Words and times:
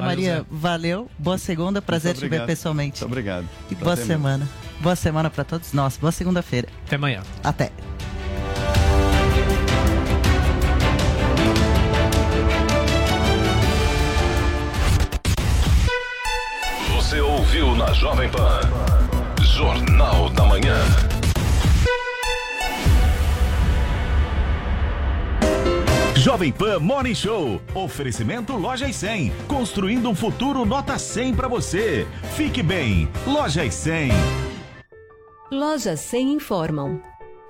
Maria, 0.00 0.46
valeu. 0.48 1.10
Boa 1.18 1.36
segunda. 1.36 1.82
Prazer 1.82 2.14
te 2.14 2.28
ver 2.28 2.46
pessoalmente. 2.46 3.00
Muito 3.00 3.10
obrigado. 3.10 3.48
E 3.68 3.74
boa 3.74 3.96
semana. 3.96 4.48
Boa 4.78 4.94
semana 4.94 5.28
para 5.28 5.42
todos 5.42 5.72
nós. 5.72 5.96
Boa 5.96 6.12
segunda-feira. 6.12 6.68
Até 6.86 6.94
amanhã. 6.94 7.22
Até. 7.42 7.72
Você 16.94 17.20
ouviu 17.20 17.74
na 17.74 17.92
Jovem 17.92 18.30
Pan. 18.30 18.60
Jornal 19.42 20.30
da 20.30 20.44
Manhã. 20.44 21.19
Jovem 26.20 26.52
Pan 26.52 26.78
Morning 26.80 27.14
Show. 27.14 27.62
Oferecimento 27.74 28.54
Loja 28.54 28.86
e 28.86 28.92
100. 28.92 29.32
Construindo 29.48 30.10
um 30.10 30.14
futuro 30.14 30.66
nota 30.66 30.98
100 30.98 31.34
para 31.34 31.48
você. 31.48 32.06
Fique 32.36 32.62
bem. 32.62 33.08
Loja 33.26 33.64
e 33.64 33.70
100. 33.70 34.10
Lojas 35.50 36.00
100 36.00 36.32
informam. 36.34 37.00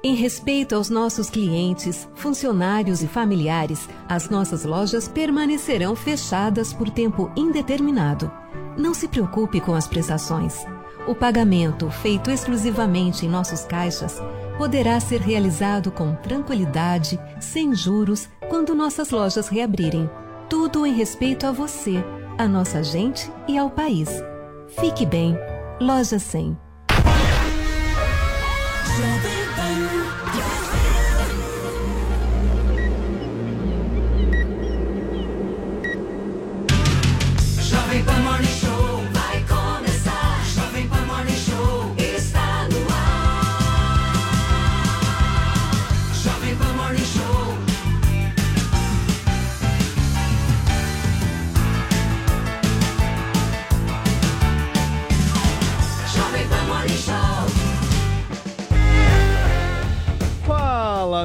Em 0.05 0.15
respeito 0.15 0.77
aos 0.77 0.89
nossos 0.89 1.29
clientes, 1.29 2.09
funcionários 2.15 3.03
e 3.03 3.09
familiares, 3.09 3.89
as 4.09 4.31
nossas 4.31 4.65
lojas 4.65 5.09
permanecerão 5.09 5.97
fechadas 5.97 6.73
por 6.73 6.89
tempo 6.89 7.29
indeterminado. 7.35 8.31
Não 8.79 8.95
se 8.95 9.09
preocupe 9.09 9.61
com 9.61 9.75
as 9.75 9.89
prestações. 9.89 10.65
O 11.07 11.15
pagamento, 11.15 11.91
feito 11.91 12.31
exclusivamente 12.31 13.27
em 13.27 13.29
nossos 13.29 13.65
caixas, 13.65 14.21
poderá 14.59 15.01
ser 15.01 15.21
realizado 15.21 15.91
com 15.91 16.15
tranquilidade, 16.17 17.19
sem 17.41 17.75
juros, 17.75 18.29
quando 18.49 18.75
nossas 18.75 19.11
lojas 19.11 19.49
reabrirem. 19.49 20.09
Tudo 20.49 20.85
em 20.85 20.93
respeito 20.93 21.47
a 21.47 21.53
você, 21.53 22.05
a 22.37 22.47
nossa 22.47 22.83
gente 22.83 23.31
e 23.49 23.57
ao 23.57 23.71
país. 23.71 24.11
Fique 24.79 25.07
bem. 25.07 25.37
Loja 25.81 26.19
100. 26.19 26.57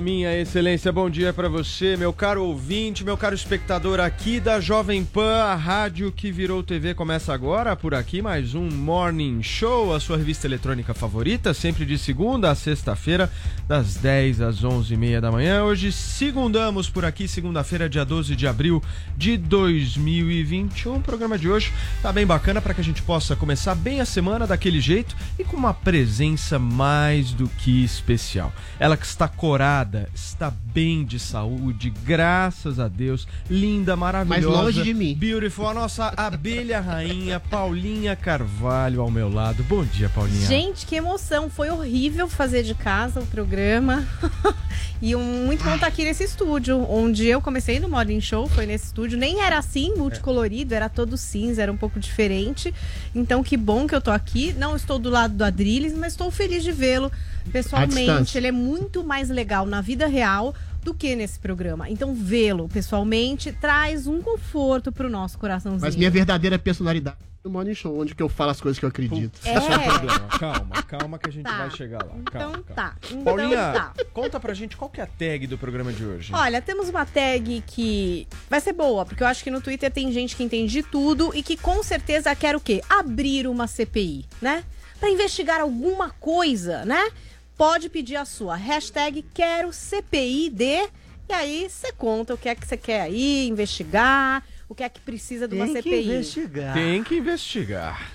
Minha 0.02 0.38
excelência, 0.38 0.92
bom 0.92 1.10
dia 1.10 1.32
pra 1.32 1.48
você, 1.48 1.96
meu 1.96 2.12
caro 2.12 2.44
ouvinte, 2.44 3.04
meu 3.04 3.16
caro 3.16 3.34
espectador 3.34 4.00
aqui 4.00 4.40
da 4.40 4.60
Jovem 4.60 5.06
Pan, 5.06 5.44
a 5.44 5.56
rádio 5.56 6.12
que 6.12 6.32
virou 6.32 6.62
TV 6.62 6.94
começa 6.94 7.34
agora 7.34 7.76
por 7.76 7.94
aqui, 7.94 8.22
mais 8.22 8.54
um 8.56 8.70
Morning 8.70 9.42
Show, 9.42 9.94
a 9.94 10.00
sua 10.00 10.18
revista 10.18 10.48
eletrônica 10.48 10.94
favorita, 10.94 11.54
sempre 11.54 11.86
de 11.86 11.98
segunda 11.98 12.52
a 12.52 12.56
sexta-feira, 12.56 13.32
das 13.68 13.96
10 13.96 14.42
às 14.42 14.62
11h30 14.62 15.20
da 15.20 15.32
manhã. 15.32 15.64
Hoje, 15.64 15.92
segundamos 15.92 16.90
por 16.90 17.06
aqui, 17.06 17.28
segunda-feira, 17.28 17.90
dia 17.90 18.04
12 18.04 18.36
de 18.36 18.48
abril 18.48 18.84
de 19.16 19.38
2021. 19.38 20.98
O 20.98 21.02
programa 21.02 21.38
de 21.38 21.50
hoje 21.50 21.72
tá 22.02 22.12
bem 22.12 22.26
bacana 22.26 22.62
para 22.62 22.74
que 22.74 22.82
a 22.82 22.84
gente 22.84 23.02
possa 23.02 23.36
começar 23.36 23.76
bem 23.76 24.02
a 24.02 24.06
semana 24.06 24.46
daquele 24.46 24.80
jeito 24.80 25.16
e 25.40 25.44
com 25.44 25.56
uma 25.56 25.74
presença 25.74 26.60
mais 26.60 27.32
do 27.32 27.48
que 27.48 27.84
especial. 27.84 28.52
Ela 28.80 28.98
que 28.98 29.06
está 29.06 29.28
corada, 29.28 29.85
está 30.14 30.52
bem 30.52 31.06
de 31.06 31.20
saúde, 31.20 31.90
graças 32.04 32.80
a 32.80 32.88
Deus, 32.88 33.28
linda, 33.50 33.96
maravilhosa. 33.96 34.48
Mas 34.48 34.64
longe 34.66 34.84
de 34.84 34.94
mim. 34.94 35.16
Beautiful, 35.16 35.68
a 35.68 35.74
nossa 35.74 36.14
abelha 36.18 36.80
rainha, 36.80 37.40
Paulinha 37.40 38.16
Carvalho 38.16 39.02
ao 39.02 39.12
meu 39.12 39.30
lado. 39.32 39.64
Bom 39.64 39.84
dia, 39.84 40.10
Paulinha. 40.10 40.48
Gente, 40.48 40.86
que 40.86 40.96
emoção. 40.96 41.50
Foi 41.50 41.70
horrível 41.70 42.28
fazer 42.28 42.64
de 42.64 42.74
casa 42.74 43.20
o 43.20 43.26
programa. 43.28 44.06
e 45.02 45.16
um, 45.16 45.46
muito 45.46 45.64
bom 45.64 45.76
estar 45.76 45.88
aqui 45.88 46.04
nesse 46.04 46.24
estúdio, 46.24 46.86
onde 46.90 47.26
eu 47.26 47.42
comecei 47.42 47.80
no 47.80 47.88
Morning 47.88 48.22
Show, 48.22 48.48
foi 48.48 48.66
nesse 48.66 48.86
estúdio. 48.86 49.18
Nem 49.18 49.42
era 49.42 49.58
assim, 49.58 49.94
multicolorido, 49.96 50.74
era 50.74 50.90
todo 50.90 51.18
cinza, 51.18 51.62
era 51.62 51.72
um 51.72 51.78
pouco 51.78 52.00
diferente. 52.00 52.74
Então, 53.14 53.44
que 53.44 53.56
bom 53.56 53.88
que 53.88 53.96
eu 53.96 54.02
tô 54.02 54.12
aqui. 54.12 54.54
Não 54.58 54.76
estou 54.76 55.00
do 55.00 55.10
lado 55.10 55.36
do 55.36 55.44
Adrilles, 55.44 55.94
mas 55.94 56.14
estou 56.14 56.32
feliz 56.32 56.64
de 56.64 56.72
vê-lo 56.72 57.12
pessoalmente. 57.52 58.38
Ele 58.38 58.48
é 58.48 58.52
muito 58.52 59.04
mais 59.04 59.30
legal 59.30 59.66
na 59.66 59.82
vida 59.82 60.08
real 60.08 60.54
do 60.84 60.94
que 60.94 61.16
nesse 61.16 61.40
programa. 61.40 61.90
Então, 61.90 62.14
vê-lo 62.14 62.68
pessoalmente 62.70 63.52
traz 63.52 64.06
um 64.08 64.22
conforto 64.22 64.92
pro 64.92 65.10
nosso 65.10 65.38
coraçãozinho. 65.38 65.82
Mas 65.82 65.96
minha 65.96 66.12
verdadeira 66.12 66.60
personalidade 66.60 67.18
é 67.22 67.36
no 67.48 67.50
Morning 67.52 67.74
Show, 67.74 68.00
onde 68.00 68.14
que 68.14 68.22
eu 68.22 68.30
falo 68.30 68.52
as 68.52 68.62
coisas 68.62 68.78
que 68.80 68.86
eu 68.86 68.90
acredito. 68.90 69.40
É. 69.46 69.52
É. 69.54 70.38
Calma, 70.40 70.84
calma 70.84 71.18
que 71.20 71.30
a 71.30 71.32
gente 71.32 71.44
Tá. 71.46 71.58
vai 71.58 71.72
chegar 71.72 72.04
lá. 72.04 72.10
Calma, 72.10 72.20
Então 72.22 72.52
calma. 72.52 72.64
tá. 72.76 72.96
Então 73.10 73.24
Paulinha, 73.24 73.58
tá. 73.72 73.94
conta 74.14 74.40
pra 74.40 74.54
gente 74.54 74.78
qual 74.78 74.90
que 74.90 75.00
é 75.00 75.04
a 75.04 75.08
tag 75.08 75.48
do 75.48 75.58
programa 75.58 75.92
de 75.92 76.06
hoje. 76.06 76.32
Olha, 76.34 76.62
temos 76.62 76.88
uma 76.90 77.06
tag 77.06 77.64
que 77.66 78.28
vai 78.50 78.60
ser 78.62 78.74
boa, 78.74 79.06
porque 79.06 79.24
eu 79.24 79.28
acho 79.28 79.44
que 79.44 79.50
no 79.52 79.62
Twitter 79.62 79.92
tem 79.92 80.12
gente 80.12 80.36
que 80.36 80.44
entende 80.44 80.72
de 80.72 80.84
tudo 80.84 81.32
e 81.36 81.42
que 81.42 81.58
com 81.58 81.82
certeza 81.84 82.36
quer 82.36 82.56
o 82.56 82.60
quê? 82.60 82.82
Abrir 82.90 83.48
uma 83.48 83.66
CPI, 83.68 84.26
né? 84.42 84.64
Pra 85.00 85.10
investigar 85.10 85.62
alguma 85.62 86.10
coisa, 86.12 86.84
né? 86.86 87.10
Pode 87.58 87.90
pedir 87.90 88.18
a 88.18 88.26
sua 88.26 88.56
hashtag 88.56 89.24
quero 89.34 89.72
CPI 89.72 90.50
de 90.50 90.90
e 91.28 91.34
aí 91.34 91.68
você 91.70 91.92
conta 91.94 92.34
o 92.34 92.38
que 92.38 92.50
é 92.50 92.54
que 92.56 92.68
você 92.68 92.78
quer 92.78 93.02
aí 93.02 93.48
investigar, 93.48 94.44
o 94.70 94.76
que 94.76 94.84
é 94.84 94.90
que 94.90 95.00
precisa 95.00 95.48
de 95.48 95.56
uma 95.56 95.66
Tem 95.66 95.76
que 95.76 95.82
CPI. 95.82 96.04
investigar. 96.06 96.74
Tem 96.74 97.04
que 97.04 97.16
investigar. 97.16 98.12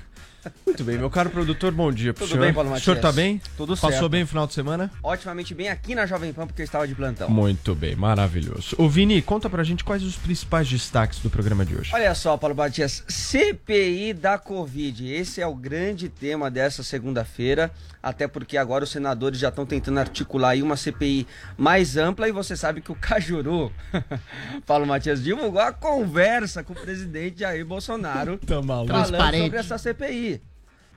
Muito 0.67 0.85
bem, 0.85 0.97
meu 0.97 1.11
caro 1.11 1.29
produtor, 1.31 1.73
bom 1.73 1.93
dia 1.93 2.15
pro 2.15 2.25
Tudo 2.25 2.33
senhor. 2.33 2.45
bem, 2.47 2.55
Paulo 2.55 2.71
O 2.73 2.79
senhor 2.81 2.97
Matias? 2.97 3.01
tá 3.01 3.13
bem? 3.13 3.41
Tudo 3.57 3.75
Passou 3.77 3.91
certo. 3.91 4.09
bem 4.09 4.23
o 4.23 4.27
final 4.27 4.47
de 4.47 4.55
semana? 4.55 4.91
Otimamente 5.03 5.55
bem 5.55 5.69
aqui 5.69 5.95
na 5.95 6.07
Jovem 6.07 6.33
Pan, 6.33 6.47
porque 6.47 6.63
eu 6.63 6.65
estava 6.65 6.87
de 6.89 6.95
plantão. 6.95 7.29
Muito 7.29 7.75
bem, 7.75 7.95
maravilhoso. 7.97 8.75
Ô 8.79 8.89
Vini, 8.89 9.21
conta 9.21 9.51
pra 9.51 9.63
gente 9.65 9.85
quais 9.85 10.03
os 10.03 10.17
principais 10.17 10.69
destaques 10.69 11.19
do 11.19 11.29
programa 11.29 11.65
de 11.65 11.75
hoje. 11.77 11.91
Olha 11.93 12.15
só, 12.15 12.37
Paulo 12.37 12.55
Batias, 12.55 13.05
CPI 13.09 14.13
da 14.15 14.39
Covid. 14.39 15.13
Esse 15.13 15.41
é 15.41 15.47
o 15.47 15.55
grande 15.55 16.09
tema 16.09 16.51
dessa 16.51 16.83
segunda-feira, 16.83 17.71
até 18.03 18.27
porque 18.29 18.57
agora 18.57 18.85
os 18.85 18.91
senadores 18.91 19.39
já 19.39 19.49
estão 19.49 19.67
tentando 19.67 19.99
articular 20.01 20.51
aí 20.51 20.63
uma 20.63 20.77
CPI 20.77 21.27
mais 21.59 21.97
ampla 21.97 22.29
e 22.29 22.33
você 22.33 22.57
sabe 22.57 22.81
que 22.81 22.93
o 22.93 22.95
Cajuru, 22.95 23.73
Paulo 24.67 24.87
Matias, 24.87 25.23
divulgou 25.23 25.61
a 25.61 25.73
conversa 25.73 26.63
com 26.63 26.73
o 26.73 26.77
presidente 26.77 27.41
Jair 27.41 27.65
Bolsonaro 27.67 28.39
Tá 28.39 28.61
maluco. 28.63 28.89
falando 28.93 29.09
Transparente. 29.09 29.43
sobre 29.45 29.59
essa 29.59 29.79
CPI. 29.79 30.30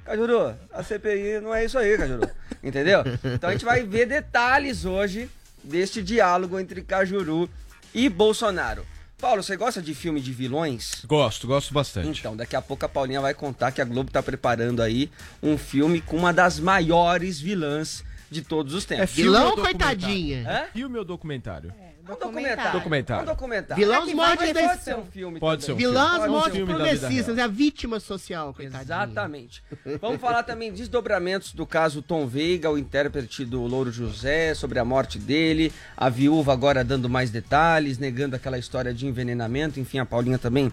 Cajuru, 0.06 0.56
a 0.72 0.84
CPI 0.84 1.40
não 1.42 1.54
é 1.54 1.66
isso 1.66 1.78
aí, 1.78 1.98
Cajuru. 1.98 2.30
Entendeu? 2.62 3.04
Então 3.36 3.50
a 3.50 3.54
gente 3.54 3.66
vai 3.66 3.84
ver 3.84 4.06
detalhes 4.06 4.86
hoje 4.86 5.30
deste 5.64 6.02
diálogo 6.04 6.60
entre 6.60 6.82
Cajuru 6.82 7.50
e 7.94 8.10
Bolsonaro. 8.10 8.86
Paulo, 9.20 9.42
você 9.42 9.56
gosta 9.56 9.82
de 9.82 9.94
filme 9.94 10.20
de 10.20 10.34
vilões? 10.34 11.06
Gosto, 11.06 11.48
gosto 11.48 11.74
bastante. 11.74 12.20
Então, 12.20 12.36
daqui 12.36 12.58
a 12.58 12.62
pouco 12.62 12.86
a 12.86 12.90
Paulinha 12.90 13.22
vai 13.22 13.34
contar 13.34 13.72
que 13.72 13.82
a 13.82 13.86
Globo 13.86 14.12
tá 14.12 14.22
preparando 14.22 14.82
aí 14.82 15.10
um 15.42 15.58
filme 15.58 16.02
com 16.02 16.18
uma 16.18 16.34
das 16.34 16.60
maiores 16.60 17.40
vilãs 17.40 18.04
de 18.30 18.42
todos 18.42 18.74
os 18.74 18.84
É 18.84 18.88
tempos. 18.98 19.12
filme 19.12 19.32
Vilão 19.32 19.52
ou 19.52 19.58
coitadinha? 19.58 20.44
Hã? 20.50 20.66
Filme 20.74 20.98
ou 20.98 21.06
documentário? 21.06 21.74
É 21.80 21.93
documentário. 22.06 22.72
Documentário. 22.74 23.24
Um 23.24 23.26
documentário. 23.26 23.76
Vilão 23.84 24.10
É 24.10 24.14
mortes 24.14 24.54
desse- 24.54 24.68
Pode 24.68 24.84
ser 24.84 24.96
um 24.96 25.06
filme 25.06 25.40
Pode 25.40 25.64
ser 25.64 25.72
um 25.72 25.76
também. 25.76 25.86
filme. 25.92 25.98
Vilãs 26.00 26.12
Pode 26.12 26.24
ser 26.24 26.30
um 26.30 26.34
mortes 26.34 26.60
da 26.60 26.66
progressistas, 26.66 27.38
é 27.38 27.42
a 27.42 27.48
vítima 27.48 28.00
social, 28.00 28.54
coitadinha. 28.54 28.82
Exatamente. 28.82 29.64
Vamos 30.02 30.20
falar 30.20 30.44
também 30.44 30.72
de 30.72 30.78
desdobramentos 30.80 31.54
do 31.54 31.66
caso 31.66 32.02
Tom 32.02 32.28
Veiga, 32.28 32.70
o 32.70 32.78
intérprete 32.78 33.46
do 33.46 33.62
Louro 33.64 33.92
José, 33.92 34.54
sobre 34.54 34.80
a 34.80 34.86
morte 34.86 35.18
dele, 35.18 35.72
a 35.96 36.10
viúva 36.10 36.54
agora 36.54 36.84
dando 36.84 37.10
mais 37.10 37.30
detalhes, 37.30 37.98
negando 37.98 38.36
aquela 38.36 38.58
história 38.58 38.94
de 38.94 39.06
envenenamento, 39.08 39.80
enfim, 39.80 40.00
a 40.00 40.06
Paulinha 40.06 40.38
também 40.38 40.72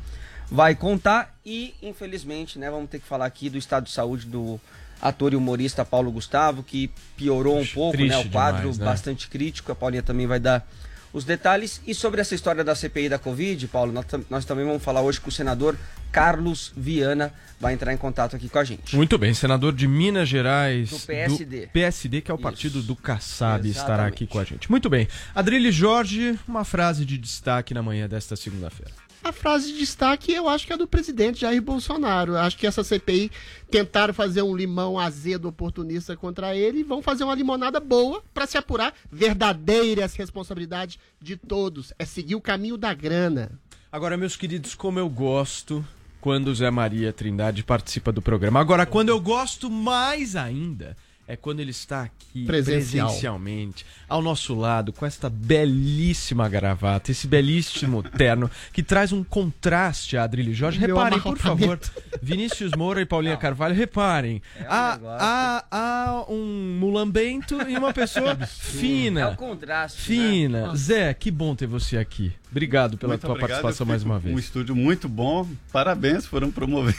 vai 0.51 0.75
contar. 0.75 1.35
E, 1.47 1.75
infelizmente, 1.81 2.59
né, 2.59 2.71
vamos 2.71 2.91
ter 2.91 2.99
que 2.99 3.07
falar 3.07 3.27
aqui 3.27 3.49
do 3.49 3.57
estado 3.57 3.85
de 3.85 3.93
saúde 3.93 4.27
do 4.27 4.61
ator 5.01 5.33
e 5.33 5.37
humorista 5.37 5.85
Paulo 5.85 6.11
Gustavo, 6.11 6.63
que 6.63 6.91
piorou 7.17 7.59
um 7.59 7.67
pouco, 7.67 7.97
né? 7.97 8.19
O 8.19 8.29
quadro 8.31 8.61
demais, 8.63 8.79
né? 8.79 8.85
bastante 8.85 9.29
crítico. 9.29 9.73
A 9.73 9.75
Paulinha 9.75 10.03
também 10.03 10.27
vai 10.27 10.39
dar 10.39 10.67
os 11.13 11.25
detalhes. 11.25 11.81
E 11.87 11.95
sobre 11.95 12.21
essa 12.21 12.35
história 12.35 12.63
da 12.63 12.75
CPI 12.75 13.09
da 13.09 13.19
Covid, 13.19 13.67
Paulo, 13.69 13.93
nós, 13.93 14.07
nós 14.29 14.45
também 14.45 14.65
vamos 14.65 14.83
falar 14.83 15.03
hoje 15.03 15.21
com 15.21 15.29
o 15.29 15.33
senador 15.33 15.77
Carlos 16.13 16.73
Viana, 16.77 17.33
vai 17.61 17.73
entrar 17.73 17.93
em 17.93 17.97
contato 17.97 18.35
aqui 18.35 18.49
com 18.49 18.59
a 18.59 18.65
gente. 18.65 18.97
Muito 18.97 19.17
bem, 19.17 19.33
senador 19.33 19.73
de 19.73 19.87
Minas 19.87 20.29
Gerais. 20.29 20.91
Do 20.91 20.99
PSD. 20.99 21.69
PSD, 21.73 22.21
que 22.21 22.31
é 22.31 22.35
o 22.35 22.39
partido 22.39 22.83
do 22.83 22.97
Kassab, 22.97 23.69
estará 23.69 24.07
aqui 24.07 24.27
com 24.27 24.39
a 24.39 24.45
gente. 24.45 24.71
Muito 24.71 24.91
bem. 24.91 25.07
Adrilho 25.35 25.71
Jorge, 25.71 26.39
uma 26.49 26.65
frase 26.65 27.05
de 27.05 27.17
destaque 27.17 27.73
na 27.73 27.83
manhã 27.83 28.09
desta 28.09 28.35
segunda-feira. 28.35 29.00
A 29.23 29.33
frase 29.33 29.73
de 29.73 29.79
destaque 29.79 30.33
eu 30.33 30.49
acho 30.49 30.67
que 30.67 30.73
é 30.73 30.77
do 30.77 30.87
presidente 30.87 31.43
Jair 31.43 31.61
Bolsonaro. 31.61 32.37
Acho 32.37 32.57
que 32.57 32.67
essa 32.67 32.83
CPI 32.83 33.31
tentaram 33.71 34.15
fazer 34.15 34.41
um 34.41 34.57
limão 34.57 34.99
azedo 34.99 35.47
oportunista 35.47 36.17
contra 36.17 36.57
ele 36.57 36.81
e 36.81 36.83
vão 36.83 37.03
fazer 37.03 37.25
uma 37.25 37.35
limonada 37.35 37.79
boa 37.79 38.23
para 38.33 38.47
se 38.47 38.57
apurar 38.57 38.95
verdadeiras 39.13 40.15
responsabilidades 40.15 40.99
de 41.21 41.37
todos. 41.37 41.93
É 41.99 42.07
seguir 42.07 42.35
o 42.35 42.41
caminho 42.41 42.79
da 42.79 42.95
grana. 42.95 43.53
Agora, 43.93 44.17
meus 44.17 44.37
queridos, 44.37 44.75
como 44.75 44.99
eu 44.99 45.09
gosto 45.09 45.85
quando 46.21 46.55
Zé 46.55 46.71
Maria 46.71 47.13
Trindade 47.13 47.63
participa 47.63 48.11
do 48.13 48.23
programa. 48.23 48.61
Agora, 48.61 48.87
quando 48.87 49.11
eu 49.11 49.21
gosto 49.21 49.71
mais 49.71 50.35
ainda 50.35 50.97
é 51.31 51.37
quando 51.37 51.61
ele 51.61 51.71
está 51.71 52.03
aqui 52.03 52.45
Presencial. 52.45 53.07
presencialmente, 53.07 53.87
ao 54.09 54.21
nosso 54.21 54.53
lado, 54.53 54.93
com 54.93 55.07
esta 55.07 55.31
belíssima 55.31 56.49
gravata, 56.49 57.13
esse 57.13 57.29
belíssimo 57.29 58.03
terno, 58.11 58.51
que 58.73 58.83
traz 58.83 59.13
um 59.13 59.23
contraste 59.23 60.17
a 60.17 60.25
Adrilho 60.25 60.53
Jorge. 60.53 60.81
Meu 60.81 60.97
Reparem, 60.97 61.21
por 61.21 61.39
favor. 61.39 61.79
Vinícius 62.21 62.73
Moura 62.77 63.01
e 63.01 63.07
Paulinha 63.07 63.37
Carvalho, 63.37 63.77
reparem. 63.77 64.43
É 64.59 64.63
um 64.63 64.67
há, 64.69 64.99
há, 65.19 65.65
há 65.71 66.25
um 66.29 66.77
mulambento 66.81 67.57
e 67.69 67.77
uma 67.77 67.93
pessoa 67.93 68.37
É 68.41 68.47
fina. 68.47 69.31
o 69.31 69.37
contraste. 69.37 70.01
Fina. 70.01 70.69
Né? 70.69 70.77
Zé, 70.77 71.15
que 71.15 71.31
bom 71.31 71.55
ter 71.55 71.67
você 71.67 71.97
aqui. 71.97 72.33
Obrigado 72.51 72.99
pela 72.99 73.13
Muito 73.13 73.21
tua 73.21 73.31
obrigado, 73.31 73.51
participação 73.63 73.87
mais 73.87 74.03
uma 74.03 74.19
vez. 74.19 74.35
Um 74.35 74.39
estúdio 74.39 74.75
muito 74.75 75.09
bom. 75.09 75.47
Parabéns, 75.73 76.27
foram 76.27 76.51
promovendo 76.51 76.99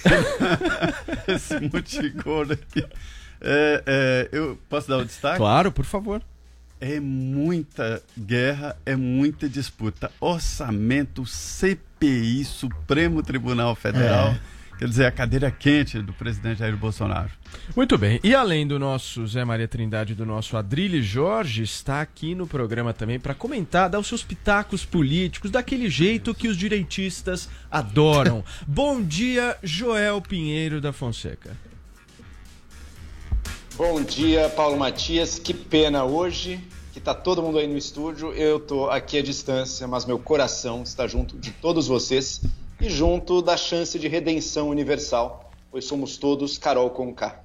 esse 1.28 1.60
multigordo 1.60 2.54
aqui. 2.54 2.86
É, 3.42 3.84
é, 3.86 4.30
eu 4.32 4.58
posso 4.70 4.88
dar 4.88 4.98
o 4.98 5.06
destaque? 5.06 5.38
Claro, 5.38 5.72
por 5.72 5.86
favor. 5.86 6.22
É 6.80 7.00
muita 7.00 8.02
guerra, 8.18 8.76
é 8.86 8.96
muita 8.96 9.48
disputa. 9.48 10.12
Orçamento, 10.20 11.26
CPI, 11.26 12.44
Supremo 12.44 13.22
Tribunal 13.22 13.76
Federal. 13.76 14.36
Quer 14.82 14.88
dizer, 14.88 15.06
a 15.06 15.12
cadeira 15.12 15.52
quente 15.52 16.02
do 16.02 16.12
presidente 16.12 16.58
Jair 16.58 16.76
Bolsonaro. 16.76 17.30
Muito 17.76 18.00
bem. 18.00 18.20
E 18.24 18.34
além 18.34 18.66
do 18.66 18.80
nosso 18.80 19.28
Zé 19.28 19.46
Maria 19.46 19.68
Trindade 19.68 20.14
e 20.14 20.16
do 20.16 20.26
nosso 20.26 20.58
Adrilho 20.58 21.04
Jorge, 21.04 21.62
está 21.62 22.02
aqui 22.02 22.34
no 22.34 22.48
programa 22.48 22.92
também 22.92 23.20
para 23.20 23.36
comentar, 23.36 23.92
dar 23.92 24.00
os 24.00 24.08
seus 24.08 24.24
pitacos 24.24 24.84
políticos, 24.84 25.52
daquele 25.52 25.88
jeito 25.88 26.34
que 26.34 26.48
os 26.48 26.58
direitistas 26.58 27.48
adoram. 27.70 28.44
Bom 28.66 29.04
dia, 29.04 29.56
Joel 29.62 30.20
Pinheiro 30.20 30.82
da 30.82 30.92
Fonseca. 30.92 31.56
Bom 33.78 34.02
dia, 34.02 34.50
Paulo 34.50 34.78
Matias. 34.78 35.40
Que 35.40 35.54
pena 35.54 36.04
hoje 36.04 36.60
que 36.94 37.00
tá 37.00 37.14
todo 37.14 37.42
mundo 37.42 37.58
aí 37.58 37.68
no 37.68 37.78
estúdio. 37.78 38.34
Eu 38.34 38.60
tô 38.60 38.90
aqui 38.90 39.18
à 39.18 39.22
distância, 39.24 39.88
mas 39.88 40.06
meu 40.06 40.20
coração 40.20 40.84
está 40.84 41.08
junto 41.08 41.38
de 41.38 41.52
todos 41.52 41.88
vocês 41.88 42.42
e 42.82 42.90
junto 42.90 43.42
da 43.42 43.56
chance 43.56 43.98
de 43.98 44.10
redenção 44.10 44.70
universal, 44.70 45.51
pois 45.72 45.86
somos 45.86 46.18
todos 46.18 46.58
Carol 46.58 46.90
com 46.90 47.14
K. 47.14 47.42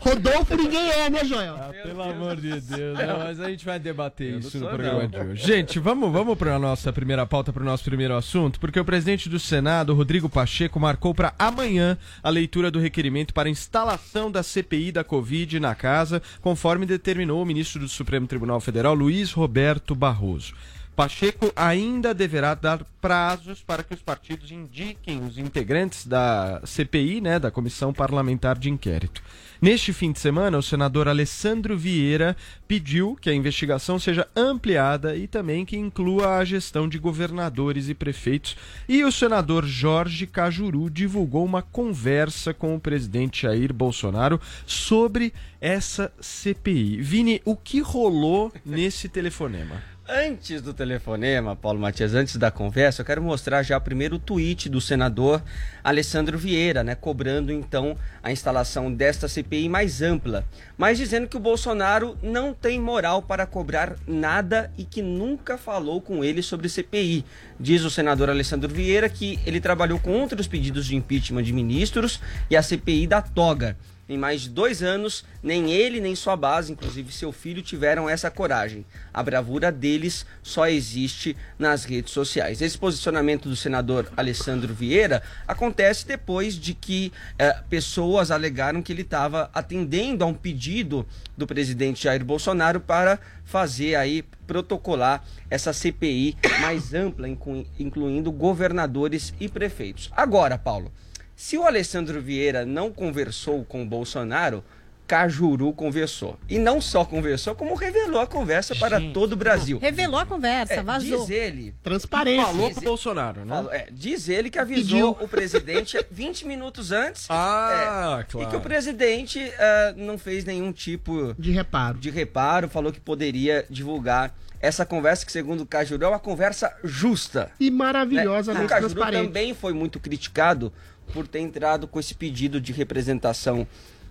Rodolfo 0.00 0.56
ninguém 0.56 0.90
é, 0.90 1.10
né, 1.10 1.24
Joel? 1.24 1.56
Pelo 1.82 2.02
amor 2.02 2.36
de 2.36 2.60
Deus, 2.60 2.98
não, 2.98 3.18
mas 3.18 3.40
a 3.40 3.48
gente 3.50 3.64
vai 3.64 3.78
debater 3.78 4.38
isso 4.38 4.58
no 4.58 4.68
programa 4.68 5.02
não. 5.02 5.08
de 5.08 5.18
hoje. 5.18 5.46
Gente, 5.46 5.78
vamos, 5.78 6.10
vamos 6.10 6.36
para 6.36 6.54
a 6.54 6.58
nossa 6.58 6.92
primeira 6.92 7.26
pauta, 7.26 7.52
para 7.52 7.62
o 7.62 7.66
nosso 7.66 7.84
primeiro 7.84 8.16
assunto, 8.16 8.58
porque 8.58 8.80
o 8.80 8.84
presidente 8.84 9.28
do 9.28 9.38
Senado, 9.38 9.94
Rodrigo 9.94 10.28
Pacheco, 10.28 10.80
marcou 10.80 11.14
para 11.14 11.34
amanhã 11.38 11.98
a 12.22 12.30
leitura 12.30 12.70
do 12.70 12.78
requerimento 12.78 13.34
para 13.34 13.48
instalação 13.48 14.30
da 14.30 14.42
CPI 14.42 14.92
da 14.92 15.04
Covid 15.04 15.60
na 15.60 15.74
casa, 15.74 16.22
conforme 16.40 16.86
determinou 16.86 17.42
o 17.42 17.46
ministro 17.46 17.80
do 17.80 17.88
Supremo 17.88 18.26
Tribunal 18.26 18.60
Federal, 18.60 18.94
Luiz 18.94 19.32
Roberto 19.32 19.94
Barroso. 19.94 20.54
Pacheco 20.94 21.52
ainda 21.56 22.14
deverá 22.14 22.54
dar 22.54 22.84
prazos 23.00 23.60
para 23.60 23.82
que 23.82 23.92
os 23.92 24.00
partidos 24.00 24.52
indiquem 24.52 25.24
os 25.26 25.38
integrantes 25.38 26.06
da 26.06 26.60
CPI, 26.64 27.20
né, 27.20 27.38
da 27.38 27.50
Comissão 27.50 27.92
Parlamentar 27.92 28.56
de 28.56 28.70
Inquérito. 28.70 29.20
Neste 29.60 29.92
fim 29.92 30.12
de 30.12 30.20
semana, 30.20 30.56
o 30.56 30.62
senador 30.62 31.08
Alessandro 31.08 31.76
Vieira 31.76 32.36
pediu 32.68 33.16
que 33.20 33.28
a 33.28 33.34
investigação 33.34 33.98
seja 33.98 34.28
ampliada 34.36 35.16
e 35.16 35.26
também 35.26 35.64
que 35.64 35.76
inclua 35.76 36.36
a 36.36 36.44
gestão 36.44 36.88
de 36.88 36.98
governadores 36.98 37.88
e 37.88 37.94
prefeitos. 37.94 38.56
E 38.88 39.02
o 39.04 39.10
senador 39.10 39.64
Jorge 39.64 40.26
Cajuru 40.26 40.88
divulgou 40.88 41.44
uma 41.44 41.62
conversa 41.62 42.54
com 42.54 42.76
o 42.76 42.80
presidente 42.80 43.42
Jair 43.42 43.72
Bolsonaro 43.72 44.40
sobre 44.66 45.32
essa 45.60 46.12
CPI. 46.20 47.00
Vini, 47.00 47.42
o 47.44 47.56
que 47.56 47.80
rolou 47.80 48.52
nesse 48.64 49.08
telefonema? 49.08 49.93
Antes 50.06 50.60
do 50.60 50.74
telefonema, 50.74 51.56
Paulo 51.56 51.80
Matias, 51.80 52.12
antes 52.12 52.36
da 52.36 52.50
conversa, 52.50 53.00
eu 53.00 53.06
quero 53.06 53.22
mostrar 53.22 53.62
já 53.62 53.78
o 53.78 53.80
primeiro 53.80 54.18
tweet 54.18 54.68
do 54.68 54.78
senador 54.78 55.42
Alessandro 55.82 56.36
Vieira, 56.36 56.84
né, 56.84 56.94
cobrando 56.94 57.50
então 57.50 57.96
a 58.22 58.30
instalação 58.30 58.92
desta 58.92 59.28
CPI 59.28 59.66
mais 59.66 60.02
ampla, 60.02 60.44
mas 60.76 60.98
dizendo 60.98 61.26
que 61.26 61.38
o 61.38 61.40
Bolsonaro 61.40 62.18
não 62.22 62.52
tem 62.52 62.78
moral 62.78 63.22
para 63.22 63.46
cobrar 63.46 63.96
nada 64.06 64.70
e 64.76 64.84
que 64.84 65.00
nunca 65.00 65.56
falou 65.56 66.02
com 66.02 66.22
ele 66.22 66.42
sobre 66.42 66.68
CPI. 66.68 67.24
Diz 67.58 67.82
o 67.82 67.90
senador 67.90 68.28
Alessandro 68.28 68.68
Vieira 68.68 69.08
que 69.08 69.40
ele 69.46 69.58
trabalhou 69.58 69.98
contra 69.98 70.38
os 70.38 70.46
pedidos 70.46 70.84
de 70.84 70.94
impeachment 70.94 71.44
de 71.44 71.52
ministros 71.54 72.20
e 72.50 72.56
a 72.58 72.62
CPI 72.62 73.06
da 73.06 73.22
toga. 73.22 73.74
Em 74.06 74.18
mais 74.18 74.42
de 74.42 74.50
dois 74.50 74.82
anos, 74.82 75.24
nem 75.42 75.72
ele 75.72 75.98
nem 75.98 76.14
sua 76.14 76.36
base, 76.36 76.70
inclusive 76.70 77.10
seu 77.10 77.32
filho, 77.32 77.62
tiveram 77.62 78.06
essa 78.08 78.30
coragem. 78.30 78.84
A 79.12 79.22
bravura 79.22 79.72
deles 79.72 80.26
só 80.42 80.68
existe 80.68 81.34
nas 81.58 81.84
redes 81.84 82.12
sociais. 82.12 82.60
Esse 82.60 82.76
posicionamento 82.76 83.48
do 83.48 83.56
senador 83.56 84.12
Alessandro 84.14 84.74
Vieira 84.74 85.22
acontece 85.48 86.06
depois 86.06 86.54
de 86.54 86.74
que 86.74 87.10
eh, 87.38 87.56
pessoas 87.70 88.30
alegaram 88.30 88.82
que 88.82 88.92
ele 88.92 89.00
estava 89.02 89.48
atendendo 89.54 90.22
a 90.22 90.26
um 90.26 90.34
pedido 90.34 91.06
do 91.34 91.46
presidente 91.46 92.04
Jair 92.04 92.22
Bolsonaro 92.22 92.80
para 92.80 93.18
fazer 93.42 93.94
aí 93.94 94.22
protocolar 94.46 95.24
essa 95.48 95.72
CPI 95.72 96.36
mais 96.60 96.92
ampla, 96.92 97.26
inclu- 97.26 97.66
incluindo 97.78 98.30
governadores 98.30 99.32
e 99.40 99.48
prefeitos. 99.48 100.10
Agora, 100.14 100.58
Paulo. 100.58 100.92
Se 101.36 101.56
o 101.58 101.64
Alessandro 101.64 102.20
Vieira 102.20 102.64
não 102.64 102.92
conversou 102.92 103.64
com 103.64 103.82
o 103.82 103.86
Bolsonaro, 103.86 104.62
Cajuru 105.06 105.70
conversou. 105.74 106.38
E 106.48 106.58
não 106.58 106.80
só 106.80 107.04
conversou, 107.04 107.54
como 107.54 107.74
revelou 107.74 108.20
a 108.22 108.26
conversa 108.26 108.74
para 108.74 108.98
todo 109.12 109.34
o 109.34 109.36
Brasil. 109.36 109.78
Revelou 109.78 110.18
a 110.18 110.24
conversa, 110.24 110.74
É, 110.74 110.82
vazou. 110.82 111.20
Diz 111.26 111.30
ele. 111.30 111.74
Transparência. 111.82 112.46
Falou 112.46 112.70
pro 112.70 112.80
Bolsonaro, 112.80 113.44
né? 113.44 113.54
falou- 113.54 113.72
é, 113.72 113.88
diz 113.92 114.28
ele 114.30 114.48
que 114.48 114.58
avisou 114.58 115.10
o 115.20 115.28
presidente 115.28 115.98
20 116.10 116.46
minutos 116.46 116.90
antes. 116.90 117.26
Ah, 117.28 118.20
é, 118.20 118.24
claro. 118.24 118.48
E 118.48 118.50
que 118.50 118.56
o 118.56 118.60
presidente 118.60 119.38
ah, 119.58 119.92
não 119.94 120.16
fez 120.16 120.42
nenhum 120.46 120.72
tipo 120.72 121.34
De 121.38 121.50
reparo. 121.50 121.98
de 121.98 122.08
reparo, 122.08 122.66
falou 122.70 122.90
que 122.90 123.00
poderia 123.00 123.66
divulgar 123.68 124.34
essa 124.58 124.86
conversa, 124.86 125.26
que 125.26 125.32
segundo 125.32 125.60
o 125.64 125.66
Cajuru 125.66 126.02
é 126.06 126.08
uma 126.08 126.18
conversa 126.18 126.74
justa. 126.82 127.50
E 127.60 127.70
né? 127.70 127.76
maravilhosamente 127.76 128.64
O 128.64 128.68
Cajuru 128.70 128.94
transparente. 128.94 129.26
também 129.26 129.52
foi 129.52 129.74
muito 129.74 130.00
criticado 130.00 130.72
por 131.12 131.26
ter 131.26 131.40
entrado 131.40 131.86
com 131.86 132.00
esse 132.00 132.14
pedido 132.14 132.60
de 132.60 132.72
representação 132.72 133.66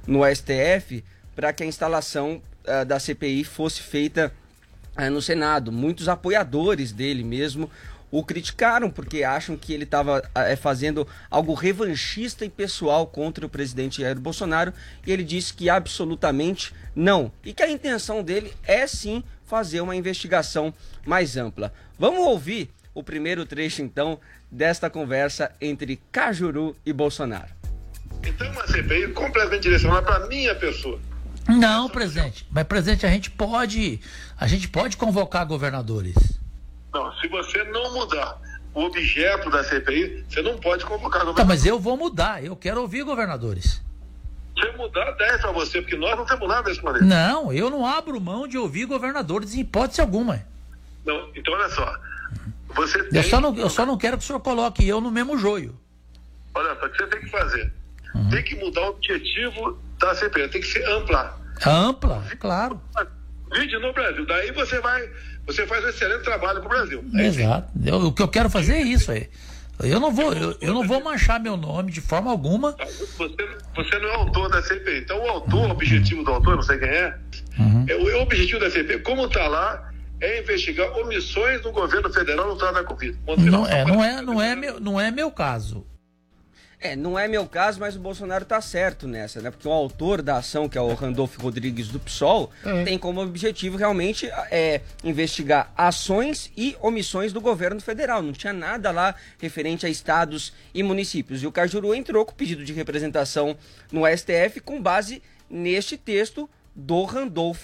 no 0.08 0.22
STF 0.26 1.04
para 1.36 1.52
que 1.52 1.64
a 1.64 1.66
instalação 1.66 2.42
ah, 2.66 2.84
da 2.84 3.00
CPI 3.00 3.44
fosse 3.44 3.82
feita 3.82 4.34
ah, 4.96 5.10
no 5.10 5.22
Senado. 5.22 5.72
Muitos 5.72 6.08
apoiadores 6.08 6.92
dele 6.92 7.24
mesmo 7.24 7.70
o 8.12 8.24
criticaram 8.24 8.92
porque 8.92 9.24
acham 9.24 9.58
que 9.58 9.74
ele 9.74 9.86
estava 9.86 10.22
fazendo 10.62 11.08
algo 11.32 11.56
revanchista 11.56 12.46
e 12.46 12.50
pessoal 12.50 13.08
contra 13.08 13.44
o 13.44 13.50
presidente 13.50 14.04
Jair 14.04 14.20
Bolsonaro 14.20 14.72
e 15.04 15.12
ele 15.12 15.24
disse 15.24 15.52
que 15.52 15.68
absolutamente 15.68 16.72
não 16.96 17.32
e 17.44 17.52
que 17.54 17.64
a 17.64 17.70
intenção 17.72 18.22
dele 18.22 18.54
é 18.68 18.86
sim 18.86 19.24
fazer 19.44 19.82
uma 19.82 19.96
investigação 19.96 20.72
mais 21.04 21.38
ampla. 21.38 21.74
Vamos 21.98 22.20
ouvir 22.28 22.70
o 22.94 23.02
primeiro 23.02 23.48
trecho 23.48 23.82
então 23.82 24.20
desta 24.53 24.89
conversa 24.89 25.51
entre 25.60 26.00
Cajuru 26.12 26.75
e 26.86 26.93
Bolsonaro. 26.93 27.50
Então, 28.25 28.50
uma 28.51 28.65
CPI 28.67 29.10
completamente 29.10 29.63
direcionada 29.63 30.03
para 30.03 30.27
minha 30.27 30.55
pessoa. 30.55 31.00
Não, 31.50 31.89
presidente. 31.89 32.48
Mas, 32.51 32.63
presidente, 32.65 33.05
a 33.05 33.10
gente 33.10 33.29
pode. 33.31 34.00
A 34.39 34.48
gente 34.48 34.69
pode 34.69 34.95
convocar 34.95 35.45
governadores. 35.45 36.15
Não, 36.93 37.12
se 37.19 37.27
você 37.27 37.63
não 37.65 37.93
mudar 37.93 38.39
o 38.74 38.83
objeto 38.86 39.50
da 39.50 39.63
CPI, 39.63 40.24
você 40.29 40.41
não 40.41 40.57
pode 40.60 40.86
convocar 40.86 41.19
Tá, 41.22 41.25
governador. 41.25 41.45
mas 41.45 41.65
eu 41.65 41.79
vou 41.79 41.98
mudar. 41.98 42.43
Eu 42.43 42.55
quero 42.55 42.79
ouvir 42.81 43.03
governadores. 43.03 43.81
Se 44.57 44.77
mudar, 44.77 45.12
10 45.12 45.41
para 45.41 45.51
você, 45.51 45.81
porque 45.81 45.98
nós 45.98 46.15
não 46.15 46.25
temos 46.25 46.48
nada 46.48 46.63
desse 46.63 46.79
poder. 46.79 47.01
Não, 47.03 47.51
eu 47.51 47.69
não 47.72 47.86
abro 47.86 48.22
mão 48.22 48.48
de 48.48 48.57
ouvir 48.57 48.86
governadores 48.86 49.55
em 49.55 49.62
hipótese 49.62 50.00
alguma. 50.00 50.45
Não, 51.03 51.29
então, 51.36 51.53
olha 51.55 51.69
só. 51.69 51.93
Você 52.75 53.03
tem, 53.03 53.18
Eu 53.20 53.24
só 53.24 53.39
não, 53.42 53.56
eu 53.58 53.70
só 53.70 53.86
não 53.86 53.98
quero 53.98 54.18
que 54.18 54.24
o 54.24 54.27
senhor 54.27 54.39
coloque 54.39 54.88
eu 54.88 55.00
no 55.01 55.12
mesmo 55.12 55.38
joio. 55.38 55.77
olha 56.56 56.75
só, 56.80 56.86
o 56.86 56.89
que 56.89 56.98
você 56.98 57.08
tem 57.08 57.20
que 57.22 57.30
fazer? 57.30 57.72
Uhum. 58.15 58.30
Tem 58.30 58.44
que 58.44 58.56
mudar 58.56 58.82
o 58.82 58.89
objetivo 58.89 59.77
da 60.00 60.13
CPI, 60.15 60.48
tem 60.50 60.62
que 60.62 60.68
ser 60.68 60.84
ampla. 60.89 61.39
Ampla, 61.65 62.24
claro. 62.39 62.80
Vídeo 63.53 63.80
no 63.80 63.94
Brasil. 63.94 64.25
Daí 64.25 64.51
você 64.51 64.80
vai, 64.80 65.08
você 65.46 65.65
faz 65.68 65.84
um 65.86 65.89
excelente 65.89 66.24
trabalho 66.24 66.60
pro 66.60 66.70
Brasil. 66.70 67.03
Exato. 67.13 67.70
Eu- 67.86 68.08
o 68.08 68.12
que 68.13 68.22
eu 68.22 68.27
quero 68.27 68.50
fazer 68.50 68.74
é 68.74 68.82
isso 68.82 69.12
aí. 69.12 69.30
Eu 69.82 70.00
não 70.00 70.12
vou, 70.12 70.32
eu, 70.34 70.56
eu 70.62 70.74
não 70.74 70.88
vou 70.88 71.03
manchar 71.03 71.39
meu 71.39 71.58
nome 71.58 71.92
de 71.92 72.00
forma 72.01 72.30
alguma. 72.30 72.75
Você, 73.18 73.50
você 73.75 74.00
não 74.00 74.10
é 74.10 74.15
autor 74.15 74.50
da 74.50 74.62
CPI. 74.62 75.00
Então, 75.00 75.20
o 75.20 75.27
autor, 75.27 75.68
o 75.68 75.72
objetivo 75.72 76.24
do 76.24 76.32
autor, 76.32 76.56
não 76.56 76.62
sei 76.63 76.77
quem 76.77 76.88
é, 76.89 77.18
é 77.88 77.96
o, 77.96 78.10
é 78.10 78.15
o 78.15 78.22
objetivo 78.22 78.60
da 78.60 78.70
CPI, 78.70 79.00
como 79.00 79.25
está 79.25 79.48
lá, 79.48 79.92
é 80.25 80.39
investigar 80.42 80.89
omissões 80.98 81.62
do 81.62 81.72
governo 81.72 82.12
federal 82.12 82.48
no 82.48 82.56
trato 82.56 82.75
da 82.75 82.84
Covid. 82.84 83.18
Não 83.38 83.68
é, 83.68 83.84
não 83.86 84.03
é, 84.03 84.22
não 84.22 84.42
é 84.42 84.56
meu, 84.56 84.80
não 84.80 85.00
é 85.00 85.12
meu 85.12 85.30
caso. 85.32 85.86
É, 86.80 86.98
não 86.98 87.18
é 87.18 87.30
meu 87.30 87.46
caso, 87.48 87.80
mas 87.80 87.96
o 87.96 88.00
Bolsonaro 88.00 88.44
tá 88.44 88.60
certo 88.60 89.08
nessa, 89.08 89.42
né? 89.42 89.50
Porque 89.50 89.65
o 89.65 89.72
autor 89.72 90.22
da 90.22 90.38
ação, 90.38 90.68
que 90.68 90.77
é 90.77 90.82
o 90.82 90.94
Randolfo 90.94 91.42
Rodrigues 91.42 91.88
do 91.88 91.98
PSOL, 91.98 92.51
É. 92.65 92.84
tem 92.84 92.98
como 92.98 93.22
objetivo 93.22 93.77
realmente 93.77 94.30
é, 94.51 94.82
investigar 95.01 95.72
ações 95.77 96.51
e 96.58 96.75
omissões 96.82 97.32
do 97.32 97.39
governo 97.39 97.80
federal. 97.80 98.22
Não 98.22 98.34
tinha 98.34 98.51
nada 98.51 98.92
lá 98.92 99.15
referente 99.39 99.86
a 99.86 99.89
estados 99.89 100.51
e 100.74 100.84
municípios. 100.84 101.42
E 101.42 101.48
o 101.48 101.53
Cajuru 101.53 101.96
entrou 101.96 102.25
com 102.25 102.34
pedido 102.34 102.65
de 102.65 102.74
representação 102.74 103.56
no 103.89 104.01
STF 104.06 104.60
com 104.60 104.82
base 104.82 105.24
neste 105.50 105.96
texto 105.98 106.50
do 106.75 107.06
Randolph 107.06 107.63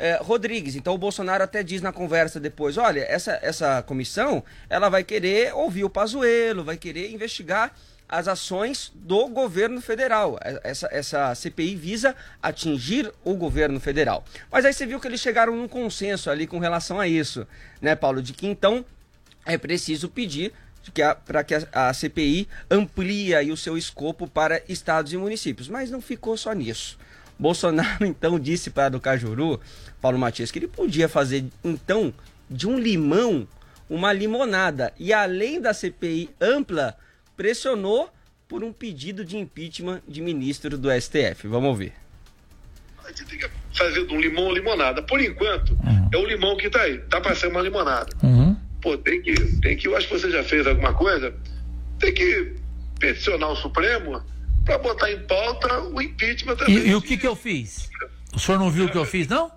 eh, 0.00 0.18
Rodrigues. 0.22 0.74
Então 0.74 0.94
o 0.94 0.98
Bolsonaro 0.98 1.44
até 1.44 1.62
diz 1.62 1.82
na 1.82 1.92
conversa 1.92 2.40
depois, 2.40 2.78
olha, 2.78 3.00
essa, 3.00 3.38
essa 3.42 3.82
comissão, 3.82 4.42
ela 4.68 4.88
vai 4.88 5.04
querer 5.04 5.54
ouvir 5.54 5.84
o 5.84 5.90
Pazuello, 5.90 6.64
vai 6.64 6.78
querer 6.78 7.12
investigar 7.12 7.72
as 8.08 8.26
ações 8.26 8.90
do 8.94 9.28
governo 9.28 9.80
federal. 9.80 10.38
Eh, 10.42 10.60
Essa, 10.64 10.88
essa 10.90 11.34
CPI 11.34 11.76
visa 11.76 12.16
atingir 12.42 13.12
o 13.22 13.34
governo 13.34 13.78
federal. 13.78 14.24
Mas 14.50 14.64
aí 14.64 14.72
você 14.72 14.86
viu 14.86 14.98
que 14.98 15.06
eles 15.06 15.20
chegaram 15.20 15.54
num 15.54 15.68
consenso 15.68 16.30
ali 16.30 16.46
com 16.46 16.58
relação 16.58 16.98
a 16.98 17.06
isso, 17.06 17.46
né, 17.80 17.94
Paulo? 17.94 18.22
De 18.22 18.32
que 18.32 18.46
então 18.46 18.84
é 19.44 19.58
preciso 19.58 20.08
pedir 20.08 20.52
para 21.26 21.44
que 21.44 21.54
a, 21.54 21.92
CPI 21.92 22.48
amplie 22.70 23.34
aí 23.34 23.52
o 23.52 23.56
seu 23.56 23.76
escopo 23.76 24.26
para 24.26 24.62
estados 24.66 25.12
e 25.12 25.16
municípios. 25.18 25.68
Mas 25.68 25.90
não 25.90 26.00
ficou 26.00 26.36
só 26.38 26.52
nisso. 26.54 26.98
Bolsonaro 27.40 28.04
então 28.06 28.38
disse 28.38 28.70
para 28.70 28.96
o 28.96 29.00
Cajuru, 29.00 29.60
Paulo 30.00 30.18
Matias, 30.18 30.50
que 30.50 30.58
ele 30.58 30.68
podia 30.68 31.08
fazer 31.08 31.44
então 31.64 32.12
de 32.50 32.66
um 32.66 32.78
limão 32.78 33.46
uma 33.88 34.12
limonada. 34.12 34.92
E 34.98 35.12
além 35.12 35.60
da 35.60 35.74
CPI 35.74 36.30
ampla, 36.40 36.96
pressionou 37.36 38.08
por 38.48 38.62
um 38.62 38.72
pedido 38.72 39.24
de 39.24 39.36
impeachment 39.36 40.00
de 40.06 40.20
ministro 40.20 40.78
do 40.78 40.88
STF. 40.92 41.46
Vamos 41.48 41.68
ouvir. 41.70 41.92
A 43.04 43.08
gente 43.08 43.24
tem 43.24 43.38
que 43.38 43.50
fazer 43.76 44.06
de 44.06 44.14
um 44.14 44.20
limão 44.20 44.52
limonada. 44.52 45.02
Por 45.02 45.20
enquanto, 45.20 45.76
é 46.12 46.16
o 46.16 46.24
limão 46.24 46.56
que 46.56 46.68
está 46.68 46.82
aí. 46.82 46.98
Tá 47.10 47.20
para 47.20 47.34
ser 47.34 47.48
uma 47.48 47.60
limonada. 47.60 48.10
Pô, 48.80 48.96
tem 48.96 49.20
que, 49.22 49.34
tem 49.60 49.76
que. 49.76 49.88
Eu 49.88 49.96
acho 49.96 50.06
que 50.08 50.18
você 50.18 50.30
já 50.30 50.42
fez 50.44 50.66
alguma 50.66 50.94
coisa. 50.94 51.34
Tem 51.98 52.14
que 52.14 52.54
peticionar 52.98 53.50
o 53.50 53.56
Supremo 53.56 54.22
para 54.64 54.78
botar 54.78 55.10
em 55.10 55.18
pauta 55.26 55.80
o 55.80 56.00
impeachment 56.00 56.54
E, 56.54 56.56
também. 56.56 56.88
e 56.88 56.94
o 56.94 57.02
que 57.02 57.16
que 57.16 57.26
eu 57.26 57.34
fiz? 57.34 57.90
O 58.32 58.38
senhor 58.38 58.58
não 58.58 58.70
viu 58.70 58.86
o 58.86 58.88
que 58.90 58.96
eu 58.98 59.04
fiz, 59.04 59.26
não? 59.26 59.50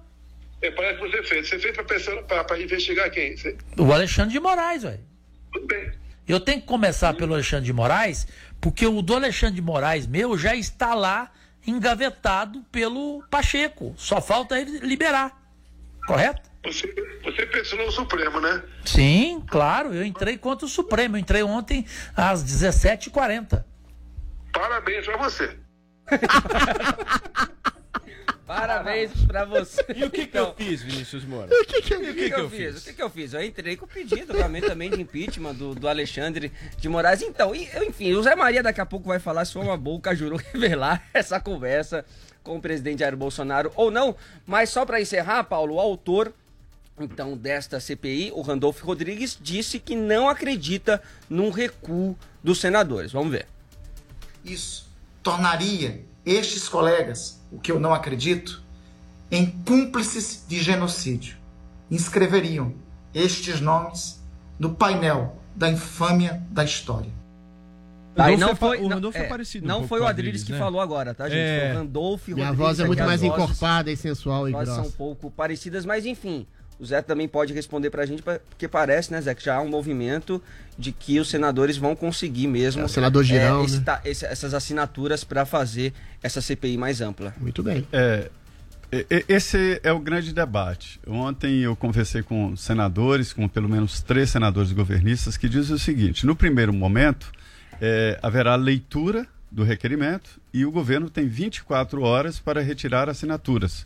É, 0.63 0.71
parece 0.71 0.99
que 0.99 1.07
você 1.09 1.23
fez. 1.23 1.49
Você 1.49 1.59
fez 1.59 1.75
para 1.75 2.59
investigar 2.59 3.11
quem? 3.11 3.35
Você- 3.35 3.57
O 3.77 3.91
Alexandre 3.91 4.31
de 4.31 4.39
Moraes, 4.39 4.83
velho. 4.83 5.01
Tudo 5.51 5.67
bem. 5.67 5.91
Eu 6.27 6.39
tenho 6.39 6.61
que 6.61 6.67
começar 6.67 7.13
pelo 7.13 7.33
Alexandre 7.33 7.65
de 7.65 7.73
Moraes, 7.73 8.25
porque 8.61 8.87
o 8.87 9.01
do 9.01 9.13
Alexandre 9.13 9.55
de 9.55 9.61
Moraes 9.61 10.07
meu 10.07 10.37
já 10.37 10.55
está 10.55 10.93
lá 10.95 11.29
engavetado 11.67 12.63
pelo 12.71 13.21
Pacheco. 13.29 13.93
Só 13.97 14.21
falta 14.21 14.57
ele 14.59 14.79
liberar. 14.79 15.37
Correto? 16.07 16.41
Você, 16.65 16.87
você 17.23 17.45
peticionou 17.45 17.87
o 17.87 17.91
Supremo, 17.91 18.39
né? 18.39 18.63
Sim, 18.85 19.43
claro. 19.49 19.93
Eu 19.93 20.05
entrei 20.05 20.37
contra 20.37 20.65
o 20.65 20.69
Supremo. 20.69 21.17
Eu 21.17 21.19
entrei 21.19 21.43
ontem 21.43 21.85
às 22.15 22.41
17h40. 22.41 23.65
Parabéns 24.53 25.05
para 25.05 25.17
você. 25.17 25.57
Parabéns 28.53 29.11
pra 29.25 29.45
você. 29.45 29.83
E 29.95 30.03
o 30.03 30.11
que, 30.11 30.27
que 30.27 30.37
Então, 30.37 30.47
eu 30.47 30.53
fiz, 30.55 30.81
Vinícius 30.81 31.25
Moura? 31.25 31.49
O 31.51 31.65
que, 31.65 31.81
que, 31.81 31.93
eu, 31.93 32.03
E 32.03 32.09
o 32.11 32.15
que 32.15 32.29
que 32.29 32.39
eu 32.39 32.49
fiz? 32.49 32.73
fiz? 32.73 32.81
O 32.81 32.85
que, 32.85 32.93
que 32.93 33.01
eu 33.01 33.09
fiz? 33.09 33.33
Eu 33.33 33.43
entrei 33.43 33.75
com 33.75 33.85
o 33.85 33.87
pedido 33.87 34.33
realmente 34.33 34.67
também 34.67 34.89
de 34.89 35.01
impeachment 35.01 35.55
do, 35.55 35.73
do 35.73 35.87
Alexandre 35.87 36.51
de 36.77 36.87
Moraes. 36.87 37.21
Então, 37.21 37.55
e, 37.55 37.67
eu, 37.73 37.83
enfim, 37.83 38.13
o 38.13 38.21
Zé 38.21 38.35
Maria 38.35 38.61
daqui 38.61 38.79
a 38.79 38.85
pouco 38.85 39.07
vai 39.07 39.19
falar 39.19 39.43
se 39.45 39.53
foi 39.53 39.63
uma 39.63 39.75
boa 39.75 39.97
o 39.97 40.01
Cajuru 40.01 40.35
revelar 40.53 41.03
essa 41.13 41.39
conversa 41.39 42.05
com 42.43 42.57
o 42.57 42.61
presidente 42.61 42.99
Jair 42.99 43.17
Bolsonaro 43.17 43.71
ou 43.75 43.89
não. 43.89 44.15
Mas 44.45 44.69
só 44.69 44.85
pra 44.85 45.01
encerrar, 45.01 45.43
Paulo, 45.45 45.75
o 45.75 45.79
autor 45.79 46.33
então 46.99 47.35
desta 47.35 47.79
CPI, 47.79 48.31
o 48.35 48.41
Randolfo 48.41 48.85
Rodrigues, 48.85 49.37
disse 49.41 49.79
que 49.79 49.95
não 49.95 50.29
acredita 50.29 51.01
num 51.27 51.49
recuo 51.49 52.15
dos 52.43 52.59
senadores. 52.59 53.11
Vamos 53.11 53.31
ver. 53.31 53.47
Isso 54.45 54.91
tornaria 55.23 56.05
estes 56.25 56.69
colegas, 56.69 57.41
o 57.53 57.59
que 57.59 57.71
eu 57.71 57.79
não 57.79 57.93
acredito, 57.93 58.63
em 59.31 59.45
cúmplices 59.65 60.43
de 60.47 60.61
genocídio. 60.61 61.37
Inscreveriam 61.89 62.73
estes 63.13 63.61
nomes 63.61 64.21
no 64.59 64.73
painel 64.73 65.37
da 65.55 65.69
infâmia 65.69 66.41
da 66.49 66.63
história. 66.63 67.11
Tá, 68.15 68.31
e 68.31 68.35
Randolfo 68.35 68.45
não 68.45 68.51
é 68.51 68.55
foi, 68.55 68.77
o 68.77 68.89
não, 68.89 68.95
Randolfo 68.95 69.17
é 69.17 69.21
é, 69.21 69.27
parecido 69.27 69.67
não 69.67 69.87
foi 69.87 69.99
o 69.99 70.05
Adriles 70.05 70.43
que 70.43 70.51
né? 70.51 70.59
falou 70.59 70.79
agora, 70.79 71.15
tá, 71.15 71.27
gente? 71.27 71.39
É. 71.39 71.59
Foi 71.59 71.71
o 71.71 71.77
Randolfo 71.79 72.31
Minha 72.31 72.47
Rodrigues 72.49 72.65
voz 72.67 72.79
é 72.79 72.85
muito 72.85 73.03
mais 73.03 73.21
vozes- 73.21 73.35
encorpada 73.43 73.91
e 73.91 73.97
sensual 73.97 74.47
e 74.47 74.51
Vozes 74.51 74.67
são 74.69 74.77
um 74.77 74.81
grossa. 74.83 74.97
pouco 74.97 75.31
parecidas, 75.31 75.83
mas 75.83 76.05
enfim, 76.05 76.45
o 76.79 76.85
Zé 76.85 77.01
também 77.01 77.27
pode 77.27 77.53
responder 77.53 77.89
pra 77.89 78.05
gente, 78.05 78.21
pra- 78.21 78.39
porque 78.49 78.67
parece, 78.67 79.11
né, 79.11 79.21
Zé, 79.21 79.33
que 79.35 79.43
já 79.43 79.55
há 79.55 79.61
um 79.61 79.69
movimento 79.69 80.41
de 80.77 80.91
que 80.91 81.19
os 81.19 81.29
senadores 81.29 81.77
vão 81.77 81.95
conseguir 81.95 82.47
mesmo 82.47 82.81
É, 82.81 82.85
o 82.85 82.89
senador 82.89 83.23
Girão, 83.23 83.59
né? 83.59 83.65
esta- 83.65 84.01
esse- 84.03 84.25
essas 84.25 84.53
assinaturas 84.53 85.23
para 85.23 85.45
fazer 85.45 85.93
essa 86.21 86.41
CPI 86.41 86.77
mais 86.77 86.99
ampla. 87.01 87.33
Muito 87.39 87.61
bem. 87.63 87.87
É, 87.93 88.29
esse 89.27 89.79
é 89.83 89.91
o 89.91 89.99
grande 89.99 90.33
debate. 90.33 90.99
Ontem 91.07 91.61
eu 91.61 91.75
conversei 91.75 92.21
com 92.21 92.55
senadores, 92.55 93.33
com 93.33 93.47
pelo 93.47 93.67
menos 93.67 94.01
três 94.01 94.29
senadores 94.29 94.71
governistas, 94.71 95.35
que 95.37 95.49
dizem 95.49 95.75
o 95.75 95.79
seguinte: 95.79 96.25
no 96.25 96.35
primeiro 96.35 96.71
momento, 96.73 97.31
é, 97.81 98.19
haverá 98.21 98.55
leitura 98.55 99.25
do 99.51 99.63
requerimento 99.63 100.39
e 100.53 100.65
o 100.65 100.71
governo 100.71 101.09
tem 101.09 101.27
24 101.27 102.01
horas 102.01 102.39
para 102.39 102.61
retirar 102.61 103.09
assinaturas. 103.09 103.85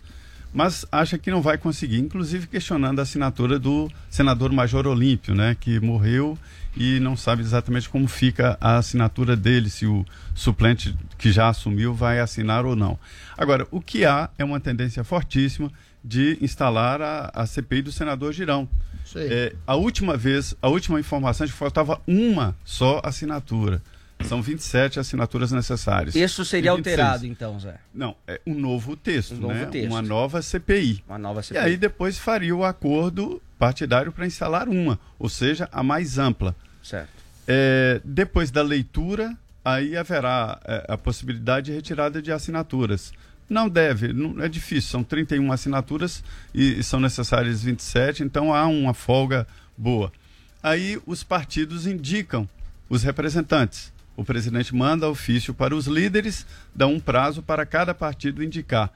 Mas 0.54 0.86
acha 0.92 1.18
que 1.18 1.30
não 1.30 1.42
vai 1.42 1.58
conseguir, 1.58 2.00
inclusive 2.00 2.48
questionando 2.48 3.00
a 3.00 3.04
assinatura 3.04 3.60
do 3.60 3.90
senador 4.10 4.52
Major 4.52 4.88
Olímpio, 4.88 5.36
né, 5.36 5.56
que 5.60 5.80
morreu 5.80 6.38
e 6.76 7.00
não 7.00 7.18
sabe 7.18 7.42
exatamente 7.42 7.90
como 7.90 8.08
fica 8.08 8.58
a 8.62 8.78
assinatura 8.78 9.36
dele, 9.36 9.70
se 9.70 9.86
o 9.86 10.06
suplente 10.34 10.96
que 11.18 11.32
já 11.32 11.50
assumiu 11.50 11.94
vai 11.94 12.20
assinar 12.20 12.66
ou 12.66 12.76
não. 12.76 13.00
Agora, 13.38 13.68
o 13.72 13.82
que 13.82 14.06
há 14.06 14.30
é 14.38 14.44
uma 14.44 14.60
tendência 14.60 15.04
fortíssima 15.04 15.72
de 16.04 16.38
instalar 16.40 17.02
a, 17.02 17.32
a 17.34 17.46
CPI 17.46 17.82
do 17.82 17.92
senador 17.92 18.32
Girão. 18.32 18.70
É, 19.32 19.56
a 19.66 19.76
última 19.76 20.16
vez, 20.16 20.56
a 20.62 20.68
última 20.68 21.00
informação 21.00 21.46
é 21.46 21.48
que 21.48 21.56
faltava 21.56 22.00
uma 22.06 22.56
só 22.64 23.02
assinatura. 23.04 23.82
São 24.26 24.42
27 24.42 25.00
assinaturas 25.00 25.52
necessárias. 25.52 26.16
Isso 26.16 26.44
seria 26.44 26.72
E 26.72 26.76
26. 26.76 27.00
alterado, 27.00 27.26
então, 27.28 27.60
Zé. 27.60 27.76
Não, 27.94 28.16
é 28.28 28.42
um 28.46 28.54
novo 28.56 28.96
texto, 28.96 29.34
Um 29.36 29.40
novo 29.40 29.54
né? 29.54 29.66
texto. 29.68 29.92
Uma 29.92 30.02
nova 30.02 30.42
CPI. 30.42 31.04
Uma 31.08 31.18
nova 31.18 31.40
E 31.42 31.44
CPI. 31.44 31.58
aí 31.64 31.78
depois 31.78 32.18
faria 32.18 32.56
o 32.56 32.66
acordo 32.66 33.42
partidário 33.60 34.12
para 34.12 34.26
instalar 34.26 34.68
uma, 34.68 35.00
ou 35.20 35.30
seja, 35.30 35.70
a 35.72 35.84
mais 35.84 36.18
ampla. 36.18 36.56
Certo. 36.84 37.10
É, 37.48 38.02
depois 38.04 38.52
da 38.52 38.62
leitura, 38.62 39.36
aí 39.64 39.96
haverá 39.96 40.60
é, 40.66 40.86
a 40.90 40.98
possibilidade 40.98 41.68
de 41.68 41.74
retirada 41.74 42.22
de 42.22 42.32
assinaturas. 42.32 43.14
Não 43.50 43.70
deve, 43.70 44.12
não, 44.12 44.44
é 44.44 44.50
difícil, 44.50 44.90
são 44.90 45.04
31 45.04 45.52
assinaturas 45.54 46.22
e, 46.54 46.80
e 46.80 46.84
são 46.84 47.00
necessárias 47.00 47.64
27, 47.64 48.22
então 48.24 48.54
há 48.54 48.66
uma 48.68 48.94
folga 48.94 49.48
boa. 49.78 50.12
Aí 50.62 51.00
os 51.06 51.24
partidos 51.24 51.88
indicam 51.88 52.50
os 52.90 53.04
representantes. 53.04 53.96
O 54.18 54.26
presidente 54.26 54.76
manda 54.76 55.08
ofício 55.08 55.54
para 55.54 55.74
os 55.74 55.88
líderes, 55.88 56.46
dá 56.76 56.88
um 56.88 57.00
prazo 57.00 57.42
para 57.42 57.66
cada 57.66 57.94
partido 57.94 58.44
indicar. 58.44 58.92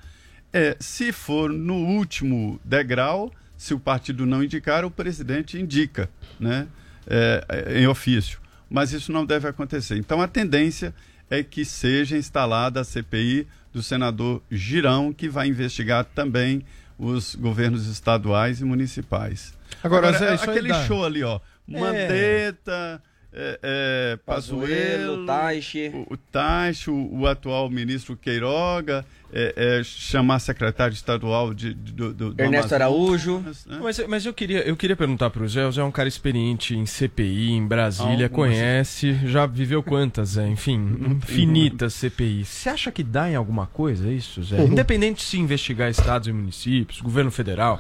É, 0.51 0.75
se 0.79 1.13
for 1.13 1.49
no 1.49 1.75
último 1.75 2.59
degrau, 2.65 3.31
se 3.55 3.73
o 3.73 3.79
partido 3.79 4.25
não 4.25 4.43
indicar, 4.43 4.83
o 4.83 4.91
presidente 4.91 5.57
indica, 5.57 6.09
né? 6.37 6.67
é, 7.07 7.79
em 7.79 7.87
ofício. 7.87 8.39
Mas 8.69 8.91
isso 8.93 9.11
não 9.11 9.25
deve 9.25 9.47
acontecer. 9.47 9.97
Então 9.97 10.21
a 10.21 10.27
tendência 10.27 10.93
é 11.29 11.43
que 11.43 11.63
seja 11.63 12.17
instalada 12.17 12.81
a 12.81 12.83
CPI 12.83 13.47
do 13.71 13.81
senador 13.81 14.41
Girão, 14.49 15.13
que 15.13 15.29
vai 15.29 15.47
investigar 15.47 16.05
também 16.05 16.65
os 16.97 17.35
governos 17.35 17.87
estaduais 17.87 18.61
e 18.61 18.65
municipais. 18.65 19.53
Agora, 19.83 20.11
Zé, 20.13 20.29
aí 20.29 20.35
aquele 20.35 20.69
dá. 20.69 20.85
show 20.85 21.05
ali, 21.05 21.23
ó. 21.23 21.39
É. 21.69 21.79
Mandetta, 21.79 23.01
é, 23.03 23.10
é, 23.33 24.19
Pazuello, 24.25 24.67
Pazuello, 24.67 25.25
Taixe. 25.25 25.91
o, 25.93 26.13
o 26.13 26.17
Taixe, 26.17 26.89
o, 26.89 27.19
o 27.19 27.27
atual 27.27 27.69
ministro 27.69 28.15
Queiroga, 28.17 29.05
é, 29.33 29.79
é, 29.79 29.83
chamar 29.83 30.39
secretário 30.39 30.93
estadual 30.93 31.53
de, 31.53 31.73
de- 31.73 31.93
do, 31.93 32.13
do, 32.13 32.41
Ernesto 32.41 32.75
Araújo. 32.75 33.39
né? 33.65 33.79
Mas, 33.81 34.05
mas 34.07 34.25
eu 34.25 34.33
queria, 34.33 34.59
eu 34.67 34.75
queria 34.75 34.95
perguntar 34.95 35.29
pro 35.29 35.47
Zé, 35.47 35.65
o 35.65 35.71
Zé 35.71 35.79
é 35.79 35.83
um 35.83 35.91
cara 35.91 36.09
experiente 36.09 36.75
em 36.75 36.85
CPI, 36.85 37.51
em 37.51 37.65
Brasília, 37.65 38.25
Algumas. 38.25 38.49
conhece, 38.49 39.17
já 39.25 39.45
viveu 39.45 39.81
quantas, 39.81 40.29
Zé? 40.31 40.47
Enfim, 40.47 40.97
infinitas 41.23 41.93
CPIs. 41.93 42.49
Você 42.49 42.69
acha 42.69 42.91
que 42.91 43.03
dá 43.03 43.29
em 43.29 43.35
alguma 43.35 43.65
coisa 43.65 44.11
isso, 44.11 44.43
Zé? 44.43 44.61
Independente 44.65 45.23
se 45.23 45.37
investigar 45.39 45.89
estados 45.89 46.27
e 46.27 46.33
municípios, 46.33 46.99
governo 46.99 47.31
federal, 47.31 47.79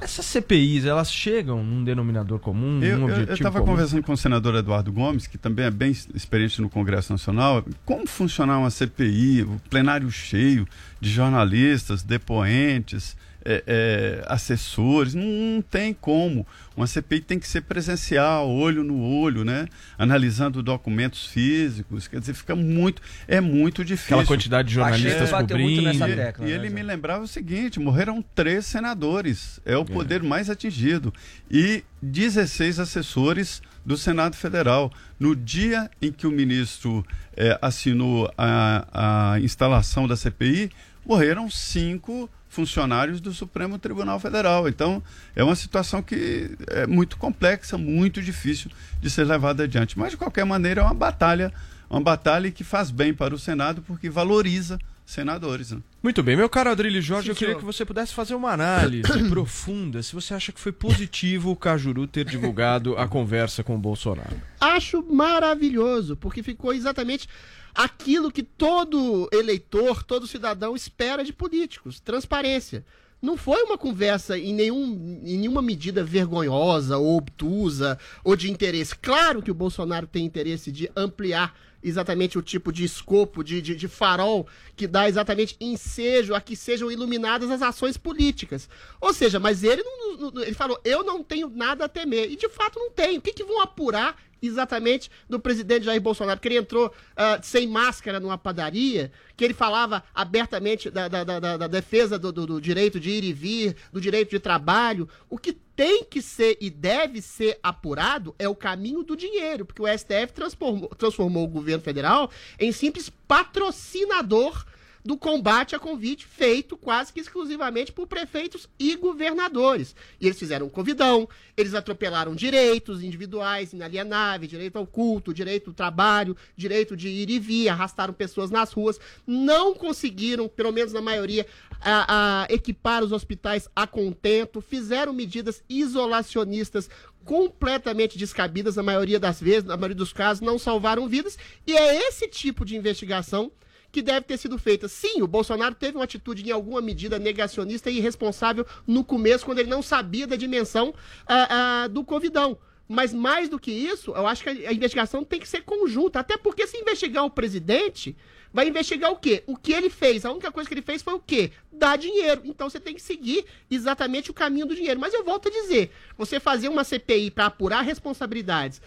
essas 0.00 0.24
CPIs, 0.26 0.84
elas 0.86 1.12
chegam 1.12 1.62
num 1.62 1.84
denominador 1.84 2.38
comum, 2.38 2.82
Eu 2.82 2.98
num 2.98 3.08
eu- 3.08 3.08
eu 3.08 3.22
objetivo 3.22 3.32
estava 3.34 3.60
conversando 3.62 4.02
com 4.02 4.12
o 4.12 4.16
senador 4.16 4.54
Eduardo 4.56 4.90
Gomes, 4.92 5.26
que 5.26 5.36
também 5.38 5.66
é 5.66 5.70
bem 5.70 5.90
experiente 6.14 6.60
no 6.62 6.70
Congresso 6.70 7.12
Nacional, 7.12 7.64
como 7.84 8.06
funcionar 8.06 8.58
uma 8.58 8.70
CPI, 8.70 9.42
o 9.42 9.60
plenário 9.68 10.10
cheio 10.10 10.66
de 11.00 11.10
jornalistas, 11.10 12.02
depoentes, 12.02 13.16
é, 13.44 13.64
é, 13.66 14.24
assessores, 14.26 15.14
não, 15.14 15.24
não 15.24 15.62
tem 15.62 15.94
como. 15.94 16.46
Uma 16.76 16.86
CPI 16.86 17.20
tem 17.20 17.38
que 17.38 17.48
ser 17.48 17.62
presencial, 17.62 18.48
olho 18.48 18.82
no 18.82 19.02
olho, 19.02 19.44
né? 19.44 19.66
Analisando 19.98 20.62
documentos 20.62 21.26
físicos, 21.26 22.08
quer 22.08 22.20
dizer, 22.20 22.34
fica 22.34 22.54
muito, 22.54 23.02
é 23.26 23.40
muito 23.40 23.84
difícil. 23.84 24.16
Aquela 24.16 24.26
quantidade 24.26 24.68
de 24.68 24.74
jornalistas 24.74 25.30
bateu 25.30 25.58
muito 25.58 25.82
nessa 25.82 25.98
cobrindo. 25.98 26.16
tecla. 26.16 26.46
E 26.46 26.50
né, 26.50 26.54
ele 26.54 26.70
me 26.70 26.82
lembrava 26.82 27.24
o 27.24 27.28
seguinte: 27.28 27.80
morreram 27.80 28.24
três 28.34 28.66
senadores, 28.66 29.60
é 29.64 29.76
o 29.76 29.84
poder 29.84 30.22
mais 30.22 30.48
atingido, 30.48 31.12
e 31.50 31.84
16 32.02 32.78
assessores 32.78 33.62
do 33.84 33.96
Senado 33.96 34.36
Federal. 34.36 34.92
No 35.18 35.36
dia 35.36 35.90
em 36.00 36.10
que 36.10 36.26
o 36.26 36.30
ministro 36.30 37.04
eh, 37.36 37.58
assinou 37.60 38.32
a, 38.38 39.32
a 39.34 39.40
instalação 39.40 40.08
da 40.08 40.16
CPI, 40.16 40.70
morreram 41.04 41.50
cinco 41.50 42.30
funcionários 42.50 43.20
do 43.20 43.32
Supremo 43.32 43.78
Tribunal 43.78 44.20
Federal. 44.20 44.68
Então, 44.68 45.02
é 45.34 45.42
uma 45.42 45.54
situação 45.54 46.02
que 46.02 46.50
é 46.66 46.86
muito 46.86 47.16
complexa, 47.16 47.78
muito 47.78 48.20
difícil 48.20 48.70
de 49.00 49.08
ser 49.08 49.24
levada 49.24 49.62
adiante. 49.62 49.98
Mas, 49.98 50.10
de 50.10 50.16
qualquer 50.18 50.44
maneira, 50.44 50.82
é 50.82 50.84
uma 50.84 50.92
batalha, 50.92 51.52
uma 51.88 52.00
batalha 52.00 52.50
que 52.50 52.64
faz 52.64 52.90
bem 52.90 53.14
para 53.14 53.34
o 53.34 53.38
Senado, 53.38 53.80
porque 53.82 54.10
valoriza 54.10 54.78
senadores. 55.06 55.70
Né? 55.70 55.78
Muito 56.02 56.22
bem, 56.22 56.36
meu 56.36 56.48
caro 56.48 56.70
Adrilho 56.70 57.00
Jorge, 57.00 57.26
Sim, 57.26 57.30
eu 57.30 57.36
queria 57.36 57.54
senhor. 57.54 57.60
que 57.60 57.66
você 57.66 57.84
pudesse 57.84 58.12
fazer 58.12 58.34
uma 58.34 58.50
análise 58.50 59.02
profunda 59.28 60.02
se 60.02 60.14
você 60.14 60.34
acha 60.34 60.52
que 60.52 60.60
foi 60.60 60.72
positivo 60.72 61.50
o 61.50 61.56
Cajuru 61.56 62.06
ter 62.06 62.24
divulgado 62.24 62.96
a 62.96 63.08
conversa 63.08 63.62
com 63.62 63.74
o 63.74 63.78
Bolsonaro. 63.78 64.40
Acho 64.60 65.02
maravilhoso, 65.02 66.16
porque 66.16 66.42
ficou 66.42 66.72
exatamente 66.72 67.28
aquilo 67.74 68.30
que 68.30 68.42
todo 68.42 69.28
eleitor, 69.32 70.02
todo 70.02 70.26
cidadão 70.26 70.74
espera 70.74 71.24
de 71.24 71.32
políticos: 71.32 72.00
transparência. 72.00 72.84
Não 73.22 73.36
foi 73.36 73.62
uma 73.64 73.76
conversa 73.76 74.38
em, 74.38 74.54
nenhum, 74.54 75.20
em 75.24 75.36
nenhuma 75.36 75.60
medida 75.60 76.02
vergonhosa 76.02 76.96
ou 76.96 77.18
obtusa 77.18 77.98
ou 78.24 78.34
de 78.34 78.50
interesse. 78.50 78.96
Claro 78.96 79.42
que 79.42 79.50
o 79.50 79.54
Bolsonaro 79.54 80.06
tem 80.06 80.24
interesse 80.24 80.72
de 80.72 80.90
ampliar 80.96 81.54
exatamente 81.82 82.38
o 82.38 82.42
tipo 82.42 82.72
de 82.72 82.82
escopo, 82.82 83.44
de, 83.44 83.60
de, 83.60 83.74
de 83.76 83.88
farol 83.88 84.46
que 84.74 84.86
dá 84.86 85.06
exatamente 85.06 85.54
ensejo 85.60 86.34
a 86.34 86.40
que 86.40 86.56
sejam 86.56 86.90
iluminadas 86.90 87.50
as 87.50 87.60
ações 87.60 87.98
políticas. 87.98 88.70
Ou 88.98 89.12
seja, 89.12 89.38
mas 89.38 89.62
ele 89.64 89.82
não, 89.82 90.30
não- 90.30 90.42
ele 90.42 90.54
falou, 90.54 90.80
eu 90.82 91.04
não 91.04 91.22
tenho 91.22 91.50
nada 91.50 91.84
a 91.84 91.88
temer. 91.88 92.30
E 92.30 92.36
de 92.36 92.48
fato 92.48 92.78
não 92.78 92.90
tem. 92.90 93.18
O 93.18 93.20
que, 93.22 93.34
que 93.34 93.44
vão 93.44 93.60
apurar 93.60 94.16
exatamente 94.42 95.10
do 95.28 95.38
presidente 95.40 95.84
Jair 95.84 96.00
Bolsonaro? 96.00 96.40
Que 96.40 96.48
ele 96.48 96.58
entrou 96.58 96.92
ah, 97.16 97.38
sem 97.42 97.66
máscara 97.66 98.18
numa 98.20 98.38
padaria, 98.38 99.10
que 99.36 99.44
ele 99.44 99.54
falava 99.54 100.02
abertamente 100.14 100.90
da, 100.90 101.08
da, 101.08 101.24
da, 101.24 101.40
da- 101.40 101.56
da 101.56 101.66
defesa 101.66 102.18
do, 102.18 102.30
do- 102.32 102.46
do 102.46 102.60
direito 102.60 102.98
de 103.00 103.10
ir 103.10 103.24
e 103.24 103.32
vir, 103.32 103.76
do 103.92 104.00
direito 104.00 104.30
de 104.30 104.38
trabalho. 104.38 105.08
O 105.28 105.38
que 105.38 105.52
tem 105.52 106.04
que 106.04 106.20
ser 106.20 106.58
e 106.60 106.68
deve 106.68 107.22
ser 107.22 107.58
apurado 107.62 108.34
é 108.38 108.46
o 108.48 108.54
caminho 108.54 109.02
do 109.02 109.16
dinheiro, 109.16 109.64
porque 109.64 109.80
o 109.80 109.86
STF 109.88 110.32
transformou, 110.34 110.88
transformou 110.90 111.44
o 111.44 111.48
governo 111.48 111.82
federal 111.82 112.30
em 112.58 112.70
simples 112.70 113.10
patrocinador 113.26 114.64
do 115.04 115.16
combate 115.16 115.74
à 115.74 115.78
Covid, 115.78 116.24
feito 116.24 116.76
quase 116.76 117.12
que 117.12 117.20
exclusivamente 117.20 117.92
por 117.92 118.06
prefeitos 118.06 118.68
e 118.78 118.96
governadores. 118.96 119.94
E 120.20 120.26
eles 120.26 120.38
fizeram 120.38 120.66
um 120.66 120.70
convidão, 120.70 121.28
eles 121.56 121.74
atropelaram 121.74 122.34
direitos 122.34 123.02
individuais, 123.02 123.72
inalienáveis, 123.72 124.50
direito 124.50 124.76
ao 124.76 124.86
culto, 124.86 125.32
direito 125.32 125.70
ao 125.70 125.74
trabalho, 125.74 126.36
direito 126.56 126.96
de 126.96 127.08
ir 127.08 127.30
e 127.30 127.38
vir, 127.38 127.68
arrastaram 127.68 128.12
pessoas 128.12 128.50
nas 128.50 128.72
ruas, 128.72 129.00
não 129.26 129.74
conseguiram, 129.74 130.48
pelo 130.48 130.72
menos 130.72 130.92
na 130.92 131.00
maioria, 131.00 131.46
a, 131.80 132.42
a 132.42 132.52
equipar 132.52 133.02
os 133.02 133.12
hospitais 133.12 133.68
a 133.74 133.86
contento, 133.86 134.60
fizeram 134.60 135.12
medidas 135.12 135.62
isolacionistas 135.68 136.90
completamente 137.24 138.18
descabidas 138.18 138.76
na 138.76 138.82
maioria 138.82 139.20
das 139.20 139.40
vezes, 139.40 139.64
na 139.64 139.76
maioria 139.76 139.96
dos 139.96 140.12
casos, 140.12 140.40
não 140.40 140.58
salvaram 140.58 141.08
vidas, 141.08 141.38
e 141.66 141.76
é 141.76 142.08
esse 142.08 142.28
tipo 142.28 142.64
de 142.64 142.76
investigação 142.76 143.52
que 143.92 144.02
deve 144.02 144.22
ter 144.22 144.36
sido 144.36 144.58
feita. 144.58 144.88
Sim, 144.88 145.22
o 145.22 145.26
Bolsonaro 145.26 145.74
teve 145.74 145.96
uma 145.96 146.04
atitude 146.04 146.46
em 146.46 146.52
alguma 146.52 146.80
medida 146.80 147.18
negacionista 147.18 147.90
e 147.90 147.98
irresponsável 147.98 148.66
no 148.86 149.04
começo, 149.04 149.44
quando 149.44 149.58
ele 149.58 149.70
não 149.70 149.82
sabia 149.82 150.26
da 150.26 150.36
dimensão 150.36 150.94
ah, 151.26 151.82
ah, 151.84 151.86
do 151.88 152.04
Covidão. 152.04 152.58
Mas 152.92 153.14
mais 153.14 153.48
do 153.48 153.56
que 153.56 153.70
isso, 153.70 154.10
eu 154.10 154.26
acho 154.26 154.42
que 154.42 154.48
a 154.48 154.72
investigação 154.72 155.22
tem 155.24 155.38
que 155.38 155.48
ser 155.48 155.62
conjunta. 155.62 156.18
Até 156.18 156.36
porque 156.36 156.66
se 156.66 156.76
investigar 156.76 157.24
o 157.24 157.30
presidente, 157.30 158.16
vai 158.52 158.66
investigar 158.66 159.12
o 159.12 159.16
quê? 159.16 159.44
O 159.46 159.56
que 159.56 159.72
ele 159.72 159.88
fez. 159.88 160.24
A 160.24 160.32
única 160.32 160.50
coisa 160.50 160.68
que 160.68 160.74
ele 160.74 160.82
fez 160.82 161.00
foi 161.00 161.14
o 161.14 161.20
quê? 161.20 161.52
Dar 161.70 161.96
dinheiro. 161.96 162.42
Então 162.44 162.68
você 162.68 162.80
tem 162.80 162.92
que 162.92 163.00
seguir 163.00 163.44
exatamente 163.70 164.32
o 164.32 164.34
caminho 164.34 164.66
do 164.66 164.74
dinheiro. 164.74 164.98
Mas 164.98 165.14
eu 165.14 165.22
volto 165.22 165.46
a 165.48 165.52
dizer, 165.52 165.92
você 166.18 166.40
fazer 166.40 166.68
uma 166.68 166.82
CPI 166.82 167.30
para 167.30 167.46
apurar 167.46 167.82
responsabilidades 167.82 168.80
da- 168.80 168.82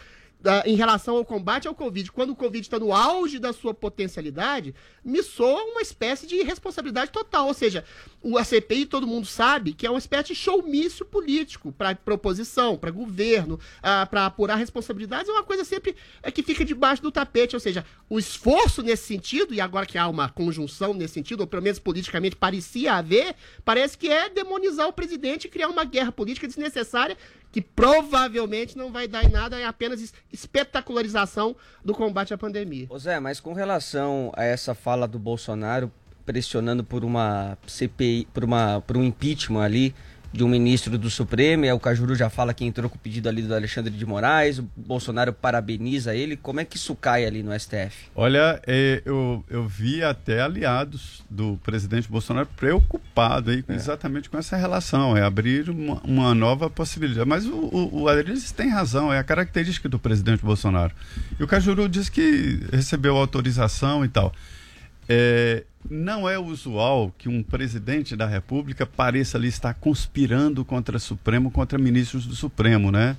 em 0.65 0.75
relação 0.75 1.15
ao 1.15 1.25
combate 1.25 1.67
ao 1.67 1.75
Covid, 1.75 2.11
quando 2.11 2.31
o 2.31 2.35
Covid 2.35 2.65
está 2.65 2.77
no 2.77 2.93
auge 2.93 3.39
da 3.39 3.53
sua 3.53 3.73
potencialidade, 3.73 4.75
me 5.03 5.23
soa 5.23 5.63
uma 5.63 5.81
espécie 5.81 6.27
de 6.27 6.41
responsabilidade 6.43 7.11
total. 7.11 7.47
Ou 7.47 7.53
seja, 7.53 7.85
o 8.21 8.37
a 8.37 8.43
CPI, 8.43 8.85
todo 8.85 9.07
mundo 9.07 9.25
sabe 9.25 9.73
que 9.73 9.87
é 9.87 9.89
uma 9.89 9.99
espécie 9.99 10.29
de 10.29 10.35
showmício 10.35 11.05
político 11.05 11.71
para 11.71 11.95
proposição, 11.95 12.77
para 12.77 12.91
governo, 12.91 13.59
para 14.09 14.25
apurar 14.25 14.55
responsabilidades, 14.55 15.29
é 15.29 15.31
uma 15.31 15.43
coisa 15.43 15.63
sempre 15.63 15.95
é, 16.21 16.31
que 16.31 16.43
fica 16.43 16.65
debaixo 16.65 17.01
do 17.01 17.11
tapete. 17.11 17.55
Ou 17.55 17.59
seja, 17.59 17.85
o 18.09 18.19
esforço 18.19 18.81
nesse 18.81 19.07
sentido, 19.07 19.53
e 19.53 19.61
agora 19.61 19.85
que 19.85 19.97
há 19.97 20.07
uma 20.07 20.29
conjunção 20.29 20.93
nesse 20.93 21.13
sentido, 21.13 21.41
ou 21.41 21.47
pelo 21.47 21.63
menos 21.63 21.79
politicamente 21.79 22.35
parecia 22.35 22.93
haver, 22.93 23.35
parece 23.63 23.97
que 23.97 24.09
é 24.09 24.29
demonizar 24.29 24.87
o 24.87 24.93
presidente 24.93 25.45
e 25.45 25.49
criar 25.49 25.69
uma 25.69 25.85
guerra 25.85 26.11
política 26.11 26.47
desnecessária 26.47 27.17
que 27.53 27.61
provavelmente 27.61 28.75
não 28.77 28.91
vai 28.91 29.07
dar 29.07 29.23
em 29.23 29.29
nada, 29.29 29.57
é 29.59 29.65
apenas 29.65 30.01
es- 30.01 30.13
espetacularização 30.31 31.55
do 31.85 31.93
combate 31.93 32.33
à 32.33 32.37
pandemia. 32.37 32.87
Ô 32.89 32.97
Zé, 32.97 33.19
mas 33.19 33.39
com 33.39 33.53
relação 33.53 34.31
a 34.35 34.43
essa 34.43 34.73
fala 34.73 35.07
do 35.07 35.19
Bolsonaro 35.19 35.91
pressionando 36.25 36.83
por 36.83 37.03
uma 37.05 37.57
CPI, 37.67 38.27
por, 38.33 38.43
uma, 38.43 38.81
por 38.81 38.97
um 38.97 39.03
impeachment 39.03 39.61
ali 39.61 39.93
de 40.33 40.43
um 40.43 40.47
ministro 40.47 40.97
do 40.97 41.11
Supremo, 41.11 41.71
o 41.71 41.79
Cajuru 41.79 42.15
já 42.15 42.27
fala 42.27 42.55
que 42.55 42.65
entrou 42.65 42.89
com 42.89 42.95
o 42.95 42.99
pedido 42.99 43.29
ali 43.29 43.43
do 43.43 43.53
Alexandre 43.53 43.93
de 43.93 44.03
Moraes, 44.03 44.57
o 44.57 44.67
Bolsonaro 44.75 45.31
parabeniza 45.31 46.15
ele, 46.15 46.35
como 46.35 46.59
é 46.59 46.65
que 46.65 46.75
isso 46.75 46.95
cai 46.95 47.23
ali 47.23 47.43
no 47.43 47.57
STF? 47.57 48.07
Olha, 48.15 48.59
é, 48.65 49.03
eu, 49.05 49.45
eu 49.47 49.67
vi 49.67 50.03
até 50.03 50.41
aliados 50.41 51.23
do 51.29 51.57
presidente 51.63 52.09
Bolsonaro 52.09 52.47
preocupado 52.57 53.51
aí, 53.51 53.61
com- 53.61 53.73
exatamente 53.73 54.27
com 54.27 54.37
essa 54.39 54.57
relação, 54.57 55.15
é 55.15 55.21
abrir 55.21 55.69
uma, 55.69 56.01
uma 56.03 56.33
nova 56.33 56.67
possibilidade. 56.67 57.29
Mas 57.29 57.45
o, 57.45 57.53
o, 57.53 58.01
o 58.01 58.07
Adriles 58.09 58.51
tem 58.51 58.69
razão, 58.69 59.13
é 59.13 59.19
a 59.19 59.23
característica 59.23 59.87
do 59.87 59.99
presidente 59.99 60.43
Bolsonaro. 60.43 60.93
E 61.39 61.43
o 61.43 61.47
Cajuru 61.47 61.87
disse 61.87 62.11
que 62.11 62.59
recebeu 62.71 63.15
autorização 63.17 64.03
e 64.03 64.07
tal. 64.07 64.33
É, 65.07 65.63
não 65.89 66.29
é 66.29 66.37
usual 66.39 67.13
que 67.17 67.27
um 67.29 67.43
presidente 67.43 68.15
da 68.15 68.25
República 68.25 68.85
pareça 68.85 69.37
ali 69.37 69.47
estar 69.47 69.73
conspirando 69.73 70.63
contra 70.63 70.97
o 70.97 70.99
Supremo, 70.99 71.51
contra 71.51 71.77
ministros 71.77 72.25
do 72.25 72.35
Supremo, 72.35 72.91
né? 72.91 73.17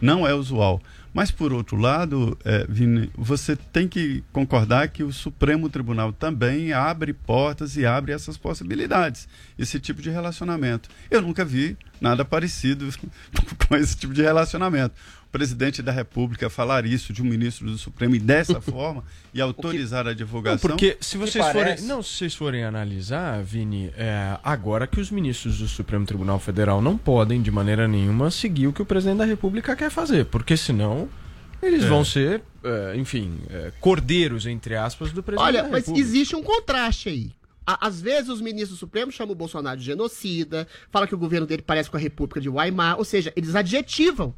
Não 0.00 0.26
é 0.26 0.34
usual. 0.34 0.82
Mas, 1.14 1.30
por 1.30 1.52
outro 1.52 1.76
lado, 1.76 2.36
eh, 2.44 2.66
Vini, 2.68 3.08
você 3.16 3.54
tem 3.54 3.86
que 3.86 4.24
concordar 4.32 4.88
que 4.88 5.04
o 5.04 5.12
Supremo 5.12 5.68
Tribunal 5.68 6.12
também 6.12 6.72
abre 6.72 7.12
portas 7.12 7.76
e 7.76 7.86
abre 7.86 8.12
essas 8.12 8.36
possibilidades, 8.36 9.28
esse 9.56 9.78
tipo 9.78 10.02
de 10.02 10.10
relacionamento. 10.10 10.88
Eu 11.08 11.22
nunca 11.22 11.44
vi 11.44 11.76
nada 12.00 12.24
parecido 12.24 12.88
com 13.68 13.76
esse 13.76 13.96
tipo 13.96 14.12
de 14.12 14.22
relacionamento. 14.22 14.94
Presidente 15.38 15.82
da 15.82 15.90
República 15.90 16.48
falar 16.48 16.86
isso 16.86 17.12
de 17.12 17.20
um 17.20 17.24
ministro 17.24 17.66
do 17.66 17.76
Supremo 17.76 18.14
e 18.14 18.20
dessa 18.20 18.60
forma 18.62 19.02
e 19.34 19.40
autorizar 19.40 20.02
a 20.06 20.10
Não, 20.10 20.14
divulgação. 20.14 20.70
porque 20.70 20.96
se 21.00 21.16
vocês 21.18 21.44
Me 21.44 21.50
forem. 21.52 21.64
parece- 21.66 21.86
Não, 21.86 22.00
se 22.04 22.10
vocês 22.18 22.34
forem 22.36 22.62
analisar, 22.62 23.42
Vini, 23.42 23.92
é, 23.96 24.38
agora 24.44 24.86
que 24.86 25.00
os 25.00 25.10
ministros 25.10 25.58
do 25.58 25.66
Supremo 25.66 26.06
Tribunal 26.06 26.38
Federal 26.38 26.80
não 26.80 26.96
podem, 26.96 27.42
de 27.42 27.50
maneira 27.50 27.88
nenhuma, 27.88 28.30
seguir 28.30 28.68
o 28.68 28.72
que 28.72 28.80
o 28.80 28.86
presidente 28.86 29.18
da 29.18 29.24
República 29.24 29.74
quer 29.74 29.90
fazer. 29.90 30.24
Porque 30.26 30.56
senão 30.56 31.08
eles 31.60 31.82
É. 31.82 31.88
vão 31.88 32.04
ser, 32.04 32.40
é, 32.62 32.94
enfim, 32.96 33.40
é, 33.50 33.72
cordeiros, 33.80 34.46
entre 34.46 34.76
aspas, 34.76 35.10
do 35.10 35.20
presidente 35.20 35.48
Olha, 35.48 35.62
da 35.64 35.68
mas 35.68 35.86
República. 35.86 36.06
existe 36.08 36.36
um 36.36 36.44
contraste 36.44 37.08
aí. 37.08 37.32
Às 37.66 38.00
vezes 38.00 38.28
os 38.30 38.40
ministros 38.40 38.78
supremos 38.78 39.16
chamam 39.16 39.32
o 39.32 39.34
Bolsonaro 39.36 39.80
de 39.80 39.84
genocida, 39.84 40.68
fala 40.92 41.08
que 41.08 41.14
o 41.14 41.18
governo 41.18 41.44
dele 41.44 41.62
parece 41.62 41.90
com 41.90 41.96
a 41.96 42.00
República 42.00 42.40
de 42.40 42.48
Weimar, 42.48 42.98
ou 42.98 43.04
seja, 43.04 43.32
eles 43.34 43.54
adjetivam 43.56 44.32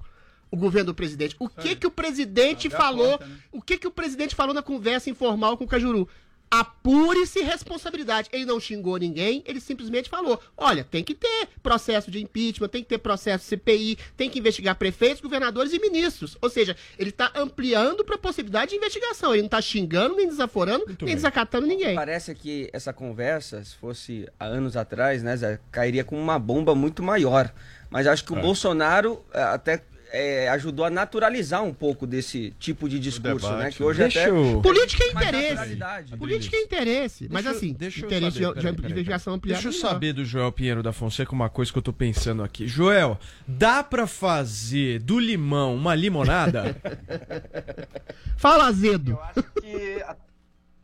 o 0.50 0.56
governo 0.56 0.86
do 0.86 0.94
presidente. 0.94 1.34
O 1.38 1.48
que 1.48 1.74
que 1.76 1.86
o 1.86 1.90
presidente 1.90 2.70
falou? 2.70 3.18
O 3.52 3.60
que 3.60 3.78
que 3.78 3.86
o 3.86 3.90
presidente 3.90 4.34
falou 4.34 4.54
na 4.54 4.62
conversa 4.62 5.10
informal 5.10 5.56
com 5.56 5.64
o 5.64 5.68
Cajuru? 5.68 6.08
Apure-se 6.48 7.42
responsabilidade. 7.42 8.28
Ele 8.32 8.44
não 8.46 8.60
xingou 8.60 8.96
ninguém, 8.98 9.42
ele 9.46 9.60
simplesmente 9.60 10.08
falou: 10.08 10.40
olha, 10.56 10.84
tem 10.84 11.02
que 11.02 11.12
ter 11.12 11.48
processo 11.60 12.08
de 12.08 12.22
impeachment, 12.22 12.68
tem 12.68 12.84
que 12.84 12.88
ter 12.88 12.98
processo 12.98 13.44
CPI, 13.46 13.98
tem 14.16 14.30
que 14.30 14.38
investigar 14.38 14.76
prefeitos, 14.76 15.20
governadores 15.20 15.72
e 15.72 15.80
ministros. 15.80 16.38
Ou 16.40 16.48
seja, 16.48 16.76
ele 16.98 17.10
está 17.10 17.32
ampliando 17.34 18.04
para 18.04 18.14
a 18.14 18.18
possibilidade 18.18 18.70
de 18.70 18.76
investigação. 18.76 19.32
Ele 19.32 19.42
não 19.42 19.46
está 19.48 19.60
xingando, 19.60 20.14
nem 20.14 20.28
desaforando, 20.28 20.86
nem 20.86 20.96
bem. 20.96 21.14
desacatando 21.16 21.66
ninguém. 21.66 21.96
Parece 21.96 22.32
que 22.34 22.70
essa 22.72 22.92
conversa, 22.92 23.62
se 23.64 23.74
fosse 23.74 24.28
há 24.38 24.44
anos 24.46 24.76
atrás, 24.76 25.24
né, 25.24 25.36
Zé, 25.36 25.58
cairia 25.72 26.04
com 26.04 26.16
uma 26.18 26.38
bomba 26.38 26.76
muito 26.76 27.02
maior. 27.02 27.52
Mas 27.90 28.06
acho 28.06 28.24
que 28.24 28.32
o 28.32 28.38
É. 28.38 28.40
Bolsonaro 28.40 29.20
eh, 29.34 29.42
até 29.42 29.82
eh, 30.12 30.48
ajudou 30.50 30.84
a 30.84 30.90
naturalizar 30.90 31.62
um 31.62 31.72
pouco 31.74 32.06
desse 32.06 32.54
tipo 32.58 32.88
de 32.88 32.98
discurso, 32.98 33.46
debate, 33.48 33.64
né? 33.64 33.70
Que 33.70 33.80
né? 33.82 33.86
hoje 33.88 33.98
Deixa 34.00 34.20
até 34.20 34.30
eu- 34.30 34.60
Política 34.62 35.04
é 35.04 35.08
interesse. 35.10 35.76
Política 36.18 36.56
é 36.56 36.60
interesse. 36.62 37.28
Mas 37.30 37.44
Deixa 37.44 37.48
eu- 37.48 37.56
assim, 37.58 37.72
deixa 37.72 38.00
eu 38.00 38.06
interesse 38.06 38.38
saber, 38.38 38.46
de, 38.46 38.54
peraí, 38.54 38.70
de 38.74 38.76
peraí, 38.82 38.92
investigação 38.92 39.34
ampliada. 39.34 39.62
Deixa 39.62 39.76
eu 39.76 39.80
saber 39.90 40.12
do 40.12 40.24
Joel 40.24 40.52
Pinheiro 40.52 40.82
da 40.82 40.92
Fonseca 40.92 41.32
uma 41.32 41.48
coisa 41.48 41.72
que 41.72 41.78
eu 41.78 41.82
tô 41.82 41.92
pensando 41.92 42.42
aqui. 42.42 42.66
Joel, 42.68 43.18
dá 43.46 43.82
pra 43.82 44.06
fazer 44.06 45.00
do 45.00 45.18
limão 45.18 45.74
uma 45.74 45.94
limonada? 45.94 46.76
Fala, 48.36 48.66
azedo. 48.68 49.18
que 49.60 50.02
a- 50.02 50.16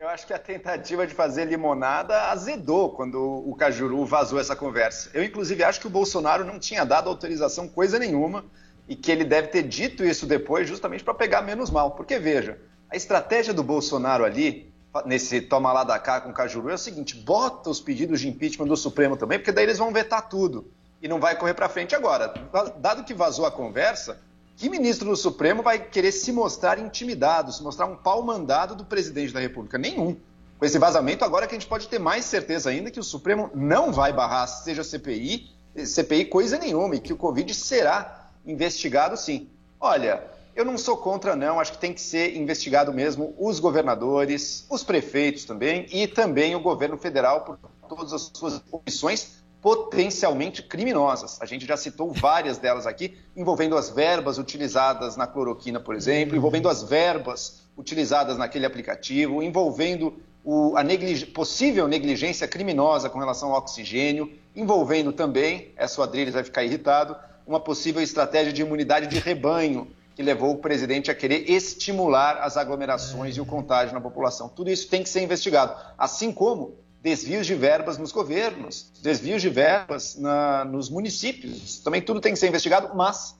eu 0.00 0.08
acho 0.08 0.26
que 0.26 0.32
a 0.32 0.38
tentativa 0.38 1.06
de 1.06 1.14
fazer 1.14 1.44
limonada 1.44 2.30
azedou 2.30 2.90
quando 2.90 3.16
o 3.22 3.54
Cajuru 3.54 4.04
vazou 4.04 4.40
essa 4.40 4.56
conversa. 4.56 5.10
Eu, 5.14 5.22
inclusive, 5.22 5.62
acho 5.62 5.80
que 5.80 5.86
o 5.86 5.90
Bolsonaro 5.90 6.44
não 6.44 6.58
tinha 6.58 6.84
dado 6.84 7.08
autorização 7.08 7.68
coisa 7.68 7.98
nenhuma 8.00 8.44
e 8.88 8.96
que 8.96 9.10
ele 9.10 9.24
deve 9.24 9.48
ter 9.48 9.62
dito 9.62 10.04
isso 10.04 10.26
depois 10.26 10.68
justamente 10.68 11.04
para 11.04 11.14
pegar 11.14 11.42
menos 11.42 11.70
mal. 11.70 11.92
Porque, 11.92 12.18
veja, 12.18 12.58
a 12.90 12.96
estratégia 12.96 13.54
do 13.54 13.62
Bolsonaro 13.62 14.24
ali, 14.24 14.72
nesse 15.06 15.40
toma 15.40 15.72
lá 15.72 15.84
da 15.84 15.98
cá 15.98 16.20
com 16.20 16.30
o 16.30 16.34
Cajuru, 16.34 16.70
é 16.70 16.74
o 16.74 16.78
seguinte: 16.78 17.16
bota 17.16 17.70
os 17.70 17.80
pedidos 17.80 18.20
de 18.20 18.28
impeachment 18.28 18.66
do 18.66 18.76
Supremo 18.76 19.16
também, 19.16 19.38
porque 19.38 19.52
daí 19.52 19.64
eles 19.64 19.78
vão 19.78 19.92
vetar 19.92 20.28
tudo 20.28 20.70
e 21.00 21.08
não 21.08 21.18
vai 21.18 21.36
correr 21.36 21.54
para 21.54 21.68
frente 21.68 21.94
agora. 21.94 22.32
Dado 22.78 23.04
que 23.04 23.14
vazou 23.14 23.44
a 23.44 23.50
conversa, 23.50 24.20
que 24.56 24.68
ministro 24.68 25.08
do 25.10 25.16
Supremo 25.16 25.62
vai 25.62 25.78
querer 25.78 26.12
se 26.12 26.30
mostrar 26.30 26.78
intimidado, 26.78 27.52
se 27.52 27.62
mostrar 27.62 27.86
um 27.86 27.96
pau 27.96 28.22
mandado 28.22 28.74
do 28.76 28.84
presidente 28.84 29.32
da 29.32 29.40
República? 29.40 29.78
Nenhum. 29.78 30.16
Com 30.58 30.64
esse 30.64 30.78
vazamento, 30.78 31.24
agora 31.24 31.48
que 31.48 31.56
a 31.56 31.58
gente 31.58 31.68
pode 31.68 31.88
ter 31.88 31.98
mais 31.98 32.24
certeza 32.24 32.70
ainda 32.70 32.88
que 32.88 33.00
o 33.00 33.02
Supremo 33.02 33.50
não 33.52 33.92
vai 33.92 34.12
barrar, 34.12 34.46
seja 34.46 34.84
CPI, 34.84 35.50
CPI 35.84 36.26
coisa 36.26 36.56
nenhuma, 36.56 36.94
e 36.94 37.00
que 37.00 37.12
o 37.12 37.16
Covid 37.16 37.52
será 37.52 38.21
investigado 38.46 39.16
sim. 39.16 39.48
Olha, 39.80 40.22
eu 40.54 40.64
não 40.64 40.76
sou 40.76 40.96
contra, 40.96 41.34
não, 41.34 41.58
acho 41.58 41.72
que 41.72 41.78
tem 41.78 41.92
que 41.92 42.00
ser 42.00 42.36
investigado 42.36 42.92
mesmo 42.92 43.34
os 43.38 43.58
governadores, 43.58 44.66
os 44.70 44.82
prefeitos 44.84 45.44
também, 45.44 45.86
e 45.90 46.06
também 46.06 46.54
o 46.54 46.60
governo 46.60 46.96
federal 46.98 47.40
por 47.42 47.58
todas 47.88 48.12
as 48.12 48.30
suas 48.34 48.62
omissões 48.70 49.42
potencialmente 49.60 50.62
criminosas. 50.62 51.38
A 51.40 51.46
gente 51.46 51.64
já 51.64 51.76
citou 51.76 52.12
várias 52.12 52.58
delas 52.58 52.86
aqui, 52.86 53.16
envolvendo 53.36 53.76
as 53.76 53.88
verbas 53.90 54.36
utilizadas 54.36 55.16
na 55.16 55.26
cloroquina, 55.26 55.78
por 55.78 55.94
exemplo, 55.94 56.36
envolvendo 56.36 56.68
as 56.68 56.82
verbas 56.82 57.62
utilizadas 57.76 58.36
naquele 58.36 58.66
aplicativo, 58.66 59.42
envolvendo 59.42 60.14
o- 60.44 60.76
a 60.76 60.82
neglig- 60.82 61.26
possível 61.32 61.86
negligência 61.86 62.48
criminosa 62.48 63.08
com 63.08 63.18
relação 63.20 63.52
ao 63.52 63.58
oxigênio, 63.58 64.32
envolvendo 64.54 65.12
também, 65.12 65.72
essa 65.76 66.00
o 66.00 66.04
Adriles 66.04 66.34
vai 66.34 66.42
ficar 66.42 66.64
irritado, 66.64 67.16
uma 67.46 67.60
possível 67.60 68.02
estratégia 68.02 68.52
de 68.52 68.62
imunidade 68.62 69.06
de 69.06 69.18
rebanho 69.18 69.88
que 70.14 70.22
levou 70.22 70.52
o 70.52 70.58
presidente 70.58 71.10
a 71.10 71.14
querer 71.14 71.50
estimular 71.50 72.38
as 72.42 72.56
aglomerações 72.56 73.36
e 73.36 73.40
o 73.40 73.46
contágio 73.46 73.94
na 73.94 74.00
população. 74.00 74.48
Tudo 74.48 74.70
isso 74.70 74.88
tem 74.88 75.02
que 75.02 75.08
ser 75.08 75.22
investigado, 75.22 75.74
assim 75.96 76.30
como 76.30 76.76
desvios 77.00 77.46
de 77.46 77.54
verbas 77.54 77.98
nos 77.98 78.12
governos, 78.12 78.92
desvios 79.02 79.42
de 79.42 79.48
verbas 79.48 80.16
na- 80.16 80.64
nos 80.64 80.88
municípios. 80.88 81.78
Também 81.80 82.00
tudo 82.02 82.20
tem 82.20 82.32
que 82.32 82.38
ser 82.38 82.48
investigado, 82.48 82.94
mas 82.94 83.34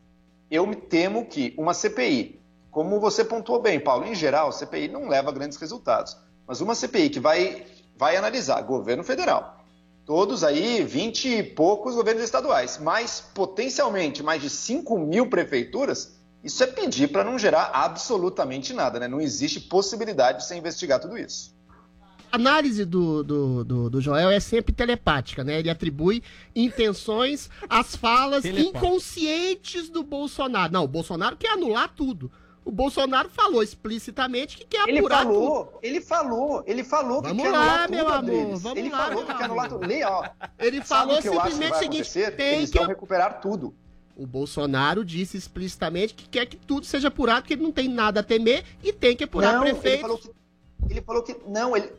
eu 0.51 0.67
me 0.67 0.75
temo 0.75 1.27
que 1.27 1.55
uma 1.57 1.75
CPI, 1.75 2.41
como 2.71 2.99
você 2.99 3.25
pontuou 3.25 3.61
bem, 3.61 3.79
Paulo, 3.79 4.07
em 4.07 4.15
geral, 4.15 4.51
CPI 4.51 4.89
não 4.89 5.09
leva 5.09 5.29
a 5.29 5.33
grandes 5.33 5.59
resultados. 5.59 6.17
Mas 6.47 6.61
uma 6.61 6.75
CPI 6.75 7.11
que 7.11 7.21
vai, 7.21 7.65
vai 7.97 8.17
analisar 8.17 8.61
governo 8.63 9.05
federal, 9.05 9.62
todos 10.05 10.43
aí, 10.45 10.85
20 10.85 11.29
e 11.29 11.43
poucos 11.43 11.95
governos 11.95 12.23
estaduais, 12.23 12.79
mas 12.79 13.23
potencialmente 13.35 14.23
mais 14.23 14.43
de 14.43 14.51
5 14.51 14.99
mil 14.99 15.29
prefeituras, 15.29 16.21
isso 16.43 16.63
é 16.63 16.67
pedir 16.67 17.09
para 17.09 17.23
não 17.23 17.39
gerar 17.39 17.71
absolutamente 17.73 18.73
nada, 18.73 18.99
né? 18.99 19.07
Não 19.07 19.21
existe 19.21 19.61
possibilidade 19.61 20.39
de 20.39 20.47
se 20.47 20.57
investigar 20.57 21.01
tudo 21.01 21.17
isso. 21.17 21.55
A 22.33 22.37
análise 22.37 22.85
do, 22.85 23.23
do, 23.23 23.65
do, 23.65 23.91
do 23.91 24.01
Joel 24.01 24.31
é 24.31 24.41
sempre 24.41 24.73
telepática, 24.73 25.45
né? 25.45 25.59
Ele 25.59 25.69
atribui 25.69 26.23
intenções 26.57 27.51
às 27.69 27.95
falas 27.95 28.43
Telepática. 28.43 28.79
inconscientes 28.79 29.91
do 29.91 30.03
Bolsonaro. 30.03 30.73
Não, 30.73 30.85
o 30.85 30.89
Bolsonaro 30.89 31.37
quer 31.37 31.51
anular 31.51 31.93
tudo. 31.95 32.33
O 32.65 32.71
Bolsonaro 32.71 33.29
falou 33.29 33.63
explicitamente 33.63 34.57
que 34.57 34.65
quer 34.65 34.89
Ele 34.89 34.99
apurar 35.01 35.25
falou, 35.25 35.65
tudo. 35.67 35.79
ele 35.83 36.01
falou, 36.01 36.63
ele 36.67 36.85
falou 36.85 37.21
que 37.21 37.29
Vamos 37.29 37.43
quer 37.43 37.51
lá, 37.51 37.89
meu 37.89 38.07
amor, 38.09 38.19
Adriles. 38.19 38.63
vamos 38.63 38.79
Ele 38.79 38.89
lá, 38.89 38.99
falou 38.99 39.27
que 39.27 39.35
quer 39.35 39.45
anular 39.45 39.69
tudo. 39.69 39.87
Lê, 39.87 40.05
ó. 40.05 40.25
Ele 40.59 40.77
Sabe 40.85 40.87
falou 40.87 41.17
que 41.17 41.23
que 41.23 41.29
simplesmente 41.35 41.73
o 41.73 41.79
seguinte: 41.79 42.31
tem 42.37 42.59
Eles 42.59 42.71
que 42.71 42.79
vão 42.79 42.87
recuperar 42.87 43.41
tudo. 43.41 43.75
O 44.17 44.27
Bolsonaro 44.27 45.05
disse 45.05 45.37
explicitamente 45.37 46.15
que 46.15 46.29
quer 46.29 46.47
que 46.47 46.57
tudo 46.57 46.87
seja 46.87 47.09
apurado, 47.09 47.47
que 47.47 47.55
ele 47.55 47.63
não 47.63 47.73
tem 47.73 47.89
nada 47.89 48.21
a 48.21 48.23
temer 48.23 48.63
e 48.83 48.93
tem 48.93 49.17
que 49.17 49.25
apurar 49.25 49.55
Não, 49.55 49.65
ele 49.65 49.73
prefeitos. 49.73 50.01
falou 50.03 50.19
que, 50.19 50.31
ele 50.91 51.01
falou 51.03 51.23
que 51.23 51.37
não, 51.49 51.77
ele 51.77 51.93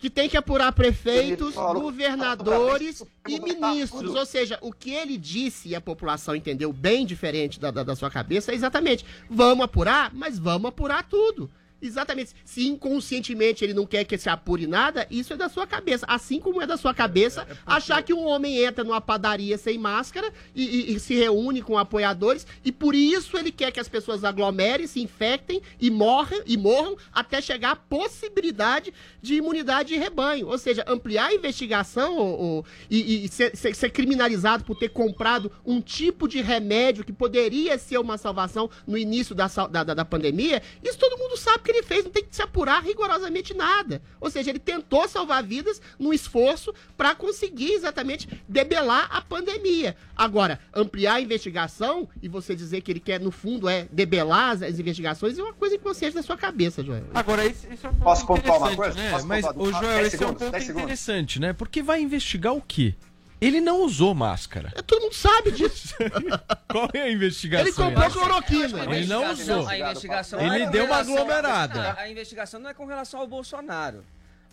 que 0.00 0.08
tem 0.08 0.28
que 0.28 0.36
apurar 0.36 0.72
prefeitos, 0.72 1.54
governadores 1.54 3.04
e 3.28 3.38
ministros. 3.38 4.14
Ou 4.14 4.24
seja, 4.24 4.58
o 4.62 4.72
que 4.72 4.90
ele 4.90 5.18
disse 5.18 5.68
e 5.68 5.74
a 5.74 5.80
população 5.80 6.34
entendeu 6.34 6.72
bem 6.72 7.04
diferente 7.04 7.60
da, 7.60 7.70
da, 7.70 7.82
da 7.82 7.94
sua 7.94 8.10
cabeça 8.10 8.50
é 8.50 8.54
exatamente: 8.54 9.04
vamos 9.28 9.64
apurar, 9.64 10.10
mas 10.14 10.38
vamos 10.38 10.70
apurar 10.70 11.04
tudo. 11.04 11.50
Exatamente. 11.82 12.32
Se 12.44 12.66
inconscientemente 12.66 13.64
ele 13.64 13.72
não 13.74 13.86
quer 13.86 14.04
que 14.04 14.18
se 14.18 14.28
apure 14.28 14.66
nada, 14.66 15.06
isso 15.10 15.32
é 15.32 15.36
da 15.36 15.48
sua 15.48 15.66
cabeça. 15.66 16.04
Assim 16.08 16.38
como 16.40 16.60
é 16.60 16.66
da 16.66 16.76
sua 16.76 16.92
cabeça 16.92 17.46
achar 17.66 18.02
que 18.02 18.12
um 18.12 18.26
homem 18.26 18.62
entra 18.62 18.84
numa 18.84 19.00
padaria 19.00 19.56
sem 19.56 19.78
máscara 19.78 20.30
e, 20.54 20.64
e- 20.92 20.94
e 20.94 21.00
se 21.00 21.14
reúne 21.14 21.62
com 21.62 21.78
apoiadores 21.78 22.46
e 22.64 22.70
por 22.70 22.94
isso 22.94 23.36
ele 23.38 23.50
quer 23.50 23.70
que 23.72 23.80
as 23.80 23.88
pessoas 23.88 24.24
aglomerem, 24.24 24.86
se 24.86 25.00
infectem 25.00 25.60
e 25.80 25.90
morram, 25.90 26.42
e 26.46 26.56
morram 26.56 26.96
até 27.12 27.40
chegar 27.40 27.70
à 27.72 27.76
possibilidade 27.76 28.92
de 29.22 29.34
imunidade 29.34 29.88
de 29.90 29.96
rebanho. 29.96 30.48
Ou 30.48 30.58
seja, 30.58 30.84
ampliar 30.86 31.26
a 31.30 31.34
investigação 31.34 32.16
ou- 32.16 32.38
ou- 32.40 32.64
e, 32.90 33.24
e 33.24 33.28
ser, 33.28 33.56
ser- 33.56 33.74
ser 33.74 33.90
criminalizado 33.90 34.64
por 34.64 34.76
ter 34.78 34.90
comprado 34.90 35.50
um 35.64 35.80
tipo 35.80 36.28
de 36.28 36.40
remédio 36.42 37.04
que 37.04 37.12
poderia 37.12 37.78
ser 37.78 37.98
uma 37.98 38.18
salvação 38.18 38.68
no 38.86 38.98
início 38.98 39.34
da, 39.34 39.46
da- 39.46 39.84
da 39.94 40.04
pandemia, 40.04 40.62
isso 40.82 40.98
todo 40.98 41.18
mundo 41.18 41.36
sabe 41.36 41.64
que 41.64 41.69
ele 41.70 41.82
fez, 41.82 42.04
não 42.04 42.10
tem 42.10 42.24
que 42.24 42.34
se 42.34 42.42
apurar 42.42 42.82
rigorosamente 42.82 43.54
nada. 43.54 44.02
Ou 44.20 44.30
seja, 44.30 44.50
ele 44.50 44.58
tentou 44.58 45.08
salvar 45.08 45.42
vidas 45.42 45.80
no 45.98 46.12
esforço 46.12 46.74
para 46.96 47.14
conseguir 47.14 47.72
exatamente 47.72 48.28
debelar 48.48 49.08
a 49.10 49.20
pandemia. 49.20 49.96
Agora, 50.16 50.58
ampliar 50.74 51.14
a 51.14 51.20
investigação 51.20 52.08
e 52.22 52.28
você 52.28 52.54
dizer 52.54 52.80
que 52.82 52.90
ele 52.92 53.00
quer, 53.00 53.20
no 53.20 53.30
fundo, 53.30 53.68
é 53.68 53.86
debelar 53.90 54.50
as, 54.50 54.62
as 54.62 54.78
investigações 54.78 55.38
é 55.38 55.42
uma 55.42 55.52
coisa 55.54 55.76
inconsciente 55.76 56.14
da 56.14 56.22
sua 56.22 56.36
cabeça, 56.36 56.82
Joel. 56.82 57.04
Agora, 57.14 57.44
esse, 57.46 57.66
esse 57.72 57.84
é 57.86 57.88
um 57.88 57.92
ponto 57.92 58.04
Posso 58.04 58.26
pontuar 58.26 58.58
uma 58.58 58.72
interessante, 58.72 58.76
coisa? 58.76 59.02
né? 59.02 59.10
Posso 59.10 59.26
Mas, 59.26 59.44
ô 59.56 59.72
Joel, 59.72 60.06
esse 60.06 60.16
é 60.16 60.18
um 60.18 60.20
segundos, 60.20 60.38
ponto 60.42 60.50
dez 60.52 60.64
segundos. 60.64 60.82
interessante, 60.84 61.40
né? 61.40 61.52
Porque 61.52 61.82
vai 61.82 62.00
investigar 62.00 62.54
o 62.54 62.60
quê? 62.60 62.94
Ele 63.40 63.60
não 63.60 63.82
usou 63.82 64.14
máscara. 64.14 64.70
Todo 64.86 65.00
mundo 65.02 65.14
sabe 65.14 65.50
disso. 65.52 65.94
Qual 66.70 66.88
é 66.92 67.00
a 67.02 67.10
investigação? 67.10 67.66
Ele 67.66 67.74
comprou 67.74 68.10
cloroquina. 68.10 68.94
Ele 68.94 69.06
não 69.06 69.32
usou. 69.32 69.66
A 69.66 69.78
investigação 69.78 70.38
Ele 70.40 70.48
não 70.48 70.54
é 70.56 70.64
com 70.66 70.70
deu 70.72 70.84
uma 70.84 70.94
relação- 70.96 71.14
aglomerada. 71.16 71.94
A 71.98 72.08
investigação 72.10 72.60
não 72.60 72.70
é 72.70 72.74
com 72.74 72.84
relação 72.86 73.20
ao 73.20 73.26
Bolsonaro. 73.26 74.04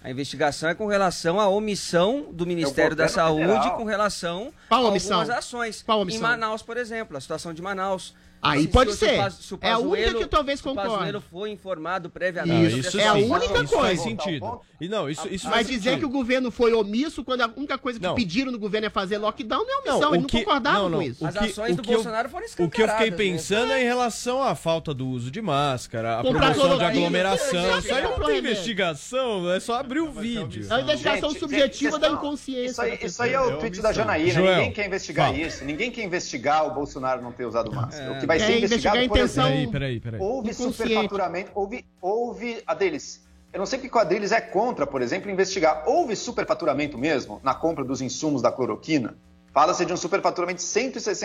A 0.04 0.10
investigação 0.12 0.70
é 0.70 0.76
com 0.76 0.86
relação 0.86 1.40
à 1.40 1.48
omissão 1.50 2.28
do 2.32 2.46
Ministério 2.46 2.96
da 2.96 3.08
governo 3.08 3.28
Saúde 3.28 3.48
federal. 3.58 3.78
com 3.78 3.84
relação 3.84 4.54
Qual 4.70 4.86
a 4.86 4.90
omissão? 4.90 5.20
algumas 5.20 5.38
ações. 5.38 5.82
Qual 5.82 6.00
Em 6.00 6.02
omissão? 6.04 6.22
Manaus, 6.22 6.62
por 6.62 6.78
exemplo, 6.78 7.18
a 7.18 7.20
situação 7.20 7.54
de 7.54 7.62
Manaus. 7.62 8.14
Aí 8.42 8.62
Se- 8.64 8.68
pode 8.68 8.94
ser. 8.94 9.32
Se 9.32 9.58
É 9.62 9.72
a 9.72 9.78
única 9.80 10.14
que 10.14 10.24
eu 10.24 10.28
talvez 10.28 10.60
se 10.60 10.66
o 10.66 10.70
concorde. 10.70 10.90
Pazuello 10.96 11.22
foi 11.32 11.50
informado 11.52 12.10
previamente. 12.10 12.80
isso 12.80 12.92
sobre 12.92 13.02
é 13.06 13.08
a 13.08 13.14
única 13.14 13.46
isso 13.64 13.74
coisa. 13.74 13.78
faz 13.80 14.00
sentido. 14.02 14.62
E 14.80 14.88
não, 14.88 15.10
isso, 15.10 15.28
isso 15.30 15.46
Mas 15.46 15.54
faz 15.56 15.68
dizer 15.68 15.82
sentido. 15.92 16.00
que 16.00 16.06
o 16.06 16.10
governo 16.10 16.52
foi 16.52 16.72
omisso 16.74 17.24
quando 17.24 17.42
a 17.42 17.50
única 17.58 17.78
coisa 17.80 18.00
que 18.00 18.06
Não. 18.06 18.14
pediram 18.14 18.52
no 18.52 18.60
governo 18.60 18.86
é 18.88 18.90
fazer 18.92 19.18
lockdown 19.18 19.66
não 19.66 19.74
é 19.74 19.78
omissão. 19.78 20.00
Não, 20.00 20.08
Eles 20.10 20.18
o 20.20 20.22
não 20.22 20.28
que- 20.28 20.38
concordavam 20.40 20.84
não, 20.84 20.90
não, 20.90 20.98
com 21.00 21.04
isso. 21.04 21.24
o 21.24 21.28
As 21.28 21.34
que- 21.38 21.46
ações 21.46 21.76
do 21.76 21.82
que 21.82 21.90
eu- 21.90 21.96
Bolsonaro 21.96 22.30
foram 22.30 22.46
O 22.46 22.48
que 22.48 22.62
eu 22.62 22.66
fiquei 22.68 22.86
escancaradas 22.86 23.20
mesmo. 23.20 23.34
pensando 23.38 23.72
é 23.74 23.82
em 23.82 23.86
relação 23.86 24.44
à 24.44 24.54
falta 24.56 24.94
do 24.94 25.08
uso 25.08 25.32
de 25.32 25.42
máscara, 25.42 26.20
a 26.20 26.22
Comprar 26.24 26.54
promoção 26.54 26.78
de 26.78 26.84
aglomeração. 26.86 27.80
Isso 27.80 27.94
aí 27.96 28.04
não 28.04 28.20
tem 28.20 28.38
investigação, 28.38 29.52
é 29.52 29.60
só 29.60 29.76
abrir 29.76 30.00
o 30.02 30.12
vídeo. 30.12 30.66
É 30.70 30.74
uma 30.76 30.82
investigação 30.82 31.32
subjetiva 31.32 31.98
da 31.98 32.10
inconsciência. 32.10 32.70
Isso 32.72 32.82
aí, 32.82 33.00
isso 33.02 33.24
é 33.24 33.40
o 33.42 33.58
tweet 33.58 33.82
da 33.82 33.92
Janaína. 33.92 34.40
Ninguém 34.40 34.72
quer 34.72 34.86
investigar 34.86 35.38
isso. 35.38 35.66
Ninguém 35.66 35.90
quer 35.92 36.04
investigar 36.04 36.68
o 36.68 36.72
Bolsonaro 36.72 37.22
não 37.22 37.32
ter 37.32 37.46
usado 37.46 37.72
máscara. 37.74 38.20
Que 38.28 38.38
vai 38.38 38.38
É, 38.38 38.40
ser 38.46 38.58
investigar 38.58 38.96
investigado, 38.96 38.98
a 38.98 39.08
por 39.08 39.18
intenção- 39.18 39.48
exemplo, 39.54 39.72
Peraí, 39.72 40.00
peraí, 40.00 40.20
peraí. 40.20 40.22
houve 40.30 40.54
superfaturamento, 40.54 41.52
houve, 41.56 41.86
houve 42.02 42.62
a 42.68 42.74
deles. 42.74 43.26
Eu 43.54 43.60
não 43.60 43.66
sei 43.66 43.80
porque 43.80 43.98
o 43.98 44.02
Adriles 44.02 44.32
é 44.32 44.42
contra, 44.42 44.86
por 44.86 45.02
exemplo, 45.02 45.32
investigar. 45.32 45.84
Houve 45.88 46.16
superfaturamento 46.16 46.98
mesmo 46.98 47.40
na 47.44 47.56
compra 47.56 47.84
dos 47.84 48.02
insumos 48.02 48.42
da 48.42 48.52
cloroquina? 48.52 49.16
Fala-se 49.54 49.86
de 49.86 49.94
um 49.94 49.98
superfaturamento 49.98 50.58
de 50.60 50.68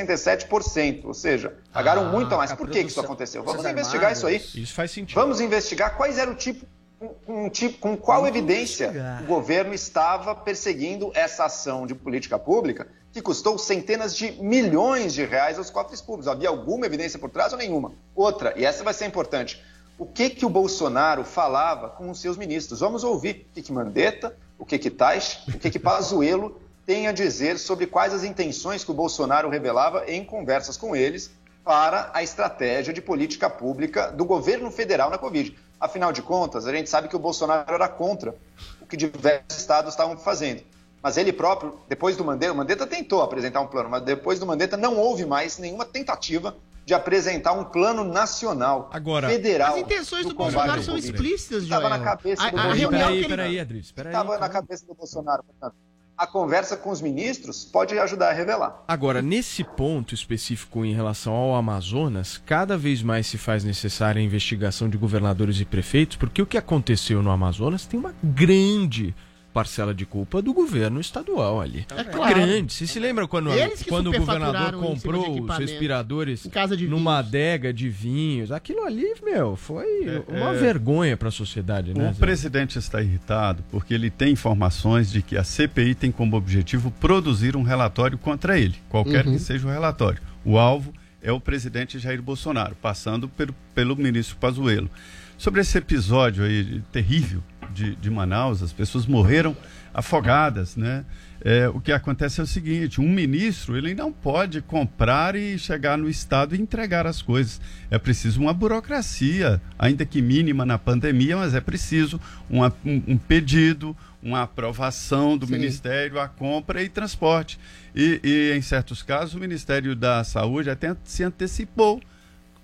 167%, 0.07 1.05
ou 1.07 1.13
seja, 1.15 1.55
pagaram 1.73 2.07
Ah, 2.07 2.11
muito 2.13 2.33
a 2.35 2.39
mais. 2.39 2.51
a 2.53 2.57
Por 2.57 2.69
que, 2.71 2.83
que 2.83 2.91
isso 2.91 3.01
aconteceu? 3.01 3.43
Vamos 3.43 3.65
investigar 3.67 4.13
isso 4.13 4.27
aí. 4.27 4.37
Armadas. 4.37 4.55
Isso 4.55 4.75
faz 4.75 4.91
sentido. 4.91 5.21
Vamos 5.21 5.41
investigar 5.41 5.97
quais 5.97 6.17
era 6.19 6.31
o 6.31 6.35
tipo, 6.35 6.65
com, 6.99 7.09
com 7.27 7.51
tipo, 7.51 7.79
com 7.79 7.97
qual 7.97 8.27
evidência 8.27 8.93
o 9.23 9.27
governo 9.27 9.75
estava 9.75 10.35
perseguindo 10.35 11.11
essa 11.15 11.45
ação 11.45 11.87
de 11.87 11.95
política 11.95 12.39
pública 12.39 12.87
que 13.13 13.21
custou 13.21 13.59
centenas 13.59 14.17
de 14.17 14.33
milhões 14.43 15.13
de 15.13 15.25
reais 15.25 15.59
aos 15.59 15.71
cofres 15.71 16.01
públicos. 16.01 16.29
Havia 16.29 16.49
alguma 16.49 16.87
evidência 16.87 17.19
por 17.19 17.31
trás 17.31 17.53
ou 17.53 17.59
nenhuma? 17.59 17.93
Outra, 18.15 18.55
e 18.57 18.65
essa 18.65 18.83
vai 18.83 18.95
ser 18.95 19.07
importante. 19.07 19.63
O 19.99 20.07
que 20.07 20.31
que 20.31 20.47
o 20.47 20.49
Bolsonaro 20.49 21.23
falava 21.23 21.91
com 21.91 22.11
os 22.11 22.21
seus 22.21 22.37
ministros? 22.39 22.81
Vamos 22.81 23.05
ouvir 23.05 23.47
o 23.51 23.55
que 23.55 23.63
que 23.63 23.73
Mandetta, 23.73 24.35
o 24.59 24.65
que 24.65 24.79
que 24.79 24.91
Tais, 24.91 25.41
o 25.47 25.59
que 25.59 25.71
que 25.71 25.79
Pazuello 25.79 26.61
tem 26.87 27.07
a 27.07 27.13
dizer 27.13 27.59
sobre 27.59 27.87
quais 27.87 28.13
as 28.15 28.25
intenções 28.25 28.83
que 28.83 28.91
o 28.91 28.95
Bolsonaro 28.95 29.49
revelava 29.49 30.05
em 30.11 30.25
conversas 30.25 30.77
com 30.77 30.97
eles 30.97 31.31
para 31.63 32.11
a 32.13 32.23
estratégia 32.23 32.93
de 32.93 33.01
política 33.01 33.49
pública 33.49 34.11
do 34.11 34.25
governo 34.25 34.71
federal 34.71 35.11
na 35.11 35.19
Covid. 35.19 35.57
Afinal 35.79 36.13
de 36.13 36.23
contas, 36.23 36.67
a 36.67 36.73
gente 36.73 36.89
sabe 36.89 37.09
que 37.09 37.15
o 37.15 37.19
Bolsonaro 37.19 37.73
era 37.73 37.89
contra 37.89 38.35
o 38.81 38.87
que 38.87 38.97
diversos 38.97 39.59
estados 39.59 39.93
estavam 39.93 40.17
fazendo. 40.17 40.63
Mas 41.03 41.17
ele 41.17 41.33
próprio, 41.33 41.75
depois 41.89 42.17
do 42.17 42.25
Mandetta, 42.25 42.53
o 42.53 42.57
Mandetta 42.57 42.87
tentou 42.87 43.23
apresentar 43.23 43.61
um 43.61 43.67
plano, 43.67 43.91
mas 43.91 44.03
depois 44.03 44.39
do 44.39 44.47
Mandetta 44.47 44.77
não 44.77 44.97
houve 44.97 45.25
mais 45.27 45.59
nenhuma 45.59 45.85
tentativa 45.85 46.57
de 46.85 46.95
apresentar 46.95 47.53
um 47.53 47.65
plano 47.65 48.05
nacional, 48.05 48.89
Agora, 48.93 49.29
federal. 49.29 49.75
As 49.75 49.81
intenções 49.81 50.27
do 50.27 50.35
combate 50.35 50.55
Bolsonaro 50.55 50.83
são 50.83 50.97
explícitas, 50.97 51.63
Estava 51.65 51.89
Joel. 51.89 51.99
na 51.99 52.05
cabeça 52.05 52.43
A- 52.45 52.51
do 52.51 52.59
a 52.59 52.63
Bolsonaro. 52.63 52.91
Peraí, 52.91 53.29
peraí, 53.29 53.61
Adriles, 53.61 53.93
peraí. 53.93 54.13
Estava 54.13 54.39
na 54.39 54.49
cabeça 54.49 54.87
do 54.87 54.95
Bolsonaro, 54.95 55.43
portanto. 55.45 55.75
A 56.17 56.27
conversa 56.27 56.77
com 56.77 56.91
os 56.91 57.01
ministros 57.01 57.65
pode 57.65 57.99
ajudar 57.99 58.31
a 58.31 58.33
revelar. 58.33 58.85
Agora, 58.87 59.21
nesse 59.23 59.65
ponto 59.65 60.15
específico 60.15 60.85
em 60.85 60.93
relação 60.95 61.33
ao 61.33 61.55
Amazonas, 61.55 62.41
cada 62.45 62.77
vez 62.77 63.03
mais 63.03 63.27
se 63.27 63.39
faz 63.39 63.65
necessária 63.65 64.21
a 64.21 64.25
investigação 64.25 64.89
de 64.89 64.97
governadores 64.99 65.59
e 65.59 65.65
prefeitos, 65.65 66.17
porque 66.17 66.41
o 66.43 66.47
que 66.47 66.59
aconteceu 66.59 67.23
no 67.23 67.31
Amazonas 67.31 67.87
tem 67.87 67.99
uma 67.99 68.15
grande 68.23 69.15
parcela 69.53 69.93
de 69.95 70.07
culpa 70.07 70.41
do 70.41 70.53
governo 70.53 71.01
estadual 71.01 71.61
ali. 71.61 71.87
É 71.97 72.05
claro. 72.05 72.35
Grande. 72.35 72.73
Você 72.73 72.87
se 72.87 72.99
lembra 72.99 73.29
quando, 73.29 73.51
quando 73.89 74.09
o 74.11 74.19
governador 74.19 74.73
comprou 74.81 75.41
os 75.43 75.59
respiradores 75.59 76.47
Em 76.47 76.51
casa 76.51 76.77
de 76.77 76.87
numa 76.89 77.19
adega 77.19 77.73
de 77.73 77.89
vinhos? 77.89 78.51
Aquilo 78.51 78.85
ali, 78.85 79.13
meu, 79.23 79.57
foi 79.57 80.05
É, 80.05 80.23
uma 80.29 80.51
é. 80.55 80.59
vergonha 80.59 81.17
para 81.17 81.29
a 81.29 81.33
sociedade, 81.33 81.93
né? 81.95 82.11
O 82.11 82.13
Zé? 82.15 82.19
presidente 82.19 82.79
está 82.79 83.03
irritado 83.03 83.63
porque 83.71 83.93
ele 83.95 84.11
tem 84.11 84.33
informações 84.33 85.11
de 85.11 85.23
que 85.23 85.37
a 85.37 85.45
CPI 85.45 85.95
tem 85.95 86.11
como 86.11 86.37
objetivo 86.37 86.91
produzir 86.93 87.57
um 87.57 87.63
relatório 87.63 88.17
contra 88.19 88.59
ele, 88.59 88.77
qualquer 88.89 89.27
Uhum. 89.27 89.33
que 89.35 89.39
seja 89.39 89.67
o 89.67 89.71
relatório. 89.71 90.21
O 90.45 90.59
alvo 90.59 90.93
é 91.23 91.31
o 91.31 91.39
presidente 91.41 91.99
Jair 91.99 92.21
Bolsonaro, 92.23 92.75
passando 92.81 93.29
pelo, 93.29 93.55
pelo 93.75 93.95
ministro 93.97 94.37
Pazuello. 94.37 94.91
Sobre 95.39 95.61
esse 95.61 95.77
episódio 95.79 96.45
aí 96.45 96.81
terrível 96.93 97.43
de, 97.73 97.97
de 97.97 98.11
Manaus, 98.11 98.63
as 98.63 98.73
pessoas 98.73 99.07
morreram 99.07 99.57
afogadas, 99.95 100.77
né? 100.77 101.05
É, 101.45 101.69
o 101.69 101.81
que 101.81 101.91
acontece 101.91 102.41
é 102.41 102.45
o 102.45 102.47
seguinte: 102.47 103.01
um 103.01 103.09
ministro 103.09 103.77
ele 103.77 103.95
não 103.95 104.13
pode 104.13 104.63
comprar 104.63 105.35
e 105.35 105.59
chegar 105.59 105.99
no 105.99 106.09
estado 106.09 106.55
e 106.55 106.61
entregar 106.61 107.07
as 107.07 107.21
coisas. 107.21 107.61
É 107.91 107.99
preciso 107.99 108.41
uma 108.41 108.55
burocracia, 108.55 109.61
ainda 109.79 110.07
que 110.07 110.23
mínima 110.23 110.65
na 110.65 110.79
pandemia, 110.79 111.37
mas 111.37 111.53
é 111.55 111.61
preciso 111.61 112.21
uma- 112.49 112.73
um, 112.85 113.03
um 113.09 113.19
pedido, 113.19 113.97
uma 114.23 114.43
aprovação 114.43 115.37
do 115.37 115.47
Sim. 115.47 115.53
ministério, 115.53 116.21
a 116.21 116.29
compra 116.29 116.81
e 116.81 116.89
transporte. 116.89 117.59
E, 117.95 118.21
e, 118.23 118.57
em 118.57 118.63
certos 118.63 119.03
casos 119.03 119.35
o 119.35 119.41
Ministério 119.41 119.97
da 119.97 120.23
Saúde 120.23 120.71
até 120.71 120.97
se 121.05 121.25
antecipou 121.25 122.01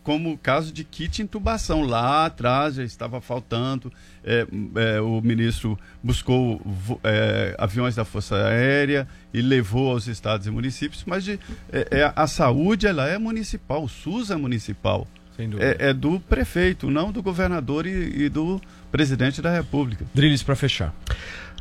como 0.08 0.32
o 0.32 0.38
caso 0.38 0.72
de 0.72 0.84
kit 0.84 1.20
intubação. 1.20 1.82
Lá 1.82 2.24
atrás 2.24 2.76
já 2.76 2.82
estava 2.82 3.20
faltando, 3.20 3.92
é, 4.24 4.46
é, 4.96 5.00
o 5.02 5.20
ministro 5.20 5.78
buscou 6.02 6.62
é, 7.04 7.54
aviões 7.58 7.94
da 7.94 8.06
Força 8.06 8.34
Aérea 8.36 9.06
e 9.34 9.42
levou 9.42 9.90
aos 9.90 10.06
estados 10.06 10.46
e 10.46 10.50
municípios, 10.50 11.04
mas 11.06 11.24
de- 11.24 11.38
é- 11.70 11.88
é, 11.90 12.12
a 12.16 12.26
saúde 12.26 12.86
ela 12.86 13.06
é 13.06 13.18
municipal, 13.18 13.84
o 13.84 13.88
SUS 13.88 14.30
é 14.30 14.36
municipal. 14.36 15.06
Sem 15.36 15.50
dúvida. 15.50 15.76
É, 15.78 15.90
é 15.90 15.92
do 15.92 16.18
prefeito, 16.20 16.90
não 16.90 17.12
do 17.12 17.22
governador 17.22 17.86
e, 17.86 18.22
e 18.24 18.28
do 18.30 18.58
presidente 18.90 19.42
da 19.42 19.52
República. 19.52 20.06
Drilis 20.14 20.42
para 20.42 20.56
fechar. 20.56 20.94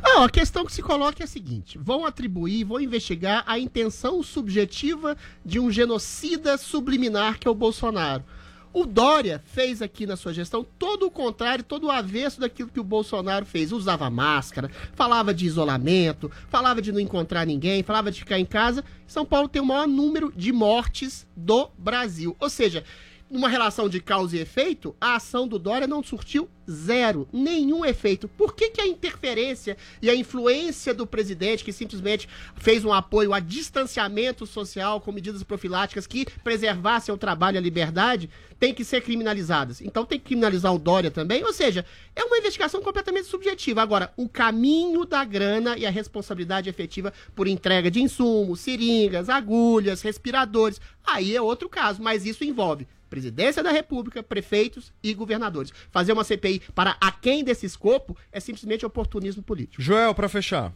Não, 0.02 0.22
a 0.22 0.30
questão 0.30 0.64
que 0.64 0.72
se 0.72 0.80
coloca 0.80 1.22
é 1.22 1.24
a 1.24 1.26
seguinte: 1.28 1.76
vão 1.76 2.06
atribuir, 2.06 2.64
vão 2.64 2.80
investigar 2.80 3.44
a 3.46 3.58
intenção 3.58 4.22
subjetiva 4.22 5.16
de 5.44 5.60
um 5.60 5.70
genocida 5.70 6.56
subliminar 6.56 7.38
que 7.38 7.46
é 7.46 7.50
o 7.50 7.54
Bolsonaro. 7.54 8.24
O 8.72 8.84
Dória 8.84 9.42
fez 9.46 9.80
aqui 9.80 10.06
na 10.06 10.16
sua 10.16 10.32
gestão 10.32 10.66
todo 10.78 11.06
o 11.06 11.10
contrário, 11.10 11.64
todo 11.64 11.86
o 11.86 11.90
avesso 11.90 12.40
daquilo 12.40 12.68
que 12.68 12.80
o 12.80 12.84
Bolsonaro 12.84 13.46
fez. 13.46 13.72
Usava 13.72 14.10
máscara, 14.10 14.70
falava 14.94 15.32
de 15.32 15.46
isolamento, 15.46 16.30
falava 16.48 16.82
de 16.82 16.92
não 16.92 17.00
encontrar 17.00 17.46
ninguém, 17.46 17.82
falava 17.82 18.10
de 18.10 18.20
ficar 18.20 18.38
em 18.38 18.44
casa. 18.44 18.84
São 19.06 19.24
Paulo 19.24 19.48
tem 19.48 19.62
o 19.62 19.66
maior 19.66 19.88
número 19.88 20.32
de 20.36 20.52
mortes 20.52 21.26
do 21.36 21.70
Brasil. 21.78 22.36
Ou 22.38 22.50
seja, 22.50 22.84
numa 23.30 23.48
relação 23.48 23.88
de 23.88 24.00
causa 24.00 24.36
e 24.36 24.40
efeito, 24.40 24.96
a 25.00 25.16
ação 25.16 25.46
do 25.46 25.58
Dória 25.58 25.86
não 25.86 26.02
surtiu 26.02 26.48
zero, 26.70 27.28
nenhum 27.32 27.84
efeito. 27.84 28.28
Por 28.28 28.54
que, 28.54 28.70
que 28.70 28.80
a 28.80 28.86
interferência 28.86 29.76
e 30.02 30.10
a 30.10 30.14
influência 30.14 30.92
do 30.92 31.06
presidente, 31.06 31.64
que 31.64 31.72
simplesmente 31.72 32.28
fez 32.56 32.84
um 32.84 32.92
apoio 32.92 33.32
a 33.32 33.40
distanciamento 33.40 34.46
social 34.46 35.00
com 35.00 35.12
medidas 35.12 35.42
profiláticas 35.42 36.06
que 36.06 36.26
preservassem 36.42 37.14
o 37.14 37.18
trabalho 37.18 37.56
e 37.56 37.58
a 37.58 37.62
liberdade, 37.62 38.30
tem 38.58 38.74
que 38.74 38.84
ser 38.84 39.02
criminalizadas? 39.02 39.80
Então 39.80 40.04
tem 40.04 40.18
que 40.18 40.26
criminalizar 40.26 40.74
o 40.74 40.78
Dória 40.78 41.10
também? 41.10 41.44
Ou 41.44 41.52
seja, 41.52 41.84
é 42.14 42.24
uma 42.24 42.38
investigação 42.38 42.82
completamente 42.82 43.26
subjetiva. 43.26 43.82
Agora, 43.82 44.12
o 44.16 44.28
caminho 44.28 45.04
da 45.04 45.24
grana 45.24 45.76
e 45.76 45.86
a 45.86 45.90
responsabilidade 45.90 46.68
efetiva 46.68 47.12
por 47.34 47.46
entrega 47.46 47.90
de 47.90 48.02
insumos, 48.02 48.60
seringas, 48.60 49.28
agulhas, 49.28 50.02
respiradores, 50.02 50.80
aí 51.06 51.34
é 51.34 51.40
outro 51.40 51.68
caso, 51.68 52.02
mas 52.02 52.26
isso 52.26 52.44
envolve 52.44 52.86
Presidência 53.08 53.62
da 53.62 53.70
República, 53.70 54.22
prefeitos 54.22 54.92
e 55.02 55.14
governadores. 55.14 55.72
Fazer 55.90 56.12
uma 56.12 56.24
CPI 56.24 56.60
para 56.74 56.96
aquém 57.00 57.42
desse 57.42 57.66
escopo 57.66 58.16
é 58.30 58.40
simplesmente 58.40 58.84
oportunismo 58.84 59.42
político. 59.42 59.82
Joel, 59.82 60.14
para 60.14 60.28
fechar. 60.28 60.72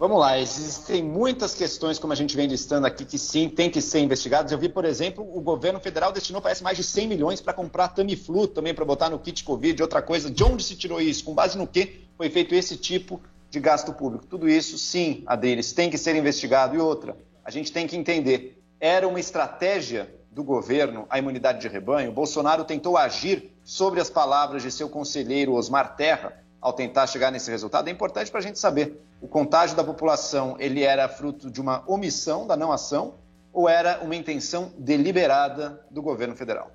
Vamos 0.00 0.18
lá, 0.18 0.38
existem 0.38 1.04
muitas 1.04 1.54
questões, 1.54 1.98
como 1.98 2.10
a 2.10 2.16
gente 2.16 2.34
vem 2.34 2.46
listando 2.46 2.86
aqui, 2.86 3.04
que 3.04 3.18
sim, 3.18 3.50
tem 3.50 3.68
que 3.68 3.82
ser 3.82 3.98
investigadas. 3.98 4.50
Eu 4.50 4.56
vi, 4.56 4.66
por 4.66 4.86
exemplo, 4.86 5.22
o 5.22 5.42
governo 5.42 5.78
federal 5.78 6.10
destinou, 6.10 6.40
parece, 6.40 6.62
mais 6.62 6.78
de 6.78 6.82
100 6.82 7.06
milhões 7.06 7.40
para 7.42 7.52
comprar 7.52 7.88
Tamiflu 7.88 8.48
também, 8.48 8.72
para 8.72 8.82
botar 8.82 9.10
no 9.10 9.18
kit 9.18 9.44
Covid, 9.44 9.82
outra 9.82 10.00
coisa. 10.00 10.30
De 10.30 10.42
onde 10.42 10.64
se 10.64 10.74
tirou 10.74 11.02
isso? 11.02 11.22
Com 11.22 11.34
base 11.34 11.58
no 11.58 11.66
que 11.66 12.00
foi 12.16 12.30
feito 12.30 12.54
esse 12.54 12.78
tipo 12.78 13.20
de 13.50 13.60
gasto 13.60 13.92
público? 13.92 14.24
Tudo 14.24 14.48
isso, 14.48 14.78
sim, 14.78 15.22
Adriles, 15.26 15.74
tem 15.74 15.90
que 15.90 15.98
ser 15.98 16.16
investigado. 16.16 16.74
E 16.74 16.78
outra, 16.78 17.14
a 17.44 17.50
gente 17.50 17.70
tem 17.70 17.86
que 17.86 17.94
entender, 17.94 18.59
era 18.80 19.06
uma 19.06 19.20
estratégia 19.20 20.12
do 20.30 20.42
governo 20.42 21.06
a 21.10 21.18
imunidade 21.18 21.60
de 21.60 21.68
rebanho. 21.68 22.12
Bolsonaro 22.12 22.64
tentou 22.64 22.96
agir 22.96 23.54
sobre 23.62 24.00
as 24.00 24.08
palavras 24.08 24.62
de 24.62 24.70
seu 24.70 24.88
conselheiro 24.88 25.52
Osmar 25.52 25.96
Terra, 25.96 26.32
ao 26.60 26.72
tentar 26.72 27.06
chegar 27.06 27.30
nesse 27.30 27.50
resultado, 27.50 27.88
é 27.88 27.90
importante 27.90 28.30
para 28.30 28.40
a 28.40 28.42
gente 28.42 28.58
saber. 28.58 29.02
O 29.20 29.26
contágio 29.26 29.76
da 29.76 29.84
população, 29.84 30.56
ele 30.58 30.82
era 30.82 31.08
fruto 31.08 31.50
de 31.50 31.60
uma 31.60 31.82
omissão 31.86 32.46
da 32.46 32.56
não 32.56 32.70
ação 32.70 33.14
ou 33.52 33.68
era 33.68 34.00
uma 34.02 34.14
intenção 34.14 34.72
deliberada 34.78 35.84
do 35.90 36.02
governo 36.02 36.36
federal? 36.36 36.70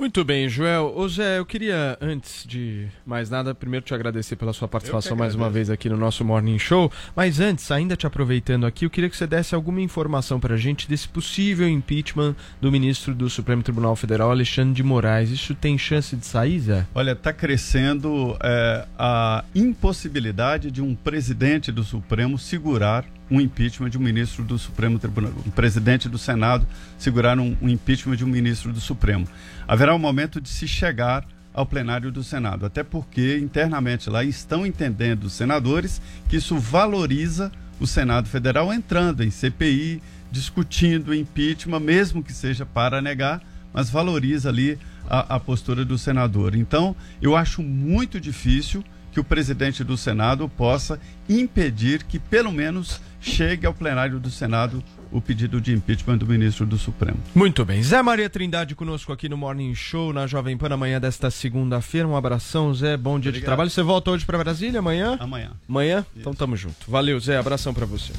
Muito 0.00 0.24
bem, 0.24 0.48
Joel. 0.48 0.94
Ô 0.96 1.06
Zé, 1.06 1.36
eu 1.36 1.44
queria, 1.44 1.98
antes 2.00 2.46
de 2.46 2.88
mais 3.04 3.28
nada, 3.28 3.54
primeiro 3.54 3.84
te 3.84 3.92
agradecer 3.92 4.34
pela 4.34 4.50
sua 4.50 4.66
participação 4.66 5.14
mais 5.14 5.34
uma 5.34 5.50
vez 5.50 5.68
aqui 5.68 5.90
no 5.90 5.96
nosso 5.98 6.24
Morning 6.24 6.58
Show. 6.58 6.90
Mas 7.14 7.38
antes, 7.38 7.70
ainda 7.70 7.94
te 7.94 8.06
aproveitando 8.06 8.64
aqui, 8.64 8.86
eu 8.86 8.90
queria 8.90 9.10
que 9.10 9.16
você 9.16 9.26
desse 9.26 9.54
alguma 9.54 9.78
informação 9.82 10.40
pra 10.40 10.56
gente 10.56 10.88
desse 10.88 11.06
possível 11.06 11.68
impeachment 11.68 12.34
do 12.62 12.72
ministro 12.72 13.14
do 13.14 13.28
Supremo 13.28 13.62
Tribunal 13.62 13.94
Federal, 13.94 14.30
Alexandre 14.30 14.72
de 14.72 14.82
Moraes. 14.82 15.28
Isso 15.28 15.54
tem 15.54 15.76
chance 15.76 16.16
de 16.16 16.24
sair, 16.24 16.60
Zé? 16.60 16.86
Olha, 16.94 17.12
está 17.12 17.30
crescendo 17.30 18.38
é, 18.42 18.86
a 18.98 19.44
impossibilidade 19.54 20.70
de 20.70 20.80
um 20.80 20.94
presidente 20.94 21.70
do 21.70 21.84
Supremo 21.84 22.38
segurar 22.38 23.04
um 23.30 23.40
impeachment 23.40 23.90
de 23.90 23.98
um 23.98 24.00
ministro 24.00 24.44
do 24.44 24.58
Supremo 24.58 24.98
Tribunal, 24.98 25.32
um 25.46 25.50
presidente 25.50 26.08
do 26.08 26.18
Senado 26.18 26.66
segurar 26.98 27.38
um, 27.38 27.56
um 27.62 27.68
impeachment 27.68 28.16
de 28.16 28.24
um 28.24 28.28
ministro 28.28 28.72
do 28.72 28.80
Supremo. 28.80 29.26
Haverá 29.68 29.94
um 29.94 29.98
momento 29.98 30.40
de 30.40 30.48
se 30.48 30.66
chegar 30.66 31.26
ao 31.52 31.66
plenário 31.66 32.10
do 32.10 32.22
Senado, 32.22 32.66
até 32.66 32.82
porque 32.82 33.38
internamente 33.38 34.08
lá 34.08 34.24
estão 34.24 34.64
entendendo 34.64 35.24
os 35.24 35.32
senadores 35.32 36.00
que 36.28 36.36
isso 36.36 36.58
valoriza 36.58 37.50
o 37.78 37.86
Senado 37.86 38.28
Federal 38.28 38.72
entrando 38.72 39.24
em 39.24 39.30
CPI, 39.30 40.02
discutindo 40.30 41.14
impeachment, 41.14 41.80
mesmo 41.80 42.22
que 42.22 42.32
seja 42.32 42.64
para 42.64 43.00
negar, 43.00 43.42
mas 43.72 43.90
valoriza 43.90 44.48
ali 44.48 44.78
a, 45.08 45.36
a 45.36 45.40
postura 45.40 45.84
do 45.84 45.96
senador. 45.96 46.54
Então, 46.54 46.94
eu 47.22 47.36
acho 47.36 47.62
muito 47.62 48.20
difícil 48.20 48.84
que 49.12 49.18
o 49.18 49.24
presidente 49.24 49.82
do 49.82 49.96
Senado 49.96 50.48
possa 50.48 51.00
impedir 51.28 52.04
que, 52.04 52.18
pelo 52.18 52.52
menos, 52.52 53.00
chegue 53.20 53.66
ao 53.66 53.74
plenário 53.74 54.18
do 54.18 54.30
Senado 54.30 54.82
o 55.12 55.20
pedido 55.20 55.60
de 55.60 55.72
impeachment 55.72 56.18
do 56.18 56.26
ministro 56.26 56.64
do 56.64 56.78
Supremo. 56.78 57.18
Muito 57.34 57.64
bem. 57.64 57.82
Zé 57.82 58.00
Maria 58.02 58.30
Trindade 58.30 58.74
conosco 58.74 59.12
aqui 59.12 59.28
no 59.28 59.36
Morning 59.36 59.74
Show, 59.74 60.12
na 60.12 60.26
Jovem 60.26 60.56
Pan, 60.56 60.72
amanhã 60.72 61.00
desta 61.00 61.30
segunda-feira. 61.30 62.06
Um 62.06 62.16
abração, 62.16 62.72
Zé. 62.72 62.96
Bom 62.96 63.14
dia 63.18 63.30
de 63.32 63.38
Obrigado. 63.38 63.46
trabalho. 63.46 63.70
Você 63.70 63.82
volta 63.82 64.12
hoje 64.12 64.24
para 64.24 64.38
Brasília 64.38 64.78
amanhã? 64.78 65.16
Amanhã. 65.20 65.50
Amanhã? 65.68 66.06
Então 66.16 66.32
tamo 66.32 66.56
junto. 66.56 66.90
Valeu, 66.90 67.18
Zé. 67.20 67.36
Abração 67.36 67.74
para 67.74 67.84
você. 67.86 68.12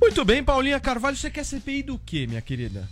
Muito 0.00 0.24
bem, 0.24 0.42
Paulinha 0.42 0.80
Carvalho. 0.80 1.16
Você 1.16 1.30
quer 1.30 1.44
CPI 1.44 1.84
do 1.84 1.98
quê, 1.98 2.26
minha 2.26 2.42
querida? 2.42 2.88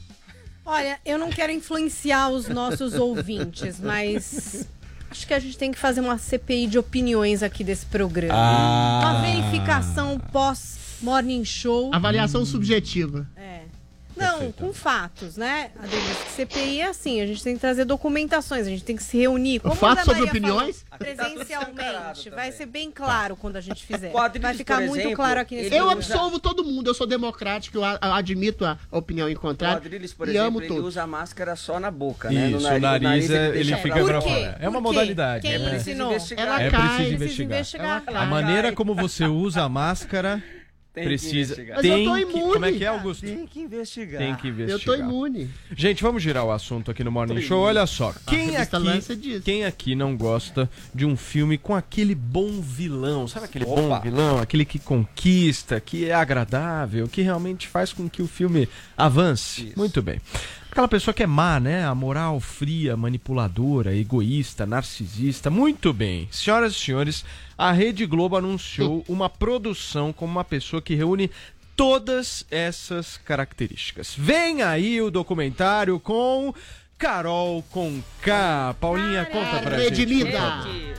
Olha, 0.64 0.98
eu 1.04 1.18
não 1.18 1.30
quero 1.30 1.52
influenciar 1.52 2.30
os 2.30 2.48
nossos 2.48 2.94
ouvintes, 2.94 3.80
mas 3.80 4.68
acho 5.10 5.26
que 5.26 5.34
a 5.34 5.40
gente 5.40 5.58
tem 5.58 5.72
que 5.72 5.78
fazer 5.78 6.00
uma 6.00 6.16
CPI 6.16 6.68
de 6.68 6.78
opiniões 6.78 7.42
aqui 7.42 7.64
desse 7.64 7.84
programa. 7.86 8.34
Ah. 8.34 9.00
Uma 9.02 9.20
verificação 9.22 10.20
pós 10.32 10.78
Morning 11.02 11.44
Show. 11.44 11.90
Avaliação 11.92 12.44
subjetiva. 12.44 13.26
É. 13.36 13.62
Não, 14.14 14.52
com 14.52 14.72
fatos, 14.74 15.36
né? 15.38 15.70
Que 15.88 16.30
CPI 16.32 16.80
é 16.80 16.86
assim, 16.88 17.20
a 17.22 17.26
gente 17.26 17.42
tem 17.42 17.54
que 17.54 17.60
trazer 17.60 17.84
documentações, 17.86 18.66
a 18.66 18.70
gente 18.70 18.84
tem 18.84 18.94
que 18.94 19.02
se 19.02 19.16
reunir. 19.18 19.58
Como 19.58 19.74
Fatos 19.74 20.00
a 20.00 20.04
sobre 20.04 20.14
falou, 20.14 20.28
opiniões? 20.28 20.84
Presencialmente. 20.98 22.30
Vai 22.30 22.52
ser 22.52 22.66
bem 22.66 22.90
claro 22.90 23.34
quando 23.36 23.56
a 23.56 23.60
gente 23.60 23.84
fizer. 23.84 24.12
Vai 24.40 24.54
ficar 24.54 24.80
muito 24.82 24.98
exemplo, 25.00 25.16
claro 25.16 25.40
aqui 25.40 25.56
nesse 25.56 25.66
Eu 25.74 25.86
programa. 25.86 25.92
absolvo 25.94 26.38
todo 26.38 26.62
mundo, 26.62 26.88
eu 26.88 26.94
sou 26.94 27.06
democrático, 27.06 27.78
eu 27.78 27.84
a- 27.84 27.98
a- 28.00 28.16
admito 28.18 28.64
a 28.66 28.78
opinião 28.90 29.28
em 29.28 29.34
O 29.34 29.40
contrário. 29.40 29.78
Adriles, 29.78 30.12
por 30.12 30.28
e 30.28 30.32
exemplo, 30.32 30.46
amo 30.48 30.60
ele 30.60 30.68
todos. 30.68 30.84
usa 30.84 31.02
a 31.02 31.06
máscara 31.06 31.56
só 31.56 31.80
na 31.80 31.90
boca, 31.90 32.30
né? 32.30 32.50
Isso, 32.50 32.68
o 32.68 32.78
nariz, 32.80 33.30
é- 33.30 33.56
ele 33.56 33.74
fica 33.76 34.04
pra 34.04 34.20
fora. 34.20 34.56
É 34.60 34.68
uma 34.68 34.80
modalidade. 34.80 35.48
Quem 35.48 35.58
né? 35.58 35.76
ensinou? 35.76 36.12
Ela 36.36 36.62
é 36.62 36.70
cai, 36.70 36.96
preciso 36.96 37.18
precisa 37.18 37.42
investigar. 37.44 37.98
investigar. 38.02 38.22
A 38.22 38.26
maneira 38.26 38.72
como 38.72 38.94
você 38.94 39.24
usa 39.24 39.62
a 39.62 39.68
máscara 39.70 40.42
Tem 40.94 41.04
que 41.04 41.08
precisa. 41.08 41.52
investigar. 41.54 41.76
Mas 41.78 41.84
eu 41.86 41.94
Tem 41.94 42.04
tô 42.04 42.14
que- 42.14 42.20
imune. 42.20 42.52
Como 42.52 42.64
é 42.66 42.72
que 42.72 42.84
é, 42.84 42.86
Augusto? 42.88 43.24
Tem 43.26 43.46
que 43.46 43.60
investigar. 43.60 44.18
Tem 44.20 44.34
que 44.34 44.48
Eu 44.48 44.52
investigar. 44.52 44.96
tô 44.98 45.02
imune. 45.02 45.50
Gente, 45.74 46.02
vamos 46.02 46.22
girar 46.22 46.44
o 46.44 46.50
assunto 46.50 46.90
aqui 46.90 47.02
no 47.02 47.10
Morning 47.10 47.40
Show. 47.40 47.60
Olha 47.62 47.86
só, 47.86 48.14
quem 48.26 48.56
aqui, 48.56 49.16
diz. 49.16 49.42
quem 49.42 49.64
aqui 49.64 49.94
não 49.94 50.14
gosta 50.16 50.68
de 50.94 51.06
um 51.06 51.16
filme 51.16 51.56
com 51.56 51.74
aquele 51.74 52.14
bom 52.14 52.60
vilão? 52.60 53.26
Sabe 53.26 53.46
aquele 53.46 53.64
Opa. 53.64 53.80
bom 53.80 54.00
vilão? 54.00 54.38
Aquele 54.38 54.66
que 54.66 54.78
conquista, 54.78 55.80
que 55.80 56.06
é 56.10 56.12
agradável, 56.14 57.08
que 57.08 57.22
realmente 57.22 57.68
faz 57.68 57.92
com 57.92 58.06
que 58.08 58.20
o 58.20 58.26
filme 58.28 58.68
avance? 58.96 59.72
Muito 59.76 60.02
bem. 60.02 60.20
Aquela 60.72 60.88
pessoa 60.88 61.12
que 61.12 61.22
é 61.22 61.26
má, 61.26 61.60
né? 61.60 61.84
A 61.84 61.94
moral 61.94 62.40
fria, 62.40 62.96
manipuladora, 62.96 63.94
egoísta, 63.94 64.64
narcisista. 64.64 65.50
Muito 65.50 65.92
bem. 65.92 66.26
Senhoras 66.30 66.72
e 66.72 66.76
senhores, 66.76 67.26
a 67.58 67.70
Rede 67.72 68.06
Globo 68.06 68.38
anunciou 68.38 69.04
uma 69.06 69.28
produção 69.28 70.14
com 70.14 70.24
uma 70.24 70.42
pessoa 70.42 70.80
que 70.80 70.94
reúne 70.94 71.30
todas 71.76 72.46
essas 72.50 73.18
características. 73.18 74.14
Vem 74.16 74.62
aí 74.62 74.98
o 75.02 75.10
documentário 75.10 76.00
com 76.00 76.54
Carol 76.96 77.62
com 77.70 78.00
K. 78.22 78.74
Paulinha, 78.80 79.26
conta 79.26 79.58
pra 79.60 79.78
gente. 79.78 80.06
Que, 80.06 80.94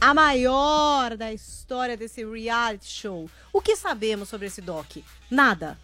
A 0.00 0.14
maior 0.14 1.16
da 1.16 1.32
história 1.32 1.96
desse 1.96 2.24
reality 2.24 2.86
show. 2.86 3.28
O 3.52 3.60
que 3.60 3.74
sabemos 3.74 4.28
sobre 4.28 4.46
esse 4.46 4.60
doc? 4.60 4.98
Nada. 5.30 5.76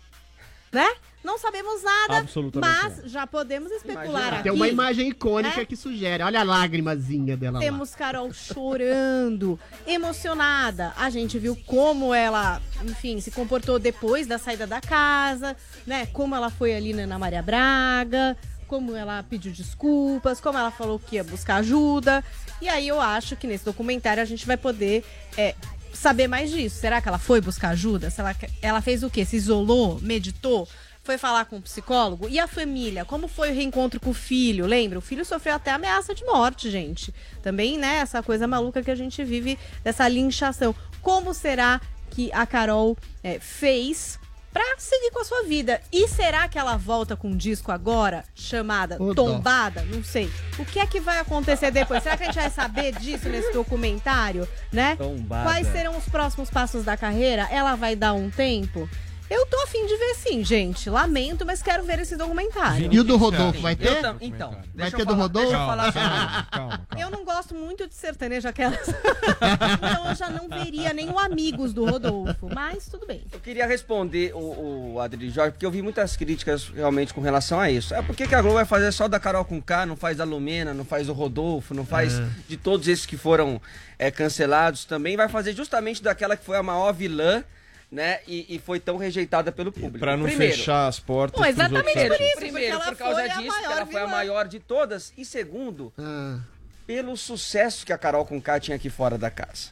Né? 0.71 0.89
Não 1.23 1.39
sabemos 1.39 1.83
nada, 1.83 2.27
mas 2.55 3.03
já 3.05 3.27
podemos 3.27 3.71
especular 3.71 4.35
aqui. 4.35 4.45
Tem 4.45 4.53
uma 4.53 4.69
imagem 4.69 5.09
icônica 5.11 5.59
né? 5.59 5.65
que 5.67 5.77
sugere. 5.77 6.23
Olha 6.23 6.41
a 6.41 6.43
lágrimazinha 6.43 7.37
dela 7.37 7.59
lá. 7.59 7.61
Temos 7.61 7.95
Carol 7.95 8.33
chorando, 8.33 9.61
emocionada. 9.87 10.95
A 10.97 11.11
gente 11.11 11.39
viu 11.39 11.55
como 11.67 12.15
ela, 12.15 12.61
enfim, 12.83 13.21
se 13.21 13.31
comportou 13.31 13.79
depois 13.79 14.27
da 14.27 14.39
saída 14.39 14.67
da 14.67 14.81
casa, 14.81 15.55
né? 15.87 16.07
Como 16.07 16.35
ela 16.35 16.49
foi 16.49 16.75
ali 16.75 16.95
na 16.95 17.03
Ana 17.03 17.19
Maria 17.19 17.43
Braga, 17.43 18.35
como 18.67 18.97
ela 18.97 19.23
pediu 19.23 19.53
desculpas, 19.53 20.41
como 20.41 20.59
ela 20.59 20.71
falou 20.71 20.99
que 20.99 21.17
ia 21.17 21.25
buscar 21.25 21.57
ajuda. 21.57 22.25
E 22.63 22.69
aí 22.69 22.89
eu 22.89 22.99
acho 22.99 23.37
que 23.37 23.47
nesse 23.47 23.65
documentário 23.65 24.23
a 24.23 24.27
gente 24.27 24.47
vai 24.47 24.57
poder 24.57 25.05
é, 25.37 25.55
saber 25.93 26.29
mais 26.29 26.51
disso. 26.51 26.81
Será 26.81 27.01
que 27.01 27.09
ela 27.09 27.19
foi 27.19 27.41
buscar 27.41 27.71
ajuda? 27.71 28.11
Se 28.11 28.21
ela, 28.21 28.35
ela 28.63 28.81
fez 28.81 29.03
o 29.03 29.11
quê? 29.11 29.25
Se 29.25 29.37
isolou? 29.37 30.01
Meditou? 30.01 30.67
Foi 31.11 31.19
falar 31.19 31.45
com 31.47 31.57
o 31.57 31.61
psicólogo? 31.61 32.29
E 32.29 32.39
a 32.39 32.47
família? 32.47 33.05
Como 33.05 33.27
foi 33.27 33.51
o 33.51 33.53
reencontro 33.53 33.99
com 33.99 34.11
o 34.11 34.15
filho? 34.15 34.65
Lembra? 34.65 34.97
O 34.97 35.03
filho 35.03 35.25
sofreu 35.25 35.57
até 35.57 35.73
ameaça 35.73 36.15
de 36.15 36.25
morte, 36.25 36.71
gente. 36.71 37.13
Também, 37.43 37.77
né? 37.77 37.97
Essa 37.97 38.23
coisa 38.23 38.47
maluca 38.47 38.81
que 38.81 38.93
a 38.93 38.95
gente 38.95 39.25
vive 39.25 39.59
dessa 39.83 40.07
linchação. 40.07 40.73
Como 41.03 41.35
será 41.35 41.81
que 42.11 42.31
a 42.33 42.47
Carol 42.47 42.97
é, 43.25 43.41
fez 43.41 44.21
pra 44.53 44.63
seguir 44.79 45.11
com 45.11 45.21
a 45.21 45.25
sua 45.25 45.43
vida? 45.43 45.81
E 45.91 46.07
será 46.07 46.47
que 46.47 46.57
ela 46.57 46.77
volta 46.77 47.17
com 47.17 47.31
um 47.31 47.37
disco 47.37 47.73
agora 47.73 48.25
chamada. 48.33 48.97
Tombada? 49.13 49.83
Não 49.83 50.05
sei. 50.05 50.31
O 50.61 50.65
que 50.65 50.79
é 50.79 50.87
que 50.87 51.01
vai 51.01 51.19
acontecer 51.19 51.73
depois? 51.73 52.05
Será 52.05 52.17
que 52.17 52.23
a 52.23 52.27
gente 52.27 52.39
vai 52.39 52.51
saber 52.51 52.97
disso 53.01 53.29
nesse 53.29 53.53
documentário, 53.53 54.47
né? 54.71 54.95
Tombada. 54.95 55.43
Quais 55.43 55.67
serão 55.73 55.99
os 55.99 56.09
próximos 56.09 56.49
passos 56.51 56.85
da 56.85 56.97
carreira? 56.97 57.49
Ela 57.51 57.75
vai 57.75 57.97
dar 57.97 58.13
um 58.13 58.31
tempo? 58.31 58.89
Eu 59.31 59.47
tô 59.47 59.57
afim 59.63 59.87
de 59.87 59.97
ver 59.97 60.15
sim, 60.17 60.45
gente. 60.45 60.91
Lamento, 60.91 61.47
mas 61.47 61.63
quero 61.63 61.85
ver 61.85 62.01
esse 62.01 62.17
documentário. 62.17 62.93
E 62.93 62.99
o 62.99 63.05
do 63.05 63.17
Rodolfo 63.17 63.61
vai 63.61 63.77
ter? 63.77 64.03
Eu 64.05 64.17
então, 64.21 64.51
Vai 64.51 64.63
deixa 64.75 64.97
ter 64.97 65.03
eu 65.03 65.07
do 65.07 65.13
falar- 65.13 65.23
Rodolfo? 65.23 65.49
Deixa 65.49 65.63
eu 65.63 65.67
falar 65.67 65.93
Calma, 65.93 66.49
calma, 66.51 66.87
Eu 66.99 67.11
não 67.11 67.25
gosto 67.25 67.55
muito 67.55 67.87
de 67.87 67.95
sertanejo 67.95 68.49
aquelas. 68.49 68.89
então 68.91 70.09
eu 70.09 70.15
já 70.17 70.29
não 70.31 70.49
veria 70.49 70.93
nem 70.93 71.09
o 71.11 71.19
Amigos 71.19 71.73
do 71.73 71.85
Rodolfo. 71.85 72.49
Mas 72.53 72.87
tudo 72.89 73.07
bem. 73.07 73.23
Eu 73.33 73.39
queria 73.39 73.67
responder 73.69 74.33
o, 74.35 74.95
o 74.95 75.01
Adri 75.01 75.31
Jorge, 75.31 75.53
porque 75.53 75.65
eu 75.67 75.71
vi 75.71 75.81
muitas 75.81 76.17
críticas 76.17 76.69
realmente 76.69 77.15
com 77.15 77.21
relação 77.21 77.61
a 77.61 77.71
isso. 77.71 77.95
É 77.95 78.03
por 78.03 78.17
que, 78.17 78.27
que 78.27 78.35
a 78.35 78.41
Globo 78.43 78.57
vai 78.57 78.65
fazer 78.65 78.91
só 78.91 79.07
da 79.07 79.21
Carol 79.21 79.45
com 79.45 79.63
K, 79.63 79.87
não 79.87 79.97
faz 79.97 80.17
da 80.17 80.25
Lumena, 80.25 80.75
não 80.75 80.85
faz 80.85 81.07
do 81.07 81.13
Rodolfo, 81.13 81.73
não 81.73 81.87
faz 81.87 82.19
É. 82.19 82.27
de 82.49 82.57
todos 82.57 82.89
esses 82.89 83.07
que 83.07 83.17
foram 83.17 83.63
é, 83.97 84.11
cancelados 84.11 84.85
também, 84.85 85.17
vai 85.17 85.29
fazer 85.29 85.55
justamente 85.55 86.03
daquela 86.03 86.37
que 86.37 86.45
foi 86.45 86.57
a 86.57 86.63
maior 86.65 86.93
vilã, 86.93 87.45
né? 87.91 88.21
E, 88.27 88.47
e 88.55 88.59
foi 88.59 88.79
tão 88.79 88.97
rejeitada 88.97 89.51
pelo 89.51 89.73
público. 89.73 89.99
Pra 89.99 90.17
não 90.17 90.25
Primeiro, 90.25 90.55
fechar 90.55 90.87
as 90.87 91.01
portas. 91.01 91.41
Pros 91.41 91.49
exatamente 91.55 91.99
outros 91.99 92.17
por 92.17 92.25
isso. 92.25 92.37
Primeiro, 92.37 92.77
porque 92.79 92.89
ela 92.89 92.97
por 92.97 92.97
causa 92.97 93.15
foi 93.21 93.31
a 93.31 93.37
disso, 93.37 93.59
que 93.59 93.65
ela 93.65 93.87
foi 93.87 94.01
a 94.01 94.07
maior 94.07 94.49
de 94.49 94.61
todas. 94.61 95.13
E 95.17 95.25
segundo, 95.25 95.93
Ah, 95.99 96.39
pelo 96.87 97.17
sucesso 97.17 97.85
que 97.85 97.93
a 97.93 97.99
Carol 97.99 98.25
com 98.25 98.41
K 98.41 98.61
tinha 98.61 98.77
aqui 98.77 98.89
fora 98.91 99.19
da 99.19 99.31
casa. 99.31 99.71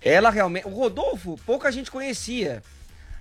Ela 0.00 0.30
realmente. 0.30 0.66
O 0.66 0.70
Rodolfo, 0.70 1.38
pouca 1.46 1.70
gente 1.72 1.90
conhecia. 1.90 2.62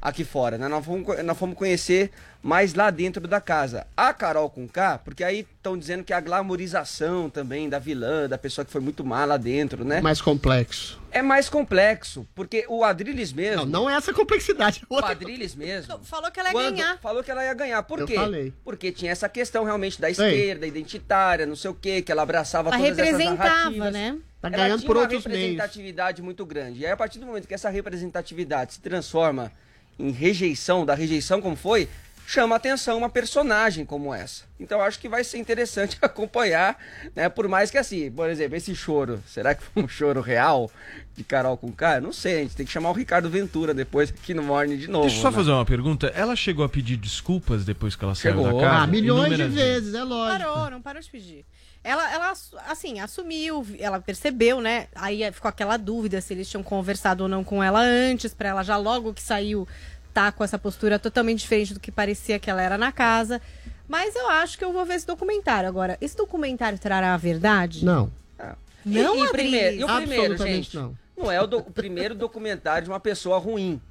Aqui 0.03 0.25
fora, 0.25 0.57
né? 0.57 0.67
Nós 0.67 0.83
fomos, 0.85 1.23
nós 1.23 1.37
fomos 1.37 1.57
conhecer 1.57 2.11
mais 2.41 2.73
lá 2.73 2.89
dentro 2.89 3.25
da 3.25 3.39
casa. 3.39 3.87
A 3.95 4.13
Carol 4.13 4.49
com 4.49 4.67
K, 4.67 4.97
porque 4.97 5.23
aí 5.23 5.47
estão 5.55 5.77
dizendo 5.77 6.03
que 6.03 6.11
é 6.11 6.15
a 6.17 6.19
glamorização 6.19 7.29
também 7.29 7.69
da 7.69 7.79
vilã, 7.79 8.27
da 8.27 8.37
pessoa 8.37 8.65
que 8.65 8.71
foi 8.71 8.81
muito 8.81 9.05
má 9.05 9.23
lá 9.23 9.37
dentro, 9.37 9.85
né? 9.85 10.01
Mais 10.01 10.19
complexo. 10.19 11.01
É 11.09 11.21
mais 11.21 11.47
complexo, 11.47 12.27
porque 12.35 12.65
o 12.67 12.83
Adriles 12.83 13.31
mesmo. 13.31 13.65
Não, 13.65 13.83
não 13.83 13.89
é 13.89 13.93
essa 13.95 14.13
complexidade. 14.13 14.83
O 14.89 14.97
Adriles 14.97 15.55
mesmo. 15.55 15.97
Falou 16.03 16.29
que 16.29 16.39
ela 16.39 16.49
ia 16.49 16.53
quando 16.53 16.75
ganhar. 16.75 16.97
Falou 16.99 17.23
que 17.23 17.31
ela 17.31 17.45
ia 17.45 17.53
ganhar. 17.53 17.81
Por 17.83 17.99
Eu 17.99 18.05
quê? 18.07 18.15
falei. 18.15 18.53
Porque 18.65 18.91
tinha 18.91 19.11
essa 19.13 19.29
questão 19.29 19.63
realmente 19.63 20.01
da 20.01 20.07
Ei. 20.09 20.11
esquerda, 20.11 20.67
identitária, 20.67 21.45
não 21.45 21.55
sei 21.55 21.71
o 21.71 21.73
quê, 21.75 22.01
que 22.01 22.11
ela 22.11 22.23
abraçava 22.23 22.69
Ela 22.69 22.77
todas 22.77 22.99
essas 22.99 23.11
representava, 23.11 23.49
narrativas. 23.49 23.93
né? 23.93 24.17
Tá 24.41 24.47
Ela 24.49 24.57
ganhando 24.57 24.79
tinha 24.79 24.87
por 24.87 24.97
uma 24.97 25.03
outros 25.03 25.25
meios. 25.25 25.39
representatividade 25.41 26.21
muito 26.21 26.45
grande. 26.45 26.81
E 26.81 26.85
aí, 26.85 26.91
a 26.91 26.97
partir 26.97 27.19
do 27.19 27.25
momento 27.25 27.47
que 27.47 27.53
essa 27.53 27.69
representatividade 27.69 28.73
se 28.73 28.81
transforma 28.81 29.49
em 29.97 30.11
rejeição, 30.11 30.85
da 30.85 30.93
rejeição 30.95 31.41
como 31.41 31.55
foi, 31.55 31.87
chama 32.25 32.55
atenção 32.55 32.97
uma 32.97 33.09
personagem 33.09 33.85
como 33.85 34.13
essa. 34.13 34.43
Então 34.59 34.79
eu 34.79 34.85
acho 34.85 34.99
que 34.99 35.09
vai 35.09 35.23
ser 35.23 35.37
interessante 35.37 35.97
acompanhar, 36.01 36.77
né? 37.15 37.29
Por 37.29 37.47
mais 37.47 37.69
que 37.69 37.77
assim, 37.77 38.09
por 38.11 38.29
exemplo, 38.29 38.55
esse 38.55 38.73
choro, 38.75 39.21
será 39.27 39.53
que 39.53 39.63
foi 39.63 39.83
um 39.83 39.87
choro 39.87 40.21
real 40.21 40.71
de 41.15 41.23
Carol 41.23 41.57
com 41.57 41.71
K? 41.71 41.97
Eu 41.97 42.01
Não 42.01 42.13
sei, 42.13 42.39
a 42.39 42.41
gente 42.43 42.55
tem 42.55 42.65
que 42.65 42.71
chamar 42.71 42.89
o 42.89 42.93
Ricardo 42.93 43.29
Ventura 43.29 43.73
depois 43.73 44.09
aqui 44.09 44.33
no 44.33 44.43
Morning 44.43 44.77
de 44.77 44.87
novo. 44.87 45.05
Deixa 45.05 45.17
eu 45.17 45.21
só 45.21 45.31
né? 45.31 45.37
fazer 45.37 45.51
uma 45.51 45.65
pergunta. 45.65 46.07
Ela 46.15 46.35
chegou 46.35 46.63
a 46.63 46.69
pedir 46.69 46.97
desculpas 46.97 47.65
depois 47.65 47.95
que 47.95 48.03
ela 48.03 48.15
saiu 48.15 48.35
Chegou. 48.35 48.53
da 48.53 48.67
casa? 48.67 48.83
Ah, 48.83 48.87
milhões 48.87 49.35
de 49.35 49.47
vezes, 49.47 49.93
é 49.93 50.03
lógico. 50.03 50.43
Parou, 50.43 50.71
não 50.71 50.81
parou 50.81 51.01
de 51.01 51.09
pedir. 51.09 51.45
Ela, 51.83 52.13
ela, 52.13 52.33
assim, 52.69 52.99
assumiu, 52.99 53.65
ela 53.77 53.99
percebeu, 53.99 54.61
né? 54.61 54.87
Aí 54.95 55.29
ficou 55.33 55.49
aquela 55.49 55.75
dúvida 55.75 56.21
se 56.21 56.33
eles 56.33 56.49
tinham 56.49 56.63
conversado 56.63 57.23
ou 57.23 57.29
não 57.29 57.43
com 57.43 57.61
ela 57.61 57.81
antes, 57.81 58.33
pra 58.33 58.49
ela 58.49 58.63
já 58.63 58.77
logo 58.77 59.13
que 59.13 59.21
saiu 59.21 59.67
tá 60.13 60.31
com 60.31 60.43
essa 60.43 60.57
postura 60.59 60.97
totalmente 60.99 61.39
diferente 61.39 61.73
do 61.73 61.79
que 61.79 61.91
parecia 61.91 62.39
que 62.39 62.49
ela 62.49 62.61
era 62.61 62.77
na 62.77 62.91
casa. 62.91 63.41
Mas 63.87 64.15
eu 64.15 64.29
acho 64.29 64.57
que 64.57 64.63
eu 64.63 64.71
vou 64.71 64.85
ver 64.85 64.93
esse 64.95 65.07
documentário. 65.07 65.67
Agora, 65.67 65.97
esse 65.99 66.15
documentário 66.15 66.77
trará 66.79 67.13
a 67.13 67.17
verdade? 67.17 67.83
Não. 67.83 68.11
Não, 68.85 69.15
e, 69.15 69.23
e, 69.25 69.29
primeiro, 69.31 69.75
e 69.77 69.83
o 69.83 69.87
primeiro, 69.87 70.37
gente? 70.37 70.75
não. 70.75 70.97
Não 71.17 71.31
é 71.31 71.41
o, 71.41 71.47
do- 71.47 71.59
o 71.59 71.71
primeiro 71.71 72.13
documentário 72.15 72.85
de 72.85 72.89
uma 72.91 72.99
pessoa 72.99 73.37
ruim 73.37 73.81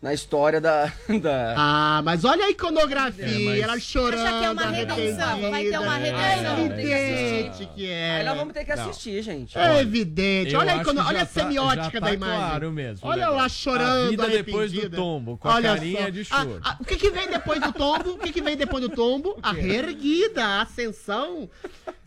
na 0.00 0.12
história 0.12 0.60
da. 0.60 0.86
da... 1.20 1.54
Ah, 1.56 2.02
mas 2.04 2.24
olha 2.24 2.44
a 2.44 2.50
iconografia, 2.50 3.24
É, 3.24 3.38
mas- 3.44 3.60
ela 3.60 3.78
chorando. 3.80 4.26
Acha 4.26 4.38
que 4.38 4.44
é 4.44 4.50
uma 4.50 4.66
redenção, 4.66 5.50
vai 5.50 5.64
ter 5.64 5.78
uma 5.78 5.94
arrependida. 5.94 6.26
redenção. 6.28 6.56
É 6.56 6.64
evidente 6.66 7.68
que 7.74 7.90
é. 7.90 8.16
Aí 8.18 8.24
nós 8.24 8.36
vamos 8.36 8.54
ter 8.54 8.64
que 8.64 8.72
assistir, 8.72 9.22
gente. 9.22 9.58
É 9.58 9.80
evidente. 9.80 10.52
Eu 10.52 10.60
Olha, 10.60 10.74
a, 10.74 10.76
icono... 10.76 11.00
olha 11.04 11.22
a 11.22 11.26
tá- 11.26 11.40
semiótica 11.40 11.84
já 11.84 12.00
tá 12.00 12.06
da 12.06 12.12
imagem. 12.14 12.36
claro 12.36 12.72
mesmo, 12.72 13.08
Olha 13.08 13.26
né? 13.26 13.28
lá 13.36 13.44
A 13.44 13.48
chorando. 13.48 14.10
vida 14.10 14.28
depois 14.28 14.70
do 14.72 14.90
tombo, 14.90 15.38
com 15.38 15.48
a 15.48 15.54
Olha 15.54 15.74
carinha 15.74 16.02
só. 16.04 16.10
de 16.10 16.20
Ah, 16.30 16.42
choro. 16.44 16.60
o 16.80 16.84
que, 16.84 16.96
que 16.96 17.10
vem 17.10 17.28
depois 17.28 17.60
do 17.60 17.72
tombo? 17.72 18.10
O 18.10 18.18
que, 18.18 18.32
que 18.32 18.42
vem 18.42 18.56
depois 18.56 18.82
do 18.82 18.88
tombo? 18.90 19.38
A 19.42 19.52
reerguida, 19.52 20.44
a 20.44 20.62
ascensão. 20.62 21.48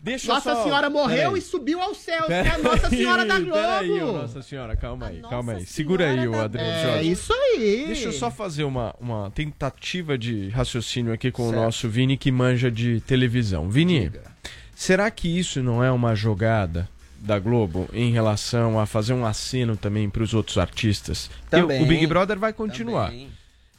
Deixa 0.02 0.30
eu 0.30 0.34
Nossa 0.34 0.54
só- 0.54 0.62
Senhora 0.64 0.88
morreu 0.88 1.36
e 1.36 1.40
subiu 1.42 1.80
aos 1.82 1.98
céus, 1.98 2.30
é 2.30 2.42
Pera 2.42 2.54
a 2.54 2.58
Nossa 2.58 2.86
aí, 2.86 2.96
Senhora 2.96 3.24
da 3.26 3.34
Peraí, 3.40 3.88
Globo. 3.88 4.12
Nossa 4.18 4.40
Senhora, 4.42 4.74
calma 4.76 5.06
aí, 5.08 5.20
calma 5.20 5.52
aí. 5.54 5.66
Segura 5.66 6.08
aí, 6.10 6.26
o 6.26 6.40
Adriano 6.40 6.96
É 6.96 7.02
isso 7.02 7.32
aí. 7.32 7.79
Deixa 7.86 8.04
eu 8.08 8.12
só 8.12 8.30
fazer 8.30 8.64
uma, 8.64 8.94
uma 9.00 9.30
tentativa 9.30 10.16
de 10.18 10.48
raciocínio 10.50 11.12
aqui 11.12 11.30
com 11.30 11.44
Certo. 11.44 11.58
o 11.58 11.62
nosso 11.64 11.88
Vini 11.88 12.16
que 12.16 12.30
manja 12.30 12.70
de 12.70 13.00
televisão. 13.02 13.68
Vini, 13.70 14.10
será 14.74 15.10
que 15.10 15.28
isso 15.38 15.62
não 15.62 15.82
é 15.82 15.90
uma 15.90 16.14
jogada 16.14 16.88
da 17.18 17.38
Globo 17.38 17.88
em 17.92 18.10
relação 18.12 18.78
a 18.80 18.86
fazer 18.86 19.12
um 19.12 19.26
aceno 19.26 19.76
também 19.76 20.08
para 20.08 20.22
os 20.22 20.32
outros 20.34 20.56
artistas? 20.58 21.30
Também. 21.50 21.82
o 21.82 21.86
Big 21.86 22.06
Brother 22.06 22.38
vai 22.38 22.52
continuar. 22.52 23.12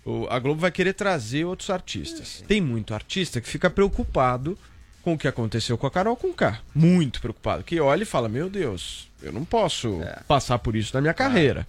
O- 0.05 0.27
a 0.29 0.39
Globo 0.39 0.61
vai 0.61 0.71
querer 0.71 0.93
trazer 0.93 1.45
outros 1.45 1.69
artistas. 1.69 2.43
Tem 2.47 2.59
muito 2.61 2.93
artista 2.93 3.39
que 3.41 3.47
fica 3.47 3.69
preocupado 3.69 4.57
com 5.03 5.13
o 5.13 5.17
que 5.17 5.27
aconteceu 5.27 5.77
com 5.77 5.87
a 5.87 5.91
Carol 5.91 6.15
Conká. 6.15 6.59
Muito 6.75 7.19
preocupado. 7.21 7.63
Que 7.63 7.79
olha 7.79 8.03
e 8.03 8.05
fala: 8.05 8.29
Meu 8.29 8.49
Deus, 8.49 9.07
eu 9.21 9.31
não 9.31 9.43
posso 9.45 10.01
É. 10.03 10.19
passar 10.27 10.59
por 10.59 10.75
isso 10.75 10.91
na 10.95 11.01
minha 11.01 11.13
carreira. 11.13 11.67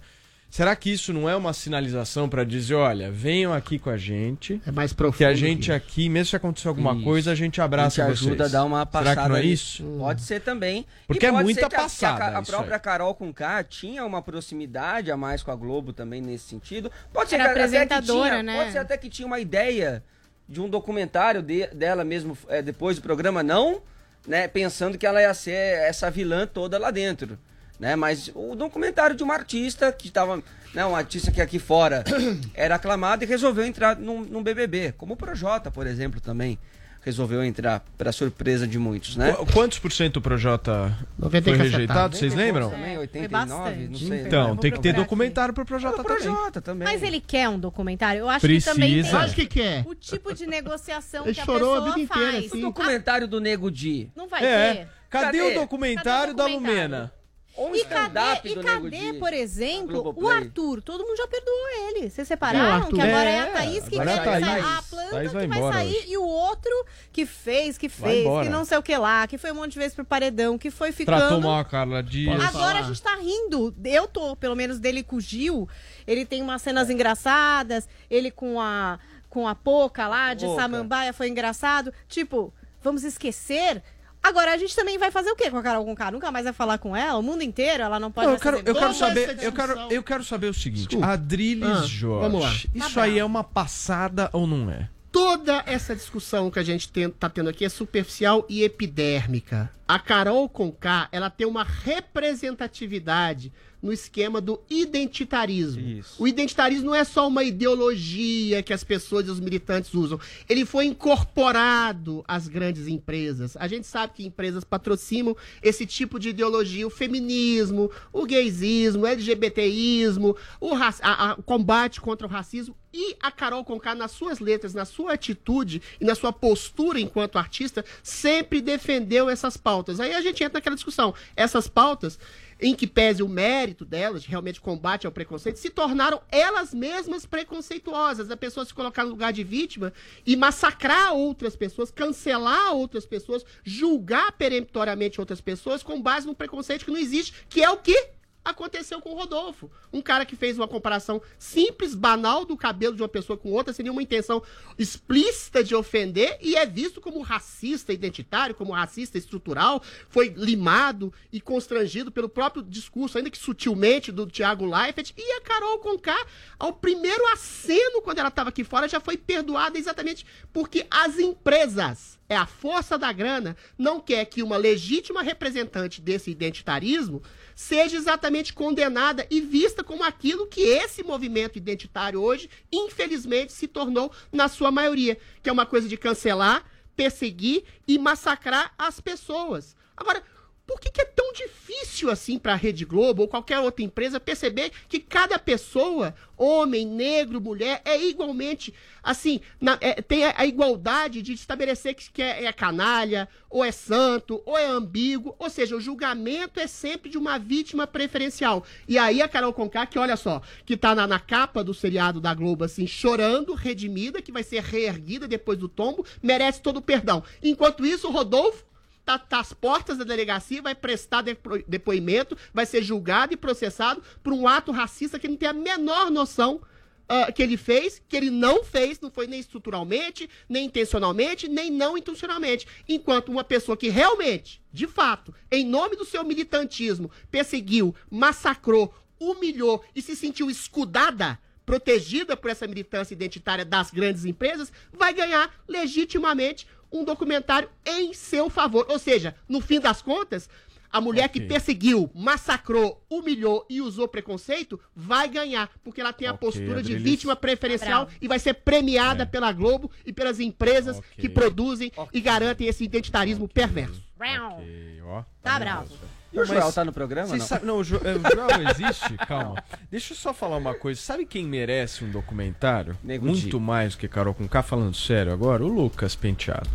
Será 0.53 0.75
que 0.75 0.91
isso 0.91 1.11
não 1.11 1.27
é 1.27 1.35
uma 1.35 1.51
sinalização 1.51 2.29
para 2.29 2.43
dizer: 2.43 2.75
olha, 2.75 3.09
venham 3.11 3.51
aqui 3.51 3.79
com 3.79 3.89
a 3.89 3.97
gente, 3.97 4.61
É 4.67 4.71
mais 4.71 4.93
profundo. 4.93 5.17
que 5.17 5.25
a 5.25 5.33
gente 5.33 5.65
que- 5.65 5.71
aqui, 5.71 6.07
mesmo 6.09 6.27
se 6.29 6.35
acontecer 6.35 6.67
alguma 6.67 6.93
Isso. 6.93 7.03
coisa, 7.03 7.31
a 7.31 7.35
gente 7.35 7.59
A 7.59 7.63
abraça 7.63 8.03
gente 8.03 8.11
ajuda 8.11 8.35
vocês. 8.43 8.53
a 8.53 8.57
dar 8.59 8.63
uma 8.63 8.85
passada. 8.85 9.09
Será 9.09 9.23
que 9.23 9.29
não 9.29 9.35
é 9.37 9.43
isso? 9.43 9.83
Pode 9.97 10.21
ser 10.21 10.41
também. 10.41 10.85
Porque 11.07 11.25
E 11.25 11.27
é 11.27 11.31
pode 11.31 11.43
muita 11.43 11.61
ser 11.61 11.69
que 11.69 11.75
a- 11.75 11.77
que 11.79 11.83
a, 11.83 11.83
passada 11.85 12.37
a 12.37 12.41
isso 12.43 12.51
própria 12.51 12.75
aí. 12.75 12.79
Carol 12.81 13.15
com 13.15 13.33
K 13.33 13.63
tinha 13.63 14.05
uma 14.05 14.21
proximidade 14.21 15.09
a 15.11 15.17
mais 15.17 15.41
com 15.41 15.49
a 15.49 15.55
Globo 15.55 15.91
também 15.91 16.21
nesse 16.21 16.47
sentido. 16.49 16.91
Pode 17.11 17.31
ser 17.31 17.37
Era 17.37 17.45
que 17.45 17.49
até 17.49 17.59
que 17.59 17.75
apresentadora, 17.75 18.29
tinha, 18.29 18.43
né? 18.43 18.57
Pode 18.59 18.71
ser 18.73 18.77
até 18.77 18.95
que 18.95 19.09
tinha 19.09 19.25
uma 19.25 19.39
ideia 19.39 20.03
de 20.47 20.61
um 20.61 20.69
documentário 20.69 21.41
de- 21.41 21.65
dela 21.73 22.03
mesmo 22.03 22.37
é, 22.47 22.61
depois 22.61 22.97
do 22.97 23.01
programa, 23.01 23.41
não 23.41 23.81
né, 24.27 24.47
pensando 24.47 24.99
que 24.99 25.05
ela 25.07 25.19
ia 25.19 25.33
ser 25.33 25.51
essa 25.79 26.11
vilã 26.11 26.45
toda 26.45 26.77
lá 26.77 26.91
dentro. 26.91 27.39
Né? 27.83 27.97
Mas 27.97 28.31
o 28.33 28.55
documentário 28.55 29.13
de 29.13 29.23
uma 29.23 29.33
artista 29.33 29.91
que 29.91 30.07
estava. 30.07 30.41
Né, 30.73 30.85
um 30.85 30.95
artista 30.95 31.29
que 31.31 31.41
aqui 31.41 31.59
fora 31.59 32.01
era 32.55 32.75
aclamado 32.75 33.23
e 33.25 33.27
resolveu 33.27 33.65
entrar 33.65 33.97
num, 33.97 34.21
num 34.21 34.41
BBB. 34.41 34.93
Como 34.97 35.13
o 35.13 35.17
Projota, 35.17 35.69
por 35.69 35.85
exemplo, 35.85 36.21
também 36.21 36.57
resolveu 37.01 37.43
entrar, 37.43 37.83
para 37.97 38.13
surpresa 38.13 38.65
de 38.65 38.79
muitos, 38.79 39.17
né? 39.17 39.33
Qu- 39.33 39.45
Quantos 39.51 39.77
por 39.77 39.91
cento 39.91 40.17
o 40.17 40.21
Projota 40.21 40.97
90 41.19 41.49
foi 41.49 41.57
rejeitado? 41.57 42.15
Vocês 42.15 42.33
lembram? 42.33 42.69
Também, 42.71 42.95
É, 42.95 42.99
89, 42.99 43.75
foi 43.75 43.87
não 43.89 43.95
sei. 43.99 44.21
Então, 44.21 44.47
Vou 44.47 44.55
tem 44.55 44.71
que 44.71 44.79
ter 44.79 44.93
documentário 44.93 45.53
pro 45.53 45.65
Projota 45.65 45.99
O 46.01 46.03
também. 46.05 46.23
Projota 46.23 46.61
também. 46.61 46.87
Mas 46.87 47.03
ele 47.03 47.19
quer 47.19 47.49
um 47.49 47.59
documentário? 47.59 48.21
Eu 48.21 48.29
acho 48.29 48.47
que 48.47 48.61
também 48.61 48.89
tem 48.93 48.99
Precisa. 49.01 49.19
Acho 49.19 49.35
que 49.35 49.45
quer. 49.45 49.83
o 49.85 49.93
tipo 49.93 50.33
de 50.33 50.47
negociação 50.47 51.25
Ele 51.25 51.33
que 51.35 51.41
a 51.41 51.45
chorou 51.45 51.73
a 51.75 51.81
pessoa 51.81 51.95
vida 51.95 51.99
inteira, 52.13 52.31
faz. 52.31 52.45
assim. 52.45 52.57
O 52.59 52.61
documentário 52.61 53.27
do 53.27 53.41
Nego 53.41 53.69
Di. 53.69 54.09
Não 54.15 54.27
vai 54.29 54.41
É. 54.45 54.73
ter? 54.73 54.87
Cadê, 55.09 55.25
Cadê? 55.39 55.41
o 55.57 55.59
documentário 55.59 56.03
Cadê 56.19 56.31
o 56.31 56.35
da 56.35 56.43
documentário? 56.47 56.81
Lumena? 56.89 57.11
Um 57.55 57.75
E 57.75 57.85
cadê, 57.85 58.49
e 58.49 58.55
cadê 58.55 59.13
por 59.19 59.31
exemplo, 59.31 60.13
o. 60.15 60.27
Arthur? 60.27 60.81
Todo 60.81 61.05
mundo 61.05 61.15
já 61.15 61.27
perdoou 61.27 61.69
ele. 61.87 62.09
Vocês 62.09 62.19
é 62.19 62.25
separaram? 62.25 62.87
Que 62.87 62.99
agora 62.99 63.29
é, 63.29 63.33
É, 63.35 63.39
a 63.41 63.47
Thaís 63.51 63.87
que 63.87 63.99
agora 63.99 64.11
é 64.11 64.23
quer 64.23 64.29
a 64.29 64.39
sair. 64.39 64.41
Thaís. 64.41 64.65
A 64.65 64.81
planta 64.89 65.09
Thaís 65.11 65.31
vai 65.31 65.41
que 65.43 65.47
vai 65.49 65.57
embora 65.59 65.73
sair 65.75 65.95
hoje. 65.97 66.05
e 66.07 66.17
o 66.17 66.23
outro 66.23 66.85
que 67.11 67.25
fez, 67.27 67.77
que 67.77 67.89
fez, 67.89 68.27
que 68.43 68.49
não 68.49 68.65
sei 68.65 68.77
o 68.77 68.81
que 68.81 68.97
lá, 68.97 69.27
que 69.27 69.37
foi 69.37 69.51
um 69.51 69.55
monte 69.55 69.73
de 69.73 69.79
vezes 69.79 69.93
pro 69.93 70.03
paredão, 70.03 70.57
que 70.57 70.71
foi 70.71 70.91
ficando. 70.91 71.17
Tratou 71.17 71.41
mal 71.41 71.59
a 71.59 71.65
Carla 71.65 72.01
Dias. 72.01 72.35
Pode 72.35 72.47
Agora 72.47 72.73
falar. 72.73 72.79
a 72.79 72.87
gente 72.87 73.01
tá 73.01 73.15
rindo. 73.17 73.75
Eu 73.85 74.07
tô, 74.07 74.35
pelo 74.35 74.55
menos, 74.55 74.79
dele 74.79 75.03
com 75.03 75.17
o 75.17 75.21
Gil. 75.21 75.69
Ele 76.07 76.25
tem 76.25 76.41
umas 76.41 76.61
cenas 76.61 76.89
engraçadas. 76.89 77.87
Ele 78.09 78.31
com 78.31 78.59
a 78.59 78.97
com 79.29 79.47
a 79.47 79.53
Poca 79.53 80.07
lá 80.07 80.33
de. 80.33 80.45
Samambaia 80.55 81.13
foi 81.13 81.29
engraçado. 81.29 81.93
Tipo, 82.07 82.51
vamos 82.81 83.03
esquecer. 83.03 83.83
Agora 84.23 84.53
a 84.53 84.57
gente 84.57 84.73
também 84.73 84.97
vai 84.97 85.11
fazer 85.11 85.29
o 85.31 85.35
quê 85.35 85.51
com 85.51 85.57
a 85.57 85.61
Carol 85.61 85.83
com 85.83 85.93
K? 85.93 86.11
Nunca 86.11 86.31
mais 86.31 86.45
vai 86.45 86.53
falar 86.53 86.77
com 86.77 86.95
ela? 86.95 87.19
O 87.19 87.21
mundo 87.21 87.43
inteiro? 87.43 87.83
Ela 87.83 87.99
não 87.99 88.09
pode 88.09 88.25
Não, 88.27 88.33
eu 88.35 88.39
quero, 88.39 88.57
fazer 88.57 88.69
eu 88.69 88.75
quero 88.75 88.93
saber, 88.93 89.37
eu 89.43 89.51
quero, 89.51 89.79
eu 89.91 90.03
quero 90.03 90.23
saber 90.23 90.47
o 90.47 90.53
seguinte, 90.53 90.87
Desculpa. 90.87 91.07
Adriles 91.07 91.67
Ah, 91.67 91.81
Jorge, 91.85 92.21
vamos 92.29 92.41
lá. 92.41 92.53
isso 92.73 92.95
Tá 92.95 93.03
aí 93.03 93.19
é 93.19 93.25
uma 93.25 93.43
passada 93.43 94.29
ou 94.31 94.47
não 94.47 94.71
é? 94.71 94.87
Toda 95.11 95.61
essa 95.67 95.95
discussão 95.95 96.49
que 96.49 96.57
a 96.57 96.63
gente 96.63 96.89
tem, 96.89 97.09
tá 97.09 97.29
tendo 97.29 97.49
aqui 97.49 97.65
é 97.65 97.69
superficial 97.69 98.45
e 98.49 98.63
epidérmica. 98.63 99.69
A 99.87 99.99
Carol 99.99 100.47
Conká, 100.47 101.09
ela 101.11 101.29
tem 101.29 101.45
uma 101.45 101.63
representatividade 101.63 103.51
no 103.81 103.91
esquema 103.91 104.39
do 104.39 104.61
identitarismo. 104.69 105.81
Isso. 105.81 106.15
O 106.23 106.25
identitarismo 106.25 106.85
não 106.85 106.95
é 106.95 107.03
só 107.03 107.27
uma 107.27 107.43
ideologia 107.43 108.63
que 108.63 108.71
as 108.71 108.81
pessoas 108.81 109.27
e 109.27 109.29
os 109.29 109.41
militantes 109.41 109.93
usam. 109.93 110.17
Ele 110.47 110.63
foi 110.65 110.85
incorporado 110.85 112.23
às 112.25 112.47
grandes 112.47 112.87
empresas. 112.87 113.57
A 113.57 113.67
gente 113.67 113.85
sabe 113.85 114.13
que 114.15 114.25
empresas 114.25 114.63
patrocinam 114.63 115.35
esse 115.61 115.85
tipo 115.85 116.17
de 116.17 116.29
ideologia, 116.29 116.87
o 116.87 116.89
feminismo, 116.89 117.91
o 118.13 118.25
gaysismo, 118.25 119.03
o 119.03 119.07
LGBTismo, 119.07 120.37
o, 120.61 120.73
raci- 120.73 121.01
a- 121.03 121.31
a- 121.31 121.33
o 121.33 121.43
combate 121.43 121.99
contra 121.99 122.25
o 122.25 122.29
racismo. 122.29 122.73
E 122.95 123.17
a 123.21 123.31
Carol 123.31 123.65
Conká, 123.65 123.95
nas 123.95 124.11
suas 124.11 124.39
letras, 124.39 124.73
na 124.75 124.85
sua 124.85 125.13
atitude 125.13 125.81
e 125.99 126.05
na 126.05 126.13
sua 126.15 126.31
postura 126.31 126.99
enquanto 126.99 127.37
artista, 127.39 127.83
sempre 128.03 128.61
defendeu 128.61 129.27
essas 129.29 129.57
pautas. 129.57 129.72
Aí 129.99 130.13
a 130.13 130.21
gente 130.21 130.43
entra 130.43 130.57
naquela 130.57 130.75
discussão. 130.75 131.15
Essas 131.35 131.67
pautas, 131.67 132.19
em 132.59 132.75
que 132.75 132.85
pese 132.85 133.23
o 133.23 133.29
mérito 133.29 133.85
delas, 133.85 134.23
de 134.23 134.29
realmente 134.29 134.59
combate 134.59 135.05
ao 135.05 135.11
preconceito, 135.11 135.57
se 135.57 135.69
tornaram 135.69 136.21
elas 136.31 136.73
mesmas 136.73 137.25
preconceituosas. 137.25 138.29
A 138.29 138.37
pessoa 138.37 138.65
se 138.65 138.73
colocar 138.73 139.03
no 139.03 139.11
lugar 139.11 139.33
de 139.33 139.43
vítima 139.43 139.93
e 140.25 140.35
massacrar 140.35 141.13
outras 141.13 141.55
pessoas, 141.55 141.89
cancelar 141.89 142.73
outras 142.73 143.05
pessoas, 143.05 143.45
julgar 143.63 144.33
peremptoriamente 144.33 145.19
outras 145.19 145.41
pessoas 145.41 145.81
com 145.81 146.01
base 146.01 146.27
num 146.27 146.33
preconceito 146.33 146.85
que 146.85 146.91
não 146.91 146.99
existe, 146.99 147.33
que 147.49 147.63
é 147.63 147.69
o 147.69 147.77
quê? 147.77 148.09
Aconteceu 148.43 148.99
com 148.99 149.11
o 149.11 149.15
Rodolfo. 149.15 149.71
Um 149.91 150.01
cara 150.01 150.25
que 150.25 150.35
fez 150.35 150.57
uma 150.57 150.67
comparação 150.67 151.21
simples, 151.37 151.95
banal 151.95 152.45
do 152.45 152.57
cabelo 152.57 152.95
de 152.95 153.01
uma 153.01 153.07
pessoa 153.07 153.37
com 153.37 153.51
outra, 153.51 153.73
sem 153.73 153.83
nenhuma 153.83 154.03
intenção 154.03 154.41
explícita 154.77 155.63
de 155.63 155.75
ofender, 155.75 156.37
e 156.41 156.55
é 156.55 156.65
visto 156.65 156.99
como 156.99 157.21
racista 157.21 157.93
identitário, 157.93 158.55
como 158.55 158.73
racista 158.73 159.17
estrutural, 159.17 159.81
foi 160.09 160.33
limado 160.35 161.13
e 161.31 161.39
constrangido 161.39 162.11
pelo 162.11 162.29
próprio 162.29 162.63
discurso, 162.63 163.17
ainda 163.17 163.29
que 163.29 163.37
sutilmente, 163.37 164.11
do 164.11 164.27
Thiago 164.27 164.65
Leifert, 164.65 165.13
e 165.17 165.31
a 165.37 165.41
Carol 165.41 165.79
Conká, 165.79 166.17
ao 166.59 166.73
primeiro 166.73 167.25
aceno, 167.27 168.01
quando 168.01 168.19
ela 168.19 168.29
estava 168.29 168.49
aqui 168.49 168.63
fora, 168.63 168.87
já 168.87 168.99
foi 168.99 169.17
perdoada 169.17 169.77
exatamente 169.77 170.25
porque 170.51 170.85
as 170.89 171.17
empresas 171.19 172.19
é 172.29 172.35
a 172.35 172.45
força 172.45 172.97
da 172.97 173.11
grana, 173.11 173.55
não 173.77 173.99
quer 173.99 174.25
que 174.25 174.41
uma 174.41 174.57
legítima 174.57 175.21
representante 175.21 176.01
desse 176.01 176.31
identitarismo 176.31 177.21
seja 177.55 177.97
exatamente 177.97 178.53
condenada 178.53 179.25
e 179.29 179.41
vista 179.41 179.83
como 179.83 180.03
aquilo 180.03 180.47
que 180.47 180.61
esse 180.61 181.03
movimento 181.03 181.57
identitário 181.57 182.21
hoje, 182.21 182.49
infelizmente, 182.71 183.53
se 183.53 183.67
tornou 183.67 184.11
na 184.31 184.47
sua 184.47 184.71
maioria, 184.71 185.17
que 185.41 185.49
é 185.49 185.53
uma 185.53 185.65
coisa 185.65 185.87
de 185.87 185.97
cancelar, 185.97 186.65
perseguir 186.95 187.63
e 187.87 187.97
massacrar 187.97 188.73
as 188.77 188.99
pessoas. 188.99 189.75
Agora, 189.95 190.23
por 190.65 190.79
que, 190.79 190.89
que 190.89 191.01
é 191.01 191.05
tão 191.05 191.31
difícil 191.33 192.09
assim 192.09 192.39
para 192.39 192.53
a 192.53 192.57
Rede 192.57 192.85
Globo 192.85 193.23
ou 193.23 193.27
qualquer 193.27 193.59
outra 193.59 193.83
empresa 193.83 194.19
perceber 194.19 194.71
que 194.87 194.99
cada 194.99 195.37
pessoa, 195.37 196.15
homem, 196.37 196.85
negro, 196.87 197.41
mulher, 197.41 197.81
é 197.83 198.01
igualmente 198.01 198.73
assim, 199.03 199.41
na- 199.59 199.77
é- 199.81 200.01
tem 200.01 200.23
a, 200.25 200.33
a 200.37 200.45
igualdade 200.45 201.21
de 201.21 201.33
estabelecer 201.33 201.93
que, 201.93 202.09
que 202.09 202.21
é, 202.21 202.45
é 202.45 202.53
canalha, 202.53 203.27
ou 203.49 203.63
é 203.63 203.71
santo, 203.71 204.41
ou 204.45 204.57
é 204.57 204.65
ambíguo, 204.65 205.35
ou 205.37 205.49
seja, 205.49 205.75
o 205.75 205.81
julgamento 205.81 206.59
é 206.59 206.67
sempre 206.67 207.09
de 207.09 207.17
uma 207.17 207.37
vítima 207.37 207.85
preferencial. 207.85 208.63
E 208.87 208.97
aí 208.97 209.21
a 209.21 209.27
Carol 209.27 209.51
Conká, 209.53 209.85
que 209.85 209.99
olha 209.99 210.15
só, 210.15 210.41
que 210.65 210.77
tá 210.77 210.95
na, 210.95 211.05
na 211.05 211.19
capa 211.19 211.63
do 211.63 211.73
seriado 211.73 212.21
da 212.21 212.33
Globo, 212.33 212.63
assim, 212.63 212.87
chorando, 212.87 213.53
redimida, 213.53 214.21
que 214.21 214.31
vai 214.31 214.43
ser 214.43 214.61
reerguida 214.63 215.27
depois 215.27 215.57
do 215.59 215.67
tombo, 215.67 216.05
merece 216.21 216.61
todo 216.61 216.77
o 216.77 216.81
perdão. 216.81 217.21
Enquanto 217.43 217.85
isso, 217.85 218.07
o 218.07 218.11
Rodolfo 218.11 218.63
tá, 219.05 219.17
tá 219.19 219.39
às 219.39 219.53
portas 219.53 219.97
da 219.97 220.03
delegacia, 220.03 220.61
vai 220.61 220.75
prestar 220.75 221.21
depo- 221.21 221.63
depoimento, 221.67 222.37
vai 222.53 222.65
ser 222.65 222.81
julgado 222.83 223.33
e 223.33 223.37
processado 223.37 224.01
por 224.21 224.33
um 224.33 224.47
ato 224.47 224.71
racista 224.71 225.19
que 225.19 225.27
ele 225.27 225.33
não 225.33 225.39
tem 225.39 225.49
a 225.49 225.53
menor 225.53 226.09
noção 226.09 226.61
ah, 227.07 227.31
que 227.31 227.43
ele 227.43 227.57
fez, 227.57 228.01
que 228.07 228.15
ele 228.15 228.29
não 228.29 228.63
fez, 228.63 228.99
não 228.99 229.11
foi 229.11 229.27
nem 229.27 229.39
estruturalmente, 229.39 230.29
nem 230.47 230.65
intencionalmente, 230.65 231.47
nem 231.47 231.69
não 231.69 231.97
intencionalmente. 231.97 232.65
Enquanto 232.87 233.29
uma 233.29 233.43
pessoa 233.43 233.77
que 233.77 233.89
realmente, 233.89 234.61
de 234.71 234.87
fato, 234.87 235.33
em 235.51 235.65
nome 235.65 235.95
do 235.95 236.05
seu 236.05 236.23
militantismo, 236.23 237.11
perseguiu, 237.29 237.93
massacrou, 238.09 238.93
humilhou 239.19 239.83
e 239.95 240.01
se 240.01 240.15
sentiu 240.15 240.49
escudada, 240.49 241.37
protegida 241.65 242.35
por 242.35 242.49
essa 242.49 242.67
militância 242.67 243.13
identitária 243.13 243.63
das 243.63 243.91
grandes 243.91 244.25
empresas, 244.25 244.71
vai 244.91 245.13
ganhar 245.13 245.53
legitimamente 245.67 246.67
um 246.93 247.03
documentário 247.03 247.69
em 247.83 248.13
seu 248.13 248.49
favor. 248.49 248.85
Ou 248.87 248.99
seja, 248.99 249.35
no 249.49 249.59
fim 249.59 249.79
das 249.79 250.01
contas, 250.01 250.47
a 250.93 251.01
mulher 251.01 251.27
que 251.29 251.41
perseguiu, 251.41 252.07
massacrou, 252.13 253.03
humilhou 253.09 253.65
e 253.67 253.81
usou 253.81 254.07
preconceito 254.07 254.79
vai 254.95 255.27
ganhar, 255.27 255.71
porque 255.83 255.99
ela 255.99 256.13
tem 256.13 256.27
a 256.27 256.35
postura 256.35 256.83
de 256.83 256.95
vítima 256.95 257.35
preferencial 257.35 258.05
Bravo. 258.05 258.19
e 258.21 258.27
vai 258.27 258.37
ser 258.37 258.53
premiada 258.53 259.25
pela 259.25 259.51
Globo 259.51 259.89
e 260.05 260.13
pelas 260.13 260.39
empresas 260.39 261.01
que 261.17 261.27
produzem 261.27 261.91
e 262.13 262.21
garantem 262.21 262.67
esse 262.67 262.83
identitarismo 262.83 263.47
perverso. 263.47 264.03
Ok, 264.19 265.01
ó. 265.03 265.23
Tá 265.41 265.59
bravo. 265.59 265.97
E 266.33 266.39
o 266.39 266.45
Joel 266.45 266.73
tá 266.73 266.83
no 266.83 266.91
programa, 266.91 267.35
não? 267.37 267.45
sabem- 267.45 267.65
não, 267.67 267.77
o, 267.77 267.83
Jo- 267.83 267.97
o 268.01 268.35
Joel 268.35 268.69
existe? 268.71 269.15
Calma. 269.27 269.63
Deixa 269.91 270.13
eu 270.13 270.17
só 270.17 270.33
falar 270.33 270.57
uma 270.57 270.73
coisa. 270.73 270.99
Sabe 270.99 271.25
quem 271.25 271.45
merece 271.45 272.03
um 272.03 272.09
documentário? 272.09 272.97
Nego 273.03 273.27
muito 273.27 273.49
Di. 273.57 273.59
mais 273.59 273.93
do 273.93 273.99
que 273.99 274.07
Carol 274.07 274.33
com 274.33 274.47
K, 274.47 274.63
falando 274.63 274.95
sério 274.95 275.31
agora? 275.31 275.63
O 275.63 275.67
Lucas 275.67 276.15
Penteado. 276.15 276.67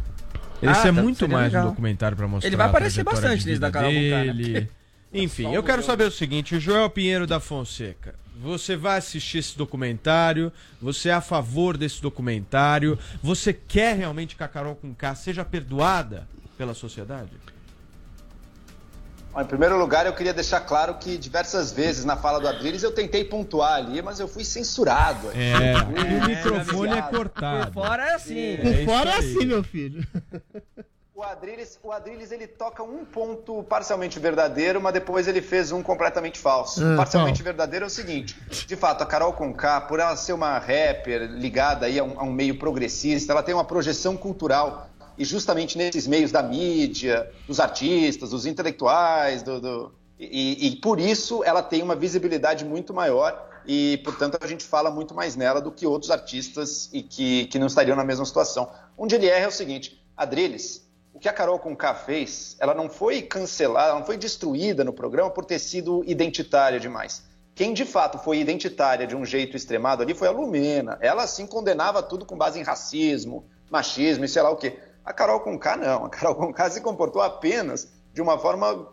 Ele 0.63 0.71
Ah, 0.73 0.79
é 0.79 0.83
tá, 0.85 0.93
muito 0.93 1.29
mais 1.29 1.53
legal. 1.53 1.67
um 1.67 1.71
documentário 1.71 2.17
pra 2.17 2.27
mostrar 2.29 2.49
Ele 2.49 2.57
vai 2.57 2.67
aparecer 2.69 3.03
bastante 3.05 3.47
nesse 3.47 3.59
da 3.61 3.71
Carol 3.71 3.91
Conká, 3.93 4.25
né? 4.25 4.33
dele. 4.33 4.71
Enfim, 5.13 5.53
eu 5.55 5.63
quero 5.63 5.83
saber 5.83 6.05
o 6.05 6.11
seguinte, 6.11 6.55
o 6.55 6.61
Joel 6.61 6.91
Pinheiro 6.91 7.27
da 7.27 7.41
Fonseca, 7.41 8.15
você 8.41 8.77
vai 8.77 8.99
assistir 8.99 9.39
esse 9.39 9.57
documentário? 9.57 10.53
Você 10.83 11.09
é 11.09 11.13
a 11.15 11.21
favor 11.21 11.77
desse 11.77 12.01
documentário? 12.03 12.99
Você 13.23 13.53
quer 13.53 13.97
realmente 13.97 14.37
que 14.37 14.43
a 14.45 14.49
Carol 14.49 14.77
com 14.77 14.95
K 14.95 15.15
seja 15.15 15.45
perdoada 15.45 16.29
pela 16.59 16.75
sociedade? 16.75 17.31
Ó, 19.39 19.43
Em 19.43 19.45
primeiro 19.45 19.79
lugar, 19.79 20.05
eu 20.07 20.13
queria 20.13 20.35
deixar 20.35 20.61
claro 20.61 20.95
que 20.95 21.17
diversas 21.17 21.71
vezes 21.73 22.05
na 22.05 22.17
fala 22.17 22.41
do 22.41 22.49
Adriles 22.49 22.83
eu 22.83 22.91
tentei 22.93 23.25
pontuar 23.25 23.75
ali, 23.75 24.03
mas 24.03 24.19
eu 24.19 24.27
fui 24.27 24.45
censurado. 24.45 25.29
É, 25.31 25.77
Fui 25.85 26.19
o 26.19 26.27
microfone 26.27 26.89
é 26.89 26.93
avisado. 26.99 27.17
cortado. 27.17 27.73
Por 27.73 27.85
fora 27.85 28.05
é 28.11 28.15
assim. 28.15 28.57
Por 28.57 28.85
fora 28.85 29.11
é 29.11 29.19
assim, 29.19 29.47
meu 29.47 29.63
filho. 29.63 30.07
O 31.15 31.23
Adriles, 31.25 31.77
o 31.83 31.91
Adriles 31.91 32.31
ele 32.31 32.47
toca 32.47 32.81
um 32.81 33.05
ponto 33.05 33.65
parcialmente 33.65 34.21
verdadeiro, 34.21 34.81
mas 34.81 34.93
depois 34.93 35.27
ele 35.27 35.43
fez 35.43 35.73
um 35.73 35.83
completamente 35.83 36.39
falso. 36.39 36.81
Ah, 36.81 36.95
parcialmente 36.97 37.43
verdadeiro 37.43 37.85
é 37.85 37.89
o 37.89 37.91
seguinte: 37.91 38.37
de 38.49 38.77
fato, 38.77 39.03
a 39.03 39.07
Carol 39.07 39.33
Conká, 39.33 39.81
por 39.81 39.99
ela 39.99 40.15
ser 40.15 40.33
uma 40.33 40.59
rapper 40.61 41.23
ligada 41.33 41.87
aí 41.87 41.99
a 41.99 42.05
um, 42.05 42.21
a 42.21 42.23
um 42.23 42.31
meio 42.33 42.57
progressista, 42.57 43.33
ela 43.33 43.43
tem 43.43 43.53
uma 43.53 43.65
projeção 43.65 44.17
cultural 44.17 44.89
e 45.19 45.25
justamente 45.25 45.77
nesses 45.77 46.07
meios 46.07 46.31
da 46.31 46.43
mídia, 46.43 47.31
dos 47.47 47.59
artistas, 47.61 48.31
dos 48.31 48.47
intelectuais, 48.47 49.43
do, 49.43 49.61
do- 49.61 49.93
e, 50.19 50.67
e 50.69 50.77
por 50.77 50.99
isso 50.99 51.45
ela 51.45 51.63
tem 51.63 51.83
uma 51.83 51.95
visibilidade 51.95 52.65
muito 52.65 52.93
maior 52.95 53.47
e, 53.67 53.99
portanto, 54.05 54.39
a 54.41 54.47
gente 54.47 54.65
fala 54.65 54.91
muito 54.91 55.15
mais 55.15 55.37
nela 55.37 55.61
do 55.61 55.71
que 55.71 55.87
outros 55.87 56.11
artistas 56.11 56.89
e 56.93 57.03
que, 57.03 57.47
que 57.47 57.59
não 57.59 57.67
estariam 57.67 57.97
na 57.97 58.05
mesma 58.05 58.25
situação. 58.25 58.71
Onde 58.97 59.15
ele 59.15 59.27
erra 59.27 59.45
é 59.45 59.49
o 59.49 59.53
seguinte: 59.53 60.03
Adriles, 60.17 60.89
o 61.13 61.19
que 61.21 61.29
a 61.29 61.33
Carol 61.33 61.59
Conká 61.59 61.95
fez, 61.95 62.57
ela 62.61 62.75
não 62.75 62.89
foi 62.89 63.23
cancelada, 63.23 63.91
ela 63.91 63.99
não 63.99 64.07
foi 64.07 64.17
destruída 64.17 64.83
no 64.85 64.93
programa 64.93 65.31
por 65.31 65.45
ter 65.45 65.59
sido 65.59 66.03
identitária 66.07 66.81
demais. 66.81 67.23
Quem 67.55 67.75
de 67.75 67.85
fato 67.85 68.19
foi 68.19 68.39
identitária 68.39 69.07
de 69.07 69.17
um 69.17 69.25
jeito 69.25 69.57
extremado 69.57 70.03
ali 70.03 70.15
foi 70.15 70.29
a 70.29 70.31
Lumena. 70.31 70.97
Ela 71.01 71.27
sim 71.27 71.45
condenava 71.47 72.03
tudo 72.03 72.25
com 72.25 72.37
base 72.39 72.59
em 72.59 72.63
racismo, 72.63 73.45
machismo 73.69 74.25
e 74.25 74.29
sei 74.29 74.43
lá 74.43 74.51
o 74.51 74.57
quê. 74.57 74.79
A 75.09 75.13
Carol 75.15 75.41
Conká 75.41 75.75
não. 75.75 76.05
A 76.05 76.11
Carol 76.11 76.35
Conká 76.35 76.69
se 76.69 76.83
comportou 76.83 77.23
apenas 77.23 77.89
de 78.13 78.21
uma 78.21 78.39
forma 78.39 78.87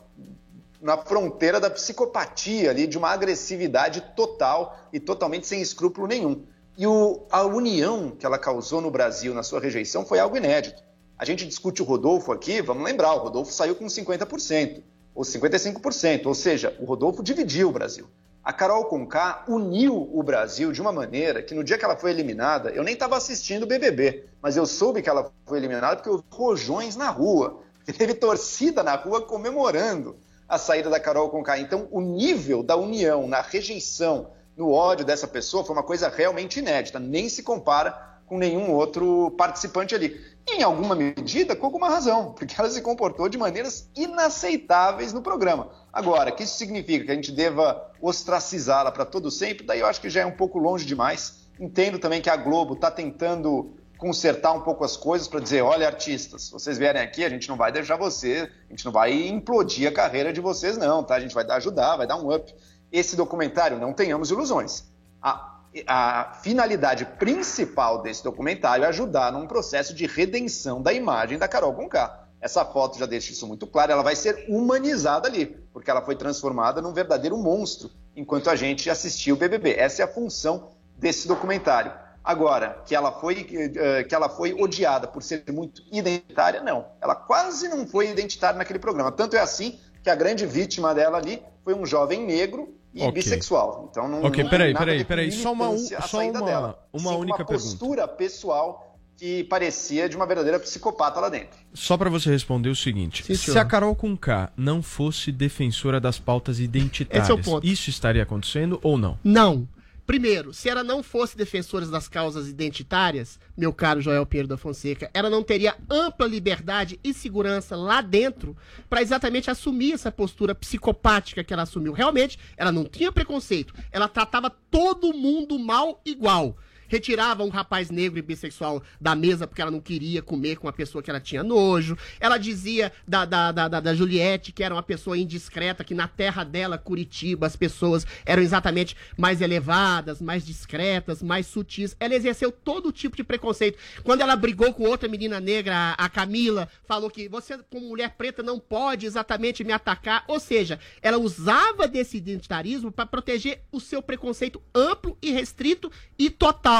na 0.81 0.97
fronteira 0.97 1.59
da 1.59 1.69
psicopatia 1.69 2.69
ali, 2.69 2.87
de 2.87 2.97
uma 2.97 3.09
agressividade 3.09 3.99
total 4.15 4.77
e 4.93 4.99
totalmente 4.99 5.45
sem 5.45 5.61
escrúpulo 5.61 6.07
nenhum. 6.07 6.45
E 6.77 6.87
o- 6.87 7.25
a 7.29 7.43
união 7.43 8.11
que 8.11 8.25
ela 8.25 8.37
causou 8.37 8.79
no 8.79 8.89
Brasil 8.89 9.33
na 9.33 9.43
sua 9.43 9.59
rejeição 9.59 10.05
foi 10.05 10.17
algo 10.17 10.37
inédito. 10.37 10.81
A 11.17 11.25
gente 11.25 11.45
discute 11.45 11.81
o 11.81 11.85
Rodolfo 11.85 12.31
aqui, 12.31 12.61
vamos 12.61 12.85
lembrar, 12.85 13.13
o 13.15 13.19
Rodolfo 13.19 13.51
saiu 13.51 13.75
com 13.75 13.89
50%, 13.89 14.81
ou 15.13 15.25
55%, 15.25 16.27
ou 16.27 16.33
seja, 16.33 16.73
o 16.79 16.85
Rodolfo 16.85 17.21
dividiu 17.21 17.67
o 17.67 17.73
Brasil. 17.73 18.07
A 18.45 18.53
Carol 18.53 18.85
Conká 18.85 19.43
uniu 19.47 20.07
o 20.13 20.21
Brasil 20.21 20.71
de 20.71 20.79
uma 20.79 20.91
maneira 20.91 21.41
que 21.41 21.55
no 21.55 21.63
dia 21.63 21.79
que 21.79 21.83
ela 21.83 21.95
foi 21.95 22.11
eliminada, 22.11 22.69
eu 22.69 22.83
nem 22.83 22.93
estava 22.93 23.17
assistindo 23.17 23.63
o 23.63 23.65
BBB, 23.65 24.25
mas 24.39 24.55
eu 24.55 24.67
soube 24.67 25.01
que 25.01 25.09
ela 25.09 25.31
foi 25.47 25.57
eliminada 25.57 25.95
porque 25.95 26.11
houve 26.11 26.23
rojões 26.29 26.95
na 26.95 27.09
rua. 27.09 27.59
Teve 27.97 28.13
torcida 28.13 28.83
na 28.83 28.93
rua 28.93 29.23
comemorando 29.23 30.15
a 30.47 30.59
saída 30.59 30.91
da 30.91 30.99
Carol 30.99 31.31
Conká. 31.31 31.57
Então, 31.57 31.87
o 31.89 31.99
nível 31.99 32.61
da 32.61 32.75
união 32.75 33.27
na 33.27 33.41
rejeição, 33.41 34.29
no 34.55 34.71
ódio 34.71 35.03
dessa 35.03 35.27
pessoa 35.27 35.65
foi 35.65 35.75
uma 35.75 35.81
coisa 35.81 36.07
realmente 36.07 36.59
inédita. 36.59 36.99
Nem 36.99 37.27
se 37.27 37.41
compara 37.41 38.19
com 38.27 38.37
nenhum 38.37 38.71
outro 38.71 39.31
participante 39.31 39.95
ali. 39.95 40.21
Em 40.47 40.61
alguma 40.61 40.93
medida, 40.93 41.55
com 41.55 41.65
alguma 41.65 41.89
razão, 41.89 42.33
porque 42.33 42.53
ela 42.55 42.69
se 42.69 42.81
comportou 42.81 43.27
de 43.27 43.39
maneiras 43.39 43.89
inaceitáveis 43.95 45.11
no 45.11 45.23
programa. 45.23 45.71
Agora, 45.95 46.29
que 46.29 46.43
isso 46.43 46.57
significa 46.57 47.05
que 47.05 47.11
a 47.11 47.15
gente 47.15 47.31
deva 47.31 47.89
ostracizá-la 48.01 48.91
para 48.91 49.05
todo 49.05 49.31
sempre, 49.31 49.65
daí 49.65 49.79
eu 49.79 49.87
acho 49.87 50.01
que 50.01 50.09
já 50.09 50.19
é 50.23 50.25
um 50.25 50.35
pouco 50.35 50.59
longe 50.59 50.85
demais. 50.85 51.47
Entendo 51.57 51.97
também 51.97 52.21
que 52.21 52.29
a 52.29 52.35
Globo 52.35 52.73
está 52.73 52.91
tentando 52.91 53.73
consertar 53.97 54.51
um 54.51 54.59
pouco 54.59 54.83
as 54.83 54.97
coisas 54.97 55.25
para 55.25 55.39
dizer, 55.39 55.61
olha, 55.61 55.87
artistas, 55.87 56.49
vocês 56.49 56.77
vierem 56.77 57.01
aqui, 57.01 57.23
a 57.23 57.29
gente 57.29 57.47
não 57.47 57.55
vai 57.55 57.71
deixar 57.71 57.95
você, 57.95 58.51
a 58.67 58.73
gente 58.73 58.83
não 58.83 58.91
vai 58.91 59.13
implodir 59.29 59.87
a 59.87 59.91
carreira 59.93 60.33
de 60.33 60.41
vocês, 60.41 60.77
não, 60.77 61.01
tá? 61.01 61.15
A 61.15 61.19
gente 61.21 61.33
vai 61.33 61.45
dar- 61.45 61.55
ajudar, 61.55 61.95
vai 61.95 62.05
dar 62.05 62.17
um 62.17 62.29
up. 62.29 62.53
Esse 62.91 63.15
documentário, 63.15 63.79
não 63.79 63.93
tenhamos 63.93 64.29
ilusões. 64.29 64.83
A, 65.21 65.61
a 65.87 66.33
finalidade 66.43 67.05
principal 67.05 68.01
desse 68.01 68.21
documentário 68.21 68.83
é 68.83 68.87
ajudar 68.89 69.31
num 69.31 69.47
processo 69.47 69.93
de 69.93 70.05
redenção 70.05 70.81
da 70.81 70.91
imagem 70.91 71.37
da 71.37 71.47
Carol 71.47 71.73
Conká. 71.73 72.27
Essa 72.41 72.65
foto 72.65 72.99
já 72.99 73.05
deixa 73.05 73.31
isso 73.31 73.47
muito 73.47 73.65
claro, 73.65 73.93
ela 73.93 74.03
vai 74.03 74.15
ser 74.15 74.45
humanizada 74.49 75.25
ali, 75.27 75.57
porque 75.75 75.91
ela 75.91 76.01
foi 76.01 76.15
transformada 76.15 76.81
num 76.81 76.93
verdadeiro 76.93 77.37
monstro 77.37 77.89
enquanto 78.15 78.49
a 78.49 78.55
gente 78.55 78.89
assistia 78.89 79.33
o 79.33 79.35
BBB. 79.37 79.73
Essa 79.77 80.03
é 80.03 80.05
a 80.05 80.07
função 80.07 80.69
desse 80.97 81.27
documentário. 81.27 81.91
Agora, 82.23 82.81
que 82.85 82.95
ela 82.95 83.11
foi, 83.11 83.45
eh, 83.75 84.03
que 84.05 84.15
ela 84.15 84.29
foi 84.29 84.53
odiada 84.53 85.05
por 85.05 85.21
ser 85.21 85.43
muito 85.51 85.81
identitária, 85.91 86.61
não. 86.63 86.85
Ela 87.01 87.13
quase 87.13 87.67
não 87.67 87.85
foi 87.85 88.09
identitária 88.09 88.57
naquele 88.57 88.79
programa. 88.79 89.11
Tanto 89.11 89.35
é 89.35 89.41
assim 89.41 89.77
que 90.01 90.09
a 90.09 90.15
grande 90.15 90.45
vítima 90.45 90.95
dela 90.95 91.17
ali 91.17 91.43
foi 91.61 91.73
um 91.75 91.85
jovem 91.85 92.25
negro 92.25 92.73
e 92.93 93.01
Ok. 93.01 93.11
bissexual. 93.11 93.89
Então 93.91 94.07
não, 94.07 94.23
Ok, 94.23 94.43
não 94.45 94.49
peraí, 94.49 94.73
peraí, 94.73 95.03
peraí, 95.03 95.29
só 95.33 95.51
uma 95.51 95.77
só 96.07 96.19
uma- 96.25 96.41
dela. 96.41 96.87
uma 96.93 97.11
única 97.17 97.39
uma 97.41 97.45
pergunta. 97.45 97.53
postura 97.69 98.07
pessoal 98.07 98.94
que 99.17 99.43
parecia 99.45 100.09
de 100.09 100.15
uma 100.15 100.25
verdadeira 100.25 100.59
psicopata 100.59 101.19
lá 101.19 101.29
dentro. 101.29 101.57
Só 101.73 101.97
pra 101.97 102.09
você 102.09 102.29
responder 102.29 102.69
o 102.69 102.75
seguinte: 102.75 103.23
Sim, 103.23 103.35
se 103.35 103.57
a 103.57 103.65
Carol 103.65 103.95
com 103.95 104.15
K 104.15 104.51
não 104.57 104.81
fosse 104.81 105.31
defensora 105.31 105.99
das 105.99 106.19
pautas 106.19 106.59
identitárias, 106.59 107.23
Esse 107.23 107.31
é 107.31 107.35
o 107.35 107.41
ponto. 107.41 107.65
isso 107.65 107.89
estaria 107.89 108.23
acontecendo 108.23 108.79
ou 108.83 108.97
não? 108.97 109.17
Não. 109.23 109.67
Primeiro, 110.05 110.53
se 110.53 110.69
ela 110.69 110.83
não 110.83 111.01
fosse 111.01 111.35
defensora 111.35 111.83
das 111.87 112.07
causas 112.07 112.47
identitárias, 112.47 113.39
meu 113.57 113.73
caro 113.73 114.01
Joel 114.01 114.23
Pinheiro 114.23 114.47
da 114.47 114.55
Fonseca, 114.55 115.09
ela 115.11 115.31
não 115.31 115.41
teria 115.41 115.75
ampla 115.89 116.27
liberdade 116.27 116.99
e 117.03 117.11
segurança 117.11 117.75
lá 117.75 118.01
dentro 118.01 118.55
para 118.87 119.01
exatamente 119.01 119.49
assumir 119.49 119.93
essa 119.93 120.11
postura 120.11 120.53
psicopática 120.53 121.43
que 121.43 121.51
ela 121.51 121.63
assumiu. 121.63 121.91
Realmente, 121.91 122.37
ela 122.55 122.71
não 122.71 122.85
tinha 122.85 123.11
preconceito, 123.11 123.73
ela 123.91 124.07
tratava 124.07 124.51
todo 124.69 125.11
mundo 125.11 125.57
mal 125.57 125.99
igual. 126.05 126.55
Retirava 126.87 127.43
um 127.43 127.49
rapaz 127.49 127.89
negro 127.89 128.19
e 128.19 128.21
bissexual 128.21 128.81
da 128.99 129.15
mesa 129.15 129.47
porque 129.47 129.61
ela 129.61 129.71
não 129.71 129.81
queria 129.81 130.21
comer 130.21 130.57
com 130.57 130.67
uma 130.67 130.73
pessoa 130.73 131.01
que 131.03 131.09
ela 131.09 131.19
tinha 131.19 131.43
nojo. 131.43 131.97
Ela 132.19 132.37
dizia 132.37 132.91
da, 133.07 133.25
da, 133.25 133.51
da, 133.51 133.67
da- 133.67 133.79
da 133.79 133.93
Juliette 133.95 134.51
que 134.51 134.63
era 134.63 134.73
uma 134.75 134.83
pessoa 134.83 135.17
indiscreta, 135.17 135.83
que 135.83 135.93
na 135.93 136.07
terra 136.07 136.43
dela, 136.43 136.77
Curitiba, 136.77 137.47
as 137.47 137.55
pessoas 137.55 138.05
eram 138.25 138.41
exatamente 138.43 138.95
mais 139.17 139.41
elevadas, 139.41 140.21
mais 140.21 140.45
discretas, 140.45 141.21
mais 141.23 141.47
sutis. 141.47 141.95
Ela 141.99 142.15
exerceu 142.15 142.51
todo 142.51 142.91
tipo 142.91 143.15
de 143.15 143.23
preconceito. 143.23 143.77
Quando 144.03 144.21
ela 144.21 144.35
brigou 144.35 144.73
com 144.73 144.83
outra 144.83 145.07
menina 145.09 145.39
negra, 145.39 145.75
a, 145.97 146.05
a 146.05 146.09
Camila, 146.09 146.67
falou 146.87 147.09
que 147.09 147.27
você, 147.29 147.57
como 147.69 147.87
mulher 147.87 148.15
preta, 148.17 148.43
não 148.43 148.59
pode 148.59 149.05
exatamente 149.05 149.63
me 149.63 149.73
atacar. 149.73 150.23
Ou 150.27 150.39
seja, 150.39 150.79
ela 151.01 151.17
usava 151.17 151.87
desse 151.87 152.17
identitarismo 152.17 152.91
para 152.91 153.05
proteger 153.05 153.61
o 153.71 153.79
seu 153.79 154.01
preconceito 154.01 154.61
amplo 154.73 155.17
e 155.21 155.31
restrito 155.31 155.91
e 156.17 156.29
total. 156.29 156.74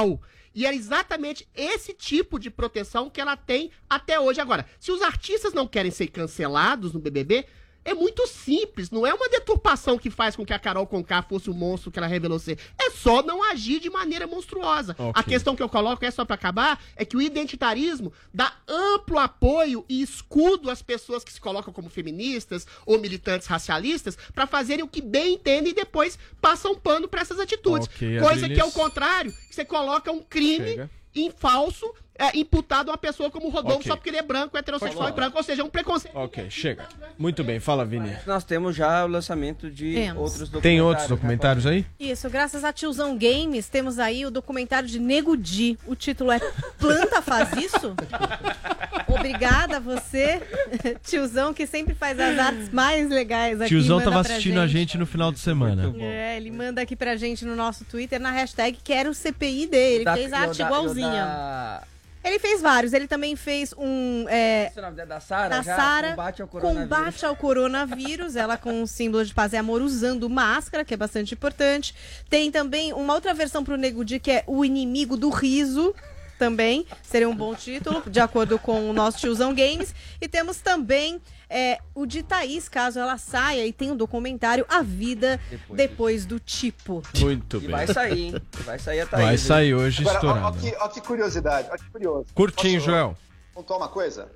E 0.53 0.65
é 0.65 0.73
exatamente 0.73 1.47
esse 1.53 1.93
tipo 1.93 2.39
de 2.39 2.49
proteção 2.49 3.09
que 3.09 3.19
ela 3.19 3.35
tem 3.35 3.71
até 3.89 4.17
hoje. 4.19 4.39
Agora, 4.39 4.65
se 4.79 4.89
os 4.91 5.01
artistas 5.01 5.53
não 5.53 5.67
querem 5.67 5.91
ser 5.91 6.07
cancelados 6.07 6.93
no 6.93 6.99
BBB, 6.99 7.45
é 7.85 7.93
muito 7.93 8.25
simples. 8.27 8.89
Não 8.89 9.05
é 9.05 9.13
uma 9.13 9.29
deturpação 9.29 9.97
que 9.97 10.09
faz 10.09 10.35
com 10.35 10.43
que 10.43 10.51
a 10.51 10.57
Carol 10.59 10.87
Conká 10.87 11.21
fosse 11.21 11.49
o 11.51 11.53
monstro 11.53 11.91
que 11.91 11.99
ela 11.99 12.07
revelou 12.07 12.39
ser. 12.39 12.57
É 12.81 12.89
só 12.89 13.21
não 13.21 13.43
agir 13.43 13.79
de 13.79 13.89
maneira 13.91 14.25
monstruosa. 14.25 14.95
Ok. 14.97 15.11
A 15.13 15.23
questão 15.23 15.55
que 15.55 15.61
eu 15.61 15.69
coloco 15.69 16.03
é 16.03 16.09
só 16.09 16.25
para 16.25 16.33
acabar, 16.33 16.83
é 16.95 17.05
que 17.05 17.15
o 17.15 17.21
identitarismo 17.21 18.11
dá 18.33 18.51
amplo 18.67 19.19
apoio 19.19 19.85
e 19.87 20.01
escudo 20.01 20.71
às 20.71 20.81
pessoas 20.81 21.23
que 21.23 21.31
se 21.31 21.39
colocam 21.39 21.71
como 21.71 21.89
feministas 21.89 22.65
ou 22.85 22.99
militantes 22.99 23.47
racialistas 23.47 24.17
para 24.33 24.47
fazerem 24.47 24.83
o 24.83 24.87
que 24.87 25.01
bem 25.01 25.35
entendem 25.35 25.71
e 25.71 25.75
depois 25.75 26.17
passam 26.41 26.75
pano 26.75 27.07
para 27.07 27.21
essas 27.21 27.39
atitudes. 27.39 27.87
Ok, 27.87 28.19
Coisa 28.19 28.45
Adriles. 28.45 28.55
que 28.55 28.59
é 28.61 28.65
o 28.65 28.71
contrário, 28.71 29.31
que 29.31 29.53
você 29.53 29.63
coloca 29.63 30.11
um 30.11 30.21
crime 30.23 30.69
Chega. 30.69 30.89
em 31.13 31.29
falso 31.29 31.93
é, 32.17 32.37
imputado 32.37 32.89
a 32.89 32.93
uma 32.93 32.97
pessoa 32.97 33.29
como 33.29 33.49
Rodolfo 33.49 33.77
Ok. 33.79 33.87
só 33.89 33.95
porque 33.95 34.09
ele 34.09 34.17
é 34.17 34.21
branco, 34.21 34.57
heterossexual 34.57 35.09
e 35.09 35.11
branco, 35.11 35.37
ou 35.37 35.43
seja, 35.43 35.61
é 35.61 35.65
um 35.65 35.69
preconceito. 35.69 36.15
Ok, 36.17 36.49
chega. 36.49 36.87
Muito 37.17 37.43
bem, 37.43 37.59
fala, 37.59 37.83
Vini. 37.85 38.15
Nós 38.25 38.43
temos 38.43 38.75
já 38.75 39.03
o 39.03 39.07
lançamento 39.07 39.69
de 39.69 39.93
Temos. 39.95 40.21
outros 40.21 40.49
documentários. 40.49 40.63
Tem 40.63 40.81
outros 40.81 41.03
né, 41.09 41.15
documentários 41.15 41.65
aí? 41.65 41.85
Isso, 41.99 42.29
graças 42.29 42.63
a 42.63 42.71
Tiozão 42.71 43.17
Games, 43.17 43.67
temos 43.67 43.99
aí 43.99 44.25
o 44.25 44.31
documentário 44.31 44.87
de 44.87 44.99
Nego 44.99 45.35
Di. 45.35 45.77
O 45.85 45.95
título 45.95 46.31
é 46.31 46.39
Planta 46.79 47.21
Faz 47.21 47.51
Isso? 47.53 47.95
Obrigada 49.07 49.77
a 49.77 49.79
você, 49.79 50.41
tiozão, 51.05 51.53
que 51.53 51.67
sempre 51.67 51.93
faz 51.93 52.19
as 52.19 52.37
artes 52.39 52.69
mais 52.71 53.09
legais 53.09 53.61
aqui. 53.61 53.69
Tiozão 53.69 54.01
tava 54.01 54.19
assistindo 54.21 54.59
a 54.59 54.67
gente 54.67 54.97
no 54.97 55.05
final 55.05 55.31
de 55.31 55.39
semana. 55.39 55.93
É, 55.99 56.37
ele 56.37 56.51
manda 56.51 56.81
aqui 56.81 56.95
pra 56.95 57.15
gente 57.15 57.45
no 57.45 57.55
nosso 57.55 57.85
Twitter 57.85 58.19
na 58.19 58.31
hashtag 58.31 58.77
Quero 58.83 59.13
CPI 59.13 59.67
dele. 59.67 59.95
Ele 59.95 60.05
Da- 60.05 60.15
fez 60.15 60.33
arte 60.33 60.57
da- 60.57 60.65
igualzinha. 60.65 61.81
Ele 62.25 62.39
fez 62.39 62.59
vários. 62.61 62.91
Ele 62.91 63.07
também 63.07 63.35
fez 63.35 63.73
um. 63.77 64.25
É, 64.27 64.67
Esse 64.67 64.79
é 64.79 64.81
o 64.81 64.85
nome 64.85 65.05
da 65.05 65.19
Sara? 65.19 65.49
da? 65.49 65.63
Sara, 65.63 66.09
Combate 66.09 66.41
ao 66.41 66.47
coronavírus. 66.47 66.89
combate 66.89 67.25
ao 67.25 67.35
coronavírus, 67.35 68.35
ela 68.35 68.57
com 68.57 68.81
o 68.81 68.87
símbolo 68.87 69.23
de 69.23 69.33
paz 69.33 69.53
e 69.53 69.57
amor 69.57 69.81
usando 69.81 70.27
máscara, 70.29 70.83
que 70.83 70.93
é 70.93 70.97
bastante 70.97 71.35
importante. 71.35 71.93
Tem 72.29 72.51
também 72.51 72.91
uma 72.93 73.13
outra 73.13 73.33
versão 73.33 73.63
pro 73.63 73.77
Nego 73.77 74.03
Di, 74.03 74.19
que 74.19 74.31
é 74.31 74.43
o 74.47 74.65
inimigo 74.65 75.15
do 75.15 75.29
riso. 75.29 75.93
Também 76.37 76.85
seria 77.01 77.29
um 77.29 77.35
bom 77.35 77.55
título, 77.55 78.03
de 78.09 78.19
acordo 78.19 78.59
com 78.59 78.89
o 78.89 78.93
nosso 78.93 79.17
tiozão 79.19 79.53
Games. 79.55 79.95
E 80.19 80.27
temos 80.27 80.57
também 80.57 81.21
é, 81.49 81.79
o 81.93 82.05
de 82.05 82.23
Thaís, 82.23 82.67
caso 82.67 82.99
ela 82.99 83.17
saia, 83.17 83.65
e 83.65 83.71
tem 83.71 83.91
um 83.91 83.95
documentário 83.95 84.65
A 84.67 84.81
Vida 84.81 85.39
Depois, 85.71 86.25
do 86.25 86.39
Tipo. 86.39 87.01
Muito 87.19 87.57
E 87.57 87.61
bem. 87.61 87.69
vai 87.69 87.87
sair, 87.87 88.19
hein? 88.19 88.41
Vai 88.65 88.79
sair 88.79 89.01
a 89.01 89.05
Thaís. 89.05 89.23
Vai 89.25 89.33
hein? 89.33 89.37
sair 89.37 89.73
hoje 89.73 90.01
Agora, 90.01 90.17
ó, 90.17 90.27
ó, 90.27 90.49
estourado. 90.49 90.57
que, 90.59 90.75
ó 90.77 90.87
que 90.89 91.01
curiosidade, 91.01 91.69
ó 91.71 91.77
que 91.77 91.89
curioso. 91.89 92.25
Curtinho, 92.33 92.79
Posso 92.79 92.91
Joel. 92.91 93.17
Pontuar 93.53 93.79
uma 93.79 93.87
coisa? 93.89 94.27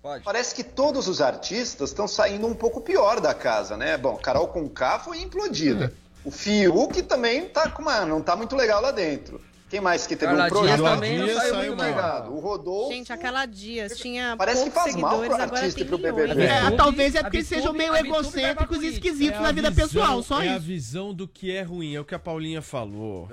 Pode. 0.00 0.24
Parece 0.24 0.54
que 0.54 0.64
todos 0.64 1.06
os 1.06 1.20
artistas 1.20 1.90
estão 1.90 2.08
saindo 2.08 2.46
um 2.46 2.54
pouco 2.54 2.80
pior 2.80 3.20
da 3.20 3.32
casa, 3.34 3.76
né? 3.76 3.96
Bom, 3.96 4.16
Carol 4.16 4.48
com 4.48 4.68
K 4.68 4.98
foi 4.98 5.20
implodida. 5.20 5.92
O 6.24 6.30
Fiuk 6.30 7.02
também 7.02 7.48
tá 7.48 7.68
com 7.68 7.82
uma, 7.82 8.04
não 8.06 8.20
tá 8.22 8.34
muito 8.34 8.56
legal 8.56 8.80
lá 8.80 8.90
dentro. 8.90 9.40
Quem 9.72 9.80
mais 9.80 10.06
que 10.06 10.14
teve 10.14 10.30
Carla 10.30 10.44
um 10.44 10.48
projeto? 10.50 10.76
Dias 10.76 10.90
também 10.94 11.18
não 11.18 11.24
Dias 11.24 11.36
saiu 11.38 11.54
saiu 11.54 11.66
muito 11.76 11.82
ligado. 11.88 12.30
O 12.34 12.40
Rodolfo 12.40 12.92
Gente, 12.92 13.10
aquela 13.10 13.46
Dias 13.46 13.96
tinha 13.96 14.34
Parece 14.36 14.64
que 14.64 14.70
faz 14.70 14.94
mal 14.96 15.12
pro 15.12 15.20
seguidores, 15.22 15.42
agora 15.44 15.60
artista 15.60 15.78
tem 15.78 15.84
e 15.86 15.88
pro. 15.88 15.98
BBB. 15.98 16.42
É, 16.42 16.70
talvez 16.72 17.14
é 17.14 17.18
a 17.20 17.22
porque 17.22 17.38
eles 17.38 17.46
sejam 17.48 17.72
meio 17.72 17.88
a 17.88 17.92
vai 17.92 18.04
pra 18.04 18.10
egocêntricos 18.18 18.82
e 18.82 18.86
esquisitos 18.88 19.38
É 19.38 19.42
na 19.42 19.48
a 19.48 19.52
vida 19.52 19.70
visão- 19.70 19.86
pessoal, 19.88 20.22
só 20.22 20.42
é 20.42 20.48
a 20.50 20.56
isso. 20.58 20.66
visão 20.66 21.14
do 21.14 21.26
que 21.26 21.50
é 21.56 21.62
ruim, 21.62 21.94
é 21.94 22.00
o 22.00 22.04
que 22.04 22.14
a 22.14 22.18
Paulinha 22.18 22.60
falou. 22.60 23.30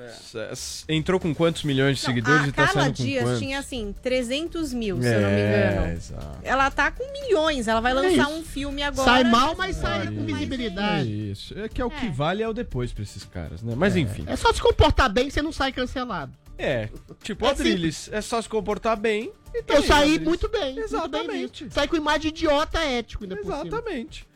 S- 0.49 0.85
Entrou 0.87 1.19
com 1.19 1.35
quantos 1.35 1.63
milhões 1.63 1.97
de 1.97 2.03
Não, 2.03 2.13
seguidores 2.13 2.43
a 2.43 2.47
e 2.47 2.51
tá 2.53 2.65
Carla 2.67 2.81
saindo 2.83 2.97
com 2.97 3.03
Dias 3.03 3.23
quantos? 3.25 3.39
tinha 3.39 3.59
assim 3.59 3.93
300 4.01 4.73
mil, 4.73 5.01
se 5.01 5.07
eu 5.13 5.19
não 5.21 5.29
me 5.31 5.35
É, 5.35 5.71
engano. 5.73 5.91
exato. 5.91 6.37
Ela 6.41 6.71
tá 6.71 6.89
com 6.89 7.03
milhões, 7.11 7.67
ela 7.67 7.81
vai 7.81 7.91
É 7.91 7.95
lançar 7.95 8.29
isso. 8.29 8.39
um 8.39 8.43
filme 8.43 8.81
agora. 8.81 9.09
Sai 9.11 9.23
mal, 9.25 9.55
mas 9.57 9.75
sai 9.75 10.07
com 10.07 10.21
É 10.21 10.25
visibilidade. 10.25 11.31
isso. 11.31 11.59
É 11.59 11.67
que 11.67 11.81
é 11.81 11.85
o 11.85 11.91
que 11.91 12.07
vale 12.09 12.41
é 12.41 12.47
o 12.47 12.53
depois 12.53 12.93
pra 12.93 13.03
esses 13.03 13.25
caras, 13.25 13.61
né? 13.61 13.73
Mas 13.75 13.97
enfim. 13.97 14.23
É 14.25 14.37
só 14.37 14.53
se 14.53 14.61
comportar 14.61 15.09
bem 15.11 15.27
que 15.27 15.33
você 15.33 15.41
não 15.41 15.51
sai 15.51 15.73
cancelado. 15.73 16.28
É, 16.59 16.89
tipo 17.23 17.45
É 17.45 17.49
Adrilles, 17.51 18.09
é 18.11 18.19
só 18.21 18.41
se 18.41 18.49
comportar 18.49 18.97
bem. 18.97 19.31
e 19.55 19.63
tá 19.63 19.75
Eu 19.75 19.81
aí, 19.81 19.87
saí 19.87 20.01
Adrilles. 20.01 20.27
muito 20.27 20.49
bem. 20.49 20.73
muito 20.73 20.79
Exatamente. 20.85 21.27
bem 21.31 21.41
visto. 21.47 21.71
saí 21.71 21.87
com 21.87 21.95
imagem 21.95 22.21
de 22.21 22.27
idiota 22.27 22.79
ético 22.83 23.23
ainda 23.23 23.35
por 23.37 23.43
cima. 23.45 23.61
Exatamente. 23.65 24.27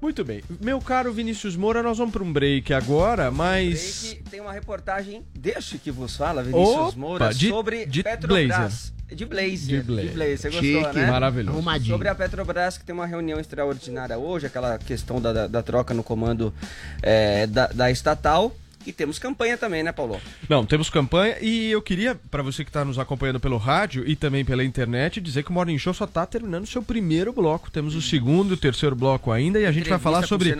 Muito 0.00 0.24
bem. 0.24 0.42
Meu 0.60 0.78
caro 0.80 1.12
Vinícius 1.12 1.56
Moura, 1.56 1.82
nós 1.82 1.98
vamos 1.98 2.12
para 2.12 2.22
um 2.22 2.32
break 2.32 2.72
agora, 2.72 3.30
mas. 3.30 4.02
Break, 4.14 4.30
tem 4.30 4.40
uma 4.40 4.52
reportagem 4.52 5.22
deste 5.38 5.76
que 5.78 5.90
vos 5.90 6.16
fala, 6.16 6.42
Vinícius 6.42 6.76
Opa, 6.88 6.96
Moura, 6.98 7.34
de- 7.34 7.48
sobre 7.48 7.84
de 7.86 8.02
Petrobras. 8.02 8.92
De 9.12 9.26
Blazer. 9.26 9.82
De 9.82 9.82
Blazer. 9.82 10.38
Você 10.38 10.50
gostou, 10.50 10.84
Chique. 10.84 10.96
né? 11.00 11.10
Maravilhoso. 11.10 11.50
Arrumadinho. 11.56 11.92
Sobre 11.94 12.08
a 12.08 12.14
Petrobras, 12.14 12.78
que 12.78 12.84
tem 12.84 12.94
uma 12.94 13.06
reunião 13.06 13.40
extraordinária 13.40 14.16
hoje, 14.16 14.46
aquela 14.46 14.78
questão 14.78 15.20
da, 15.20 15.32
da, 15.32 15.46
da 15.48 15.62
troca 15.62 15.92
no 15.92 16.02
comando 16.04 16.54
é, 17.02 17.46
da, 17.48 17.66
da 17.66 17.90
estatal. 17.90 18.54
E 18.86 18.92
temos 18.92 19.18
campanha 19.18 19.58
também, 19.58 19.82
né, 19.82 19.92
Paulo? 19.92 20.18
Não, 20.48 20.64
temos 20.64 20.88
campanha 20.88 21.36
e 21.40 21.70
eu 21.70 21.82
queria, 21.82 22.18
para 22.30 22.42
você 22.42 22.64
que 22.64 22.70
está 22.70 22.82
nos 22.82 22.98
acompanhando 22.98 23.38
pelo 23.38 23.58
rádio 23.58 24.08
e 24.08 24.16
também 24.16 24.42
pela 24.42 24.64
internet, 24.64 25.20
dizer 25.20 25.42
que 25.42 25.50
o 25.50 25.52
Morning 25.52 25.78
Show 25.78 25.92
só 25.92 26.04
está 26.04 26.24
terminando 26.24 26.64
o 26.64 26.66
seu 26.66 26.82
primeiro 26.82 27.30
bloco. 27.30 27.70
Temos 27.70 27.94
o 27.94 28.00
segundo 28.00 28.52
e 28.52 28.54
o 28.54 28.56
terceiro 28.56 28.96
bloco 28.96 29.30
ainda 29.30 29.60
e 29.60 29.66
a 29.66 29.72
gente 29.72 29.88
vai 29.88 29.98
Entrevista 29.98 30.02
falar 30.02 30.18
com 30.20 30.24
o 30.24 30.28
sobre 30.28 30.56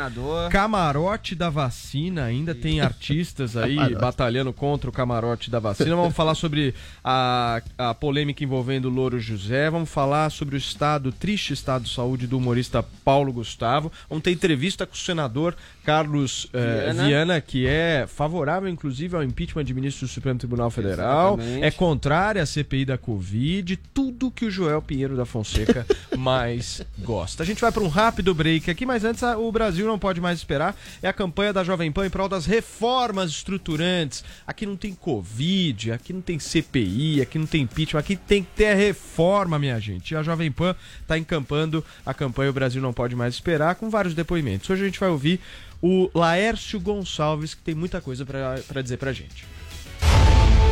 camarote 0.51 1.35
da 1.35 1.49
vacina. 1.49 2.25
Ainda 2.25 2.55
tem 2.55 2.83
artistas 2.83 3.57
aí 3.57 3.95
batalhando 3.97 4.53
contra 4.53 4.91
o 4.91 4.93
camarote 4.93 5.51
da 5.51 5.59
vacina. 5.59 5.97
Vamos 5.97 6.14
falar 6.14 6.35
sobre 6.35 6.75
a, 7.03 7.62
a 7.79 7.95
polêmica 7.95 8.45
envolvendo 8.45 8.87
o 8.87 8.91
Louro 8.91 9.18
José. 9.18 9.71
Vamos 9.71 9.89
falar 9.89 10.29
sobre 10.31 10.57
o 10.57 10.59
estado, 10.59 11.09
o 11.09 11.12
triste 11.12 11.55
estado 11.55 11.85
de 11.85 11.95
saúde 11.95 12.27
do 12.27 12.37
humorista 12.37 12.83
Paulo 13.03 13.33
Gustavo. 13.33 13.91
Vamos 14.11 14.23
ter 14.23 14.31
entrevista 14.31 14.87
com 14.87 14.95
o 14.95 14.99
senador 14.99 15.57
Carlos 15.85 16.49
eh, 16.53 16.83
Viana. 16.83 17.07
Viana, 17.07 17.41
que 17.41 17.66
é 17.66 18.07
favorável, 18.11 18.69
inclusive, 18.69 19.17
ao 19.17 19.23
impeachment 19.23 19.65
de 19.65 19.73
ministro 19.73 20.07
do 20.07 20.11
Supremo 20.11 20.39
Tribunal 20.39 20.71
Federal. 20.71 21.35
Exatamente. 21.39 21.65
É 21.65 21.71
contrária 21.71 22.43
à 22.43 22.47
CPI 22.47 22.85
da 22.85 22.99
Covid. 22.99 23.77
Tudo 23.95 24.31
que 24.31 24.45
o 24.45 24.51
Joel 24.51 24.83
Pinheiro 24.83 25.17
da 25.17 25.25
Fonseca 25.25 25.87
mais 26.19 26.83
gosta. 26.99 27.43
A 27.43 27.47
gente 27.47 27.61
vai 27.61 27.73
para 27.73 27.83
um 27.83 27.89
rápido 27.89 28.35
break 28.35 28.71
aqui, 28.71 28.85
mas 28.85 29.05
antes 29.05 29.23
o 29.23 29.51
Brasil 29.53 29.87
não 29.87 29.99
pode 29.99 30.21
mais 30.21 30.39
esperar. 30.39 30.77
É 31.03 31.09
a 31.09 31.13
campanha 31.13 31.53
da 31.53 31.65
Jovem 31.65 31.91
Pan 31.91 32.07
em 32.07 32.11
prol 32.11 32.29
das 32.29 32.47
reformas 32.47 33.31
estruturantes. 33.31 34.25
Aqui 34.47 34.67
não 34.67 34.77
tem 34.77 34.95
Covid, 34.95 35.93
aqui 35.93 36.13
não 36.13 36.21
tem 36.21 36.39
CPI, 36.39 37.23
aqui 37.23 37.39
não 37.39 37.47
tem 37.47 37.63
impeachment, 37.63 38.01
aqui 38.01 38.17
tem 38.17 38.43
que 38.43 38.51
ter 38.55 38.75
reforma, 38.75 39.59
minha 39.59 39.79
gente. 39.79 40.13
E 40.13 40.17
a 40.17 40.23
Jovem 40.23 40.51
Pan 40.51 40.75
está 41.01 41.17
encampando 41.17 41.85
a 42.05 42.13
campanha 42.13 42.51
O 42.51 42.55
Brasil 42.55 42.83
não 42.83 42.93
pode 42.93 43.15
mais 43.15 43.35
esperar 43.35 43.75
com 43.77 43.89
vários 43.89 44.15
depoimentos. 44.15 44.69
Hoje 44.69 44.83
a 44.83 44.87
gente 44.87 45.01
vai 45.01 45.09
ouvir 45.09 45.41
o 45.83 46.11
Laércio 46.14 46.78
Gonçalves, 46.78 47.55
que 47.55 47.62
tem 47.62 47.74
muita 47.74 48.01
coisa 48.01 48.24
para 48.26 48.83
dizer 48.83 48.97
pra 48.99 49.12
gente. 49.12 49.47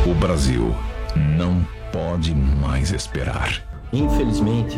O 0.05 0.13
Brasil 0.13 0.75
não 1.37 1.65
pode 1.91 2.33
mais 2.33 2.91
esperar. 2.91 3.63
Infelizmente, 3.91 4.77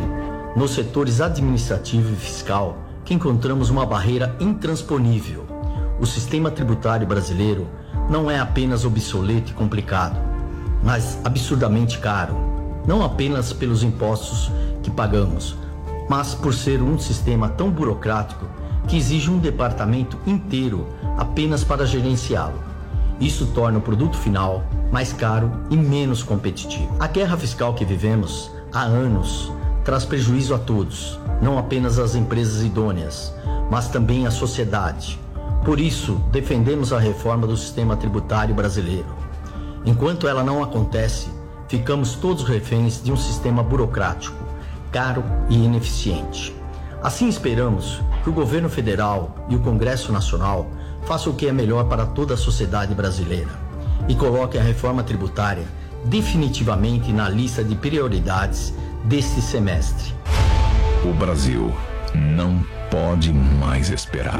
nos 0.55 0.71
setores 0.71 1.19
administrativo 1.19 2.13
e 2.13 2.15
fiscal, 2.15 2.77
que 3.03 3.13
encontramos 3.13 3.69
uma 3.69 3.86
barreira 3.86 4.36
intransponível. 4.39 5.45
O 5.99 6.05
sistema 6.05 6.49
tributário 6.49 7.05
brasileiro 7.05 7.67
não 8.09 8.32
é 8.32 8.39
apenas 8.39 8.86
obsoleto 8.86 9.51
e 9.51 9.53
complicado, 9.53 10.17
mas 10.84 11.19
absurdamente 11.23 11.99
caro, 11.99 12.36
não 12.88 13.03
apenas 13.03 13.53
pelos 13.53 13.84
impostos 13.84 14.51
que 14.82 14.89
pagamos, 14.89 15.55
mas 16.09 16.34
por 16.34 16.53
ser 16.53 16.82
um 16.82 16.97
sistema 16.97 17.49
tão 17.49 17.69
burocrático 17.69 18.45
que 18.91 18.97
exige 18.97 19.31
um 19.31 19.39
departamento 19.39 20.17
inteiro 20.27 20.85
apenas 21.17 21.63
para 21.63 21.85
gerenciá-lo. 21.85 22.61
Isso 23.21 23.45
torna 23.53 23.77
o 23.77 23.81
produto 23.81 24.17
final 24.17 24.65
mais 24.91 25.13
caro 25.13 25.49
e 25.69 25.77
menos 25.77 26.21
competitivo. 26.21 26.93
A 26.99 27.07
guerra 27.07 27.37
fiscal 27.37 27.73
que 27.73 27.85
vivemos 27.85 28.51
há 28.73 28.81
anos 28.81 29.49
traz 29.85 30.03
prejuízo 30.03 30.53
a 30.53 30.57
todos, 30.57 31.17
não 31.41 31.57
apenas 31.57 31.97
às 31.99 32.15
empresas 32.15 32.63
idôneas, 32.63 33.33
mas 33.69 33.87
também 33.87 34.27
à 34.27 34.31
sociedade. 34.31 35.17
Por 35.63 35.79
isso, 35.79 36.21
defendemos 36.29 36.91
a 36.91 36.99
reforma 36.99 37.47
do 37.47 37.55
sistema 37.55 37.95
tributário 37.95 38.53
brasileiro. 38.53 39.15
Enquanto 39.85 40.27
ela 40.27 40.43
não 40.43 40.61
acontece, 40.61 41.29
ficamos 41.69 42.15
todos 42.15 42.43
reféns 42.43 43.01
de 43.01 43.09
um 43.09 43.15
sistema 43.15 43.63
burocrático, 43.63 44.35
caro 44.91 45.23
e 45.49 45.55
ineficiente. 45.55 46.53
Assim 47.01 47.29
esperamos 47.29 48.01
que 48.24 48.30
o 48.30 48.34
governo 48.34 48.69
federal 48.69 49.36
e 49.49 49.55
o 49.55 49.59
Congresso 49.59 50.11
Nacional 50.11 50.69
façam 51.05 51.34
o 51.34 51.36
que 51.36 51.47
é 51.47 51.51
melhor 51.51 51.86
para 51.86 52.05
toda 52.05 52.36
a 52.36 52.38
sociedade 52.38 52.93
brasileira 52.93 53.49
e 54.07 54.15
coloquem 54.15 54.59
a 54.59 54.63
reforma 54.63 55.03
tributária 55.03 55.65
definitivamente 56.05 57.11
na 57.11 57.30
lista 57.30 57.63
de 57.63 57.76
prioridades 57.76 58.74
deste 59.03 59.41
semestre. 59.41 60.13
O 61.03 61.13
Brasil 61.13 61.74
não 62.13 62.63
pode 62.89 63.34
mais 63.34 63.89
esperar. 63.89 64.39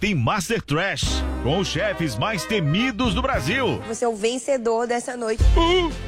tem 0.00 0.14
Master 0.14 0.62
Trash, 0.62 1.22
com 1.42 1.58
os 1.58 1.68
chefes 1.68 2.16
mais 2.16 2.46
temidos 2.46 3.12
do 3.12 3.20
Brasil. 3.20 3.82
Você 3.86 4.06
é 4.06 4.08
o 4.08 4.16
vencedor 4.16 4.86
dessa 4.86 5.14
noite. 5.14 5.44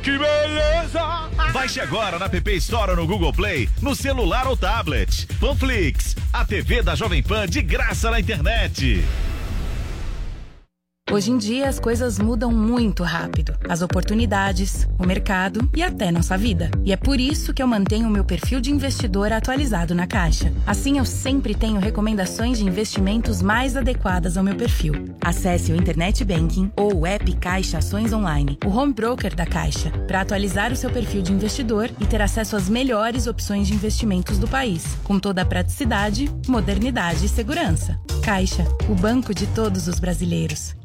que 0.02 0.12
beleza! 0.12 1.28
Baixe 1.52 1.78
agora 1.78 2.18
na 2.18 2.26
PP 2.26 2.54
Store 2.54 2.92
ou 2.92 2.96
no 2.96 3.06
Google 3.06 3.34
Play, 3.34 3.68
no 3.82 3.94
celular 3.94 4.46
ou 4.46 4.56
tablet. 4.56 5.26
Panflix, 5.38 6.16
a 6.32 6.42
TV 6.42 6.82
da 6.82 6.94
Jovem 6.94 7.22
Pan 7.22 7.46
de 7.46 7.60
graça 7.60 8.10
na 8.10 8.18
internet. 8.18 9.04
Hoje 11.12 11.30
em 11.30 11.36
dia 11.36 11.68
as 11.68 11.78
coisas 11.78 12.18
mudam 12.18 12.50
muito 12.50 13.02
rápido. 13.02 13.54
As 13.68 13.82
oportunidades, 13.82 14.88
o 14.98 15.06
mercado 15.06 15.68
e 15.76 15.82
até 15.82 16.10
nossa 16.10 16.38
vida. 16.38 16.70
E 16.86 16.90
é 16.90 16.96
por 16.96 17.20
isso 17.20 17.52
que 17.52 17.62
eu 17.62 17.66
mantenho 17.66 18.08
o 18.08 18.10
meu 18.10 18.24
perfil 18.24 18.62
de 18.62 18.70
investidor 18.70 19.30
atualizado 19.30 19.94
na 19.94 20.06
Caixa. 20.06 20.50
Assim 20.66 20.96
eu 20.96 21.04
sempre 21.04 21.54
tenho 21.54 21.78
recomendações 21.78 22.56
de 22.56 22.64
investimentos 22.64 23.42
mais 23.42 23.76
adequadas 23.76 24.38
ao 24.38 24.42
meu 24.42 24.56
perfil. 24.56 24.94
Acesse 25.20 25.70
o 25.70 25.76
Internet 25.76 26.24
Banking 26.24 26.72
ou 26.74 27.00
o 27.00 27.06
app 27.06 27.30
Caixa 27.36 27.76
Ações 27.76 28.10
Online, 28.10 28.58
o 28.64 28.70
home 28.70 28.94
broker 28.94 29.34
da 29.34 29.44
Caixa, 29.44 29.90
para 30.06 30.22
atualizar 30.22 30.72
o 30.72 30.76
seu 30.76 30.88
perfil 30.88 31.20
de 31.20 31.30
investidor 31.30 31.90
e 32.00 32.06
ter 32.06 32.22
acesso 32.22 32.56
às 32.56 32.70
melhores 32.70 33.26
opções 33.26 33.68
de 33.68 33.74
investimentos 33.74 34.38
do 34.38 34.48
país, 34.48 34.96
com 35.04 35.18
toda 35.18 35.42
a 35.42 35.46
praticidade, 35.46 36.30
modernidade 36.48 37.26
e 37.26 37.28
segurança. 37.28 38.00
Caixa, 38.24 38.64
o 38.88 38.94
banco 38.94 39.34
de 39.34 39.46
todos 39.48 39.88
os 39.88 40.00
brasileiros. 40.00 40.74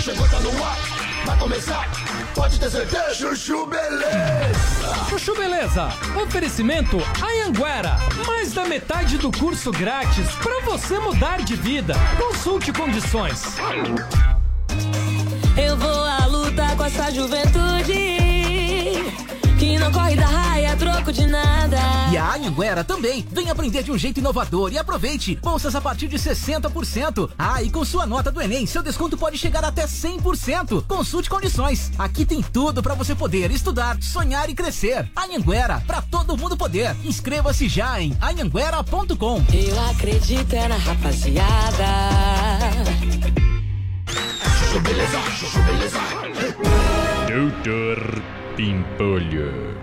Chegou, 0.00 0.28
tá 0.28 0.40
no 0.40 0.64
ar, 0.64 0.78
vai 1.26 1.38
começar. 1.38 1.90
Pode 2.34 2.58
ter 2.58 2.70
certeza. 2.70 3.14
Chuchu 3.14 3.66
Beleza. 3.66 5.06
Chuchu 5.08 5.34
Beleza, 5.36 5.88
oferecimento 6.20 6.98
Anhanguera, 7.22 7.98
mais 8.26 8.52
da 8.52 8.64
metade 8.64 9.18
do 9.18 9.30
curso 9.30 9.70
grátis 9.70 10.30
para 10.42 10.60
você 10.62 10.98
mudar 10.98 11.42
de 11.42 11.54
vida. 11.54 11.94
Consulte 12.18 12.72
condições. 12.72 13.56
Eu 15.56 15.76
vou 15.76 16.04
à 16.04 16.26
luta 16.26 16.74
com 16.76 16.84
essa 16.84 17.10
juventude 17.10 18.21
que 19.62 19.78
não 19.78 19.92
corre 19.92 20.16
da 20.16 20.26
raia 20.26 20.72
a 20.72 20.76
troco 20.76 21.12
de 21.12 21.24
nada. 21.24 21.76
E 22.10 22.16
a 22.16 22.34
Anhanguera 22.34 22.82
também. 22.82 23.24
Vem 23.30 23.48
aprender 23.48 23.84
de 23.84 23.92
um 23.92 23.96
jeito 23.96 24.18
inovador 24.18 24.72
e 24.72 24.78
aproveite. 24.78 25.36
Bolsas 25.36 25.76
a 25.76 25.80
partir 25.80 26.08
de 26.08 26.18
60%. 26.18 27.30
Ah, 27.38 27.62
e 27.62 27.70
com 27.70 27.84
sua 27.84 28.04
nota 28.04 28.32
do 28.32 28.42
Enem, 28.42 28.66
seu 28.66 28.82
desconto 28.82 29.16
pode 29.16 29.38
chegar 29.38 29.64
até 29.64 29.86
100%. 29.86 30.84
Consulte 30.88 31.30
condições. 31.30 31.92
Aqui 31.96 32.24
tem 32.24 32.42
tudo 32.42 32.82
para 32.82 32.94
você 32.94 33.14
poder 33.14 33.52
estudar, 33.52 33.96
sonhar 34.02 34.50
e 34.50 34.54
crescer. 34.54 35.08
Anhanguera, 35.16 35.80
para 35.86 36.02
todo 36.02 36.36
mundo 36.36 36.56
poder. 36.56 36.96
Inscreva-se 37.04 37.68
já 37.68 38.00
em 38.00 38.16
anhanguera.com. 38.20 39.44
Eu 39.54 39.80
acredito 39.90 40.54
é 40.54 40.66
na 40.66 40.76
rapaziada. 40.76 41.86
Beleza, 44.82 45.18
Beleza. 45.64 46.00
Doutor 47.28 48.41
Pimpolho. 48.56 49.80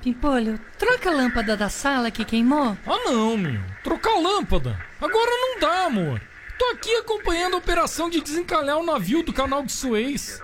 Pimpolho, 0.00 0.60
troca 0.78 1.10
a 1.10 1.12
lâmpada 1.12 1.56
da 1.56 1.68
sala 1.68 2.12
que 2.12 2.24
queimou. 2.24 2.78
Ah 2.86 2.98
não, 3.04 3.36
meu. 3.36 3.60
Trocar 3.82 4.12
a 4.12 4.20
lâmpada. 4.20 4.78
Agora 5.00 5.30
não 5.30 5.58
dá, 5.58 5.86
amor. 5.86 6.20
Tô 6.56 6.64
aqui 6.66 6.94
acompanhando 6.96 7.54
a 7.54 7.58
operação 7.58 8.08
de 8.08 8.20
desencalhar 8.20 8.78
o 8.78 8.84
navio 8.84 9.24
do 9.24 9.32
canal 9.32 9.64
de 9.64 9.72
Suez. 9.72 10.40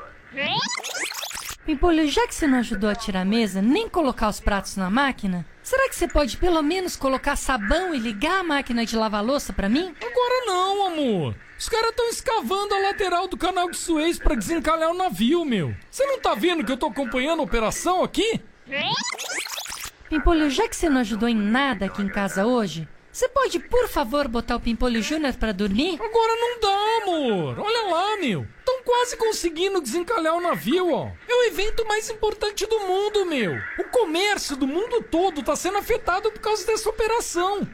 Pimpolho, 1.65 2.09
já 2.09 2.27
que 2.27 2.35
você 2.35 2.47
não 2.47 2.59
ajudou 2.59 2.91
a 2.91 2.95
tirar 2.95 3.21
a 3.21 3.25
mesa, 3.25 3.63
nem 3.63 3.89
colocar 3.89 4.29
os 4.29 4.41
pratos 4.41 4.77
na 4.77 4.91
máquina, 4.91 5.47
será 5.63 5.89
que 5.89 5.95
você 5.95 6.09
pode 6.09 6.37
pelo 6.37 6.61
menos 6.61 6.97
colocar 6.97 7.37
sabão 7.37 7.95
e 7.95 7.99
ligar 7.99 8.41
a 8.41 8.45
máquina 8.45 8.85
de 8.85 8.97
lavar 8.97 9.25
louça 9.25 9.53
pra 9.53 9.69
mim? 9.69 9.95
Agora 10.01 10.47
não, 10.47 10.87
amor. 10.89 11.35
Os 11.59 11.69
caras 11.69 11.91
estão 11.91 12.09
escavando 12.09 12.75
a 12.75 12.79
lateral 12.79 13.29
do 13.29 13.37
canal 13.37 13.71
de 13.71 13.77
Suez 13.77 14.19
pra 14.19 14.35
desencalhar 14.35 14.91
o 14.91 14.95
navio, 14.95 15.45
meu. 15.45 15.75
Você 15.91 16.05
não 16.05 16.19
tá 16.19 16.35
vendo 16.35 16.65
que 16.65 16.73
eu 16.73 16.77
tô 16.77 16.87
acompanhando 16.87 17.41
a 17.41 17.45
operação 17.45 18.03
aqui? 18.03 18.41
Pimpolho, 20.09 20.51
já 20.51 20.69
que 20.69 20.77
você 20.77 20.89
não 20.89 21.01
ajudou 21.01 21.29
em 21.29 21.37
nada 21.37 21.87
aqui 21.87 22.03
em 22.03 22.09
casa 22.09 22.47
hoje, 22.47 22.89
você 23.11 23.29
pode, 23.29 23.61
por 23.61 23.89
favor, 23.89 24.27
botar 24.27 24.57
o 24.57 24.61
Pimpolho 24.61 25.01
Júnior 25.01 25.35
pra 25.35 25.53
dormir? 25.53 25.95
Agora 26.03 26.35
não 26.35 26.61
dá, 26.61 27.03
amor. 27.03 27.61
Olha 27.61 27.95
lá, 27.95 28.17
meu. 28.17 28.47
Estão 28.59 28.83
quase 28.83 29.17
conseguindo 29.17 29.81
desencalhar 29.81 30.35
o 30.35 30.41
navio, 30.41 30.93
ó. 30.93 31.11
É 31.29 31.35
o 31.35 31.45
evento 31.45 31.87
mais 31.87 32.11
importante 32.11 32.67
do 32.67 32.81
mundo, 32.81 33.25
meu. 33.27 33.53
O 33.79 33.85
comércio 33.85 34.57
do 34.57 34.67
mundo 34.67 35.01
todo 35.03 35.45
tá 35.45 35.55
sendo 35.55 35.79
afetado 35.79 36.33
por 36.33 36.41
causa 36.41 36.67
dessa 36.67 36.91
operação. 36.91 37.67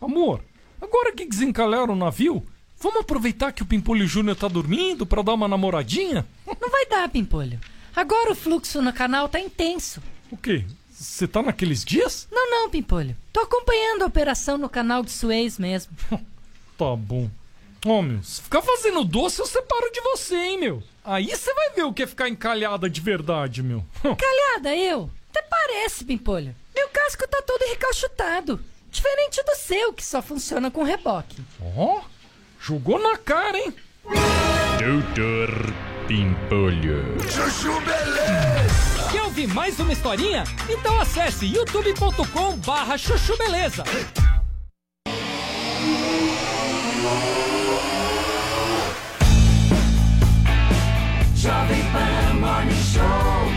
Amor, 0.00 0.44
agora 0.80 1.12
que 1.12 1.24
desencalharam 1.26 1.94
o 1.94 1.96
navio, 1.96 2.44
vamos 2.80 3.00
aproveitar 3.00 3.52
que 3.52 3.62
o 3.62 3.66
Pimpolho 3.66 4.06
Júnior 4.06 4.36
tá 4.36 4.48
dormindo 4.48 5.06
pra 5.06 5.22
dar 5.22 5.34
uma 5.34 5.48
namoradinha? 5.48 6.26
Não 6.60 6.70
vai 6.70 6.86
dar, 6.86 7.08
Pimpolho. 7.08 7.60
Agora 7.94 8.32
o 8.32 8.34
fluxo 8.34 8.80
no 8.82 8.92
canal 8.92 9.28
tá 9.28 9.40
intenso. 9.40 10.02
O 10.30 10.36
quê? 10.36 10.64
Você 10.90 11.28
tá 11.28 11.42
naqueles 11.42 11.84
dias? 11.84 12.26
Não, 12.30 12.50
não, 12.50 12.70
Pimpolho. 12.70 13.16
Tô 13.32 13.40
acompanhando 13.40 14.02
a 14.02 14.06
operação 14.06 14.58
no 14.58 14.68
canal 14.68 15.02
de 15.02 15.10
Suez 15.10 15.58
mesmo. 15.58 15.92
Tá 16.78 16.94
bom. 16.94 17.28
Ó, 17.84 18.00
meu, 18.02 18.22
se 18.22 18.40
ficar 18.40 18.62
fazendo 18.62 19.02
doce, 19.02 19.40
eu 19.40 19.46
separo 19.46 19.90
de 19.90 20.00
você, 20.00 20.36
hein, 20.36 20.60
meu. 20.60 20.80
Aí 21.04 21.26
você 21.26 21.52
vai 21.52 21.70
ver 21.70 21.82
o 21.82 21.92
que 21.92 22.04
é 22.04 22.06
ficar 22.06 22.28
encalhada 22.28 22.88
de 22.88 23.00
verdade, 23.00 23.64
meu. 23.64 23.84
Calhada, 24.00 24.76
eu? 24.76 25.10
Até 25.30 25.42
parece, 25.42 26.04
Pimpolho. 26.04 26.54
Meu 26.72 26.88
casco 26.90 27.26
tá 27.26 27.42
todo 27.42 27.68
recalchutado. 27.68 28.60
Diferente 28.90 29.42
do 29.44 29.54
seu, 29.56 29.92
que 29.92 30.04
só 30.04 30.20
funciona 30.22 30.70
com 30.70 30.82
reboque. 30.82 31.42
Ó, 31.76 32.00
Jogou 32.60 32.98
na 32.98 33.16
cara, 33.16 33.56
hein? 33.56 33.72
Doutor 34.78 35.72
Pimpolho. 36.06 37.16
Chuchu 37.22 37.80
Beleza! 37.80 39.08
Quer 39.12 39.22
ouvir 39.22 39.46
mais 39.48 39.78
uma 39.78 39.92
historinha? 39.92 40.44
Então 40.68 41.00
acesse 41.00 41.46
youtube.com 41.46 42.56
barra 42.58 42.98
chuchu 42.98 43.36
beleza. 43.38 43.84
Jovem 51.36 51.82
Pan 51.92 52.34
Morning 52.40 52.82
Show. 52.92 53.52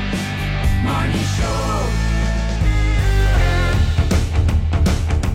Morning 0.84 1.26
Show. 1.36 2.01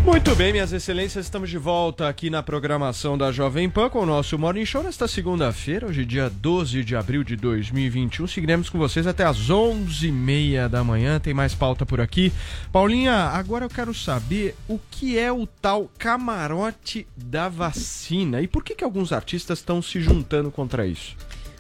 Muito 0.06 0.36
bem, 0.36 0.52
minhas 0.52 0.72
excelências, 0.72 1.26
estamos 1.26 1.50
de 1.50 1.58
volta 1.58 2.08
aqui 2.08 2.30
na 2.30 2.40
programação 2.40 3.18
da 3.18 3.32
Jovem 3.32 3.68
Pan 3.68 3.90
com 3.90 3.98
o 3.98 4.06
nosso 4.06 4.38
Morning 4.38 4.64
Show 4.64 4.80
nesta 4.80 5.08
segunda-feira, 5.08 5.88
hoje 5.88 6.04
dia 6.04 6.30
12 6.30 6.84
de 6.84 6.94
abril 6.94 7.24
de 7.24 7.34
2021. 7.34 8.28
Seguiremos 8.28 8.70
com 8.70 8.78
vocês 8.78 9.04
até 9.04 9.24
às 9.24 9.50
11h30 9.50 10.68
da 10.68 10.84
manhã, 10.84 11.18
tem 11.18 11.34
mais 11.34 11.56
pauta 11.56 11.84
por 11.84 12.00
aqui. 12.00 12.32
Paulinha, 12.70 13.14
agora 13.14 13.64
eu 13.64 13.68
quero 13.68 13.92
saber 13.92 14.54
o 14.68 14.78
que 14.92 15.18
é 15.18 15.32
o 15.32 15.44
tal 15.44 15.90
camarote 15.98 17.04
da 17.16 17.48
vacina 17.48 18.40
e 18.40 18.46
por 18.46 18.62
que, 18.62 18.76
que 18.76 18.84
alguns 18.84 19.12
artistas 19.12 19.58
estão 19.58 19.82
se 19.82 20.00
juntando 20.00 20.52
contra 20.52 20.86
isso? 20.86 21.16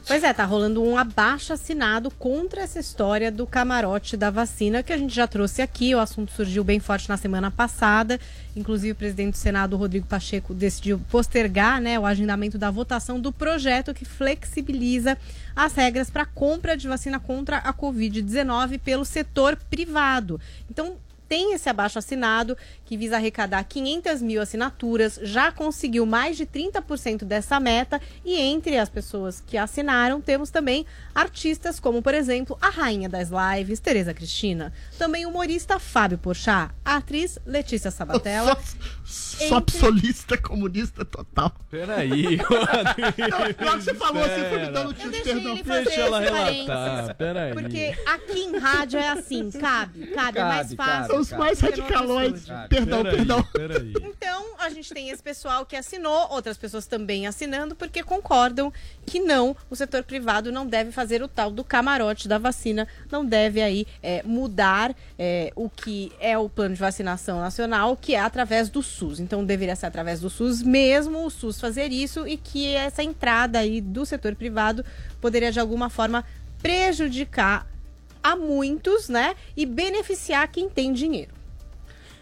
Pois 0.06 0.22
é, 0.22 0.32
tá 0.32 0.44
rolando 0.44 0.84
um 0.84 0.96
abaixo 0.96 1.52
assinado 1.52 2.12
contra 2.12 2.60
essa 2.60 2.78
história 2.78 3.28
do 3.28 3.44
camarote 3.44 4.16
da 4.16 4.30
vacina, 4.30 4.80
que 4.80 4.92
a 4.92 4.96
gente 4.96 5.12
já 5.12 5.26
trouxe 5.26 5.60
aqui. 5.60 5.96
O 5.96 5.98
assunto 5.98 6.30
surgiu 6.30 6.62
bem 6.62 6.78
forte 6.78 7.08
na 7.08 7.16
semana 7.16 7.50
passada. 7.50 8.20
Inclusive, 8.54 8.92
o 8.92 8.94
presidente 8.94 9.32
do 9.32 9.36
Senado, 9.36 9.76
Rodrigo 9.76 10.06
Pacheco, 10.06 10.54
decidiu 10.54 11.00
postergar 11.10 11.80
né, 11.80 11.98
o 11.98 12.06
agendamento 12.06 12.56
da 12.56 12.70
votação 12.70 13.18
do 13.18 13.32
projeto 13.32 13.92
que 13.92 14.04
flexibiliza 14.04 15.18
as 15.56 15.74
regras 15.74 16.08
para 16.08 16.24
compra 16.24 16.76
de 16.76 16.86
vacina 16.86 17.18
contra 17.18 17.56
a 17.56 17.74
Covid-19 17.74 18.78
pelo 18.78 19.04
setor 19.04 19.56
privado. 19.68 20.40
Então, 20.70 20.98
tem 21.28 21.52
esse 21.52 21.68
abaixo 21.68 21.98
assinado 21.98 22.56
que 22.84 22.96
visa 22.96 23.16
arrecadar 23.16 23.62
500 23.64 24.22
mil 24.22 24.40
assinaturas, 24.40 25.18
já 25.22 25.50
conseguiu 25.50 26.06
mais 26.06 26.36
de 26.36 26.46
30% 26.46 27.24
dessa 27.24 27.58
meta 27.60 28.00
e 28.24 28.40
entre 28.40 28.78
as 28.78 28.88
pessoas 28.88 29.40
que 29.40 29.56
assinaram 29.56 30.20
temos 30.20 30.50
também 30.50 30.86
artistas 31.14 31.80
como, 31.80 32.00
por 32.02 32.14
exemplo, 32.14 32.56
a 32.60 32.68
rainha 32.70 33.08
das 33.08 33.30
lives, 33.30 33.80
Tereza 33.80 34.14
Cristina, 34.14 34.72
também 34.98 35.26
o 35.26 35.30
humorista 35.30 35.78
Fábio 35.78 36.18
Porchat, 36.18 36.70
a 36.84 36.96
atriz 36.96 37.38
Letícia 37.46 37.90
Sabatella. 37.90 38.56
Só 39.04 39.62
solista 39.70 40.36
comunista 40.38 41.04
total. 41.04 41.52
Peraí, 41.70 42.38
hora 42.50 42.94
que 43.54 43.84
você 43.84 43.94
falou 43.94 44.24
assim, 44.24 44.48
foi 44.48 44.58
me 44.58 44.70
dando 44.70 44.94
tio 44.94 45.10
de 45.10 45.20
perdão. 45.22 45.52
ele 45.52 45.64
fazer 45.64 45.84
Deixa 45.84 46.00
ela 46.00 46.20
relatar, 46.20 47.14
peraí. 47.16 47.52
Porque 47.52 47.94
aqui 48.06 48.38
em 48.40 48.58
rádio 48.58 48.98
é 48.98 49.08
assim, 49.10 49.50
cabe, 49.50 50.06
cabe, 50.08 50.38
é 50.38 50.42
mais 50.42 50.66
Cabe, 50.68 50.76
fácil. 50.76 51.08
cabe, 51.08 51.15
Os 51.20 51.32
mais 51.32 51.62
estúdio. 51.62 51.84
Perdão, 52.68 53.02
Peraí, 53.02 53.16
perdão. 53.16 53.42
Peraí. 53.52 53.92
Então, 54.02 54.44
a 54.58 54.70
gente 54.70 54.92
tem 54.92 55.10
esse 55.10 55.22
pessoal 55.22 55.64
que 55.64 55.76
assinou, 55.76 56.28
outras 56.30 56.56
pessoas 56.56 56.86
também 56.86 57.26
assinando, 57.26 57.74
porque 57.74 58.02
concordam 58.02 58.72
que 59.04 59.20
não, 59.20 59.56
o 59.70 59.76
setor 59.76 60.02
privado 60.02 60.50
não 60.50 60.66
deve 60.66 60.92
fazer 60.92 61.22
o 61.22 61.28
tal 61.28 61.50
do 61.50 61.62
camarote 61.62 62.28
da 62.28 62.38
vacina, 62.38 62.86
não 63.10 63.24
deve 63.24 63.60
aí 63.60 63.86
é, 64.02 64.22
mudar 64.24 64.94
é, 65.18 65.52
o 65.54 65.68
que 65.68 66.12
é 66.20 66.36
o 66.36 66.48
plano 66.48 66.74
de 66.74 66.80
vacinação 66.80 67.40
nacional, 67.40 67.96
que 67.96 68.14
é 68.14 68.20
através 68.20 68.68
do 68.68 68.82
SUS. 68.82 69.20
Então, 69.20 69.44
deveria 69.44 69.76
ser 69.76 69.86
através 69.86 70.20
do 70.20 70.30
SUS 70.30 70.62
mesmo, 70.62 71.24
o 71.24 71.30
SUS 71.30 71.60
fazer 71.60 71.92
isso 71.92 72.26
e 72.26 72.36
que 72.36 72.74
essa 72.74 73.02
entrada 73.02 73.58
aí 73.58 73.80
do 73.80 74.04
setor 74.04 74.34
privado 74.34 74.84
poderia 75.20 75.52
de 75.52 75.60
alguma 75.60 75.90
forma 75.90 76.24
prejudicar 76.60 77.66
a 78.32 78.36
muitos, 78.36 79.08
né, 79.08 79.34
e 79.56 79.64
beneficiar 79.66 80.46
quem 80.48 80.68
tem 80.68 80.92
dinheiro. 80.92 81.34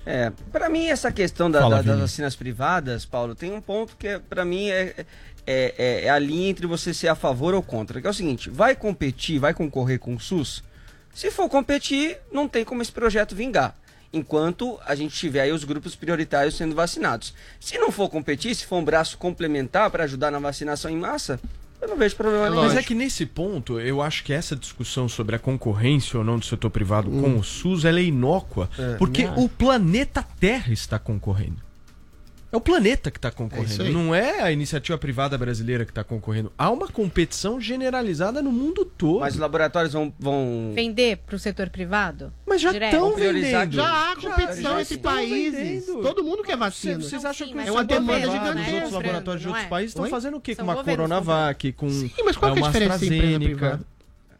É, 0.07 0.31
para 0.53 0.69
mim 0.69 0.87
essa 0.87 1.11
questão 1.11 1.51
da- 1.51 1.61
Fala, 1.61 1.77
da- 1.83 1.93
das 1.93 2.01
vacinas 2.01 2.37
privadas, 2.37 3.07
Paulo, 3.07 3.35
tem 3.35 3.53
um 3.53 3.61
ponto 3.61 3.97
que 3.97 4.07
é, 4.09 4.19
para 4.19 4.45
mim 4.45 4.69
é, 4.69 4.95
é, 5.47 5.75
é- 5.79 6.05
é 6.05 6.11
a 6.11 6.19
linha 6.19 6.51
entre 6.51 6.67
você 6.67 6.93
ser 6.93 7.09
a 7.09 7.15
favor 7.15 7.55
ou 7.55 7.63
contra. 7.63 8.01
Que 8.01 8.07
é 8.07 8.11
o 8.11 8.15
seguinte, 8.15 8.51
vai 8.51 8.77
competir, 8.77 9.39
vai 9.39 9.55
concorrer 9.55 9.99
com 9.99 10.15
o 10.15 10.21
SUS? 10.21 10.63
Se 11.15 11.31
for 11.31 11.49
competir, 11.49 12.19
não 12.31 12.47
tem 12.49 12.65
como 12.65 12.83
esse 12.83 12.93
projeto 12.93 13.35
vingar. 13.35 13.75
Enquanto 14.13 14.79
a 14.87 14.95
gente 14.95 15.17
tiver 15.17 15.41
aí 15.41 15.53
os 15.53 15.65
grupos 15.65 15.97
prioritários 15.97 16.57
sendo 16.57 16.75
vacinados. 16.75 17.35
Se 17.59 17.79
não 17.79 17.91
for 17.91 18.09
competir, 18.11 18.55
se 18.55 18.67
for 18.67 18.77
um 18.77 18.85
braço 18.85 19.17
complementar 19.19 19.91
para 19.91 20.05
ajudar 20.05 20.31
na 20.31 20.39
vacinação 20.39 20.91
em 20.91 20.97
massa, 20.97 21.41
eu 21.85 21.91
não 21.91 21.97
vejo 21.97 22.17
problema 22.17 22.51
nenhum. 22.51 22.63
Mas 22.63 22.77
é 22.77 22.83
que 22.83 22.95
nesse 22.95 23.27
ponto, 23.27 23.79
eu 23.79 24.01
acho 24.01 24.25
que 24.25 24.33
essa 24.33 24.57
discussão 24.57 25.09
sobre 25.09 25.37
a 25.37 25.39
concorrência 25.39 26.19
ou 26.19 26.25
não 26.25 26.39
do 26.39 26.45
setor 26.45 26.71
privado 26.71 27.11
com 27.11 27.39
o 27.39 27.45
SUS, 27.45 27.85
ela 27.85 28.01
é 28.01 28.05
inócua. 28.05 28.69
É, 28.79 28.95
porque 28.95 29.25
também 29.25 29.45
o 29.45 29.49
planeta 29.49 30.25
Terra 30.41 30.73
está 30.73 30.99
concorrendo. 30.99 31.63
É 32.55 32.57
o 32.57 32.61
planeta 32.61 33.11
que 33.11 33.19
está 33.19 33.29
É 33.29 33.31
concorrendo, 33.33 33.83
aí. 33.83 33.93
não 33.93 34.15
é 34.15 34.41
a 34.41 34.53
iniciativa 34.53 34.97
privada 34.97 35.37
brasileira 35.37 35.85
que 35.85 35.91
está 35.91 36.05
concorrendo. 36.05 36.53
Há 36.57 36.71
uma 36.71 36.87
competição 36.87 37.61
generalizada 37.61 38.41
no 38.41 38.53
mundo 38.53 38.85
todo. 38.85 39.19
Mas 39.19 39.35
os 39.35 39.41
laboratórios 39.41 39.93
vão. 39.93 40.15
vão... 40.21 40.71
Vender 40.73 41.17
para 41.27 41.35
o 41.35 41.39
setor 41.39 41.69
privado? 41.69 42.33
Mas 42.47 42.61
já 42.61 42.71
estão 42.71 43.17
vendendo. 43.17 43.73
Já 43.73 44.13
há 44.13 44.15
competição 44.15 44.75
já 44.75 44.83
entre 44.83 44.95
estão 44.95 45.13
países. 45.13 45.87
vendendo. 45.87 46.03
Todo 46.03 46.23
mundo 46.23 46.45
quer 46.45 46.57
vacina. 46.57 47.01
Vocês 47.01 47.25
acham 47.25 47.49
que 47.49 47.59
É 47.59 47.73
uma 47.73 47.83
demanda 47.83 48.31
gigantesca, 48.31 48.69
Os 48.69 48.75
outros 48.75 48.93
laboratórios 48.93 49.43
de 49.43 49.49
outros 49.49 49.67
é? 49.67 49.69
países 49.69 49.91
estão 49.91 50.07
fazendo 50.07 50.37
o 50.37 50.41
quê? 50.41 50.55
São 50.55 50.65
com 50.65 50.73
uma 50.73 50.85
Coronavac, 50.85 51.73
com 51.73 51.91
Sim, 51.91 52.13
mas 52.25 52.37
qual 52.37 52.53
é, 52.53 52.55
é 52.55 52.59
a 52.59 52.63
uma 52.63 52.69
diferença 52.71 53.05
entre 53.05 53.17
empresa 53.17 53.39
privada? 53.41 53.94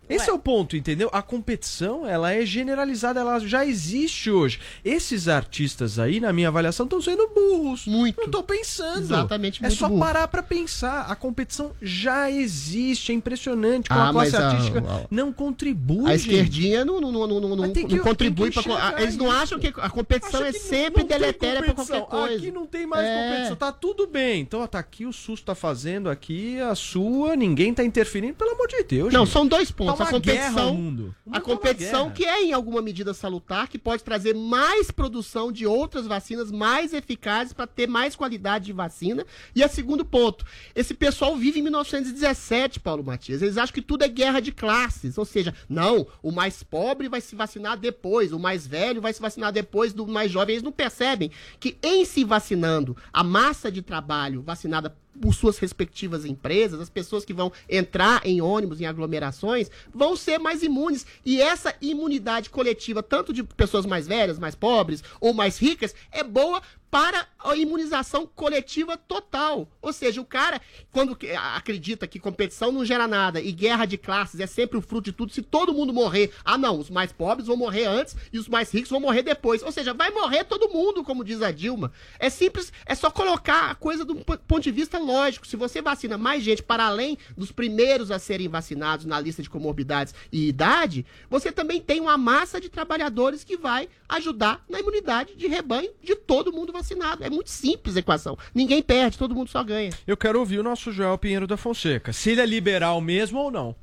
Esse 0.09 0.29
é 0.31 0.33
o 0.33 0.39
ponto, 0.39 0.77
entendeu? 0.77 1.09
A 1.13 1.23
competição, 1.23 2.07
ela 2.07 2.33
é 2.33 2.45
generalizada, 2.45 3.21
ela 3.21 3.39
já 3.41 3.65
existe 3.65 4.31
hoje. 4.31 4.61
Esses 4.85 5.29
artistas 5.29 5.99
aí, 5.99 6.21
na 6.21 6.33
minha 6.33 6.49
avaliação, 6.49 6.85
estão 6.85 7.01
sendo 7.01 7.29
burros. 7.29 7.87
Muito. 7.87 8.21
Não 8.21 8.29
tô 8.29 8.43
pensando. 8.43 9.01
Exatamente, 9.01 9.65
É 9.65 9.71
só 9.71 9.89
burro. 9.89 10.01
parar 10.01 10.29
pra 10.29 10.43
pensar. 10.43 11.03
A 11.11 11.17
competição 11.17 11.73
já 11.81 12.31
existe, 12.31 13.13
é 13.13 13.15
impressionante 13.15 13.89
como 13.89 14.01
Ah, 14.01 14.09
a 14.09 14.13
classe 14.13 14.33
mas 14.33 14.41
a- 14.41 14.49
artística 14.51 14.79
a- 14.81 15.07
não 15.11 15.33
contribui. 15.33 16.11
A 16.11 16.15
esquerdinha 16.15 16.85
não, 16.85 17.01
não, 17.01 17.11
não, 17.13 17.27
não, 17.27 17.57
não, 17.57 17.73
que- 17.73 17.83
não 17.97 17.99
contribui 18.05 18.51
para. 18.51 19.03
Eles 19.03 19.17
não 19.17 19.31
acham 19.31 19.59
que 19.59 19.69
a 19.77 19.91
competição 19.91 20.41
Acha 20.41 20.49
é 20.51 20.53
não- 20.53 20.61
sempre 20.61 21.03
não 21.03 21.09
deletéria 21.09 21.63
para 21.63 21.75
qualquer 21.75 22.03
coisa. 22.03 22.35
Aqui 22.37 22.51
não 22.51 22.67
tem 22.67 22.87
mais 22.87 23.07
É. 23.07 23.29
competição, 23.31 23.57
tá 23.57 23.73
tudo 23.73 24.07
bem. 24.07 24.41
Então, 24.43 24.61
ó, 24.61 24.67
tá 24.67 24.79
aqui 24.79 25.07
o 25.07 25.13
SUS 25.13 25.41
tá 25.41 25.55
fazendo 25.55 26.09
aqui 26.11 26.61
a 26.61 26.75
sua, 26.75 27.37
ninguém 27.37 27.73
tá 27.73 27.83
interferindo, 27.85 28.35
pelo 28.35 28.53
amor 28.53 28.69
de 28.69 28.83
Deus. 28.85 29.13
Não, 29.13 29.25
gente. 29.25 29.33
são 29.33 29.47
dois 29.47 29.71
pontos. 29.71 29.94
A 29.95 30.05
uma 30.05 30.11
competição, 30.11 30.75
mundo. 30.75 31.15
A 31.31 31.41
competição 31.41 32.11
que 32.11 32.25
é 32.25 32.43
em 32.43 32.53
alguma 32.53 32.83
medida 32.83 33.15
salutar, 33.15 33.69
que 33.69 33.79
pode 33.79 34.03
trazer 34.03 34.35
mais 34.35 34.91
produção 34.91 35.51
de 35.51 35.67
outras 35.67 36.07
vacinas 36.07 36.51
mais 36.51 36.93
eficazes 36.93 37.53
para 37.53 37.67
ter 37.67 37.87
mais 37.87 38.17
qualidade 38.17 38.67
de 38.67 38.73
vacina. 38.73 39.25
E 39.55 39.63
a 39.63 39.69
segundo 39.69 40.05
ponto, 40.05 40.45
esse 40.75 40.95
pessoal 40.95 41.37
vive 41.37 41.61
em 41.61 41.63
1917, 41.63 42.81
Paulo 42.81 43.05
Matias. 43.05 43.43
Eles 43.43 43.57
acham 43.57 43.75
que 43.75 43.83
tudo 43.83 44.05
é 44.05 44.09
guerra 44.09 44.41
de 44.41 44.53
classes, 44.53 45.19
ou 45.19 45.25
seja, 45.25 45.55
não, 45.69 46.07
o 46.23 46.31
mais 46.31 46.63
pobre 46.63 47.09
vai 47.09 47.21
se 47.21 47.35
vacinar 47.35 47.79
depois, 47.79 48.33
o 48.33 48.39
mais 48.39 48.67
velho 48.67 49.01
vai 49.01 49.13
se 49.13 49.21
vacinar 49.21 49.53
depois 49.53 49.93
do 49.93 50.07
mais 50.07 50.31
jovem. 50.31 50.55
Eles 50.55 50.63
não 50.63 50.73
percebem 50.73 51.31
que 51.61 51.77
em 51.83 52.05
se 52.05 52.25
vacinando, 52.25 52.97
a 53.13 53.23
massa 53.23 53.71
de 53.71 53.83
trabalho 53.83 54.43
vacinada 54.43 54.95
suas 55.33 55.59
respectivas 55.59 56.25
empresas, 56.25 56.81
as 56.81 56.91
pessoas 56.91 57.25
que 57.25 57.33
vão 57.33 57.53
entrar 57.69 58.25
em 58.25 58.41
ônibus, 58.41 58.81
em 58.81 58.87
aglomerações, 58.87 59.71
vão 59.93 60.17
ser 60.17 60.39
mais 60.39 60.63
imunes. 60.63 61.07
E 61.25 61.41
essa 61.41 61.75
imunidade 61.81 62.51
coletiva, 62.51 63.03
tanto 63.03 63.33
de 63.33 63.43
pessoas 63.43 63.87
mais 63.87 64.07
velhas, 64.07 64.39
mais 64.39 64.55
pobres 64.55 65.03
ou 65.21 65.33
mais 65.33 65.59
ricas, 65.59 65.95
é 66.11 66.23
boa 66.23 66.63
para 66.95 67.27
a 67.41 67.57
imunização 67.57 68.25
coletiva 68.25 68.97
total. 68.97 69.69
Ou 69.83 69.93
seja, 69.93 70.21
o 70.21 70.25
cara, 70.25 70.61
quando 70.93 71.19
acredita 71.57 72.07
que 72.07 72.21
competição 72.21 72.71
não 72.71 72.85
gera 72.85 73.09
nada 73.09 73.41
e 73.41 73.51
guerra 73.51 73.85
de 73.85 73.99
classes 73.99 74.39
é 74.39 74.47
sempre 74.47 74.79
o 74.79 74.81
fruto 74.81 75.07
de 75.07 75.13
tudo, 75.13 75.33
se 75.33 75.43
todo 75.43 75.75
mundo 75.75 75.93
morrer, 75.93 76.33
ah 76.45 76.57
não, 76.57 76.79
os 76.79 76.89
mais 76.89 77.11
pobres 77.11 77.49
vão 77.49 77.57
morrer 77.57 77.87
antes 77.87 78.15
e 78.33 78.39
os 78.39 78.49
mais 78.49 78.73
ricos 78.73 78.91
vão 78.91 79.01
morrer 79.01 79.25
depois. 79.25 79.61
Ou 79.65 79.73
seja, 79.73 79.93
vai 79.93 80.13
morrer 80.13 80.45
todo 80.45 80.69
mundo, 80.69 81.03
como 81.03 81.25
diz 81.25 81.43
a 81.43 81.51
Dilma. 81.51 81.91
É 82.17 82.31
simples, 82.31 82.73
é 82.87 82.95
só 82.95 83.11
colocar 83.11 83.73
a 83.73 83.75
coisa 83.75 84.05
do 84.05 84.15
ponto 84.15 84.61
de 84.61 84.71
vista 84.71 84.97
lógico. 84.97 85.49
Se 85.49 85.57
você 85.57 85.83
vacina 85.83 86.17
mais 86.17 86.45
gente 86.45 86.63
para 86.63 86.85
além 86.85 87.19
dos 87.37 87.51
primeiros 87.51 88.13
a 88.13 88.21
serem 88.21 88.47
vacinados 88.47 89.05
na 89.05 89.19
lista 89.19 89.43
de 89.43 89.51
comorbidades 89.51 90.15
e 90.31 90.47
idade, 90.47 91.05
você 91.29 91.51
também 91.51 91.81
tem 91.81 92.01
uma 92.01 92.17
massa 92.17 92.61
de 92.61 92.69
trabalhadores 92.69 93.43
que 93.43 93.57
vai 93.57 93.89
ajudar 94.09 94.65
na 94.69 94.79
imunidade 94.79 95.35
de 95.35 95.49
rebanho 95.49 95.91
de 96.01 96.15
todo 96.15 96.53
mundo 96.53 96.73
vacinado. 96.73 96.84
É 97.21 97.31
muito 97.31 97.51
simples 97.51 97.97
a 97.97 98.01
equação. 98.01 98.37
Ninguém 98.55 98.83
perde, 98.83 99.17
todo 99.19 99.35
mundo 99.35 99.51
só 99.51 99.63
ganha. 99.65 99.91
Eu 100.07 100.17
quero 100.17 100.39
ouvir 100.39 100.59
o 100.59 100.63
nosso 100.63 100.93
Joel 100.93 101.17
Pinheiro 101.19 101.47
da 101.47 101.57
Fonseca. 101.57 102.13
Se 102.13 102.31
ele 102.31 102.41
é 102.41 102.47
liberal 102.47 103.01
mesmo 103.01 103.39
ou 103.39 103.51
não. 103.51 103.75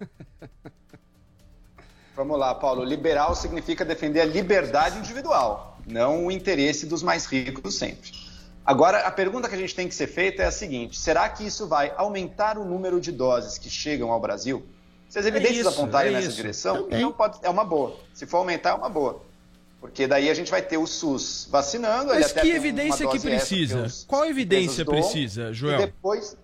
Vamos 2.14 2.38
lá, 2.38 2.54
Paulo. 2.54 2.84
Liberal 2.84 3.34
significa 3.34 3.84
defender 3.84 4.20
a 4.20 4.24
liberdade 4.24 4.98
individual, 4.98 5.78
não 5.86 6.26
o 6.26 6.30
interesse 6.30 6.84
dos 6.84 7.02
mais 7.02 7.24
ricos 7.24 7.76
sempre. 7.76 8.10
Agora, 8.64 9.06
a 9.06 9.10
pergunta 9.10 9.48
que 9.48 9.54
a 9.54 9.58
gente 9.58 9.74
tem 9.74 9.88
que 9.88 9.94
ser 9.94 10.06
feita 10.06 10.42
é 10.42 10.46
a 10.46 10.50
seguinte: 10.50 10.98
será 10.98 11.28
que 11.28 11.46
isso 11.46 11.66
vai 11.66 11.92
aumentar 11.96 12.58
o 12.58 12.64
número 12.64 13.00
de 13.00 13.10
doses 13.10 13.56
que 13.56 13.70
chegam 13.70 14.10
ao 14.12 14.20
Brasil? 14.20 14.62
Se 15.08 15.18
as 15.18 15.26
evidências 15.26 15.66
isso, 15.66 15.68
apontarem 15.68 16.12
é 16.12 16.16
nessa 16.16 16.28
isso. 16.28 16.36
direção, 16.36 16.82
Também. 16.84 16.98
então 16.98 17.12
pode, 17.12 17.38
é 17.42 17.50
uma 17.50 17.64
boa. 17.64 17.96
Se 18.14 18.26
for 18.26 18.38
aumentar, 18.38 18.70
é 18.70 18.74
uma 18.74 18.88
boa. 18.88 19.22
Porque 19.80 20.06
daí 20.06 20.28
a 20.28 20.34
gente 20.34 20.50
vai 20.50 20.60
ter 20.60 20.76
o 20.76 20.86
SUS 20.86 21.48
vacinando. 21.50 22.12
Mas 22.12 22.32
que 22.32 22.50
evidência 22.50 23.08
que 23.08 23.18
precisa? 23.18 23.82
os- 23.84 24.04
Qual 24.04 24.24
evidência 24.26 24.84
precisa, 24.84 25.52
Joel? 25.52 25.80
E 25.80 25.86
depois, 25.86 26.36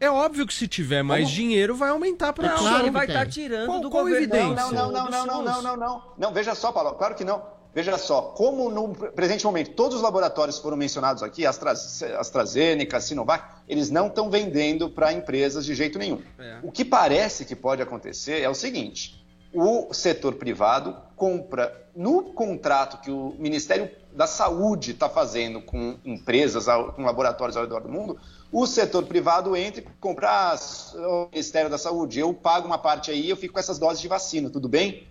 É 0.00 0.08
óbvio 0.08 0.46
que 0.46 0.54
se 0.54 0.68
tiver 0.68 1.02
mais 1.02 1.24
Como? 1.24 1.34
dinheiro, 1.34 1.74
vai 1.74 1.90
aumentar 1.90 2.26
a 2.26 2.28
Não, 2.28 2.34
produção. 2.34 2.78
ele 2.80 2.90
vai 2.92 3.06
tá 3.08 3.26
tirando 3.26 3.66
qual, 3.66 3.80
do 3.80 3.90
qual 3.90 4.04
governo. 4.04 4.24
evidência? 4.24 4.54
Não, 4.54 4.70
não, 4.70 4.92
não, 4.92 5.10
não, 5.10 5.26
não, 5.26 5.42
não, 5.42 5.62
não, 5.62 5.76
não. 5.76 6.02
Não, 6.16 6.32
veja 6.32 6.54
só, 6.54 6.70
Paulo, 6.70 6.92
claro 6.92 7.16
que 7.16 7.24
não. 7.24 7.42
Veja 7.74 7.98
só, 7.98 8.22
como 8.22 8.70
no 8.70 8.94
presente 9.12 9.44
momento 9.44 9.72
todos 9.72 9.96
os 9.96 10.02
laboratórios 10.02 10.58
foram 10.58 10.76
mencionados 10.76 11.22
aqui, 11.22 11.44
Astra- 11.44 11.74
AstraZeneca, 12.18 13.00
Sinovac, 13.00 13.44
eles 13.68 13.90
não 13.90 14.06
estão 14.06 14.30
vendendo 14.30 14.88
para 14.88 15.12
empresas 15.12 15.64
de 15.66 15.74
jeito 15.74 15.98
nenhum. 15.98 16.22
O 16.62 16.70
que 16.72 16.84
parece 16.84 17.44
que 17.44 17.54
pode 17.56 17.82
acontecer 17.82 18.40
é 18.40 18.48
o 18.48 18.54
seguinte: 18.54 19.24
o 19.52 19.92
setor 19.92 20.34
privado 20.34 20.96
compra 21.18 21.86
no 21.94 22.22
contrato 22.22 23.00
que 23.00 23.10
o 23.10 23.34
Ministério 23.38 23.90
da 24.12 24.26
Saúde 24.26 24.92
está 24.92 25.08
fazendo 25.08 25.60
com 25.60 25.98
empresas, 26.04 26.66
com 26.94 27.02
laboratórios 27.02 27.56
ao 27.56 27.64
redor 27.64 27.80
do 27.80 27.88
mundo, 27.88 28.18
o 28.50 28.66
setor 28.66 29.04
privado 29.04 29.54
entra 29.56 29.82
e 29.82 29.86
compra 30.00 30.30
ah, 30.30 30.56
o 30.94 31.28
Ministério 31.30 31.68
da 31.68 31.76
Saúde, 31.76 32.20
eu 32.20 32.32
pago 32.32 32.66
uma 32.66 32.78
parte 32.78 33.10
aí, 33.10 33.28
eu 33.28 33.36
fico 33.36 33.54
com 33.54 33.60
essas 33.60 33.78
doses 33.78 34.00
de 34.00 34.08
vacina, 34.08 34.48
tudo 34.48 34.68
bem? 34.68 35.06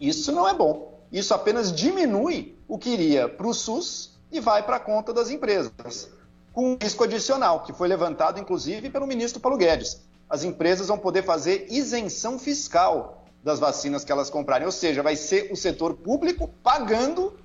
Isso 0.00 0.32
não 0.32 0.48
é 0.48 0.54
bom. 0.54 0.96
Isso 1.10 1.34
apenas 1.34 1.72
diminui 1.72 2.56
o 2.66 2.78
que 2.78 2.90
iria 2.90 3.28
para 3.28 3.46
o 3.46 3.52
SUS 3.52 4.18
e 4.30 4.40
vai 4.40 4.62
para 4.62 4.76
a 4.76 4.80
conta 4.80 5.12
das 5.12 5.30
empresas, 5.30 6.10
com 6.52 6.72
um 6.72 6.78
risco 6.80 7.04
adicional, 7.04 7.64
que 7.64 7.72
foi 7.72 7.88
levantado 7.88 8.38
inclusive 8.38 8.90
pelo 8.90 9.06
ministro 9.06 9.40
Paulo 9.40 9.58
Guedes. 9.58 10.02
As 10.28 10.44
empresas 10.44 10.88
vão 10.88 10.98
poder 10.98 11.24
fazer 11.24 11.66
isenção 11.70 12.38
fiscal 12.38 13.24
das 13.42 13.58
vacinas 13.58 14.04
que 14.04 14.12
elas 14.12 14.30
comprarem, 14.30 14.66
ou 14.66 14.72
seja, 14.72 15.02
vai 15.02 15.16
ser 15.16 15.50
o 15.52 15.56
setor 15.56 15.94
público 15.94 16.48
pagando 16.62 17.38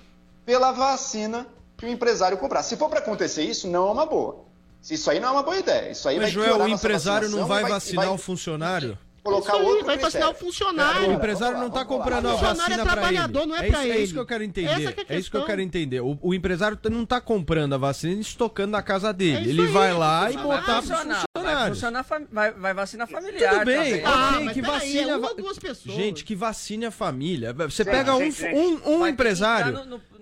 pela 0.44 0.72
vacina 0.72 1.46
que 1.76 1.86
o 1.86 1.88
empresário 1.88 2.36
comprar. 2.38 2.62
Se 2.62 2.76
for 2.76 2.88
para 2.88 2.98
acontecer 2.98 3.42
isso, 3.42 3.68
não 3.68 3.88
é 3.88 3.92
uma 3.92 4.06
boa. 4.06 4.44
Isso 4.90 5.10
aí 5.10 5.18
não 5.18 5.28
é 5.28 5.32
uma 5.32 5.42
boa 5.42 5.56
ideia. 5.56 5.90
Isso 5.90 6.08
aí 6.08 6.16
Mas, 6.18 6.32
vai 6.34 6.46
Joel, 6.46 6.64
o 6.64 6.68
empresário 6.68 7.30
não 7.30 7.46
vai 7.46 7.64
e 7.64 7.68
vacinar 7.68 8.06
vai 8.06 8.14
o 8.14 8.18
funcionário? 8.18 8.98
Colocar 9.24 9.54
Isso 9.54 9.62
aí, 9.62 9.66
outro 9.68 9.86
vai 9.86 9.96
vacinar 9.96 10.30
o 10.30 10.34
funcionário. 10.34 11.08
O 11.08 11.12
empresário 11.14 11.56
não 11.58 11.68
está 11.68 11.82
comprando 11.82 12.26
a 12.26 12.34
O 12.34 12.38
funcionário 12.38 12.58
vacina 12.58 12.74
é 12.74 12.84
para 12.84 12.92
ele. 12.92 13.00
trabalhador, 13.00 13.46
não 13.46 13.56
é 13.56 13.62
isso, 13.62 13.70
pra 13.70 13.80
É 13.80 13.88
isso 13.88 13.96
ele. 13.98 14.12
que 14.12 14.18
eu 14.18 14.26
quero 14.26 14.42
Essa 14.44 14.50
entender. 14.50 14.92
que 14.92 15.00
é 15.00 15.04
a 15.08 15.16
É 15.16 15.18
isso 15.18 15.30
que 15.30 15.36
eu 15.38 15.44
quero 15.46 15.60
entender. 15.62 16.00
O, 16.00 16.18
o 16.20 16.34
empresário 16.34 16.78
não 16.90 17.02
está 17.04 17.20
comprando 17.22 17.72
a 17.74 17.78
vacina 17.78 18.12
e 18.12 18.20
estocando 18.20 18.72
na 18.72 18.82
casa 18.82 19.14
dele. 19.14 19.36
É 19.38 19.40
isso 19.40 19.48
ele 19.50 19.62
aí. 19.62 19.68
vai 19.68 19.94
lá 19.94 20.30
e 20.30 20.36
botar 20.36 20.62
para 20.62 20.78
os 20.80 20.88
funcionar, 20.90 21.22
vai 21.34 21.68
funcionar, 21.70 22.06
vai, 22.30 22.52
vai 22.52 22.74
vacina 22.74 23.06
familiar. 23.06 23.54
Tudo 23.54 23.64
bem, 23.64 23.76
também. 24.00 24.04
Ah, 24.04 24.30
ok, 24.34 24.44
mas 24.44 24.52
que 24.54 24.60
vacina. 24.62 25.10
é 25.12 25.16
uma 25.16 25.34
duas 25.34 25.58
pessoas. 25.58 25.96
Gente, 25.96 26.22
que 26.22 26.34
vacine 26.36 26.84
a 26.84 26.90
família. 26.90 27.54
Você 27.54 27.82
Gente, 27.82 27.92
pega 27.94 28.14
um, 28.14 28.28
um, 28.54 28.98
um 28.98 29.06
empresário. 29.06 29.72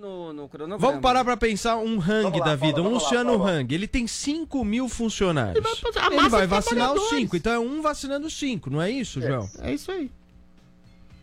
No, 0.02 0.32
no, 0.32 0.32
no 0.32 0.48
cronograma. 0.48 0.78
Vamos 0.78 1.00
parar 1.00 1.24
pra 1.24 1.36
pensar 1.36 1.76
um 1.76 2.00
Hang 2.00 2.36
lá, 2.36 2.44
da 2.44 2.56
vida, 2.56 2.82
um 2.82 2.86
lá, 2.86 2.90
Luciano 2.90 3.38
Paula. 3.38 3.52
Hang. 3.52 3.72
Ele 3.72 3.86
tem 3.86 4.08
5 4.08 4.64
mil 4.64 4.88
funcionários. 4.88 5.54
Ele 5.54 5.60
vai 5.62 6.12
Ele 6.18 6.28
vai 6.28 6.46
vacinar 6.48 6.88
os 6.92 6.98
trabalhadores. 6.98 7.20
5, 7.20 7.36
então 7.36 7.52
é 7.52 7.58
um 7.60 7.80
vacinando 7.80 8.26
os 8.26 8.36
5, 8.36 8.68
não 8.68 8.82
é 8.82 8.90
isso, 8.90 9.20
Joel? 9.20 9.48
É 9.60 9.72
isso 9.72 9.92
aí. 9.92 10.10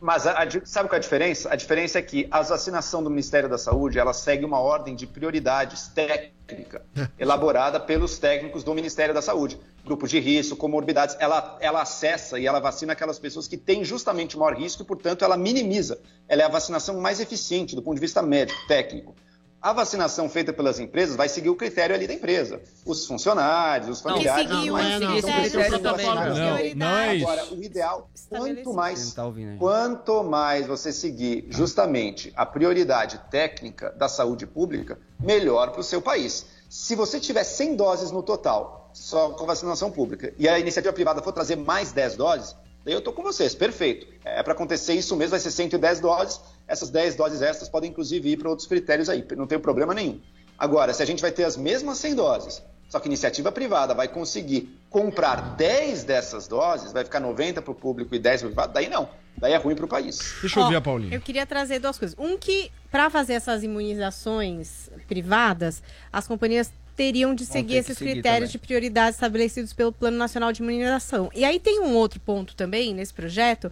Mas 0.02 0.26
a- 0.26 0.44
a 0.44 0.48
sabe 0.66 0.88
qual 0.88 0.96
é 0.96 0.98
a 0.98 1.00
diferença? 1.00 1.52
A 1.52 1.56
diferença 1.56 2.00
é 2.00 2.02
que 2.02 2.26
a 2.32 2.42
vacinação 2.42 3.04
do 3.04 3.10
Ministério 3.10 3.50
da 3.50 3.58
Saúde 3.58 4.00
ela 4.00 4.14
segue 4.14 4.46
uma 4.46 4.60
ordem 4.60 4.96
de 4.96 5.06
prioridades 5.06 5.90
técnica 5.90 6.82
elaborada 7.20 7.80
pelos 7.80 8.18
técnicos 8.18 8.64
do 8.64 8.74
Ministério 8.74 9.14
da 9.14 9.22
Saúde. 9.22 9.60
Grupos 9.84 10.10
de 10.10 10.20
risco, 10.20 10.56
comorbidades, 10.56 11.18
ela, 11.20 11.58
ela 11.60 11.82
acessa 11.82 12.40
e 12.40 12.48
ela 12.48 12.60
vacina 12.60 12.94
aquelas 12.94 13.20
pessoas 13.20 13.48
que 13.48 13.58
têm 13.58 13.84
justamente 13.84 14.38
o 14.38 14.40
maior 14.40 14.56
risco 14.58 14.84
e, 14.84 14.86
portanto, 14.86 15.26
ela 15.26 15.36
minimiza. 15.36 16.00
Ela 16.28 16.44
é 16.44 16.46
a 16.46 16.50
vacinação 16.50 17.00
mais 17.02 17.20
eficiente 17.20 17.76
do 17.76 17.82
ponto 17.82 17.96
de 17.96 18.02
vista 18.02 18.22
médico, 18.22 18.60
técnico. 18.68 19.16
A 19.62 19.74
vacinação 19.74 20.30
feita 20.30 20.54
pelas 20.54 20.80
empresas 20.80 21.18
vai 21.18 21.28
seguir 21.28 21.50
o 21.50 21.56
critério 21.56 21.94
ali 21.94 22.08
da 22.08 22.14
empresa. 22.14 22.62
Os 22.86 23.06
funcionários, 23.06 23.90
os 23.90 24.02
familiares. 24.02 24.50
não 24.50 24.78
é, 24.78 25.00
não. 25.00 25.18
critério 25.18 25.44
Esse 25.44 25.58
é 25.58 25.60
o 25.60 25.64
de 25.64 25.70
protocolo. 25.70 26.16
Não, 26.16 26.76
não 26.76 26.98
é 26.98 27.16
isso. 27.16 27.28
Agora, 27.28 27.54
o 27.54 27.62
ideal, 27.64 28.10
quanto 28.30 28.74
mais, 28.74 29.14
tá 29.14 29.24
quanto 29.58 30.24
mais 30.24 30.66
você 30.66 30.94
seguir 30.94 31.48
justamente 31.50 32.32
a 32.38 32.46
prioridade 32.46 33.20
técnica 33.30 33.92
da 33.92 34.08
saúde 34.08 34.48
pública, 34.48 34.98
melhor 35.20 35.72
para 35.72 35.82
o 35.82 35.84
seu 35.84 36.02
país. 36.02 36.46
Se 36.70 36.96
você 36.96 37.20
tiver 37.20 37.44
100 37.44 37.76
doses 37.76 38.12
no 38.12 38.24
total, 38.24 38.90
só 38.94 39.32
com 39.32 39.46
vacinação 39.46 39.92
pública, 39.92 40.34
e 40.38 40.48
a 40.48 40.58
iniciativa 40.58 40.94
privada 40.94 41.22
for 41.22 41.34
trazer 41.34 41.58
mais 41.58 41.92
10 41.92 42.16
doses, 42.16 42.56
daí 42.84 42.94
eu 42.94 43.00
estou 43.00 43.14
com 43.14 43.24
vocês, 43.24 43.56
perfeito. 43.56 44.08
É 44.24 44.42
para 44.44 44.54
acontecer 44.54 44.94
isso 44.94 45.16
mesmo, 45.16 45.32
vai 45.32 45.40
ser 45.40 45.52
110 45.52 46.00
doses, 46.00 46.42
essas 46.68 46.90
10 46.90 47.16
doses 47.16 47.42
extras 47.42 47.70
podem 47.70 47.90
inclusive 47.90 48.30
ir 48.32 48.38
para 48.38 48.50
outros 48.50 48.68
critérios 48.68 49.10
aí, 49.10 49.26
não 49.36 49.48
tem 49.48 49.60
problema 49.60 49.94
nenhum. 49.94 50.20
Agora, 50.58 50.94
se 50.94 51.02
a 51.02 51.06
gente 51.06 51.22
vai 51.22 51.32
ter 51.32 51.46
as 51.46 51.56
mesmas 51.56 51.98
100 52.00 52.16
doses, 52.16 52.62
só 52.90 53.00
que 53.00 53.08
iniciativa 53.08 53.52
privada 53.52 53.94
vai 53.94 54.08
conseguir 54.08 54.78
comprar 54.90 55.56
10 55.56 56.04
dessas 56.04 56.48
doses, 56.48 56.92
vai 56.92 57.04
ficar 57.04 57.20
90 57.20 57.62
para 57.62 57.72
o 57.72 57.76
público 57.76 58.14
e 58.16 58.20
10 58.20 58.42
para 58.42 58.48
o 58.48 58.50
privado, 58.50 58.74
daí 58.74 58.90
não. 58.90 59.08
Daí 59.38 59.54
é 59.54 59.58
ruim 59.58 59.76
para 59.76 59.86
o 59.86 59.88
país. 59.88 60.36
Deixa 60.42 60.60
eu 60.60 60.64
ouvir 60.64 60.76
a 60.76 60.82
Paulinha. 60.82 61.16
Eu 61.16 61.22
queria 61.22 61.46
trazer 61.46 61.80
duas 61.80 61.98
coisas. 61.98 62.18
Um 62.20 62.38
que, 62.38 62.72
para 62.92 63.10
fazer 63.10 63.34
essas 63.34 63.64
imunizações 63.64 64.90
privadas, 65.08 65.82
as 66.12 66.28
companhias 66.28 66.74
teriam 67.00 67.34
de 67.34 67.46
seguir 67.46 67.78
esses 67.78 67.98
seguir 67.98 68.12
critérios 68.12 68.50
também. 68.50 68.52
de 68.52 68.58
prioridade 68.58 69.12
estabelecidos 69.12 69.72
pelo 69.72 69.94
Plano 69.94 70.18
Nacional 70.18 70.52
de 70.52 70.62
Imunização. 70.62 71.32
E 71.34 71.46
aí 71.46 71.58
tem 71.58 71.80
um 71.80 71.96
outro 71.96 72.20
ponto 72.20 72.54
também 72.56 72.94
nesse 72.94 73.14
projeto 73.14 73.72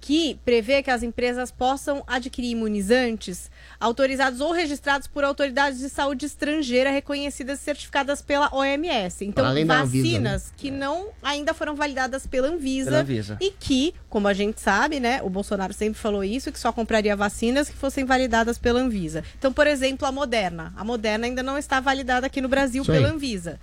que 0.00 0.40
prevê 0.44 0.82
que 0.82 0.90
as 0.90 1.02
empresas 1.02 1.50
possam 1.50 2.02
adquirir 2.06 2.50
imunizantes 2.52 3.50
autorizados 3.78 4.40
ou 4.40 4.50
registrados 4.52 5.06
por 5.06 5.24
autoridades 5.24 5.78
de 5.78 5.90
saúde 5.90 6.24
estrangeira 6.26 6.90
reconhecidas 6.90 7.60
e 7.60 7.62
certificadas 7.62 8.22
pela 8.22 8.48
OMS. 8.54 9.24
Então, 9.24 9.44
Anvisa, 9.44 9.66
vacinas 9.66 10.52
que 10.56 10.70
não 10.70 11.08
ainda 11.22 11.52
foram 11.52 11.74
validadas 11.74 12.26
pela 12.26 12.48
Anvisa, 12.48 12.90
Pela 12.90 13.02
Anvisa. 13.02 13.36
e 13.40 13.50
que, 13.50 13.94
como 14.08 14.26
a 14.26 14.32
gente 14.32 14.60
sabe, 14.60 14.98
né, 15.00 15.20
o 15.22 15.28
Bolsonaro 15.28 15.72
sempre 15.74 16.00
falou 16.00 16.24
isso, 16.24 16.50
que 16.50 16.58
só 16.58 16.72
compraria 16.72 17.14
vacinas 17.14 17.68
que 17.68 17.76
fossem 17.76 18.04
validadas 18.04 18.58
pela 18.58 18.80
Anvisa. 18.80 19.22
Então, 19.38 19.52
por 19.52 19.66
exemplo, 19.66 20.06
a 20.06 20.12
Moderna. 20.12 20.72
A 20.76 20.84
Moderna 20.84 21.26
ainda 21.26 21.42
não 21.42 21.58
está 21.58 21.78
validada 21.80 22.26
aqui 22.26 22.40
no 22.40 22.48
Brasil 22.48 22.82
Isso 22.82 22.90
pela 22.90 23.06
aí. 23.06 23.12
Anvisa. 23.12 23.60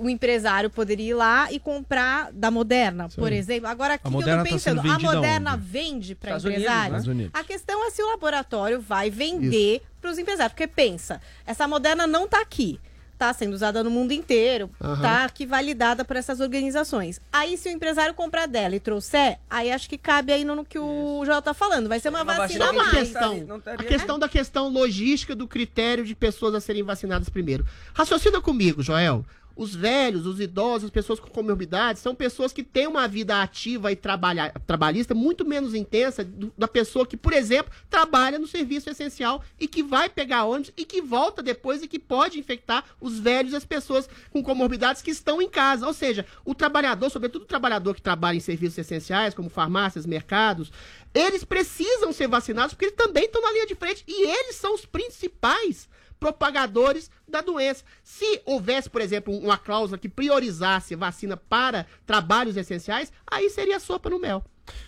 O 0.00 0.08
empresário 0.10 0.68
poderia 0.68 1.10
ir 1.10 1.14
lá 1.14 1.50
e 1.50 1.58
comprar 1.58 2.30
da 2.32 2.50
Moderna, 2.50 3.06
Isso 3.06 3.18
por 3.18 3.32
exemplo. 3.32 3.68
Agora, 3.68 3.94
o 3.94 3.98
que, 3.98 4.02
que 4.02 4.14
eu 4.14 4.20
tô 4.20 4.26
tá 4.26 4.42
pensando? 4.42 4.80
A 4.80 4.82
vendida 4.82 5.14
Moderna 5.14 5.54
onde? 5.54 5.62
vende 5.64 6.14
para 6.14 6.36
empresários? 6.36 7.06
Unidos. 7.06 7.30
A 7.32 7.42
questão 7.42 7.86
é 7.86 7.90
se 7.90 8.02
o 8.02 8.06
laboratório 8.06 8.80
vai 8.80 9.08
vender 9.08 9.82
para 10.00 10.10
os 10.10 10.18
empresários. 10.18 10.52
Porque 10.52 10.66
pensa, 10.66 11.20
essa 11.46 11.66
Moderna 11.66 12.06
não 12.06 12.24
está 12.24 12.40
aqui. 12.40 12.78
Está 13.14 13.32
sendo 13.32 13.52
usada 13.52 13.82
no 13.82 13.90
mundo 13.90 14.12
inteiro. 14.12 14.70
Está 14.80 15.24
aqui 15.24 15.44
validada 15.44 16.04
por 16.04 16.14
essas 16.14 16.38
organizações. 16.38 17.20
Aí, 17.32 17.56
se 17.56 17.68
o 17.68 17.72
empresário 17.72 18.14
comprar 18.14 18.46
dela 18.46 18.76
e 18.76 18.80
trouxer, 18.80 19.38
aí 19.50 19.72
acho 19.72 19.88
que 19.88 19.98
cabe 19.98 20.32
aí 20.32 20.44
no, 20.44 20.64
que 20.64 20.78
o 20.78 21.24
Joel 21.26 21.42
tá 21.42 21.52
falando. 21.52 21.88
Vai 21.88 21.98
ser 21.98 22.10
uma, 22.10 22.22
Uma 22.22 22.34
vacina 22.34 22.66
a 22.66 22.68
a 22.68 22.72
mais. 22.72 22.90
questão? 22.90 23.36
Não 23.44 23.56
A 23.66 23.82
questão 23.82 24.18
da 24.20 24.28
questão 24.28 24.68
logística 24.68 25.34
do 25.34 25.48
critério 25.48 26.04
de 26.04 26.14
pessoas 26.14 26.54
a 26.54 26.60
serem 26.60 26.84
vacinadas 26.84 27.28
primeiro. 27.28 27.66
Raciocina 27.92 28.40
comigo, 28.40 28.84
Joel. 28.84 29.24
Os 29.58 29.74
velhos, 29.74 30.24
os 30.24 30.38
idosos, 30.38 30.84
as 30.84 30.90
pessoas 30.90 31.18
com 31.18 31.28
comorbidades 31.28 32.00
são 32.00 32.14
pessoas 32.14 32.52
que 32.52 32.62
têm 32.62 32.86
uma 32.86 33.08
vida 33.08 33.42
ativa 33.42 33.90
e 33.90 33.96
trabalha, 33.96 34.54
trabalhista 34.68 35.16
muito 35.16 35.44
menos 35.44 35.74
intensa 35.74 36.22
do- 36.24 36.52
da 36.56 36.68
pessoa 36.68 37.04
que, 37.04 37.16
por 37.16 37.32
exemplo, 37.32 37.72
trabalha 37.90 38.38
no 38.38 38.46
serviço 38.46 38.88
essencial 38.88 39.42
e 39.58 39.66
que 39.66 39.82
vai 39.82 40.08
pegar 40.08 40.44
ônibus 40.44 40.72
e 40.76 40.84
que 40.84 41.02
volta 41.02 41.42
depois 41.42 41.82
e 41.82 41.88
que 41.88 41.98
pode 41.98 42.38
infectar 42.38 42.84
os 43.00 43.18
velhos 43.18 43.52
e 43.52 43.56
as 43.56 43.64
pessoas 43.64 44.08
com 44.30 44.44
comorbidades 44.44 45.02
que 45.02 45.10
estão 45.10 45.42
em 45.42 45.48
casa. 45.48 45.84
Ou 45.88 45.92
seja, 45.92 46.24
o 46.44 46.54
trabalhador, 46.54 47.10
sobretudo 47.10 47.42
o 47.42 47.46
trabalhador 47.46 47.96
que 47.96 48.00
trabalha 48.02 48.36
em 48.36 48.40
serviços 48.40 48.78
essenciais, 48.78 49.34
como 49.34 49.50
farmácias, 49.50 50.06
mercados, 50.06 50.70
eles 51.12 51.42
precisam 51.42 52.12
ser 52.12 52.28
vacinados 52.28 52.74
porque 52.74 52.84
eles 52.84 52.96
também 52.96 53.24
estão 53.24 53.42
na 53.42 53.50
linha 53.50 53.66
de 53.66 53.74
frente 53.74 54.04
e 54.06 54.22
eles 54.22 54.54
são 54.54 54.72
os 54.72 54.86
principais 54.86 55.88
propagadores 56.18 57.10
da 57.26 57.40
doença. 57.40 57.84
Se 58.02 58.40
houvesse, 58.44 58.90
por 58.90 59.00
exemplo, 59.00 59.36
uma 59.36 59.58
cláusula 59.58 59.98
que 59.98 60.08
priorizasse 60.08 60.94
vacina 60.94 61.36
para 61.36 61.86
trabalhos 62.06 62.56
essenciais, 62.56 63.12
aí 63.26 63.50
seria 63.50 63.80
sopa 63.80 64.10
no 64.10 64.18
mel. 64.18 64.44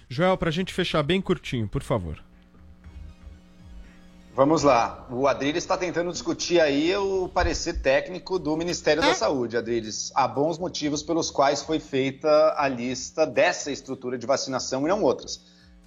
Joel, 0.08 0.36
pra 0.36 0.50
gente 0.50 0.74
fechar 0.74 1.02
bem 1.02 1.20
curtinho, 1.20 1.68
por 1.68 1.82
favor. 1.82 2.22
Vamos 4.34 4.62
lá. 4.62 5.06
O 5.10 5.26
Adriles 5.26 5.64
está 5.64 5.76
tentando 5.76 6.12
discutir 6.12 6.60
aí 6.60 6.94
o 6.96 7.28
parecer 7.28 7.82
técnico 7.82 8.38
do 8.38 8.56
Ministério 8.56 9.02
da 9.02 9.12
Saúde, 9.12 9.56
Adriles. 9.56 10.12
Há 10.14 10.26
bons 10.28 10.56
motivos 10.56 11.02
pelos 11.02 11.30
quais 11.30 11.62
foi 11.62 11.80
feita 11.80 12.54
a 12.56 12.68
lista 12.68 13.26
dessa 13.26 13.72
estrutura 13.72 14.16
de 14.16 14.26
vacinação 14.26 14.86
e 14.86 14.88
não 14.88 15.02
outras. 15.02 15.40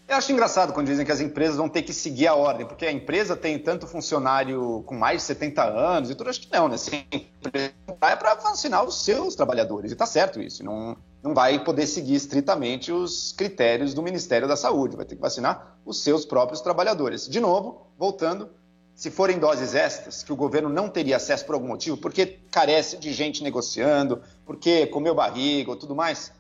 Eu 0.08 0.18
acho 0.18 0.32
engraçado 0.32 0.74
quando 0.74 0.88
dizem 0.88 1.06
que 1.06 1.12
as 1.12 1.22
empresas 1.22 1.56
vão 1.56 1.70
ter 1.70 1.82
que 1.82 1.94
seguir 1.94 2.28
a 2.28 2.36
ordem, 2.36 2.66
porque 2.66 2.86
a 2.86 2.92
empresa 2.92 3.36
tem 3.36 3.58
tanto 3.58 3.88
funcionário 3.88 4.84
com 4.86 4.96
mais 4.96 5.22
de 5.22 5.28
70 5.28 5.64
anos 5.64 6.10
e 6.10 6.16
tudo. 6.16 6.30
Acho 6.30 6.42
que 6.42 6.52
não, 6.52 6.68
né? 6.68 6.78
Se 6.78 6.94
a 6.96 7.16
empresa 7.16 7.74
é 8.02 8.16
para 8.16 8.36
vacinar 8.36 8.84
os 8.84 9.04
seus 9.04 9.34
trabalhadores, 9.34 9.92
e 9.92 9.96
tá 9.96 10.06
certo 10.06 10.42
isso. 10.42 10.64
Não, 10.64 10.98
não 11.24 11.34
vai 11.34 11.64
poder 11.64 11.88
seguir 11.88 12.16
estritamente 12.16 12.92
os 12.92 13.32
critérios 13.32 13.94
do 13.94 14.04
Ministério 14.04 14.48
da 14.48 14.58
Saúde, 14.58 14.98
vai 14.98 15.06
ter 15.06 15.16
que 15.16 15.22
vacinar 15.22 15.78
os 15.86 16.04
seus 16.04 16.26
próprios 16.26 16.60
trabalhadores. 16.60 17.28
De 17.28 17.40
novo, 17.40 17.88
voltando, 17.98 18.50
se 18.94 19.10
forem 19.10 19.40
doses 19.40 19.74
extras, 19.74 20.22
que 20.22 20.34
o 20.34 20.36
governo 20.36 20.70
não 20.70 20.90
teria 20.90 21.16
acesso 21.16 21.46
por 21.46 21.56
algum 21.56 21.68
motivo, 21.68 21.98
porque 21.98 22.40
carece 22.52 22.98
de 22.98 23.12
gente 23.14 23.42
negociando, 23.42 24.22
porque 24.46 24.86
comeu 24.88 25.16
barriga 25.16 25.72
ou 25.72 25.78
tudo 25.78 25.96
mais, 25.96 26.32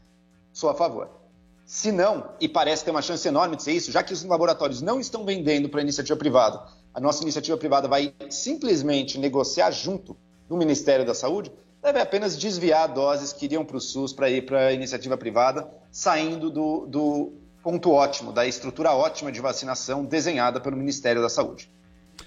sou 0.51 0.69
a 0.69 0.75
favor. 0.75 1.22
Se 1.65 1.91
não, 1.91 2.29
e 2.39 2.47
parece 2.47 2.83
ter 2.83 2.91
uma 2.91 3.01
chance 3.01 3.27
enorme 3.27 3.55
de 3.55 3.63
ser 3.63 3.71
isso, 3.71 3.91
já 3.91 4.03
que 4.03 4.13
os 4.13 4.23
laboratórios 4.23 4.81
não 4.81 4.99
estão 4.99 5.25
vendendo 5.25 5.69
para 5.69 5.79
a 5.79 5.83
iniciativa 5.83 6.17
privada, 6.17 6.61
a 6.93 6.99
nossa 6.99 7.23
iniciativa 7.23 7.57
privada 7.57 7.87
vai 7.87 8.13
simplesmente 8.29 9.17
negociar 9.17 9.71
junto 9.71 10.15
do 10.47 10.57
Ministério 10.57 11.05
da 11.05 11.13
Saúde, 11.13 11.51
deve 11.81 11.99
apenas 11.99 12.37
desviar 12.37 12.87
doses 12.87 13.33
que 13.33 13.45
iriam 13.45 13.65
para 13.65 13.77
o 13.77 13.81
SUS 13.81 14.13
para 14.13 14.29
ir 14.29 14.45
para 14.45 14.67
a 14.67 14.73
iniciativa 14.73 15.17
privada, 15.17 15.69
saindo 15.91 16.49
do, 16.49 16.85
do 16.85 17.33
ponto 17.63 17.91
ótimo, 17.91 18.31
da 18.31 18.45
estrutura 18.45 18.91
ótima 18.93 19.31
de 19.31 19.39
vacinação 19.39 20.03
desenhada 20.03 20.59
pelo 20.59 20.75
Ministério 20.77 21.21
da 21.21 21.29
Saúde. 21.29 21.71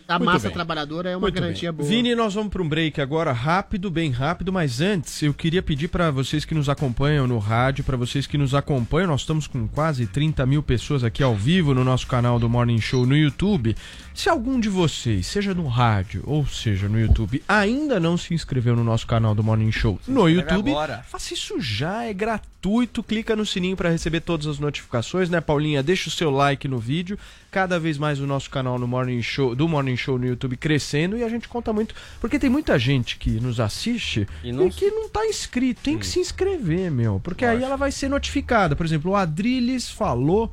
A 0.08 0.18
Muito 0.20 0.30
massa 0.30 0.44
bem. 0.48 0.52
trabalhadora 0.54 1.10
é 1.10 1.16
uma 1.16 1.22
Muito 1.22 1.34
garantia 1.34 1.72
bem. 1.72 1.78
boa. 1.78 1.88
Vini, 1.88 2.14
nós 2.14 2.32
vamos 2.32 2.52
para 2.52 2.62
um 2.62 2.68
break 2.68 3.00
agora, 3.00 3.32
rápido, 3.32 3.90
bem 3.90 4.12
rápido, 4.12 4.52
mas 4.52 4.80
antes 4.80 5.20
eu 5.20 5.34
queria 5.34 5.60
pedir 5.60 5.88
para 5.88 6.12
vocês 6.12 6.44
que 6.44 6.54
nos 6.54 6.68
acompanham 6.68 7.26
no 7.26 7.38
rádio, 7.38 7.82
para 7.82 7.96
vocês 7.96 8.24
que 8.24 8.38
nos 8.38 8.54
acompanham, 8.54 9.08
nós 9.08 9.22
estamos 9.22 9.48
com 9.48 9.66
quase 9.66 10.06
30 10.06 10.46
mil 10.46 10.62
pessoas 10.62 11.02
aqui 11.02 11.24
ao 11.24 11.34
vivo 11.34 11.74
no 11.74 11.82
nosso 11.82 12.06
canal 12.06 12.38
do 12.38 12.48
Morning 12.48 12.80
Show 12.80 13.04
no 13.04 13.16
YouTube. 13.16 13.74
Se 14.14 14.28
algum 14.28 14.60
de 14.60 14.68
vocês, 14.68 15.26
seja 15.26 15.52
no 15.52 15.66
rádio 15.66 16.22
ou 16.24 16.46
seja 16.46 16.88
no 16.88 17.00
YouTube, 17.00 17.42
ainda 17.48 17.98
não 17.98 18.16
se 18.16 18.32
inscreveu 18.32 18.76
no 18.76 18.84
nosso 18.84 19.08
canal 19.08 19.34
do 19.34 19.42
Morning 19.42 19.72
Show 19.72 19.98
no 20.06 20.28
YouTube, 20.28 20.70
agora. 20.70 21.04
faça 21.08 21.34
isso 21.34 21.60
já, 21.60 22.04
é 22.04 22.14
gratuito, 22.14 23.02
clica 23.02 23.34
no 23.34 23.44
sininho 23.44 23.76
para 23.76 23.90
receber 23.90 24.20
todas 24.20 24.46
as 24.46 24.60
notificações, 24.60 25.28
né, 25.28 25.40
Paulinha? 25.40 25.82
Deixa 25.82 26.08
o 26.08 26.12
seu 26.12 26.30
like 26.30 26.68
no 26.68 26.78
vídeo. 26.78 27.18
Cada 27.50 27.78
vez 27.80 27.96
mais 27.96 28.20
o 28.20 28.26
nosso 28.26 28.50
canal 28.50 28.78
no 28.78 28.86
Morning 28.86 29.22
Show, 29.22 29.54
do 29.54 29.66
Morning 29.66 29.95
Show 29.96 30.18
no 30.18 30.26
YouTube 30.26 30.56
crescendo 30.56 31.16
e 31.16 31.24
a 31.24 31.28
gente 31.28 31.48
conta 31.48 31.72
muito, 31.72 31.94
porque 32.20 32.38
tem 32.38 32.50
muita 32.50 32.78
gente 32.78 33.16
que 33.16 33.30
nos 33.40 33.58
assiste 33.60 34.26
e, 34.44 34.48
E 34.48 34.52
não- 34.52 34.68
que 34.70 34.90
não 34.90 35.08
tá 35.08 35.24
inscrito, 35.26 35.80
tem 35.82 35.98
que 35.98 36.06
se 36.06 36.18
inscrever, 36.18 36.90
meu, 36.90 37.20
porque 37.22 37.44
aí 37.44 37.62
ela 37.62 37.76
vai 37.76 37.90
ser 37.92 38.08
notificada. 38.08 38.74
Por 38.76 38.84
exemplo, 38.86 39.12
o 39.12 39.16
Adriles 39.16 39.90
falou 39.90 40.52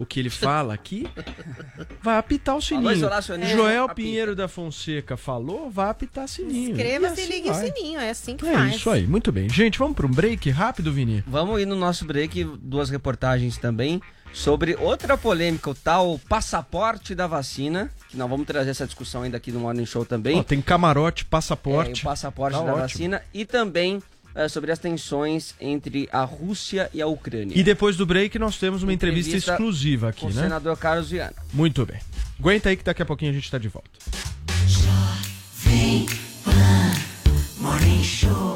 o 0.00 0.06
que 0.06 0.20
ele 0.20 0.30
fala 0.30 0.74
aqui, 0.74 1.08
vai 2.00 2.18
apitar 2.18 2.56
o 2.56 2.62
sininho. 2.62 2.92
isolacionismo, 2.92 3.56
Joel 3.56 3.84
apita. 3.84 3.94
Pinheiro 3.96 4.36
da 4.36 4.46
Fonseca 4.46 5.16
falou, 5.16 5.68
vai 5.70 5.90
apitar 5.90 6.28
sininho. 6.28 6.70
Inscreva-se 6.70 7.20
e 7.20 7.24
assim 7.24 7.32
ligue 7.32 7.50
o 7.50 7.52
vai. 7.52 7.66
sininho, 7.72 8.00
é 8.00 8.10
assim 8.10 8.36
que 8.36 8.46
É 8.46 8.52
faz. 8.52 8.76
isso 8.76 8.90
aí, 8.90 9.06
muito 9.08 9.32
bem. 9.32 9.48
Gente, 9.48 9.76
vamos 9.76 9.96
para 9.96 10.06
um 10.06 10.10
break 10.10 10.48
rápido, 10.50 10.92
Vini? 10.92 11.24
Vamos 11.26 11.60
ir 11.60 11.66
no 11.66 11.74
nosso 11.74 12.04
break, 12.04 12.44
duas 12.62 12.90
reportagens 12.90 13.56
também 13.58 14.00
sobre 14.32 14.76
outra 14.76 15.16
polêmica, 15.16 15.70
o 15.70 15.74
tal 15.74 16.18
passaporte 16.28 17.14
da 17.14 17.26
vacina, 17.26 17.90
que 18.08 18.16
nós 18.16 18.28
vamos 18.28 18.46
trazer 18.46 18.70
essa 18.70 18.86
discussão 18.86 19.22
ainda 19.22 19.36
aqui 19.36 19.50
no 19.52 19.60
Morning 19.60 19.86
Show 19.86 20.04
também. 20.04 20.38
Ó, 20.38 20.42
tem 20.42 20.60
camarote, 20.62 21.24
É, 21.24 21.26
passaporte. 21.28 22.02
o 22.02 22.04
passaporte 22.04 22.56
Tá 22.56 22.62
da 22.64 22.70
ótimo. 22.72 22.82
vacina 22.82 23.22
e 23.34 23.44
também 23.44 24.02
eh, 24.34 24.48
sobre 24.48 24.70
as 24.70 24.78
tensões 24.78 25.54
entre 25.60 26.08
a 26.12 26.22
Rússia 26.22 26.88
e 26.94 27.02
a 27.02 27.06
Ucrânia. 27.06 27.58
E 27.58 27.62
depois 27.62 27.96
do 27.96 28.06
break 28.06 28.38
nós 28.38 28.56
temos 28.58 28.82
uma 28.82 28.92
entrevista, 28.92 29.30
Entrevista 29.30 29.52
exclusiva 29.52 30.10
aqui, 30.10 30.20
com 30.20 30.26
o 30.28 30.30
né? 30.32 30.42
senador 30.42 30.76
Carlos 30.76 31.10
Viana. 31.10 31.34
Muito 31.52 31.84
bem. 31.84 31.98
Aguenta 32.38 32.68
aí 32.68 32.76
que 32.76 32.84
daqui 32.84 33.02
a 33.02 33.06
pouquinho 33.06 33.32
a 33.32 33.34
gente 33.34 33.50
tá 33.50 33.58
de 33.58 33.68
volta. 33.68 33.90
Vem 35.64 36.06
Pan 36.44 36.52
Morning 37.60 38.02
Show. 38.04 38.47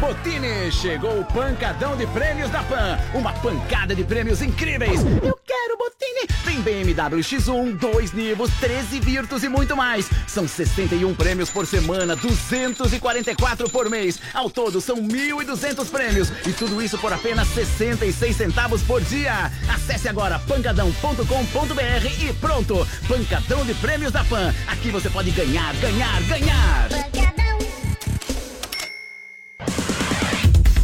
Botini! 0.00 0.72
Chegou 0.72 1.20
o 1.20 1.24
pancadão 1.24 1.94
de 1.94 2.06
prêmios 2.06 2.50
da 2.50 2.62
Pan. 2.62 2.98
Uma 3.12 3.34
pancada 3.34 3.94
de 3.94 4.02
prêmios 4.02 4.40
incríveis. 4.40 5.00
Eu 5.22 5.38
quero 5.46 5.76
Botini! 5.76 6.26
Tem 6.42 6.60
BMW 6.62 7.20
X1, 7.20 7.76
2 7.76 8.12
Nivos, 8.12 8.50
13 8.60 8.98
Virtus 8.98 9.44
e 9.44 9.48
muito 9.48 9.76
mais. 9.76 10.08
São 10.26 10.48
61 10.48 11.14
prêmios 11.14 11.50
por 11.50 11.66
semana, 11.66 12.16
244 12.16 13.68
por 13.68 13.90
mês. 13.90 14.18
Ao 14.32 14.48
todo 14.48 14.80
são 14.80 14.96
1.200 14.96 15.90
prêmios. 15.90 16.32
E 16.46 16.52
tudo 16.52 16.80
isso 16.80 16.96
por 16.96 17.12
apenas 17.12 17.46
66 17.48 18.34
centavos 18.34 18.82
por 18.82 19.02
dia. 19.02 19.52
Acesse 19.68 20.08
agora 20.08 20.38
pancadão.com.br 20.38 22.24
e 22.24 22.32
pronto! 22.40 22.88
Pancadão 23.06 23.66
de 23.66 23.74
prêmios 23.74 24.12
da 24.12 24.24
Pan. 24.24 24.54
Aqui 24.66 24.90
você 24.90 25.10
pode 25.10 25.30
ganhar, 25.30 25.74
ganhar, 25.74 26.22
ganhar! 26.22 27.29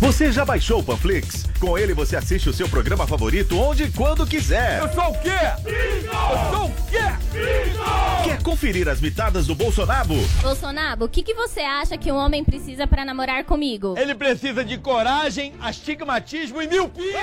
Você 0.01 0.31
já 0.31 0.45
baixou 0.45 0.81
o 0.81 0.83
Panflix? 0.83 1.45
Com 1.59 1.79
ele 1.79 1.95
você 1.95 2.17
assiste 2.17 2.51
o 2.51 2.53
seu 2.53 2.69
programa 2.69 3.07
favorito 3.07 3.59
onde 3.59 3.85
e 3.85 3.91
quando 3.91 4.27
quiser. 4.27 4.81
Eu 4.81 4.93
sou 4.93 5.11
o 5.11 5.19
quê? 5.21 5.31
Eu 5.71 6.57
sou 6.59 6.67
o 6.67 6.73
quê? 6.91 8.25
Quer 8.25 8.43
conferir 8.43 8.89
as 8.89 9.01
mitadas 9.01 9.47
do 9.47 9.55
Bolsonaro? 9.55 10.15
Bolsonaro, 10.43 11.07
o 11.07 11.09
que, 11.09 11.23
que 11.23 11.33
você 11.33 11.61
acha 11.61 11.97
que 11.97 12.13
um 12.13 12.17
homem 12.17 12.45
precisa 12.45 12.87
pra 12.87 13.07
namorar 13.07 13.45
comigo? 13.45 13.95
Ele 13.97 14.15
precisa 14.15 14.63
de 14.63 14.77
coragem, 14.77 15.55
astigmatismo 15.61 16.61
e 16.61 16.69
miopia. 16.69 17.21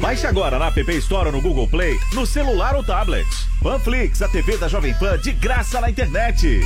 Baixe 0.00 0.26
agora 0.28 0.60
na 0.60 0.68
App 0.68 0.96
Store 0.98 1.26
ou 1.26 1.32
no 1.32 1.42
Google 1.42 1.66
Play, 1.66 1.98
no 2.12 2.24
celular 2.24 2.76
ou 2.76 2.84
tablet. 2.84 3.26
Panflix, 3.60 4.22
a 4.22 4.28
TV 4.28 4.56
da 4.56 4.68
Jovem 4.68 4.94
Pan 4.94 5.18
de 5.18 5.32
graça 5.32 5.80
na 5.80 5.90
internet. 5.90 6.60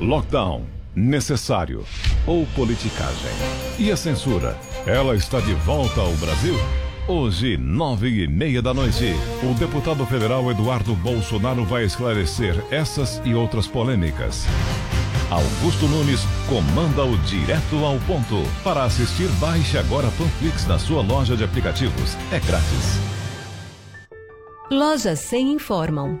Lockdown, 0.00 0.62
necessário 0.94 1.82
ou 2.26 2.46
politicagem? 2.54 3.30
E 3.78 3.90
a 3.90 3.96
censura? 3.96 4.54
Ela 4.86 5.16
está 5.16 5.40
de 5.40 5.54
volta 5.54 6.02
ao 6.02 6.12
Brasil? 6.16 6.54
Hoje, 7.08 7.56
nove 7.56 8.22
e 8.22 8.28
meia 8.28 8.60
da 8.60 8.74
noite, 8.74 9.14
o 9.42 9.54
deputado 9.54 10.04
federal 10.04 10.50
Eduardo 10.50 10.94
Bolsonaro 10.96 11.64
vai 11.64 11.84
esclarecer 11.84 12.62
essas 12.70 13.22
e 13.24 13.34
outras 13.34 13.66
polêmicas. 13.66 14.44
Augusto 15.30 15.86
Nunes 15.86 16.20
comanda 16.46 17.02
o 17.02 17.16
Direto 17.20 17.82
ao 17.82 17.98
Ponto. 18.00 18.42
Para 18.62 18.84
assistir, 18.84 19.28
baixe 19.40 19.78
agora 19.78 20.08
Panflix 20.18 20.66
na 20.66 20.78
sua 20.78 21.00
loja 21.00 21.34
de 21.34 21.44
aplicativos. 21.44 22.16
É 22.30 22.38
grátis. 22.38 23.00
Lojas 24.70 25.20
100 25.20 25.52
informam. 25.54 26.20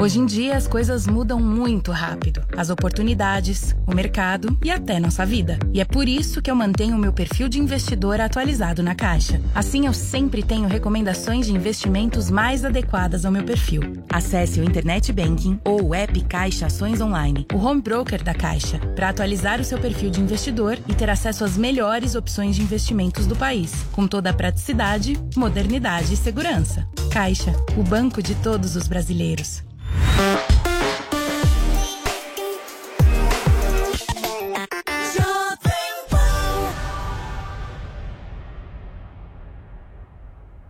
Hoje 0.00 0.18
em 0.18 0.26
dia 0.26 0.56
as 0.56 0.66
coisas 0.66 1.06
mudam 1.06 1.38
muito 1.38 1.92
rápido. 1.92 2.42
As 2.56 2.70
oportunidades, 2.70 3.76
o 3.86 3.94
mercado 3.94 4.58
e 4.64 4.70
até 4.70 4.98
nossa 4.98 5.24
vida. 5.24 5.58
E 5.72 5.80
é 5.80 5.84
por 5.84 6.08
isso 6.08 6.42
que 6.42 6.50
eu 6.50 6.56
mantenho 6.56 6.96
o 6.96 6.98
meu 6.98 7.12
perfil 7.12 7.48
de 7.48 7.60
investidor 7.60 8.20
atualizado 8.20 8.82
na 8.82 8.94
Caixa. 8.94 9.40
Assim 9.54 9.86
eu 9.86 9.92
sempre 9.92 10.42
tenho 10.42 10.66
recomendações 10.66 11.46
de 11.46 11.52
investimentos 11.52 12.30
mais 12.30 12.64
adequadas 12.64 13.24
ao 13.24 13.30
meu 13.30 13.44
perfil. 13.44 13.82
Acesse 14.08 14.60
o 14.60 14.64
Internet 14.64 15.12
Banking 15.12 15.60
ou 15.64 15.88
o 15.90 15.94
app 15.94 16.20
Caixa 16.24 16.66
Ações 16.66 17.00
Online, 17.00 17.46
o 17.52 17.58
home 17.58 17.82
broker 17.82 18.24
da 18.24 18.34
Caixa, 18.34 18.78
para 18.96 19.10
atualizar 19.10 19.60
o 19.60 19.64
seu 19.64 19.78
perfil 19.78 20.10
de 20.10 20.20
investidor 20.20 20.78
e 20.88 20.94
ter 20.94 21.10
acesso 21.10 21.44
às 21.44 21.56
melhores 21.56 22.14
opções 22.14 22.56
de 22.56 22.62
investimentos 22.62 23.26
do 23.26 23.36
país, 23.36 23.72
com 23.92 24.08
toda 24.08 24.30
a 24.30 24.34
praticidade, 24.34 25.16
modernidade 25.36 26.14
e 26.14 26.16
segurança. 26.16 26.88
Caixa, 27.10 27.52
o 27.76 27.82
banco 27.82 28.22
de 28.22 28.34
todos 28.36 28.74
os 28.74 28.88
brasileiros. 28.88 29.62
Thank 29.94 30.50
you 30.52 30.61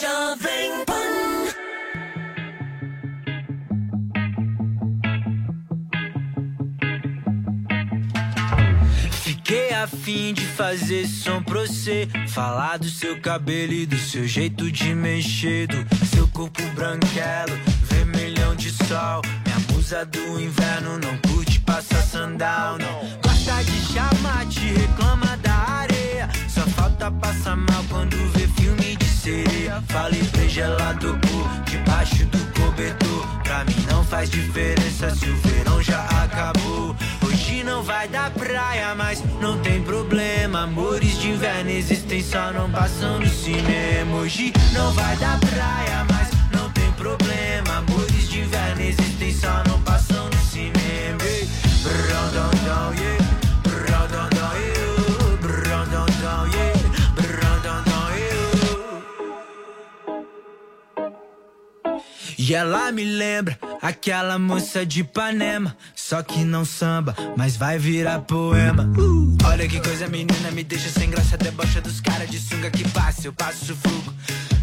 Jovem 0.00 0.84
Pan. 0.86 1.02
Fiquei 9.22 9.74
a 9.74 9.86
fim 9.86 10.32
de 10.32 10.44
fazer 10.46 11.06
som 11.06 11.42
pra 11.42 11.60
você. 11.60 12.08
Falar 12.28 12.78
do 12.78 12.88
seu 12.88 13.20
cabelo 13.20 13.72
e 13.72 13.86
do 13.86 13.96
seu 13.98 14.26
jeito 14.26 14.70
de 14.70 14.94
mexer. 14.94 15.66
Do 15.66 16.06
seu 16.06 16.26
corpo 16.28 16.62
branquelo, 16.74 17.56
vermelhão 17.82 18.54
de 18.54 18.70
sol. 18.70 19.22
Minha 19.44 19.58
musa 19.72 20.04
do 20.06 20.40
inverno 20.40 20.98
não 20.98 21.16
curte 21.18 21.60
passar 21.60 22.02
sandal, 22.02 22.78
não. 22.78 23.00
Gosta 23.22 23.62
de 23.64 23.80
chamar, 23.92 24.46
te 24.48 24.60
reclama 24.60 25.36
da 25.38 25.54
areia. 25.54 26.28
Só 26.48 26.62
falta 26.62 27.10
passar 27.10 27.56
mal 27.56 27.84
quando 27.88 28.16
vê 28.32 28.46
filme 28.60 28.91
sereia. 29.22 29.82
Falei 29.88 30.22
gelado 30.48 31.16
por 31.20 31.64
debaixo 31.70 32.26
do 32.26 32.38
cobertor. 32.60 33.26
Pra 33.44 33.64
mim 33.64 33.86
não 33.88 34.04
faz 34.04 34.28
diferença 34.28 35.14
se 35.14 35.26
o 35.30 35.36
verão 35.36 35.80
já 35.80 36.02
acabou. 36.24 36.96
Hoje 37.24 37.62
não 37.62 37.82
vai 37.84 38.08
dar 38.08 38.30
praia, 38.32 38.94
mas 38.96 39.22
não 39.40 39.58
tem 39.60 39.80
problema. 39.82 40.64
Amores 40.64 41.20
de 41.20 41.30
inverno 41.30 41.70
existem, 41.70 42.20
só 42.22 42.52
não 42.52 42.68
passam 42.70 43.20
no 43.20 43.28
cinema. 43.28 44.16
Hoje 44.16 44.52
não 44.72 44.92
vai 44.92 45.16
dar 45.16 45.38
praia, 45.38 46.04
mas 46.10 46.28
não 46.52 46.68
tem 46.70 46.90
problema. 46.92 47.76
Amores 47.78 48.28
de 48.28 48.40
inverno 48.40 48.82
existem, 48.82 49.32
só 49.32 49.62
não 49.68 49.80
passam 49.82 50.28
no 50.28 50.40
cinema. 50.50 50.82
Dão, 52.64 52.94
yeah. 52.94 53.21
E 62.44 62.56
ela 62.56 62.90
me 62.90 63.04
lembra 63.04 63.56
aquela 63.80 64.36
moça 64.36 64.84
de 64.84 65.02
Ipanema. 65.02 65.76
Só 65.94 66.24
que 66.24 66.40
não 66.42 66.64
samba, 66.64 67.14
mas 67.36 67.56
vai 67.56 67.78
virar 67.78 68.18
poema. 68.22 68.82
Uh, 68.98 69.38
olha 69.44 69.68
que 69.68 69.78
coisa, 69.78 70.08
menina, 70.08 70.50
me 70.50 70.64
deixa 70.64 70.88
sem 70.88 71.08
graça. 71.08 71.36
Debocha 71.36 71.80
dos 71.80 72.00
caras 72.00 72.28
de 72.28 72.40
sunga 72.40 72.68
que 72.68 72.82
passa, 72.88 73.28
eu 73.28 73.32
passo 73.32 73.66
sufoco. 73.66 74.12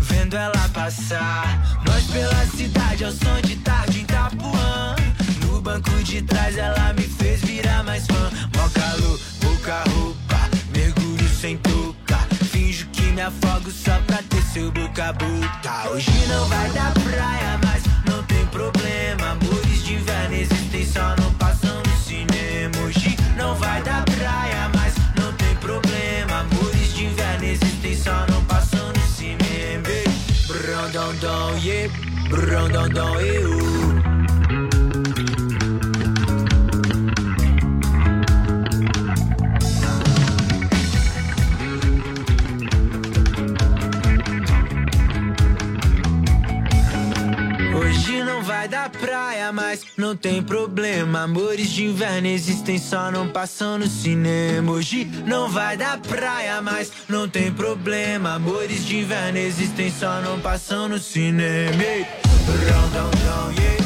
Vendo 0.01 0.35
ela 0.35 0.68
passar, 0.73 1.80
nós 1.85 2.03
pela 2.07 2.45
cidade 2.47 3.06
ao 3.06 3.14
som 3.14 3.39
de 3.45 3.56
tarde 3.56 3.99
em 3.99 4.01
Itapuã. 4.01 4.97
No 5.45 5.61
banco 5.61 6.03
de 6.03 6.22
trás 6.23 6.57
ela 6.57 6.91
me 6.91 7.03
fez 7.03 7.39
virar 7.39 7.85
mais 7.85 8.06
fã. 8.06 8.30
Mó 8.57 8.68
calor, 8.73 9.19
pouca 9.39 9.84
roupa, 9.89 10.49
mergulho 10.76 11.30
sem 11.30 11.56
touca. 11.56 12.18
Finjo 12.51 12.88
que 12.88 13.03
me 13.03 13.22
afogo 13.22 13.72
só 13.72 13.97
pra 14.06 14.18
ter 14.23 14.41
seu 14.51 14.69
boca 14.69 15.06
a 15.06 15.14
boca. 15.14 15.89
Hoje 15.91 16.11
não 16.27 16.45
vai 16.47 16.69
dar 16.72 16.91
praia, 16.93 17.57
mas 17.64 17.68
problema. 18.49 19.31
Amores 19.31 19.84
de 19.84 19.93
inverno 19.95 20.35
existem, 20.35 20.85
só 20.85 21.15
não 21.17 21.34
passam 21.35 21.81
no 21.84 21.97
cinema. 21.97 22.85
Hoje 22.85 23.15
não 23.38 23.55
vai 23.55 23.81
dar 23.84 24.03
praia, 24.05 24.69
mas 24.76 24.93
não 25.15 25.31
tem 25.34 25.55
problema. 25.55 26.39
Amores 26.41 26.93
de 26.93 27.05
inverno 27.05 27.45
existem, 27.45 27.95
só 27.95 28.26
não 28.30 28.43
passam 28.45 28.88
no 28.88 29.07
cinema. 29.07 29.88
Ei, 29.88 30.03
Brão, 30.47 30.91
dão, 30.91 31.15
dão, 31.15 31.57
yeah. 31.57 31.93
Brão, 32.30 32.69
dão, 32.69 32.89
dão, 32.89 33.19
eu. 33.21 33.98
Vai 48.60 48.68
dar 48.68 48.90
praia, 48.90 49.53
mas 49.53 49.86
não 49.95 50.18
tem 50.18 50.44
problema. 50.44 51.22
Amores 51.22 51.69
de 51.69 51.86
inverno 51.86 52.27
existem, 52.27 52.77
só 52.77 53.10
não 53.10 53.26
passam 53.26 53.77
no 53.77 53.88
cinema. 53.88 54.73
Hoje 54.73 55.06
não 55.26 55.48
vai 55.48 55.77
dar 55.77 55.98
praia, 55.98 56.61
mas 56.61 56.91
não 57.07 57.30
tem 57.30 57.53
problema. 57.53 58.34
Amores 58.34 58.86
de 58.86 58.98
inverno 58.98 59.38
existem, 59.38 59.90
só 59.90 60.19
não 60.19 60.41
passam 60.41 60.90
no 60.90 60.99
cinema. 60.99 61.81
Ei, 61.81 62.06
brão, 62.45 62.90
dão, 62.90 63.10
dão, 63.23 63.52
yeah. 63.53 63.78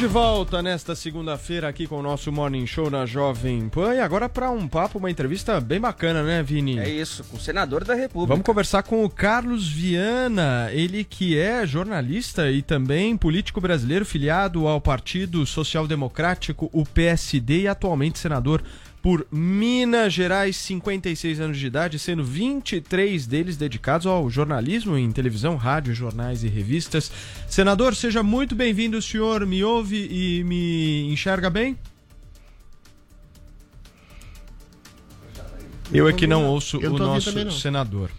De 0.00 0.06
volta 0.06 0.62
nesta 0.62 0.96
segunda-feira 0.96 1.68
aqui 1.68 1.86
com 1.86 1.98
o 1.98 2.02
nosso 2.02 2.32
Morning 2.32 2.66
Show 2.66 2.88
na 2.88 3.04
Jovem 3.04 3.68
Pan. 3.68 3.94
E 3.94 4.00
agora 4.00 4.30
para 4.30 4.50
um 4.50 4.66
papo, 4.66 4.98
uma 4.98 5.10
entrevista 5.10 5.60
bem 5.60 5.78
bacana, 5.78 6.22
né, 6.22 6.42
Vini? 6.42 6.78
É 6.78 6.88
isso, 6.88 7.22
com 7.24 7.36
o 7.36 7.40
senador 7.40 7.84
da 7.84 7.92
República. 7.92 8.32
Vamos 8.32 8.46
conversar 8.46 8.82
com 8.82 9.04
o 9.04 9.10
Carlos 9.10 9.68
Viana, 9.68 10.70
ele 10.72 11.04
que 11.04 11.38
é 11.38 11.66
jornalista 11.66 12.50
e 12.50 12.62
também 12.62 13.14
político 13.14 13.60
brasileiro 13.60 14.06
filiado 14.06 14.66
ao 14.66 14.80
Partido 14.80 15.44
Social 15.44 15.86
Democrático, 15.86 16.70
o 16.72 16.86
PSD, 16.86 17.64
e 17.64 17.68
atualmente 17.68 18.18
senador 18.18 18.62
por 19.02 19.26
Minas 19.30 20.12
Gerais, 20.12 20.56
56 20.56 21.40
anos 21.40 21.58
de 21.58 21.66
idade, 21.66 21.98
sendo 21.98 22.22
23 22.22 23.26
deles 23.26 23.56
dedicados 23.56 24.06
ao 24.06 24.28
jornalismo 24.28 24.96
em 24.96 25.10
televisão, 25.10 25.56
rádio, 25.56 25.94
jornais 25.94 26.44
e 26.44 26.48
revistas. 26.48 27.10
Senador, 27.48 27.94
seja 27.94 28.22
muito 28.22 28.54
bem-vindo, 28.54 28.98
o 28.98 29.02
senhor 29.02 29.46
me 29.46 29.64
ouve 29.64 30.06
e 30.10 30.44
me 30.44 31.10
enxerga 31.12 31.48
bem? 31.48 31.78
Eu 35.92 36.08
é 36.08 36.12
que 36.12 36.26
não 36.26 36.46
ouço 36.46 36.78
o 36.78 36.98
nosso 36.98 37.50
senador. 37.50 38.10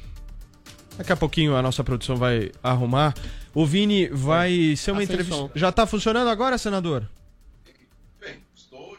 Daqui 0.97 1.13
a 1.13 1.15
pouquinho 1.15 1.55
a 1.55 1.61
nossa 1.61 1.83
produção 1.83 2.17
vai 2.17 2.51
arrumar. 2.61 3.13
O 3.53 3.65
Vini 3.65 4.07
vai 4.07 4.75
ser 4.75 4.91
uma 4.91 5.03
entrevista. 5.03 5.49
Já 5.55 5.71
tá 5.71 5.85
funcionando 5.85 6.27
agora, 6.27 6.57
senador? 6.57 7.07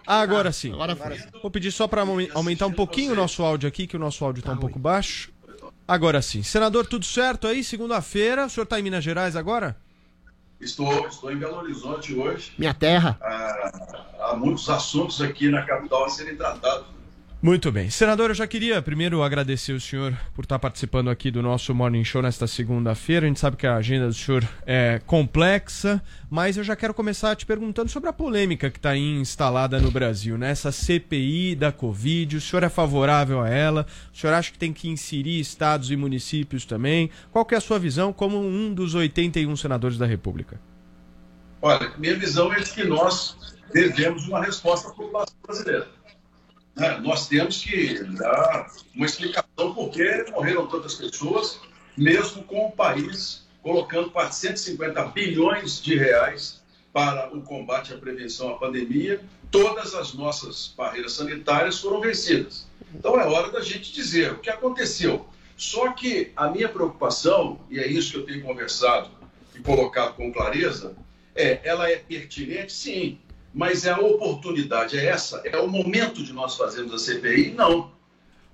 Ah, 0.07 0.21
agora 0.21 0.53
sim. 0.53 0.73
Agora 0.73 0.97
foi. 0.97 1.19
Vou 1.41 1.51
pedir 1.51 1.71
só 1.73 1.87
para 1.87 2.03
aumentar 2.35 2.67
um 2.67 2.73
pouquinho 2.73 3.13
o 3.13 3.17
nosso 3.17 3.43
áudio 3.43 3.69
aqui, 3.69 3.87
que 3.87 3.97
o 3.97 4.01
nosso 4.01 4.25
áudio 4.25 4.43
tá 4.43 4.53
um 4.53 4.57
pouco 4.57 4.79
baixo. 4.79 5.31
Agora 5.87 6.23
sim. 6.23 6.43
Senador, 6.43 6.87
tudo 6.87 7.05
certo 7.05 7.47
aí? 7.47 7.63
Segunda-feira. 7.63 8.47
O 8.47 8.51
senhor 8.51 8.67
tá 8.67 8.79
em 8.79 8.83
Minas 8.83 9.05
Gerais 9.05 9.37
agora? 9.37 9.77
Estou, 10.61 11.09
estou 11.09 11.33
em 11.33 11.37
Belo 11.37 11.57
Horizonte 11.57 12.15
hoje. 12.15 12.53
Minha 12.57 12.73
terra. 12.73 13.19
Há, 13.21 14.31
há 14.31 14.37
muitos 14.37 14.69
assuntos 14.71 15.21
aqui 15.21 15.49
na 15.49 15.63
capital 15.63 16.05
a 16.05 16.09
serem 16.09 16.37
tratados. 16.37 16.87
Muito 17.43 17.73
bem. 17.73 17.91
Senador, 17.91 18.31
eu 18.31 18.35
já 18.37 18.47
queria 18.47 18.81
primeiro 18.81 19.21
agradecer 19.21 19.73
o 19.73 19.81
senhor 19.81 20.17
por 20.33 20.45
estar 20.45 20.61
participando 20.61 21.11
aqui 21.11 21.29
do 21.29 21.43
nosso 21.43 21.75
Morning 21.75 22.05
Show 22.05 22.23
nesta 22.23 22.47
segunda-feira. 22.47 23.27
A 23.27 23.29
gente 23.29 23.41
sabe 23.41 23.57
que 23.57 23.67
a 23.67 23.75
agenda 23.75 24.07
do 24.07 24.15
senhor 24.15 24.49
é 24.65 25.01
complexa, 25.07 26.01
mas 26.31 26.57
eu 26.57 26.63
já 26.63 26.77
quero 26.77 26.95
começar 26.95 27.35
te 27.35 27.45
perguntando 27.45 27.91
sobre 27.91 28.09
a 28.09 28.13
polêmica 28.13 28.71
que 28.71 28.79
está 28.79 28.97
instalada 28.97 29.81
no 29.81 29.91
Brasil, 29.91 30.39
né? 30.39 30.53
Essa 30.53 30.71
CPI 30.71 31.57
da 31.57 31.73
Covid. 31.73 32.37
O 32.37 32.41
senhor 32.41 32.63
é 32.63 32.69
favorável 32.69 33.41
a 33.41 33.49
ela? 33.49 33.89
O 34.15 34.17
senhor 34.17 34.35
acha 34.35 34.53
que 34.53 34.59
tem 34.59 34.73
que 34.73 34.89
inserir 34.89 35.41
estados 35.41 35.91
e 35.91 35.97
municípios 35.97 36.65
também? 36.65 37.11
Qual 37.33 37.45
que 37.45 37.57
é 37.57 37.59
a 37.59 37.61
sua 37.61 37.81
visão 37.81 38.13
como 38.13 38.39
um 38.39 38.73
dos 38.73 38.95
81 38.95 39.57
senadores 39.57 39.99
da 39.99 40.07
República? 40.07 40.61
Olha, 41.61 41.93
minha 41.99 42.17
visão 42.17 42.53
é 42.53 42.61
de 42.61 42.71
que 42.71 42.85
nós 42.85 43.37
devemos 43.73 44.29
uma 44.29 44.45
resposta 44.45 44.91
à 44.91 44.93
população 44.93 45.35
brasileira. 45.45 45.89
Né? 46.77 46.99
Nós 47.01 47.29
temos 47.29 47.63
que 47.63 48.03
dar 48.05 48.71
uma 48.95 49.07
explicação 49.07 49.75
por 49.75 49.91
que 49.91 50.25
morreram 50.31 50.67
tantas 50.67 50.95
pessoas, 50.95 51.61
mesmo 51.97 52.43
com 52.45 52.67
o 52.67 52.73
país 52.73 53.43
colocando 53.63 54.11
450 54.11 55.05
bilhões 55.07 55.81
de 55.81 55.97
reais 55.97 56.61
para 56.93 57.35
o 57.35 57.41
combate 57.43 57.95
à 57.95 57.97
prevenção 57.97 58.51
à 58.51 58.59
pandemia. 58.59 59.21
Todas 59.51 59.95
as 59.95 60.15
nossas 60.15 60.75
barreiras 60.77 61.13
sanitárias 61.13 61.79
foram 61.79 62.01
vencidas. 62.01 62.67
Então 62.95 63.19
é 63.19 63.27
hora 63.27 63.51
da 63.51 63.61
gente 63.61 63.93
dizer 63.93 64.33
o 64.33 64.39
que 64.39 64.51
aconteceu. 64.51 65.27
Só 65.57 65.93
que 65.93 66.33
a 66.37 66.49
minha 66.49 66.69
preocupação, 66.69 67.61
e 67.71 67.79
é 67.79 67.87
isso 67.87 68.13
que 68.13 68.19
eu 68.19 68.27
tenho 68.27 68.43
conversado 68.43 69.11
e 69.55 69.61
colocado 69.61 70.15
com 70.15 70.33
clareza, 70.33 70.97
é, 71.35 71.61
ela 71.65 71.89
é 71.89 71.97
pertinente, 71.97 72.73
sim, 72.73 73.19
mas 73.53 73.85
é 73.85 73.91
a 73.91 73.99
oportunidade, 73.99 74.99
é 74.99 75.07
essa, 75.07 75.43
é 75.45 75.57
o 75.59 75.69
momento 75.69 76.23
de 76.23 76.33
nós 76.33 76.57
fazermos 76.57 76.95
a 76.95 76.99
CPI? 76.99 77.53
Não. 77.53 77.93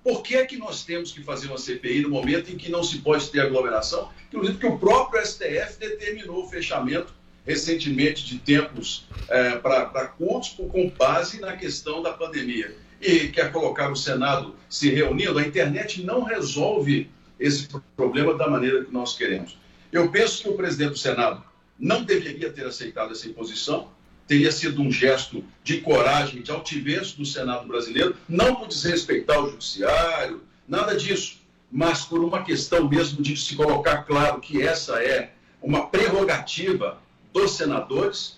Por 0.03 0.23
que, 0.23 0.37
é 0.37 0.47
que 0.47 0.57
nós 0.57 0.85
temos 0.85 1.13
que 1.13 1.23
fazer 1.23 1.49
uma 1.49 1.59
CPI 1.59 2.03
no 2.03 2.11
momento 2.11 2.51
em 2.51 2.57
que 2.57 2.71
não 2.71 2.83
se 2.83 2.99
pode 2.99 3.29
ter 3.31 3.41
aglomeração? 3.41 4.11
Inclusive, 4.29 4.59
porque 4.59 4.75
o 4.75 4.79
próprio 4.79 5.25
STF 5.25 5.79
determinou 5.79 6.45
o 6.45 6.49
fechamento 6.49 7.13
recentemente 7.47 8.27
de 8.27 8.39
templos 8.39 9.07
é, 9.29 9.57
para 9.57 10.07
cultos 10.07 10.51
com 10.51 10.91
base 10.91 11.41
na 11.41 11.57
questão 11.57 12.03
da 12.03 12.13
pandemia. 12.13 12.77
E 13.01 13.29
quer 13.29 13.53
colocar 13.53 13.91
o 13.91 13.97
Senado 13.97 14.55
se 14.69 14.91
reunindo, 14.91 15.39
a 15.39 15.43
internet 15.43 16.03
não 16.03 16.25
resolve 16.25 17.11
esse 17.39 17.69
problema 17.97 18.35
da 18.35 18.49
maneira 18.49 18.85
que 18.85 18.93
nós 18.93 19.17
queremos. 19.17 19.57
Eu 19.93 20.11
penso 20.11 20.43
que 20.43 20.49
o 20.49 20.57
presidente 20.57 20.91
do 20.91 20.99
Senado 20.99 21.43
não 21.79 22.03
deveria 22.03 22.51
ter 22.51 22.67
aceitado 22.67 23.13
essa 23.13 23.29
imposição, 23.29 23.89
teria 24.29 24.53
sido 24.53 24.83
um 24.83 24.93
gesto 24.93 25.43
de 25.65 25.81
coragem, 25.81 26.43
de 26.43 26.51
altivez 26.51 27.13
do 27.13 27.25
Senado 27.25 27.67
brasileiro, 27.67 28.15
não 28.29 28.55
por 28.55 28.69
desrespeitar 28.69 29.43
o 29.43 29.51
judiciário, 29.51 30.43
nada 30.69 30.95
disso, 30.95 31.39
mas 31.73 32.05
por 32.05 32.23
uma 32.23 32.43
questão 32.45 32.87
mesmo 32.89 33.23
de 33.23 33.35
se 33.37 33.57
colocar 33.57 34.03
claro 34.05 34.39
que 34.41 34.63
essa 34.63 35.03
é 35.03 35.33
uma 35.63 35.87
prerrogativa 35.87 36.99
dos 37.33 37.53
senadores. 37.53 38.37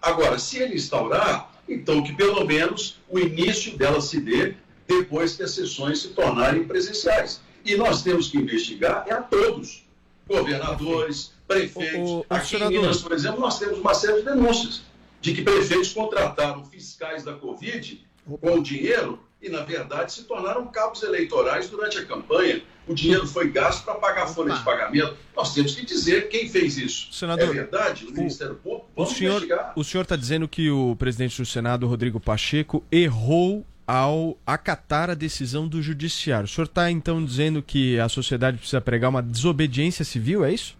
Agora, 0.00 0.38
se 0.38 0.58
ele 0.58 0.74
instaurar, 0.74 1.52
então 1.68 2.02
que 2.02 2.14
pelo 2.14 2.44
menos 2.46 2.98
o 3.08 3.18
início 3.18 3.76
dela 3.76 4.00
se 4.00 4.18
dê 4.20 4.54
depois 4.88 5.36
que 5.36 5.42
as 5.42 5.50
sessões 5.52 6.00
se 6.00 6.08
tornarem 6.08 6.64
presenciais. 6.64 7.40
E 7.64 7.76
nós 7.76 8.02
temos 8.02 8.28
que 8.28 8.38
investigar 8.38 9.04
é 9.06 9.12
a 9.12 9.20
todos, 9.20 9.84
governadores, 10.26 11.32
prefeitos. 11.46 12.10
O- 12.10 12.18
o 12.20 12.26
Aqui 12.30 12.48
senador- 12.48 12.72
em 12.72 12.80
Minas, 12.80 13.02
por 13.02 13.12
exemplo, 13.12 13.40
nós 13.40 13.58
temos 13.58 13.78
uma 13.78 13.92
série 13.94 14.18
de 14.20 14.22
denúncias 14.24 14.82
de 15.20 15.34
que 15.34 15.42
prefeitos 15.42 15.92
contrataram 15.92 16.64
fiscais 16.64 17.22
da 17.24 17.34
Covid 17.34 18.04
com 18.40 18.62
dinheiro 18.62 19.20
e, 19.42 19.48
na 19.48 19.62
verdade, 19.62 20.12
se 20.12 20.24
tornaram 20.24 20.66
cabos 20.66 21.02
eleitorais 21.02 21.68
durante 21.68 21.98
a 21.98 22.04
campanha. 22.04 22.62
O 22.86 22.94
dinheiro 22.94 23.26
foi 23.26 23.50
gasto 23.50 23.84
para 23.84 23.94
pagar 23.94 24.24
a 24.24 24.26
folha 24.26 24.54
de 24.54 24.62
pagamento. 24.62 25.16
Nós 25.34 25.54
temos 25.54 25.74
que 25.74 25.84
dizer 25.84 26.28
quem 26.28 26.48
fez 26.48 26.76
isso. 26.76 27.12
Senador, 27.12 27.48
é 27.48 27.52
verdade? 27.52 28.06
O 28.06 28.12
Ministério 28.12 28.56
Público? 28.56 28.88
O 28.94 29.04
Vamos 29.04 29.16
senhor 29.18 29.36
investigar. 29.36 29.72
o 29.76 29.84
senhor 29.84 30.02
está 30.02 30.16
dizendo 30.16 30.46
que 30.46 30.70
o 30.70 30.94
presidente 30.96 31.40
do 31.40 31.46
Senado, 31.46 31.86
Rodrigo 31.86 32.20
Pacheco, 32.20 32.84
errou 32.90 33.64
ao 33.86 34.36
acatar 34.46 35.10
a 35.10 35.14
decisão 35.14 35.66
do 35.66 35.82
judiciário. 35.82 36.44
O 36.44 36.48
senhor 36.48 36.66
está 36.66 36.90
então 36.90 37.24
dizendo 37.24 37.62
que 37.62 37.98
a 37.98 38.08
sociedade 38.08 38.58
precisa 38.58 38.80
pregar 38.80 39.10
uma 39.10 39.22
desobediência 39.22 40.04
civil, 40.04 40.44
é 40.44 40.52
isso? 40.52 40.76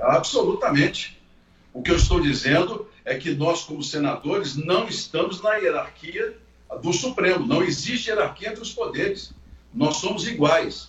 Absolutamente. 0.00 1.20
O 1.72 1.82
que 1.82 1.90
eu 1.90 1.96
estou 1.96 2.20
dizendo 2.20 2.88
é 3.04 3.16
que 3.16 3.34
nós, 3.34 3.62
como 3.62 3.82
senadores, 3.82 4.54
não 4.54 4.86
estamos 4.86 5.42
na 5.42 5.54
hierarquia 5.54 6.36
do 6.80 6.92
Supremo. 6.92 7.46
Não 7.46 7.62
existe 7.62 8.08
hierarquia 8.08 8.50
entre 8.50 8.62
os 8.62 8.72
poderes. 8.72 9.32
Nós 9.74 9.96
somos 9.96 10.26
iguais. 10.26 10.88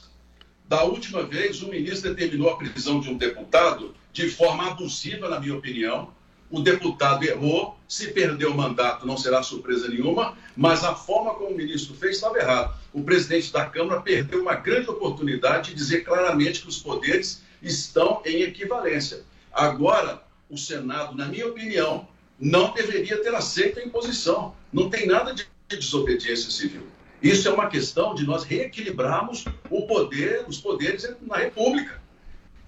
Da 0.67 0.83
última 0.83 1.23
vez, 1.23 1.61
o 1.61 1.69
ministro 1.69 2.13
determinou 2.13 2.49
a 2.49 2.57
prisão 2.57 2.99
de 2.99 3.09
um 3.09 3.17
deputado 3.17 3.93
de 4.11 4.29
forma 4.29 4.67
abusiva, 4.71 5.29
na 5.29 5.39
minha 5.39 5.55
opinião. 5.55 6.13
O 6.49 6.61
deputado 6.61 7.23
errou, 7.23 7.77
se 7.87 8.11
perdeu 8.11 8.51
o 8.51 8.57
mandato, 8.57 9.07
não 9.07 9.17
será 9.17 9.41
surpresa 9.41 9.87
nenhuma, 9.87 10.37
mas 10.55 10.83
a 10.83 10.93
forma 10.93 11.33
como 11.33 11.49
o 11.49 11.57
ministro 11.57 11.95
fez 11.95 12.17
estava 12.17 12.37
errado. 12.37 12.75
O 12.93 13.03
presidente 13.03 13.51
da 13.51 13.65
Câmara 13.65 14.01
perdeu 14.01 14.41
uma 14.41 14.53
grande 14.53 14.89
oportunidade 14.89 15.71
de 15.71 15.75
dizer 15.75 16.01
claramente 16.03 16.61
que 16.61 16.69
os 16.69 16.77
poderes 16.77 17.41
estão 17.61 18.21
em 18.23 18.43
equivalência. 18.43 19.23
Agora, 19.51 20.22
o 20.53 20.57
Senado, 20.57 21.15
na 21.15 21.25
minha 21.25 21.47
opinião, 21.47 22.07
não 22.39 22.73
deveria 22.73 23.17
ter 23.17 23.33
aceito 23.33 23.79
a 23.79 23.83
imposição. 23.83 24.55
Não 24.71 24.87
tem 24.87 25.07
nada 25.07 25.33
de 25.33 25.47
desobediência 25.67 26.51
civil. 26.51 26.85
Isso 27.21 27.47
é 27.47 27.51
uma 27.51 27.67
questão 27.67 28.13
de 28.13 28.23
nós 28.23 28.43
reequilibrarmos 28.43 29.45
o 29.69 29.87
poder, 29.87 30.45
os 30.47 30.59
poderes 30.59 31.09
na 31.21 31.37
República. 31.37 31.99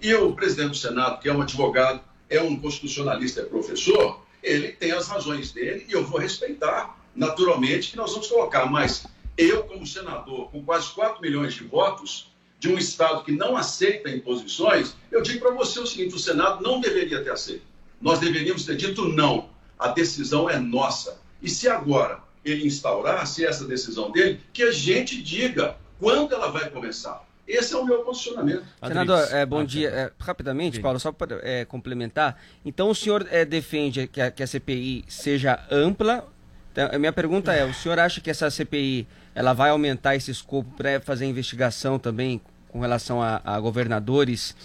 E 0.01 0.13
o 0.15 0.33
presidente 0.33 0.69
do 0.69 0.77
Senado, 0.77 1.19
que 1.19 1.29
é 1.29 1.33
um 1.33 1.41
advogado, 1.41 2.01
é 2.27 2.41
um 2.41 2.59
constitucionalista, 2.59 3.41
é 3.41 3.45
professor, 3.45 4.25
ele 4.41 4.69
tem 4.69 4.91
as 4.91 5.07
razões 5.07 5.51
dele 5.51 5.85
e 5.87 5.91
eu 5.91 6.03
vou 6.03 6.19
respeitar, 6.19 6.97
naturalmente, 7.15 7.91
que 7.91 7.97
nós 7.97 8.11
vamos 8.11 8.27
colocar. 8.27 8.65
Mas 8.65 9.05
eu, 9.37 9.63
como 9.63 9.85
senador, 9.85 10.49
com 10.49 10.63
quase 10.63 10.89
4 10.89 11.21
milhões 11.21 11.53
de 11.53 11.63
votos, 11.63 12.33
de 12.57 12.69
um 12.69 12.77
Estado 12.77 13.23
que 13.23 13.31
não 13.31 13.55
aceita 13.55 14.09
imposições, 14.09 14.95
eu 15.11 15.21
digo 15.21 15.41
para 15.41 15.51
você 15.51 15.79
o 15.79 15.85
seguinte: 15.85 16.15
o 16.15 16.19
Senado 16.19 16.63
não 16.63 16.79
deveria 16.79 17.23
ter 17.23 17.31
aceito. 17.31 17.74
Nós 18.01 18.19
deveríamos 18.19 18.65
ter 18.65 18.75
dito 18.75 19.07
não. 19.09 19.49
A 19.77 19.89
decisão 19.89 20.49
é 20.49 20.57
nossa. 20.59 21.19
E 21.41 21.49
se 21.49 21.67
agora 21.67 22.19
ele 22.43 22.67
instaurar, 22.67 23.25
se 23.25 23.45
essa 23.45 23.65
decisão 23.65 24.11
dele, 24.11 24.39
que 24.53 24.63
a 24.63 24.71
gente 24.71 25.21
diga 25.21 25.75
quando 25.99 26.33
ela 26.33 26.51
vai 26.51 26.69
começar. 26.69 27.25
Esse 27.47 27.73
é 27.73 27.77
o 27.77 27.85
meu 27.85 27.99
posicionamento. 27.99 28.63
Senador, 28.85 29.27
é, 29.31 29.45
bom 29.45 29.63
dia. 29.63 29.89
É, 29.89 30.11
rapidamente, 30.19 30.79
Paulo, 30.79 30.99
só 30.99 31.11
para 31.11 31.39
é, 31.43 31.63
complementar. 31.63 32.39
Então, 32.63 32.89
o 32.89 32.95
senhor 32.95 33.27
é, 33.29 33.45
defende 33.45 34.07
que 34.07 34.19
a, 34.19 34.31
que 34.31 34.41
a 34.41 34.47
CPI 34.47 35.05
seja 35.07 35.63
ampla. 35.69 36.27
Então, 36.71 36.89
a 36.91 36.97
minha 36.97 37.13
pergunta 37.13 37.53
é: 37.53 37.63
o 37.63 37.73
senhor 37.73 37.99
acha 37.99 38.19
que 38.19 38.31
essa 38.31 38.49
CPI 38.49 39.07
ela 39.35 39.53
vai 39.53 39.69
aumentar 39.69 40.15
esse 40.15 40.31
escopo 40.31 40.71
para 40.75 40.99
fazer 41.01 41.25
investigação 41.25 41.99
também 41.99 42.41
com 42.69 42.79
relação 42.79 43.21
a, 43.21 43.41
a 43.45 43.59
governadores 43.59 44.55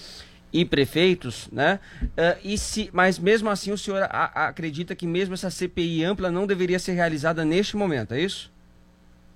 e 0.52 0.64
prefeitos, 0.64 1.48
né? 1.52 1.78
Ah, 2.16 2.36
e 2.42 2.58
se, 2.58 2.90
mas 2.92 3.18
mesmo 3.18 3.48
assim, 3.50 3.72
o 3.72 3.78
senhor 3.78 4.02
a- 4.02 4.06
a- 4.34 4.48
acredita 4.48 4.94
que 4.94 5.06
mesmo 5.06 5.34
essa 5.34 5.50
CPI 5.50 6.04
ampla 6.04 6.30
não 6.30 6.46
deveria 6.46 6.78
ser 6.78 6.92
realizada 6.92 7.44
neste 7.44 7.76
momento, 7.76 8.14
é 8.14 8.20
isso? 8.20 8.50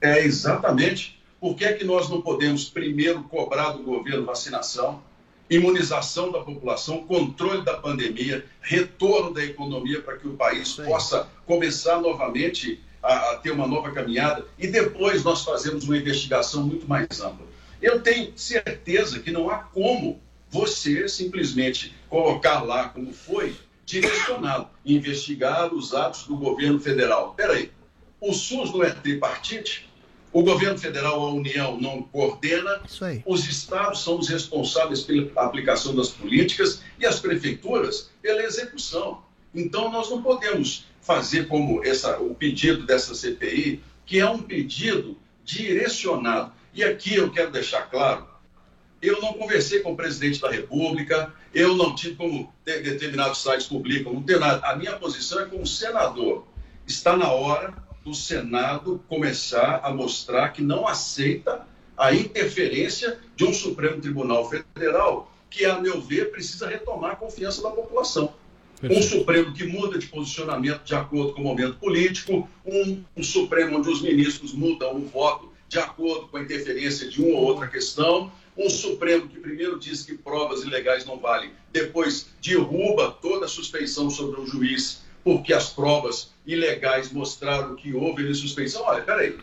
É 0.01 0.21
exatamente. 0.25 1.21
Por 1.41 1.55
que, 1.57 1.65
é 1.65 1.73
que 1.73 1.85
nós 1.85 2.09
não 2.09 2.21
podemos 2.23 2.65
primeiro 2.69 3.23
cobrar 3.25 3.71
do 3.73 3.83
governo 3.83 4.25
vacinação, 4.25 5.03
imunização 5.49 6.33
da 6.33 6.41
população, 6.41 7.05
controle 7.07 7.63
da 7.63 7.75
pandemia, 7.75 8.45
retorno 8.63 9.33
da 9.33 9.45
economia 9.45 10.01
para 10.01 10.17
que 10.17 10.27
o 10.27 10.35
país 10.35 10.73
possa 10.73 11.29
começar 11.47 12.01
novamente 12.01 12.81
a, 13.03 13.33
a 13.33 13.37
ter 13.37 13.51
uma 13.51 13.67
nova 13.67 13.91
caminhada 13.93 14.47
e 14.59 14.67
depois 14.67 15.23
nós 15.23 15.45
fazemos 15.45 15.85
uma 15.85 15.97
investigação 15.99 16.63
muito 16.63 16.89
mais 16.89 17.21
ampla. 17.21 17.47
Eu 17.83 18.01
tenho 18.01 18.33
certeza 18.37 19.21
que 19.21 19.31
não 19.31 19.51
há 19.51 19.59
como 19.59 20.19
você 20.55 21.09
simplesmente 21.09 21.93
colocar 22.09 22.63
lá 22.63 22.89
como 22.89 23.13
foi 23.13 23.57
direcionado, 23.85 24.69
investigar 24.87 25.75
os 25.75 25.93
atos 25.93 26.29
do 26.29 26.37
governo 26.37 26.79
federal. 26.79 27.35
Peraí, 27.35 27.73
o 28.21 28.33
SUS 28.33 28.73
não 28.73 28.85
é 28.85 28.91
tripartite? 28.91 29.91
O 30.33 30.45
governo 30.45 30.79
federal, 30.79 31.21
a 31.21 31.33
União, 31.33 31.81
não 31.81 32.05
coordena. 32.05 32.81
Os 33.27 33.49
estados 33.49 34.05
são 34.05 34.17
os 34.17 34.29
responsáveis 34.29 35.01
pela 35.01 35.29
aplicação 35.43 35.93
das 35.93 36.11
políticas 36.11 36.83
e 37.01 37.05
as 37.05 37.19
prefeituras 37.19 38.11
pela 38.23 38.45
execução. 38.45 39.23
Então, 39.53 39.91
nós 39.91 40.09
não 40.09 40.23
podemos 40.23 40.87
fazer 41.01 41.49
como 41.49 41.85
essa, 41.85 42.21
o 42.21 42.33
pedido 42.33 42.87
dessa 42.87 43.13
CPI, 43.13 43.83
que 44.07 44.21
é 44.21 44.31
um 44.31 44.41
pedido 44.41 45.19
direcionado. 45.45 46.53
E 46.73 46.85
aqui 46.85 47.17
eu 47.17 47.31
quero 47.33 47.51
deixar 47.51 47.91
claro: 47.91 48.34
eu 49.09 49.21
não 49.21 49.35
conversei 49.35 49.81
com 49.81 49.93
o 49.93 49.97
presidente 49.97 50.41
da 50.41 50.51
República, 50.51 51.33
eu 51.55 51.77
não 51.77 51.95
tive 51.95 52.17
como 52.17 52.53
de- 52.65 52.81
determinados 52.81 53.43
sites 53.43 53.67
publicam, 53.67 54.13
não 54.13 54.23
tem 54.23 54.39
nada. 54.39 54.67
A 54.67 54.77
minha 54.77 54.93
posição 54.95 55.41
é 55.41 55.47
como 55.47 55.67
senador. 55.67 56.47
Está 56.87 57.17
na 57.17 57.31
hora 57.31 57.75
do 58.05 58.15
Senado 58.15 59.03
começar 59.09 59.81
a 59.83 59.93
mostrar 59.93 60.51
que 60.51 60.63
não 60.63 60.87
aceita 60.87 61.67
a 61.97 62.13
interferência 62.15 63.19
de 63.35 63.45
um 63.45 63.53
Supremo 63.55 64.01
Tribunal 64.01 64.49
Federal 64.51 65.33
que, 65.49 65.65
a 65.65 65.81
meu 65.81 66.01
ver, 66.01 66.31
precisa 66.31 66.69
retomar 66.69 67.13
a 67.13 67.17
confiança 67.17 67.63
da 67.63 67.71
população. 67.71 68.35
Um 68.83 69.01
Supremo 69.01 69.55
que 69.55 69.65
muda 69.65 69.97
de 69.99 70.09
posicionamento 70.09 70.83
de 70.83 70.95
acordo 70.95 71.33
com 71.33 71.41
o 71.41 71.45
momento 71.45 71.77
político, 71.79 72.47
um, 72.67 73.03
um 73.17 73.23
Supremo 73.23 73.79
onde 73.79 73.89
os 73.89 74.03
ministros 74.03 74.53
mudam 74.53 74.97
o 74.97 75.07
voto 75.07 75.54
de 75.75 75.81
acordo 75.81 76.29
com 76.29 76.37
a 76.37 76.41
interferência 76.41 77.09
de 77.09 77.21
uma 77.21 77.37
ou 77.37 77.47
outra 77.47 77.67
questão, 77.67 78.31
um 78.57 78.71
Supremo 78.71 79.29
que 79.29 79.41
primeiro 79.41 79.77
diz 79.77 80.05
que 80.05 80.17
provas 80.17 80.63
ilegais 80.63 81.05
não 81.05 81.19
valem, 81.19 81.51
depois 81.73 82.29
derruba 82.41 83.11
toda 83.11 83.47
a 83.47 83.49
suspeição 83.49 84.09
sobre 84.09 84.41
um 84.41 84.47
juiz 84.47 85.03
porque 85.25 85.53
as 85.53 85.71
provas 85.71 86.31
ilegais 86.47 87.11
mostraram 87.11 87.75
que 87.75 87.93
houve 87.93 88.33
suspeição. 88.37 88.83
Olha, 88.83 89.03
peraí, 89.03 89.37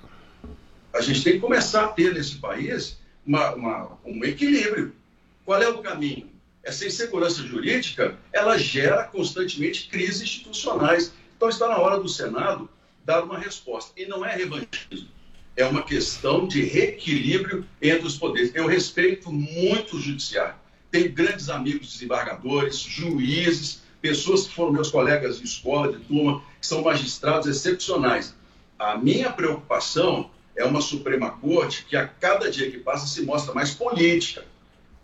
a 0.94 1.02
gente 1.02 1.22
tem 1.22 1.34
que 1.34 1.40
começar 1.40 1.84
a 1.84 1.88
ter 1.90 2.14
nesse 2.14 2.38
país 2.38 2.98
uma, 3.26 3.54
uma, 3.54 3.98
um 4.06 4.24
equilíbrio. 4.24 4.96
Qual 5.44 5.62
é 5.62 5.68
o 5.68 5.80
caminho? 5.80 6.30
Essa 6.64 6.88
insegurança 6.88 7.44
jurídica, 7.44 8.18
ela 8.32 8.58
gera 8.58 9.04
constantemente 9.04 9.90
crises 9.90 10.22
institucionais. 10.22 11.12
Então 11.36 11.50
está 11.50 11.68
na 11.68 11.78
hora 11.78 12.00
do 12.00 12.08
Senado 12.08 12.70
dar 13.04 13.22
uma 13.22 13.38
resposta. 13.38 13.92
E 13.98 14.06
não 14.06 14.24
é 14.24 14.34
revanchismo, 14.34 15.10
é 15.56 15.66
uma 15.66 15.84
questão 15.84 16.48
de 16.48 16.64
reequilíbrio 16.64 17.66
entre 17.82 18.08
os 18.08 18.18
poderes. 18.18 18.52
Eu 18.54 18.68
respeito 18.68 19.32
muito 19.32 19.98
o 19.98 20.00
judiciário. 20.00 20.56
Tenho 20.90 21.12
grandes 21.12 21.50
amigos 21.50 21.94
desembargadores, 21.94 22.78
juízes, 22.78 23.82
pessoas 24.02 24.48
que 24.48 24.54
foram 24.54 24.72
meus 24.72 24.90
colegas 24.90 25.40
de 25.40 25.46
escola, 25.46 25.92
de 25.92 26.00
turma, 26.06 26.42
que 26.60 26.68
são 26.68 26.82
magistrados 26.82 27.48
excepcionais. 27.48 28.36
A 28.78 28.98
minha 28.98 29.32
preocupação 29.32 30.32
é 30.56 30.66
uma 30.66 30.82
Suprema 30.82 31.32
Corte 31.32 31.86
que 31.86 31.96
a 31.96 32.08
cada 32.08 32.50
dia 32.50 32.70
que 32.70 32.78
passa 32.78 33.08
se 33.08 33.22
mostra 33.22 33.54
mais 33.54 33.74
política. 33.74 34.46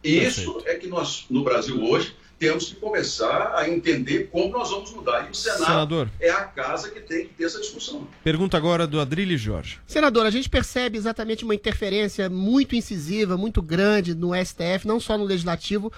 E 0.04 0.18
isso 0.20 0.62
é 0.66 0.76
que 0.76 0.88
nós, 0.88 1.26
no 1.30 1.44
Brasil 1.44 1.84
hoje, 1.84 2.16
temos 2.40 2.70
que 2.70 2.76
começar 2.76 3.54
a 3.56 3.68
entender 3.70 4.30
como 4.32 4.50
nós 4.50 4.70
vamos 4.70 4.92
mudar. 4.92 5.28
E 5.28 5.32
o 5.32 5.34
Senado 5.34 5.66
Senador. 5.66 6.10
é 6.20 6.30
a 6.30 6.44
casa 6.44 6.90
que 6.90 7.00
tem 7.00 7.28
que 7.28 7.34
ter 7.34 7.46
essa 7.46 7.60
discussão. 7.60 8.08
Pergunta 8.24 8.56
agora 8.56 8.86
do 8.86 9.00
Adrilho 9.00 9.38
Jorge. 9.38 9.80
Senador, 9.88 10.26
a 10.26 10.30
gente 10.30 10.50
percebe 10.50 10.98
exatamente 10.98 11.44
uma 11.44 11.56
interferência 11.56 12.30
muito 12.30 12.76
incisiva, 12.76 13.38
muito 13.38 13.62
grande 13.62 14.14
no 14.14 14.34
STF, 14.36 14.86
não 14.86 15.00
só 15.00 15.18
no 15.18 15.24
legislativo, 15.24 15.92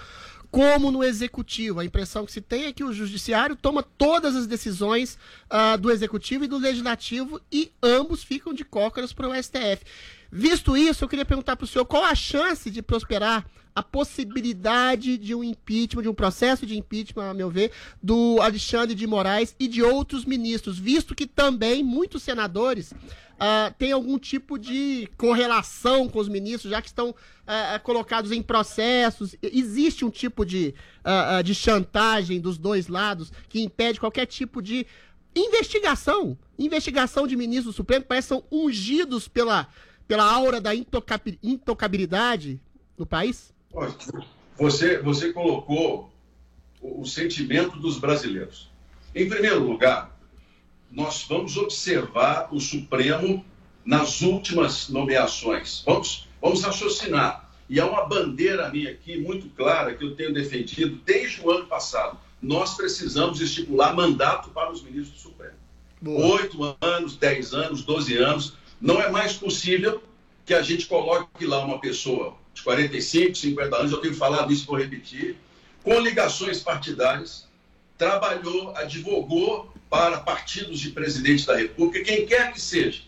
como 0.50 0.90
no 0.90 1.04
executivo. 1.04 1.80
A 1.80 1.84
impressão 1.84 2.26
que 2.26 2.32
se 2.32 2.40
tem 2.40 2.64
é 2.64 2.72
que 2.72 2.84
o 2.84 2.92
judiciário 2.92 3.54
toma 3.54 3.82
todas 3.82 4.34
as 4.34 4.46
decisões 4.46 5.18
ah, 5.48 5.76
do 5.76 5.90
executivo 5.90 6.44
e 6.44 6.48
do 6.48 6.58
legislativo 6.58 7.40
e 7.52 7.70
ambos 7.82 8.24
ficam 8.24 8.52
de 8.52 8.64
cócoras 8.64 9.12
para 9.12 9.28
o 9.28 9.34
STF. 9.34 9.84
Visto 10.32 10.76
isso, 10.76 11.04
eu 11.04 11.08
queria 11.08 11.24
perguntar 11.24 11.56
para 11.56 11.64
o 11.64 11.66
senhor 11.66 11.84
qual 11.84 12.04
a 12.04 12.14
chance 12.14 12.70
de 12.70 12.80
prosperar 12.80 13.44
a 13.74 13.82
possibilidade 13.82 15.16
de 15.16 15.34
um 15.34 15.42
impeachment, 15.42 16.02
de 16.02 16.08
um 16.08 16.14
processo 16.14 16.66
de 16.66 16.78
impeachment, 16.78 17.30
a 17.30 17.34
meu 17.34 17.50
ver, 17.50 17.72
do 18.02 18.40
Alexandre 18.40 18.94
de 18.94 19.06
Moraes 19.06 19.54
e 19.58 19.66
de 19.66 19.82
outros 19.82 20.24
ministros, 20.24 20.78
visto 20.78 21.14
que 21.14 21.26
também 21.26 21.82
muitos 21.82 22.22
senadores 22.22 22.92
ah, 23.38 23.72
têm 23.78 23.90
algum 23.92 24.18
tipo 24.18 24.58
de 24.58 25.08
correlação 25.16 26.08
com 26.08 26.18
os 26.18 26.28
ministros, 26.28 26.70
já 26.70 26.82
que 26.82 26.88
estão 26.88 27.14
ah, 27.46 27.80
colocados 27.82 28.32
em 28.32 28.42
processos. 28.42 29.34
Existe 29.42 30.04
um 30.04 30.10
tipo 30.10 30.44
de, 30.44 30.74
ah, 31.02 31.40
de 31.42 31.54
chantagem 31.54 32.38
dos 32.38 32.58
dois 32.58 32.86
lados 32.86 33.32
que 33.48 33.62
impede 33.62 33.98
qualquer 33.98 34.26
tipo 34.26 34.60
de 34.60 34.86
investigação. 35.34 36.36
Investigação 36.58 37.26
de 37.26 37.34
ministros 37.34 37.74
do 37.74 37.76
Supremo, 37.76 38.04
parece 38.04 38.28
que 38.28 38.34
são 38.34 38.44
ungidos 38.52 39.26
pela, 39.26 39.68
pela 40.10 40.24
aura 40.24 40.60
da 40.60 40.74
intocabi- 40.74 41.38
intocabilidade 41.40 42.60
no 42.98 43.06
país? 43.06 43.54
Você, 44.58 44.98
você 44.98 45.32
colocou 45.32 46.12
o, 46.80 47.02
o 47.02 47.06
sentimento 47.06 47.78
dos 47.78 47.96
brasileiros. 47.96 48.68
Em 49.14 49.28
primeiro 49.28 49.60
lugar, 49.60 50.18
nós 50.90 51.24
vamos 51.28 51.56
observar 51.56 52.48
o 52.50 52.58
Supremo 52.58 53.44
nas 53.84 54.20
últimas 54.20 54.88
nomeações. 54.88 55.84
Vamos, 55.86 56.28
vamos 56.42 56.60
raciocinar. 56.60 57.48
E 57.68 57.78
há 57.78 57.86
uma 57.86 58.04
bandeira 58.04 58.68
minha 58.68 58.90
aqui 58.90 59.16
muito 59.16 59.48
clara 59.50 59.94
que 59.94 60.04
eu 60.04 60.16
tenho 60.16 60.34
defendido 60.34 61.00
desde 61.06 61.40
o 61.40 61.52
ano 61.52 61.66
passado. 61.66 62.18
Nós 62.42 62.74
precisamos 62.74 63.40
estipular 63.40 63.94
mandato 63.94 64.50
para 64.50 64.72
os 64.72 64.82
ministros 64.82 65.22
do 65.22 65.28
Supremo. 65.30 65.54
Oito 66.04 66.76
anos, 66.80 67.16
dez 67.16 67.54
anos, 67.54 67.84
doze 67.84 68.16
anos. 68.16 68.58
Não 68.80 69.00
é 69.00 69.10
mais 69.10 69.34
possível 69.34 70.02
que 70.46 70.54
a 70.54 70.62
gente 70.62 70.86
coloque 70.86 71.44
lá 71.44 71.64
uma 71.64 71.78
pessoa 71.78 72.34
de 72.54 72.62
45, 72.62 73.36
50 73.36 73.76
anos, 73.76 73.92
eu 73.92 73.98
tenho 73.98 74.14
falado 74.14 74.52
isso, 74.52 74.66
vou 74.66 74.76
repetir, 74.76 75.36
com 75.82 75.98
ligações 76.00 76.60
partidárias, 76.60 77.46
trabalhou, 77.96 78.74
advogou 78.76 79.72
para 79.88 80.20
partidos 80.20 80.80
de 80.80 80.90
presidente 80.90 81.46
da 81.46 81.56
República, 81.56 82.04
quem 82.04 82.24
quer 82.24 82.52
que 82.52 82.60
seja, 82.60 83.02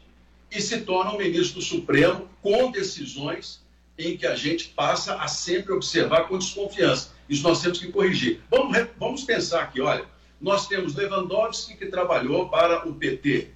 e 0.51 0.61
se 0.61 0.83
torna 0.83 1.13
um 1.13 1.19
ministro 1.19 1.61
do 1.61 1.65
Supremo 1.65 2.29
com 2.43 2.71
decisões 2.71 3.63
em 3.99 4.17
que 4.17 4.27
a 4.27 4.35
gente 4.35 4.69
passa 4.69 5.17
a 5.17 5.29
sempre 5.29 5.73
observar 5.73 6.29
com 6.29 6.39
desconfiança. 6.39 7.11
Isso 7.29 7.43
nós 7.43 7.63
temos 7.63 7.79
que 7.79 7.91
corrigir. 7.91 8.41
Vamos, 8.51 8.77
vamos 8.99 9.23
pensar 9.23 9.63
aqui, 9.63 9.81
olha, 9.81 10.05
nós 10.41 10.67
temos 10.67 10.95
Lewandowski 10.95 11.77
que 11.77 11.87
trabalhou 11.87 12.49
para 12.49 12.87
o 12.87 12.95
PT, 12.95 13.49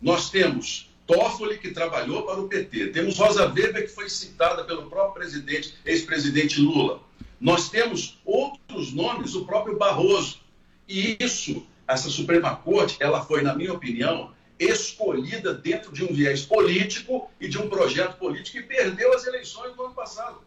nós 0.00 0.30
temos 0.30 0.87
Toffoli 1.08 1.56
que 1.56 1.70
trabalhou 1.70 2.24
para 2.24 2.38
o 2.38 2.48
PT, 2.48 2.88
temos 2.88 3.16
Rosa 3.16 3.46
Weber 3.46 3.86
que 3.86 3.88
foi 3.88 4.10
citada 4.10 4.62
pelo 4.64 4.90
próprio 4.90 5.14
presidente, 5.14 5.74
ex-presidente 5.86 6.60
Lula. 6.60 7.00
Nós 7.40 7.70
temos 7.70 8.20
outros 8.26 8.92
nomes, 8.92 9.34
o 9.34 9.46
próprio 9.46 9.78
Barroso. 9.78 10.40
E 10.86 11.16
isso, 11.18 11.66
essa 11.86 12.10
Suprema 12.10 12.54
Corte, 12.56 12.98
ela 13.00 13.24
foi, 13.24 13.40
na 13.40 13.54
minha 13.54 13.72
opinião, 13.72 14.34
escolhida 14.58 15.54
dentro 15.54 15.92
de 15.92 16.04
um 16.04 16.12
viés 16.12 16.44
político 16.44 17.30
e 17.40 17.48
de 17.48 17.56
um 17.56 17.70
projeto 17.70 18.18
político 18.18 18.58
que 18.58 18.62
perdeu 18.64 19.14
as 19.14 19.26
eleições 19.26 19.74
do 19.74 19.84
ano 19.84 19.94
passado. 19.94 20.42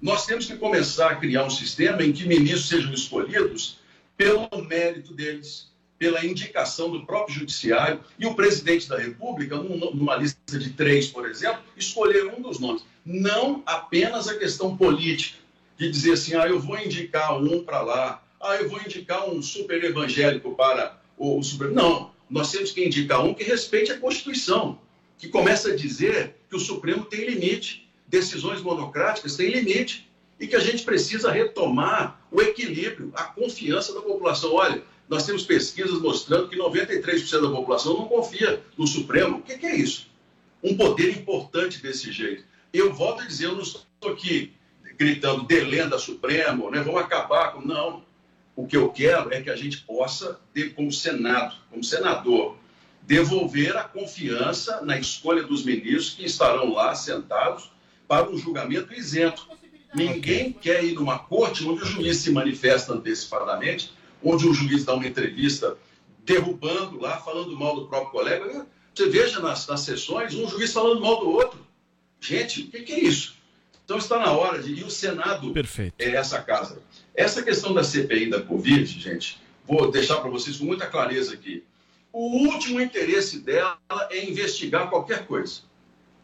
Nós 0.00 0.24
temos 0.24 0.46
que 0.46 0.56
começar 0.56 1.10
a 1.10 1.16
criar 1.16 1.44
um 1.44 1.50
sistema 1.50 2.04
em 2.04 2.12
que 2.12 2.28
ministros 2.28 2.68
sejam 2.68 2.92
escolhidos 2.92 3.80
pelo 4.16 4.48
mérito 4.68 5.12
deles, 5.12 5.69
pela 6.00 6.24
indicação 6.24 6.90
do 6.90 7.04
próprio 7.04 7.34
judiciário 7.40 8.00
e 8.18 8.24
o 8.24 8.34
presidente 8.34 8.88
da 8.88 8.96
República, 8.96 9.54
num- 9.56 9.94
numa 9.94 10.16
lista 10.16 10.58
de 10.58 10.70
três, 10.70 11.06
por 11.08 11.28
exemplo, 11.28 11.60
escolher 11.76 12.24
um 12.24 12.40
dos 12.40 12.58
nomes. 12.58 12.82
Não 13.04 13.62
apenas 13.66 14.26
a 14.26 14.38
questão 14.38 14.74
política, 14.78 15.38
de 15.76 15.90
dizer 15.90 16.12
assim, 16.12 16.34
ah, 16.34 16.48
eu 16.48 16.58
vou 16.58 16.78
indicar 16.78 17.36
um 17.38 17.62
para 17.62 17.82
lá, 17.82 18.26
ah, 18.40 18.56
eu 18.56 18.70
vou 18.70 18.80
indicar 18.80 19.28
um 19.28 19.42
super 19.42 19.84
evangélico 19.84 20.54
para 20.54 20.98
o, 21.18 21.38
o 21.38 21.42
Supremo. 21.42 21.74
Não, 21.74 22.10
nós 22.30 22.50
temos 22.50 22.72
que 22.72 22.82
indicar 22.82 23.22
um 23.22 23.34
que 23.34 23.44
respeite 23.44 23.92
a 23.92 23.98
Constituição, 23.98 24.78
que 25.18 25.28
começa 25.28 25.68
a 25.68 25.76
dizer 25.76 26.34
que 26.48 26.56
o 26.56 26.60
Supremo 26.60 27.04
tem 27.04 27.26
limite, 27.28 27.86
decisões 28.08 28.62
monocráticas 28.62 29.36
têm 29.36 29.50
limite, 29.50 30.08
e 30.38 30.46
que 30.46 30.56
a 30.56 30.60
gente 30.60 30.82
precisa 30.82 31.30
retomar 31.30 32.18
o 32.32 32.40
equilíbrio, 32.40 33.12
a 33.14 33.24
confiança 33.24 33.92
da 33.92 34.00
população. 34.00 34.54
Olha, 34.54 34.82
nós 35.10 35.26
temos 35.26 35.42
pesquisas 35.42 36.00
mostrando 36.00 36.48
que 36.48 36.56
93% 36.56 37.42
da 37.42 37.50
população 37.50 37.94
não 37.98 38.06
confia 38.06 38.62
no 38.78 38.86
Supremo. 38.86 39.38
O 39.38 39.42
que, 39.42 39.58
que 39.58 39.66
é 39.66 39.74
isso? 39.74 40.08
Um 40.62 40.76
poder 40.76 41.10
importante 41.10 41.82
desse 41.82 42.12
jeito. 42.12 42.44
Eu 42.72 42.94
volto 42.94 43.22
a 43.22 43.26
dizer, 43.26 43.46
eu 43.46 43.56
não 43.56 43.62
estou 43.62 43.82
aqui 44.12 44.52
gritando 44.96 45.42
delenda 45.42 45.98
Supremo, 45.98 46.70
né? 46.70 46.80
vamos 46.80 47.00
acabar 47.00 47.52
com. 47.52 47.60
Não. 47.60 48.04
O 48.54 48.66
que 48.66 48.76
eu 48.76 48.90
quero 48.90 49.34
é 49.34 49.40
que 49.40 49.50
a 49.50 49.56
gente 49.56 49.78
possa, 49.78 50.38
como 50.76 50.92
Senado, 50.92 51.56
como 51.70 51.82
senador, 51.82 52.56
devolver 53.02 53.76
a 53.76 53.82
confiança 53.82 54.80
na 54.82 54.96
escolha 54.98 55.42
dos 55.42 55.64
ministros 55.64 56.10
que 56.10 56.24
estarão 56.24 56.72
lá 56.72 56.94
sentados 56.94 57.72
para 58.06 58.30
um 58.30 58.36
julgamento 58.36 58.94
isento. 58.94 59.48
Ninguém 59.92 60.52
quer 60.52 60.84
ir 60.84 60.92
numa 60.92 61.18
corte 61.18 61.66
onde 61.66 61.82
o 61.82 61.86
juiz 61.86 62.18
se 62.18 62.30
manifesta 62.30 62.92
antecipadamente, 62.92 63.92
onde 64.22 64.46
o 64.46 64.54
juiz 64.54 64.84
dá 64.84 64.94
uma 64.94 65.06
entrevista 65.06 65.76
derrubando 66.24 67.00
lá, 67.00 67.18
falando 67.18 67.56
mal 67.56 67.74
do 67.74 67.86
próprio 67.86 68.10
colega. 68.10 68.66
Você 68.94 69.08
veja 69.08 69.40
nas, 69.40 69.66
nas 69.66 69.80
sessões 69.80 70.34
um 70.34 70.48
juiz 70.48 70.72
falando 70.72 71.00
mal 71.00 71.20
do 71.20 71.30
outro. 71.30 71.60
Gente, 72.20 72.62
o 72.62 72.66
que, 72.68 72.80
que 72.82 72.92
é 72.92 73.00
isso? 73.00 73.34
Então 73.84 73.98
está 73.98 74.18
na 74.18 74.30
hora 74.32 74.62
de. 74.62 74.72
E 74.74 74.84
o 74.84 74.90
Senado 74.90 75.52
Perfeito. 75.52 75.94
é 75.98 76.10
essa 76.10 76.40
casa. 76.40 76.80
Essa 77.14 77.42
questão 77.42 77.74
da 77.74 77.82
CPI 77.82 78.30
da 78.30 78.40
Covid, 78.40 78.86
gente, 79.00 79.40
vou 79.66 79.90
deixar 79.90 80.16
para 80.18 80.30
vocês 80.30 80.56
com 80.58 80.64
muita 80.64 80.86
clareza 80.86 81.34
aqui. 81.34 81.64
O 82.12 82.46
último 82.48 82.80
interesse 82.80 83.40
dela 83.40 83.78
é 84.10 84.24
investigar 84.24 84.90
qualquer 84.90 85.26
coisa. 85.26 85.62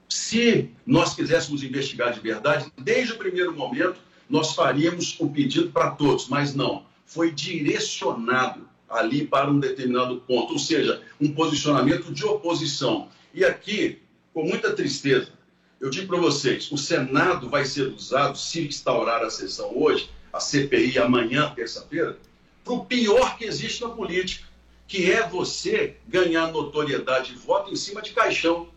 Se 0.09 0.70
nós 0.85 1.14
quiséssemos 1.14 1.62
investigar 1.62 2.12
de 2.12 2.20
verdade, 2.20 2.73
desde 2.78 3.14
o 3.14 3.18
primeiro 3.18 3.52
momento, 3.52 3.98
nós 4.28 4.55
faríamos 4.55 5.16
o 5.18 5.28
pedido 5.28 5.70
para 5.70 5.90
todos, 5.90 6.28
mas 6.28 6.55
não. 6.55 6.85
Foi 7.07 7.31
direcionado 7.31 8.69
ali 8.89 9.27
para 9.27 9.51
um 9.51 9.59
determinado 9.59 10.20
ponto, 10.20 10.53
ou 10.53 10.59
seja, 10.59 11.03
um 11.20 11.33
posicionamento 11.33 12.12
de 12.12 12.24
oposição. 12.24 13.09
E 13.33 13.45
aqui, 13.45 14.03
com 14.35 14.45
muita 14.45 14.73
tristeza, 14.74 15.33
eu 15.81 15.91
digo 15.91 16.09
para 16.09 16.19
vocês: 16.19 16.70
o 16.70 16.77
Senado 16.77 17.49
vai 17.49 17.65
ser 17.65 17.89
usado, 17.89 18.37
se 18.37 18.66
instaurar 18.66 19.23
a 19.23 19.31
sessão 19.31 19.77
hoje, 19.77 20.11
a 20.33 20.41
CPI 20.41 20.99
amanhã, 20.99 21.53
terça-feira, 21.55 22.19
para 22.65 22.74
o 22.74 22.85
pior 22.85 23.39
que 23.39 23.45
existe 23.45 23.83
na 23.83 23.91
política, 23.91 24.47
que 24.89 25.11
é 25.11 25.28
você 25.28 25.97
ganhar 26.07 26.51
notoriedade 26.53 27.33
e 27.33 27.37
voto 27.37 27.73
em 27.73 27.77
cima 27.77 28.03
de 28.03 28.11
caixão. 28.12 28.69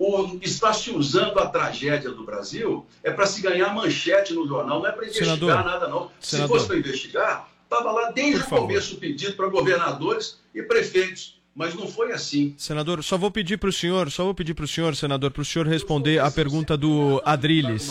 O, 0.00 0.38
está 0.40 0.72
se 0.72 0.90
usando 0.90 1.38
a 1.38 1.46
tragédia 1.46 2.10
do 2.10 2.24
Brasil 2.24 2.86
é 3.02 3.10
para 3.10 3.26
se 3.26 3.42
ganhar 3.42 3.74
manchete 3.74 4.32
no 4.32 4.48
jornal, 4.48 4.78
não 4.78 4.86
é 4.86 4.92
para 4.92 5.04
investigar 5.04 5.36
Senador, 5.36 5.62
nada, 5.62 5.88
não. 5.88 6.10
senador. 6.18 6.48
Se 6.48 6.48
fosse 6.48 6.66
para 6.66 6.78
investigar, 6.78 7.50
estava 7.64 7.92
lá 7.92 8.10
desde 8.10 8.40
o 8.40 8.46
começo 8.46 8.94
o 8.94 8.98
pedido 8.98 9.34
para 9.34 9.46
governadores 9.48 10.40
e 10.54 10.62
prefeitos. 10.62 11.38
Mas 11.54 11.74
não 11.74 11.86
foi 11.86 12.12
assim. 12.12 12.54
Senador, 12.56 13.04
só 13.04 13.18
vou 13.18 13.30
pedir 13.30 13.58
para 13.58 13.68
o 13.68 13.72
senhor, 13.72 14.10
só 14.10 14.24
vou 14.24 14.34
pedir 14.34 14.54
para 14.54 14.64
o 14.64 14.68
senhor, 14.68 14.96
senador, 14.96 15.32
para 15.32 15.42
o 15.42 15.44
senhor 15.44 15.66
responder 15.66 16.18
a 16.18 16.30
pergunta 16.30 16.78
do 16.78 17.20
Adriles. 17.22 17.82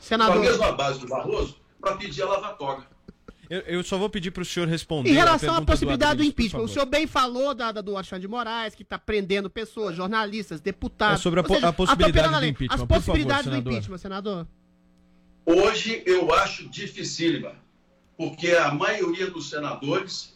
Senador. 0.00 0.32
com 0.32 0.38
a 0.38 0.42
mesma 0.42 0.72
base 0.72 0.98
do 0.98 1.08
Barroso, 1.08 1.56
para 1.78 1.96
pedir 1.96 2.22
a 2.22 2.26
lava-toga. 2.26 2.86
Eu, 3.52 3.60
eu 3.78 3.82
só 3.84 3.98
vou 3.98 4.08
pedir 4.08 4.30
para 4.30 4.42
o 4.42 4.46
senhor 4.46 4.66
responder. 4.66 5.10
Em 5.10 5.12
relação 5.12 5.54
à 5.56 5.60
do 5.60 5.66
possibilidade 5.66 6.16
do 6.16 6.22
Adriles, 6.22 6.34
por 6.34 6.40
impeachment, 6.42 6.64
o 6.64 6.68
senhor 6.68 6.86
bem 6.86 7.06
falou 7.06 7.54
da, 7.54 7.70
da- 7.70 7.82
do 7.82 7.94
Alexandre 7.94 8.22
de 8.22 8.28
Moraes, 8.28 8.74
que 8.74 8.82
está 8.82 8.98
prendendo 8.98 9.50
pessoas, 9.50 9.94
jornalistas, 9.94 10.58
deputados. 10.60 11.20
É 11.20 11.22
sobre 11.22 11.40
a 11.40 11.42
po- 11.42 11.54
seja, 11.56 11.68
a 11.68 11.72
possibilidade 11.72 12.28
do 12.40 12.46
impeachment. 12.46 12.74
As 12.74 12.80
Por 12.80 12.86
favor, 12.88 12.94
possibilidades 12.96 13.44
do 13.44 13.50
senador. 13.50 13.72
impeachment, 13.72 13.98
senador. 13.98 14.46
Hoje 15.44 16.02
eu 16.06 16.32
acho 16.32 16.68
dificílima, 16.68 17.52
porque 18.16 18.52
a 18.52 18.72
maioria 18.72 19.30
dos 19.30 19.50
senadores 19.50 20.32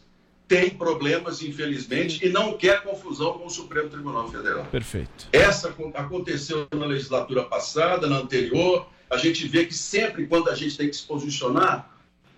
tem 0.48 0.70
problemas, 0.70 1.42
infelizmente, 1.42 2.24
e 2.24 2.28
não 2.28 2.56
quer 2.56 2.82
confusão 2.82 3.32
com 3.38 3.46
o 3.46 3.50
Supremo 3.50 3.88
Tribunal 3.88 4.30
Federal. 4.30 4.64
Perfeito. 4.66 5.26
Essa 5.32 5.68
acon- 5.70 5.92
aconteceu 5.94 6.68
na 6.72 6.86
legislatura 6.86 7.44
passada, 7.44 8.06
na 8.08 8.18
anterior. 8.18 8.86
A 9.10 9.16
gente 9.16 9.48
vê 9.48 9.64
que 9.64 9.74
sempre 9.74 10.26
quando 10.26 10.50
a 10.50 10.54
gente 10.54 10.76
tem 10.76 10.88
que 10.88 10.96
se 10.96 11.02
posicionar, 11.04 11.95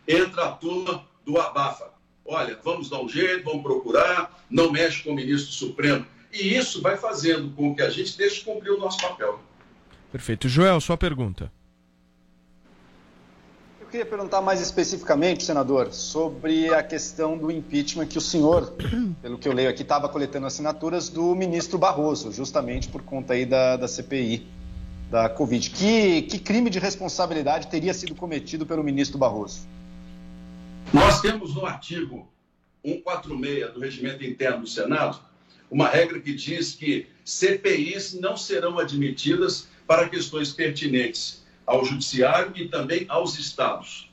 entra 0.09 0.47
a 0.47 0.53
turma 0.53 1.05
do 1.25 1.39
abafa. 1.39 1.91
Olha, 2.25 2.59
vamos 2.65 2.89
dar 2.89 3.01
um 3.01 3.09
jeito, 3.09 3.45
vamos 3.45 3.63
procurar, 3.63 4.43
não 4.51 4.73
mexe 4.73 5.03
com 5.03 5.11
o 5.11 5.15
ministro 5.15 5.53
Supremo. 5.53 6.07
E 6.33 6.57
isso 6.57 6.81
vai 6.81 6.97
fazendo 6.97 7.51
com 7.55 7.75
que 7.75 7.83
a 7.83 7.91
gente 7.91 8.17
deixe 8.17 8.41
de 8.41 8.45
cumprir 8.45 8.71
o 8.71 8.79
nosso 8.79 9.01
papel. 9.01 9.39
Perfeito. 10.11 10.49
Joel, 10.49 10.81
sua 10.81 10.97
pergunta. 10.97 11.51
Eu 13.81 13.87
queria 13.87 14.05
perguntar 14.05 14.43
mais 14.43 14.61
especificamente, 14.61 15.45
senador, 15.45 15.93
sobre 15.93 16.75
a 16.75 16.83
questão 16.83 17.39
do 17.39 17.51
impeachment 17.51 18.07
que 18.07 18.19
o 18.19 18.21
senhor, 18.21 18.75
pelo 19.23 19.39
que 19.39 19.49
eu 19.49 19.53
leio 19.53 19.71
aqui, 19.71 19.81
estava 19.81 20.09
coletando 20.09 20.47
assinaturas 20.47 21.09
do 21.09 21.35
ministro 21.35 21.79
Barroso, 21.79 22.31
justamente 22.31 22.89
por 22.89 23.03
conta 23.03 23.33
aí 23.33 23.47
da, 23.47 23.79
da 23.79 23.89
CPI 23.89 24.47
da 25.11 25.31
Covid. 25.31 25.71
Que, 25.71 26.23
que 26.23 26.39
crime 26.39 26.69
de 26.69 26.79
responsabilidade 26.79 27.69
teria 27.69 27.95
sido 27.95 28.15
cometido 28.15 28.67
pelo 28.67 28.85
ministro 28.85 29.17
Barroso? 29.17 29.67
Nós 30.93 31.21
temos 31.21 31.55
no 31.55 31.67
artigo 31.67 32.33
146 32.83 33.75
do 33.75 33.81
Regimento 33.81 34.25
Interno 34.25 34.61
do 34.61 34.67
Senado 34.67 35.21
uma 35.71 35.87
regra 35.87 36.19
que 36.19 36.33
diz 36.33 36.75
que 36.75 37.07
CPIs 37.25 38.15
não 38.15 38.39
serão 38.39 38.79
admitidas 38.79 39.69
para 39.87 40.09
questões 40.09 40.51
pertinentes 40.51 41.45
ao 41.67 41.85
Judiciário 41.85 42.53
e 42.57 42.69
também 42.69 43.05
aos 43.09 43.39
Estados. 43.39 44.11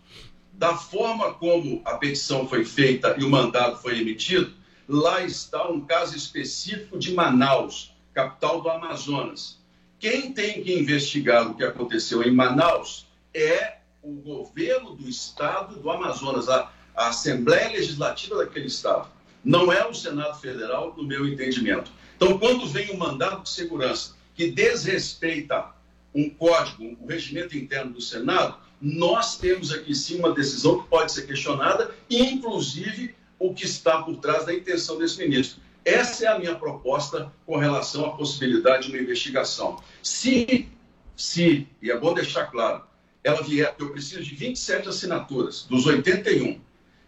Da 0.51 0.75
forma 0.75 1.33
como 1.33 1.81
a 1.85 1.95
petição 1.95 2.47
foi 2.47 2.65
feita 2.65 3.15
e 3.17 3.23
o 3.23 3.29
mandado 3.29 3.77
foi 3.81 3.99
emitido, 3.99 4.53
lá 4.87 5.23
está 5.23 5.69
um 5.69 5.79
caso 5.79 6.15
específico 6.15 6.99
de 6.99 7.13
Manaus, 7.13 7.93
capital 8.13 8.61
do 8.61 8.69
Amazonas. 8.69 9.57
Quem 9.97 10.33
tem 10.33 10.61
que 10.61 10.77
investigar 10.77 11.49
o 11.49 11.55
que 11.55 11.63
aconteceu 11.63 12.21
em 12.21 12.31
Manaus 12.31 13.07
é 13.33 13.74
o 14.05 14.21
governo 14.21 14.95
do 14.95 15.09
estado 15.09 15.79
do 15.79 15.89
Amazonas, 15.89 16.47
a, 16.47 16.71
a 16.95 17.07
Assembleia 17.07 17.69
Legislativa 17.69 18.37
daquele 18.37 18.67
estado. 18.67 19.09
Não 19.43 19.73
é 19.73 19.85
o 19.85 19.93
Senado 19.93 20.39
Federal, 20.39 20.93
no 20.95 21.03
meu 21.03 21.27
entendimento. 21.27 21.91
Então, 22.15 22.37
quando 22.37 22.67
vem 22.67 22.91
um 22.91 22.97
mandado 22.97 23.41
de 23.41 23.49
segurança 23.49 24.15
que 24.35 24.51
desrespeita 24.51 25.73
um 26.13 26.29
código, 26.29 26.83
um 27.01 27.07
regimento 27.07 27.57
interno 27.57 27.93
do 27.93 28.01
Senado, 28.01 28.57
nós 28.79 29.37
temos 29.37 29.71
aqui 29.71 29.95
sim 29.95 30.19
uma 30.19 30.33
decisão 30.33 30.81
que 30.81 30.87
pode 30.87 31.11
ser 31.11 31.25
questionada, 31.25 31.93
inclusive 32.09 33.15
o 33.39 33.53
que 33.53 33.65
está 33.65 34.01
por 34.03 34.17
trás 34.17 34.45
da 34.45 34.53
intenção 34.53 34.97
desse 34.97 35.17
ministro. 35.17 35.61
Essa 35.83 36.25
é 36.25 36.27
a 36.27 36.39
minha 36.39 36.55
proposta 36.55 37.31
com 37.45 37.57
relação 37.57 38.05
à 38.05 38.11
possibilidade 38.15 38.87
de 38.87 38.93
uma 38.93 39.01
investigação. 39.01 39.81
Se, 40.01 40.67
se, 41.15 41.67
e 41.81 41.91
é 41.91 41.97
bom 41.97 42.13
deixar 42.13 42.45
claro, 42.45 42.83
ela 43.25 43.41
vier, 43.41 43.73
eu 43.79 43.89
preciso 43.89 44.23
de 44.23 44.35
27 44.35 44.87
assinaturas 44.87 45.65
dos 45.67 45.87
81, 45.87 46.61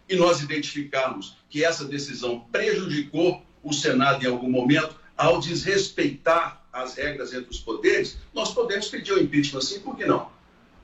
e 0.08 0.16
nós 0.16 0.42
identificarmos 0.42 1.36
que 1.48 1.64
essa 1.64 1.84
decisão 1.84 2.40
prejudicou 2.50 3.40
o 3.62 3.72
Senado 3.72 4.24
em 4.24 4.28
algum 4.28 4.50
momento 4.50 4.96
ao 5.16 5.38
desrespeitar 5.38 6.66
as 6.72 6.94
regras 6.94 7.32
entre 7.32 7.50
os 7.50 7.60
poderes, 7.60 8.18
nós 8.34 8.52
podemos 8.52 8.88
pedir 8.88 9.12
o 9.12 9.22
impeachment 9.22 9.60
sim, 9.60 9.78
por 9.78 9.96
que 9.96 10.06
não? 10.06 10.28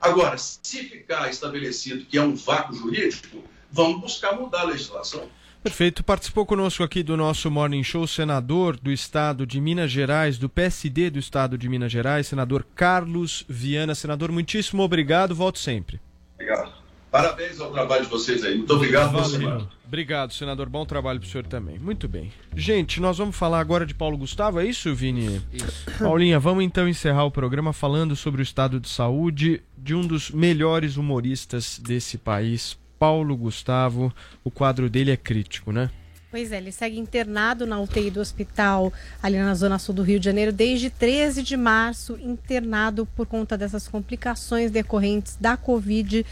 Agora, 0.01 0.39
se 0.39 0.85
ficar 0.85 1.29
estabelecido 1.29 2.05
que 2.05 2.17
é 2.17 2.23
um 2.23 2.37
vácuo 2.37 2.75
jurídico, 2.75 3.43
vamos 3.73 4.01
buscar 4.01 4.39
mudar 4.39 4.61
a 4.61 4.65
legislação. 4.65 5.29
Perfeito. 5.65 6.05
Participou 6.05 6.45
conosco 6.45 6.83
aqui 6.83 7.03
do 7.03 7.17
nosso 7.17 7.51
Morning 7.51 7.83
Show 7.83 8.03
o 8.03 8.07
senador 8.07 8.79
do 8.79 8.93
estado 8.93 9.47
de 9.47 9.59
Minas 9.63 9.91
Gerais, 9.91 10.37
do 10.37 10.47
PSD 10.47 11.09
do 11.09 11.19
estado 11.19 11.57
de 11.57 11.71
Minas 11.71 11.91
Gerais, 11.91 12.27
senador 12.27 12.67
Carlos 12.75 13.47
Viana. 13.49 13.95
Senador, 13.95 14.31
muitíssimo 14.31 14.83
obrigado. 14.83 15.35
Volto 15.35 15.59
sempre. 15.59 15.99
Obrigado. 16.35 16.71
Parabéns 17.11 17.59
ao 17.61 17.73
trabalho 17.73 18.03
de 18.03 18.11
vocês 18.11 18.45
aí. 18.45 18.59
Muito 18.59 18.75
obrigado 18.75 19.13
Valeu. 19.13 19.25
semana. 19.25 19.69
Obrigado, 19.87 20.35
senador. 20.35 20.69
Bom 20.69 20.85
trabalho 20.85 21.19
pro 21.19 21.29
senhor 21.31 21.47
também. 21.47 21.79
Muito 21.79 22.07
bem. 22.09 22.31
Gente, 22.55 23.01
nós 23.01 23.17
vamos 23.17 23.35
falar 23.35 23.61
agora 23.61 23.87
de 23.87 23.95
Paulo 23.95 24.19
Gustavo, 24.19 24.61
é 24.61 24.67
isso, 24.67 24.95
Vini? 24.95 25.41
Isso. 25.51 25.87
Paulinha, 25.99 26.39
vamos 26.39 26.63
então 26.63 26.87
encerrar 26.87 27.25
o 27.25 27.31
programa 27.31 27.73
falando 27.73 28.15
sobre 28.15 28.43
o 28.43 28.45
estado 28.45 28.79
de 28.79 28.89
saúde 28.91 29.63
de 29.79 29.95
um 29.95 30.07
dos 30.07 30.31
melhores 30.31 30.99
humoristas 30.99 31.79
desse 31.79 32.19
país, 32.19 32.77
Paulo 33.05 33.37
Gustavo. 33.37 34.11
O 34.43 34.51
quadro 34.51 34.89
dele 34.89 35.11
é 35.11 35.17
crítico, 35.17 35.71
né? 35.71 35.91
Pois 36.31 36.51
é, 36.51 36.57
ele 36.57 36.73
segue 36.73 36.99
internado 36.99 37.67
na 37.67 37.79
UTI 37.79 38.11
do 38.11 38.19
hospital 38.19 38.91
ali 39.23 39.37
na 39.37 39.55
zona 39.55 39.79
sul 39.79 39.95
do 39.95 40.03
Rio 40.03 40.19
de 40.19 40.25
Janeiro 40.25 40.51
desde 40.51 40.89
13 40.89 41.43
de 41.43 41.55
março, 41.55 42.19
internado 42.19 43.07
por 43.15 43.27
conta 43.27 43.59
dessas 43.59 43.87
complicações 43.87 44.71
decorrentes 44.71 45.37
da 45.39 45.55
Covid. 45.55 46.25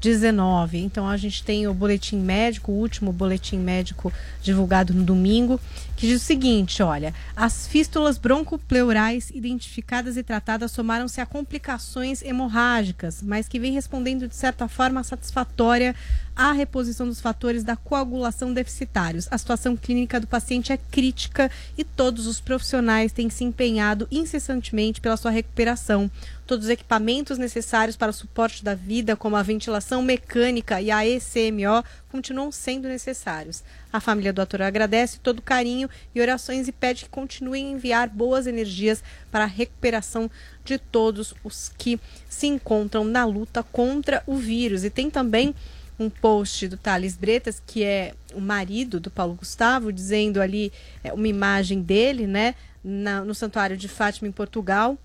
19. 0.00 0.78
Então 0.78 1.08
a 1.08 1.16
gente 1.16 1.42
tem 1.42 1.66
o 1.66 1.74
boletim 1.74 2.18
médico, 2.18 2.70
o 2.70 2.76
último 2.76 3.12
boletim 3.12 3.58
médico 3.58 4.12
divulgado 4.40 4.94
no 4.94 5.02
domingo, 5.02 5.60
que 5.98 6.06
diz 6.06 6.22
o 6.22 6.24
seguinte: 6.24 6.80
olha, 6.80 7.12
as 7.34 7.66
fístulas 7.66 8.16
broncopleurais 8.16 9.30
identificadas 9.34 10.16
e 10.16 10.22
tratadas 10.22 10.70
somaram-se 10.70 11.20
a 11.20 11.26
complicações 11.26 12.22
hemorrágicas, 12.22 13.20
mas 13.20 13.48
que 13.48 13.58
vem 13.58 13.72
respondendo 13.72 14.28
de 14.28 14.36
certa 14.36 14.68
forma 14.68 15.02
satisfatória 15.02 15.96
à 16.36 16.52
reposição 16.52 17.08
dos 17.08 17.20
fatores 17.20 17.64
da 17.64 17.74
coagulação 17.74 18.52
deficitários. 18.52 19.26
A 19.28 19.36
situação 19.36 19.76
clínica 19.76 20.20
do 20.20 20.26
paciente 20.28 20.72
é 20.72 20.76
crítica 20.76 21.50
e 21.76 21.82
todos 21.82 22.28
os 22.28 22.40
profissionais 22.40 23.10
têm 23.10 23.28
se 23.28 23.42
empenhado 23.42 24.06
incessantemente 24.08 25.00
pela 25.00 25.16
sua 25.16 25.32
recuperação. 25.32 26.08
Todos 26.46 26.66
os 26.66 26.70
equipamentos 26.70 27.38
necessários 27.38 27.96
para 27.96 28.10
o 28.10 28.14
suporte 28.14 28.64
da 28.64 28.74
vida, 28.74 29.16
como 29.16 29.34
a 29.34 29.42
ventilação 29.42 30.00
mecânica 30.00 30.80
e 30.80 30.92
a 30.92 31.04
ECMO, 31.04 31.84
continuam 32.10 32.52
sendo 32.52 32.86
necessários. 32.86 33.64
A 33.92 34.00
família 34.00 34.32
do 34.32 34.42
ator 34.42 34.60
agradece 34.62 35.18
todo 35.18 35.38
o 35.38 35.42
carinho 35.42 35.88
e 36.14 36.20
orações 36.20 36.68
e 36.68 36.72
pede 36.72 37.04
que 37.04 37.10
continuem 37.10 37.66
a 37.66 37.70
enviar 37.70 38.08
boas 38.08 38.46
energias 38.46 39.02
para 39.30 39.44
a 39.44 39.46
recuperação 39.46 40.30
de 40.64 40.78
todos 40.78 41.34
os 41.42 41.72
que 41.78 41.98
se 42.28 42.46
encontram 42.46 43.02
na 43.04 43.24
luta 43.24 43.62
contra 43.62 44.22
o 44.26 44.36
vírus. 44.36 44.84
E 44.84 44.90
tem 44.90 45.08
também 45.08 45.54
um 45.98 46.08
post 46.10 46.68
do 46.68 46.76
Thales 46.76 47.16
Bretas, 47.16 47.62
que 47.66 47.82
é 47.82 48.14
o 48.34 48.40
marido 48.40 49.00
do 49.00 49.10
Paulo 49.10 49.34
Gustavo, 49.34 49.92
dizendo 49.92 50.40
ali 50.40 50.70
é, 51.02 51.12
uma 51.12 51.26
imagem 51.26 51.80
dele, 51.82 52.26
né, 52.26 52.54
na- 52.84 53.24
no 53.24 53.34
Santuário 53.34 53.76
de 53.76 53.88
Fátima, 53.88 54.28
em 54.28 54.32
Portugal. 54.32 54.96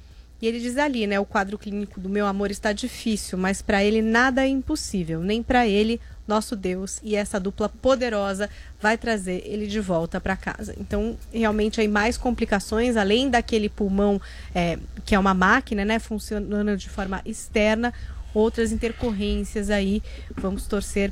E 0.41 0.45
ele 0.45 0.59
diz 0.59 0.77
ali, 0.77 1.07
né, 1.07 1.17
o 1.19 1.25
quadro 1.25 1.57
clínico 1.57 2.01
do 2.01 2.09
meu 2.09 2.25
amor 2.27 2.51
está 2.51 2.73
difícil, 2.73 3.37
mas 3.37 3.61
para 3.61 3.83
ele 3.83 4.01
nada 4.01 4.43
é 4.43 4.47
impossível, 4.47 5.21
nem 5.21 5.41
para 5.41 5.65
ele, 5.65 6.01
nosso 6.27 6.55
Deus 6.55 6.99
e 7.03 7.15
essa 7.15 7.39
dupla 7.39 7.67
poderosa 7.67 8.49
vai 8.81 8.97
trazer 8.97 9.43
ele 9.45 9.67
de 9.67 9.79
volta 9.79 10.19
para 10.21 10.35
casa. 10.35 10.73
Então, 10.79 11.17
realmente 11.33 11.81
aí 11.81 11.87
mais 11.87 12.17
complicações, 12.17 12.95
além 12.95 13.29
daquele 13.29 13.69
pulmão 13.69 14.21
é, 14.53 14.77
que 15.05 15.15
é 15.15 15.19
uma 15.19 15.33
máquina, 15.33 15.83
né, 15.83 15.99
funcionando 15.99 16.77
de 16.77 16.89
forma 16.89 17.21
externa, 17.25 17.93
outras 18.33 18.71
intercorrências 18.71 19.69
aí. 19.69 20.01
Vamos 20.35 20.65
torcer 20.65 21.11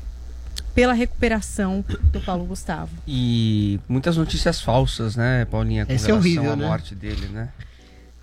pela 0.74 0.94
recuperação 0.94 1.84
do 2.12 2.22
Paulo 2.22 2.46
Gustavo. 2.46 2.92
E 3.08 3.80
muitas 3.88 4.18
notícias 4.18 4.62
falsas, 4.62 5.16
né, 5.16 5.46
Paulinha, 5.46 5.86
com 5.86 5.92
Esse 5.92 6.06
é 6.06 6.08
relação 6.08 6.32
horrível, 6.32 6.54
à 6.54 6.56
né? 6.56 6.66
morte 6.66 6.96
dele, 6.96 7.28
né? 7.28 7.50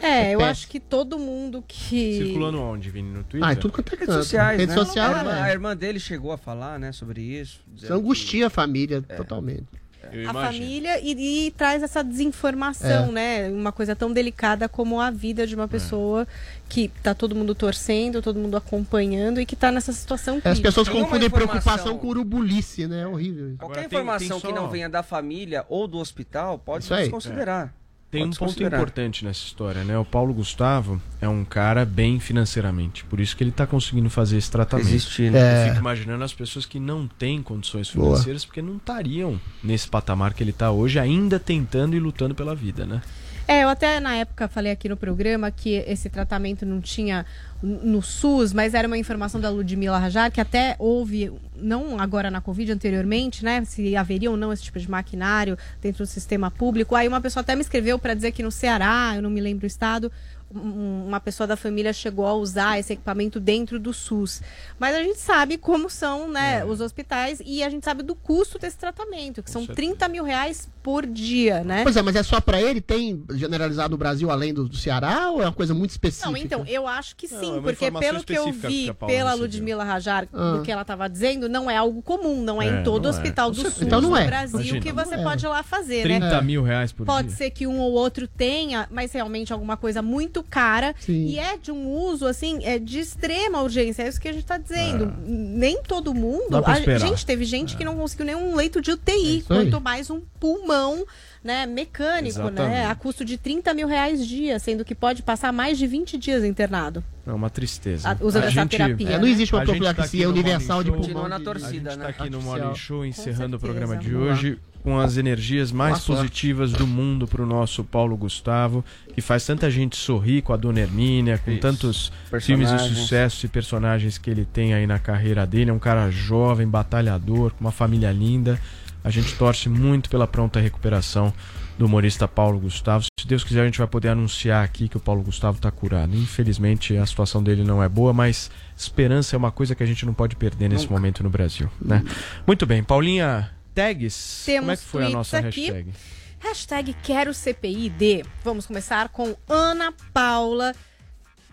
É, 0.01 0.35
eu 0.35 0.41
acho 0.45 0.69
que 0.69 0.79
todo 0.79 1.19
mundo 1.19 1.63
que. 1.67 2.19
Circulando 2.19 2.61
onde, 2.61 2.89
Vini? 2.91 3.11
No 3.11 3.25
Twitter? 3.25 3.49
Ah, 3.49 3.53
é 3.53 3.57
tudo 3.57 3.73
quanto 3.73 3.89
é 3.89 3.91
Redes 3.99 4.07
canto. 4.07 4.23
sociais, 4.23 4.59
Rede 4.61 4.71
né? 4.73 4.79
social, 4.79 5.15
a, 5.15 5.19
irmã, 5.19 5.33
é. 5.37 5.43
a 5.43 5.51
irmã 5.53 5.77
dele 5.77 5.99
chegou 6.01 6.31
a 6.33 6.39
falar, 6.39 6.79
né, 6.79 6.93
sobre 6.93 7.21
isso. 7.21 7.61
Isso 7.77 7.93
angustia 7.93 8.47
a 8.47 8.51
família 8.51 9.05
É. 9.09 9.17
totalmente. 9.17 9.65
Eu 10.11 10.21
a 10.21 10.31
imagino. 10.31 10.43
família 10.65 11.01
e, 11.03 11.47
e 11.49 11.51
traz 11.51 11.83
essa 11.83 12.03
desinformação, 12.03 13.13
né? 13.13 13.49
Uma 13.51 13.73
coisa 13.73 13.95
tão 13.95 14.11
delicada 14.11 14.67
como 14.69 15.01
a 15.01 15.11
vida 15.11 15.47
de 15.47 15.55
uma 15.55 15.65
É. 15.65 15.69
pessoa 15.69 16.27
que 16.67 16.89
tá 17.03 17.15
todo 17.15 17.35
mundo 17.35 17.55
torcendo, 17.55 18.23
todo 18.23 18.39
mundo 18.39 18.57
acompanhando 18.57 19.39
e 19.41 19.45
que 19.45 19.55
tá 19.57 19.71
nessa 19.71 19.93
situação 19.93 20.37
As 20.37 20.43
crítica. 20.45 20.69
pessoas 20.69 20.87
Tem 20.89 20.97
uma 20.97 21.05
confundem 21.05 21.27
informação- 21.27 21.61
preocupação 21.61 21.99
com 21.99 22.07
urubulice, 22.09 22.87
né? 22.87 23.03
É 23.03 23.07
horrível. 23.07 23.55
Qualquer 23.59 23.65
Agora, 23.81 23.89
tem- 23.89 23.99
informação 23.99 24.41
tem 24.41 24.51
que 24.51 24.57
só- 24.57 24.63
não 24.63 24.71
venha 24.71 24.89
da 24.89 25.03
família 25.03 25.67
ou 25.69 25.87
do 25.87 25.99
hospital 25.99 26.59
pode 26.59 26.91
aí. 26.95 27.03
desconsiderar. 27.03 27.75
Tem 28.11 28.23
Pode 28.23 28.37
um 28.37 28.47
ponto 28.47 28.63
importante 28.63 29.23
nessa 29.23 29.45
história, 29.45 29.85
né? 29.85 29.99
O 29.99 30.05
Paulo 30.05 30.33
Gustavo 30.33 31.01
é 31.21 31.29
um 31.29 31.45
cara 31.45 31.85
bem 31.85 32.19
financeiramente. 32.19 33.05
Por 33.05 33.21
isso 33.21 33.37
que 33.37 33.45
ele 33.45 33.51
tá 33.51 33.67
conseguindo 33.67 34.09
fazer 34.09 34.39
esse 34.39 34.51
tratamento. 34.51 34.89
Existir, 34.89 35.31
né? 35.31 35.39
É. 35.39 35.63
Eu 35.65 35.69
fico 35.69 35.81
imaginando 35.81 36.25
as 36.25 36.33
pessoas 36.33 36.65
que 36.65 36.81
não 36.81 37.07
têm 37.07 37.43
condições 37.43 37.91
Boa. 37.93 38.15
financeiras 38.15 38.47
porque 38.47 38.63
não 38.63 38.77
estariam 38.77 39.39
nesse 39.63 39.87
patamar 39.89 40.33
que 40.33 40.43
ele 40.43 40.53
tá 40.53 40.71
hoje, 40.71 40.99
ainda 40.99 41.39
tentando 41.39 41.95
e 41.95 42.01
lutando 42.01 42.35
pela 42.35 42.55
vida, 42.55 42.87
né? 42.87 43.03
É, 43.51 43.65
eu 43.65 43.71
até 43.71 43.99
na 43.99 44.15
época 44.15 44.47
falei 44.47 44.71
aqui 44.71 44.91
no 44.91 44.97
programa 44.97 45.51
que 45.51 45.83
esse 45.87 46.11
tratamento 46.11 46.67
não 46.67 46.83
tinha 46.83 47.25
no 47.63 48.03
SUS, 48.03 48.53
mas 48.53 48.75
era 48.75 48.87
uma 48.87 48.99
informação 48.99 49.41
da 49.41 49.49
Ludmila 49.49 49.99
Rajar, 49.99 50.31
que 50.31 50.39
até 50.39 50.77
houve, 50.79 51.33
não 51.57 51.99
agora 51.99 52.31
na 52.31 52.43
Covid, 52.43 52.71
anteriormente, 52.71 53.43
né? 53.43 53.65
Se 53.65 53.97
haveria 53.97 54.31
ou 54.31 54.37
não 54.37 54.53
esse 54.53 54.65
tipo 54.65 54.79
de 54.79 54.89
maquinário 54.89 55.57
dentro 55.81 56.05
do 56.05 56.07
sistema 56.07 56.51
público. 56.51 56.95
Aí 56.95 57.09
uma 57.09 57.23
pessoa 57.23 57.41
até 57.41 57.57
me 57.57 57.63
escreveu 57.63 57.99
para 57.99 58.13
dizer 58.13 58.33
que 58.33 58.43
no 58.43 58.51
Ceará, 58.51 59.15
eu 59.17 59.23
não 59.23 59.31
me 59.31 59.41
lembro 59.41 59.65
o 59.65 59.67
estado, 59.67 60.13
uma 60.51 61.21
pessoa 61.21 61.47
da 61.47 61.57
família 61.57 61.93
chegou 61.93 62.27
a 62.27 62.33
usar 62.35 62.79
esse 62.79 62.93
equipamento 62.93 63.39
dentro 63.39 63.79
do 63.79 63.93
SUS. 63.93 64.41
Mas 64.79 64.95
a 64.95 65.03
gente 65.03 65.19
sabe 65.19 65.59
como 65.59 65.91
são 65.91 66.25
É. 66.25 66.29
né, 66.29 66.65
os 66.65 66.81
hospitais 66.81 67.41
e 67.45 67.63
a 67.63 67.69
gente 67.69 67.85
sabe 67.85 68.03
do 68.03 68.15
custo 68.15 68.59
desse 68.59 68.77
tratamento, 68.79 69.43
que 69.43 69.51
são 69.51 69.63
certeza. 69.63 69.77
30 69.77 70.09
mil 70.09 70.25
reais 70.25 70.69
por 70.83 71.05
dia, 71.07 71.63
né? 71.65 71.83
Pois 71.83 71.97
é, 71.97 72.03
mas 72.03 72.17
é 72.17 72.23
só 72.23 72.41
pra 72.41 72.61
ele? 72.61 72.81
Tem 72.81 73.23
generalizado 73.31 73.91
no 73.91 73.99
Brasil 73.99 74.31
além 74.31 74.55
do, 74.55 74.69
do 74.69 74.77
Ceará 74.77 75.31
ou 75.31 75.43
é 75.43 75.47
uma 75.47 75.53
coisa 75.53 75.75
muito 75.75 75.91
específica? 75.91 76.31
Não, 76.31 76.37
então, 76.37 76.65
eu 76.67 76.87
acho 76.87 77.15
que 77.15 77.31
Não, 77.33 77.41
sim, 77.41 77.47
é 77.49 77.53
uma 77.53 77.63
porque 77.63 77.91
pelo 77.91 78.25
que 78.25 78.33
eu 78.35 78.53
vi 78.53 78.93
pela. 79.07 79.35
Ludmila 79.35 79.85
Rajar, 79.85 80.27
Ah. 80.33 80.53
do 80.57 80.63
que 80.63 80.73
ela 80.73 80.83
estava 80.83 81.09
dizendo, 81.09 81.49
não 81.49 81.71
é 81.71 81.77
algo 81.77 82.01
comum, 82.03 82.43
não 82.43 82.61
é, 82.61 82.67
É, 82.69 82.81
em 82.81 82.83
todo 82.83 83.05
não 83.05 83.11
é. 83.11 83.13
hospital 83.15 83.51
Com 83.51 83.57
do. 83.63 83.71
SUS 83.71 83.83
Então 83.83 84.01
não 84.01 84.11
do 84.11 84.17
é. 84.17 84.27
Brasil 84.27 84.59
Imagina, 84.61 84.81
que 84.81 84.93
você 84.93 85.17
não 85.17 85.23
é. 85.23 85.25
pode 85.25 85.45
ir 85.45 85.49
lá 85.49 85.63
fazer, 85.63 86.03
30 86.03 86.27
né? 86.27 86.41
mil 86.43 86.63
reais 86.63 86.91
por 86.93 87.05
Pode 87.07 87.29
dia. 87.29 87.37
ser 87.37 87.51
que 87.51 87.67
um 87.67 87.79
ou 87.79 87.93
outro 87.93 88.27
tenha, 88.27 88.89
mas 88.91 89.13
realmente 89.13 89.53
alguma 89.53 89.77
coisa 89.77 90.01
muito 90.03 90.38
cara. 90.43 90.95
Sim. 91.01 91.27
E 91.27 91.39
é 91.39 91.57
de 91.57 91.71
um 91.71 91.89
uso, 91.89 92.27
assim, 92.27 92.65
é 92.65 92.79
de 92.79 92.99
extrema 92.99 93.63
urgência. 93.63 94.03
É 94.03 94.09
isso 94.09 94.21
que 94.21 94.29
a 94.29 94.33
gente 94.33 94.45
tá 94.45 94.59
dizendo. 94.59 95.13
Nem 95.27 95.83
todo 95.83 96.15
mundo. 96.15 96.57
A, 96.65 96.99
gente, 96.99 97.25
teve 97.25 97.45
gente 97.45 97.77
que 97.77 97.85
não 97.85 97.97
conseguiu 97.97 98.27
nenhum 98.27 98.55
leito 98.55 98.81
de 98.81 98.91
UTI, 98.93 99.39
É 99.39 99.43
quanto 99.43 99.81
mais 99.81 100.11
um 100.11 100.21
pulmão. 100.41 101.05
Né, 101.43 101.67
mecânico, 101.67 102.37
né? 102.41 102.47
Exatamente. 102.47 102.87
A 102.91 102.95
custo 102.97 103.25
de 103.25 103.39
30 103.39 103.73
mil 103.73 103.87
reais 103.87 104.27
dia, 104.27 104.59
sendo 104.59 104.85
que 104.85 104.93
pode 104.93 105.23
passar 105.23 105.53
mais 105.53 105.79
de 105.79 105.87
20 105.87 106.19
dias 106.19 106.43
internado. 106.45 107.03
É 107.25 107.33
uma 107.33 107.49
tristeza. 107.49 108.11
Ah, 108.11 108.17
usando 108.21 108.45
essa 108.45 108.67
terapia, 108.67 109.11
É, 109.11 109.19
não 109.19 109.27
existe 109.27 109.55
uma 109.55 109.63
a 109.63 109.65
gente 109.65 109.79
tá 109.79 109.85
profilaxia 109.85 110.27
no 110.27 110.33
universal 110.33 110.83
de 110.83 110.91
pulmão. 110.91 111.07
Continua 111.07 111.29
na 111.29 111.39
torcida, 111.41 111.91
A 111.91 111.93
gente 111.93 112.01
né? 112.01 112.05
tá 112.05 112.11
aqui 112.11 112.29
no 112.29 112.39
Artificial. 112.39 112.59
Morning 112.59 112.75
Show 112.79 113.07
encerrando 113.07 113.57
o 113.57 113.61
programa 113.61 113.97
de 113.97 114.15
hoje 114.17 114.59
com 114.89 114.99
as 114.99 115.19
energias 115.19 115.71
mais 115.71 115.99
sorte. 115.99 116.23
positivas 116.23 116.73
do 116.73 116.87
mundo 116.87 117.29
pro 117.29 117.45
nosso 117.45 117.85
Paulo 117.85 118.17
Gustavo, 118.17 118.83
que 119.15 119.21
faz 119.21 119.45
tanta 119.45 119.71
gente 119.71 119.97
sorrir 119.97 120.41
com 120.41 120.55
a 120.55 120.57
Dona 120.57 120.81
Hermínia, 120.81 121.37
com 121.37 121.51
Isso. 121.51 121.61
tantos 121.61 122.13
filmes 122.41 122.71
de 122.71 122.79
sucesso 122.89 123.45
e 123.45 123.51
personagens 123.51 124.17
que 124.17 124.31
ele 124.31 124.47
tem 124.47 124.73
aí 124.73 124.87
na 124.87 124.99
carreira 124.99 125.47
dele. 125.47 125.69
É 125.69 125.75
um 125.75 125.79
cara 125.79 126.11
jovem, 126.11 126.67
batalhador, 126.67 127.51
com 127.51 127.61
uma 127.61 127.71
família 127.71 128.11
linda. 128.11 128.59
A 129.05 129.11
gente 129.11 129.35
torce 129.35 129.69
muito 129.69 130.09
pela 130.09 130.27
pronta 130.27 130.59
recuperação 130.59 131.35
do 131.79 131.85
humorista 131.85 132.27
Paulo 132.27 132.59
Gustavo. 132.59 133.05
Se 133.21 133.27
Deus 133.27 133.45
quiser, 133.45 133.61
a 133.61 133.65
gente 133.67 133.79
vai 133.79 133.87
poder 133.87 134.09
anunciar 134.09 134.65
aqui 134.65 134.89
que 134.89 134.97
o 134.97 135.01
Paulo 135.01 135.23
Gustavo 135.23 135.59
está 135.59 135.71
curado. 135.71 136.17
Infelizmente, 136.17 136.97
a 136.97 137.05
situação 137.05 137.43
dele 137.43 137.63
não 137.63 137.83
é 137.83 137.89
boa, 137.91 138.15
mas 138.15 138.51
esperança 138.75 139.37
é 139.37 139.39
uma 139.39 139.53
coisa 139.53 139.75
que 139.75 139.83
a 139.83 139.87
gente 139.87 140.07
não 140.07 140.15
pode 140.15 140.35
perder 140.35 140.69
nesse 140.71 140.85
Nunca. 140.85 140.95
momento 140.95 141.23
no 141.23 141.29
Brasil. 141.29 141.69
Né? 141.81 142.03
Muito 142.47 142.65
bem, 142.67 142.83
Paulinha, 142.83 143.51
tags? 143.75 144.43
Temos 144.45 144.61
Como 144.61 144.73
é 144.73 144.77
que 144.77 144.83
foi 144.85 145.05
a 145.07 145.09
nossa 145.11 145.39
aqui. 145.39 145.67
hashtag? 145.67 145.93
Hashtag 146.41 146.97
quero 147.03 147.35
CPI 147.35 147.89
de. 147.91 148.25
Vamos 148.45 148.67
começar 148.67 149.09
com 149.09 149.35
Ana 149.49 149.93
Paula 150.13 150.73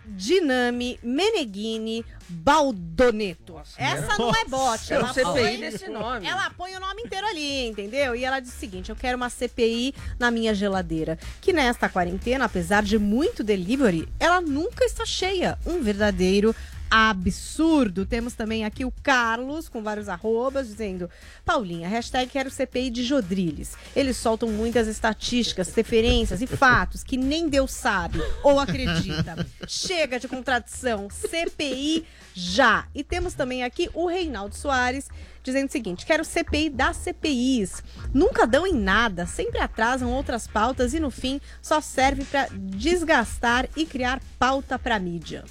Dinami 0.08 0.98
Meneghini 1.02 2.04
Baldoneto. 2.28 3.60
Essa 3.76 4.16
não 4.16 4.30
é 4.34 4.44
bot. 4.44 4.92
Eu 4.92 5.00
Ela 5.00 5.12
CPI 5.12 5.24
põe, 5.32 5.60
desse 5.60 5.88
nome. 5.88 6.26
ela 6.26 6.48
põe 6.50 6.76
o 6.76 6.80
nome 6.80 7.02
inteiro 7.02 7.26
ali, 7.26 7.66
entendeu? 7.66 8.14
E 8.14 8.24
ela 8.24 8.38
diz 8.38 8.54
o 8.54 8.56
seguinte: 8.56 8.90
eu 8.90 8.96
quero 8.96 9.16
uma 9.16 9.28
CPI 9.28 9.92
na 10.18 10.30
minha 10.30 10.54
geladeira. 10.54 11.18
Que 11.40 11.52
nesta 11.52 11.88
quarentena, 11.88 12.44
apesar 12.44 12.84
de 12.84 12.98
muito 12.98 13.42
delivery, 13.42 14.08
ela 14.20 14.40
nunca 14.40 14.84
está 14.84 15.04
cheia. 15.04 15.58
Um 15.66 15.82
verdadeiro 15.82 16.54
absurdo. 16.90 18.06
Temos 18.06 18.34
também 18.34 18.64
aqui 18.64 18.84
o 18.84 18.92
Carlos, 19.02 19.68
com 19.68 19.82
vários 19.82 20.08
arrobas, 20.08 20.68
dizendo: 20.68 21.10
Paulinha, 21.44 21.88
hashtag 21.88 22.30
quero 22.30 22.50
CPI 22.50 22.90
de 22.90 23.04
Jodriles. 23.04 23.76
Eles 23.94 24.16
soltam 24.16 24.48
muitas 24.48 24.88
estatísticas, 24.88 25.74
referências 25.74 26.42
e 26.42 26.46
fatos 26.46 27.02
que 27.02 27.16
nem 27.16 27.48
Deus 27.48 27.72
sabe 27.72 28.20
ou 28.42 28.58
acredita. 28.60 29.46
Chega 29.66 30.18
de 30.18 30.28
contradição. 30.28 31.08
CPI 31.10 32.04
já. 32.34 32.86
E 32.94 33.02
temos 33.02 33.34
também 33.34 33.64
aqui 33.64 33.88
o 33.94 34.06
Reinaldo 34.06 34.54
Soares. 34.54 35.08
Dizendo 35.42 35.68
o 35.68 35.72
seguinte: 35.72 36.04
quero 36.04 36.24
CPI 36.24 36.70
das 36.70 36.96
CPIs. 36.96 37.82
Nunca 38.12 38.46
dão 38.46 38.66
em 38.66 38.74
nada, 38.74 39.26
sempre 39.26 39.60
atrasam 39.60 40.10
outras 40.10 40.48
pautas 40.48 40.92
e 40.92 40.98
no 40.98 41.10
fim 41.10 41.40
só 41.62 41.80
serve 41.80 42.24
para 42.24 42.48
desgastar 42.52 43.68
e 43.76 43.86
criar 43.86 44.20
pauta 44.40 44.76
para 44.76 44.98
mídia. 44.98 45.44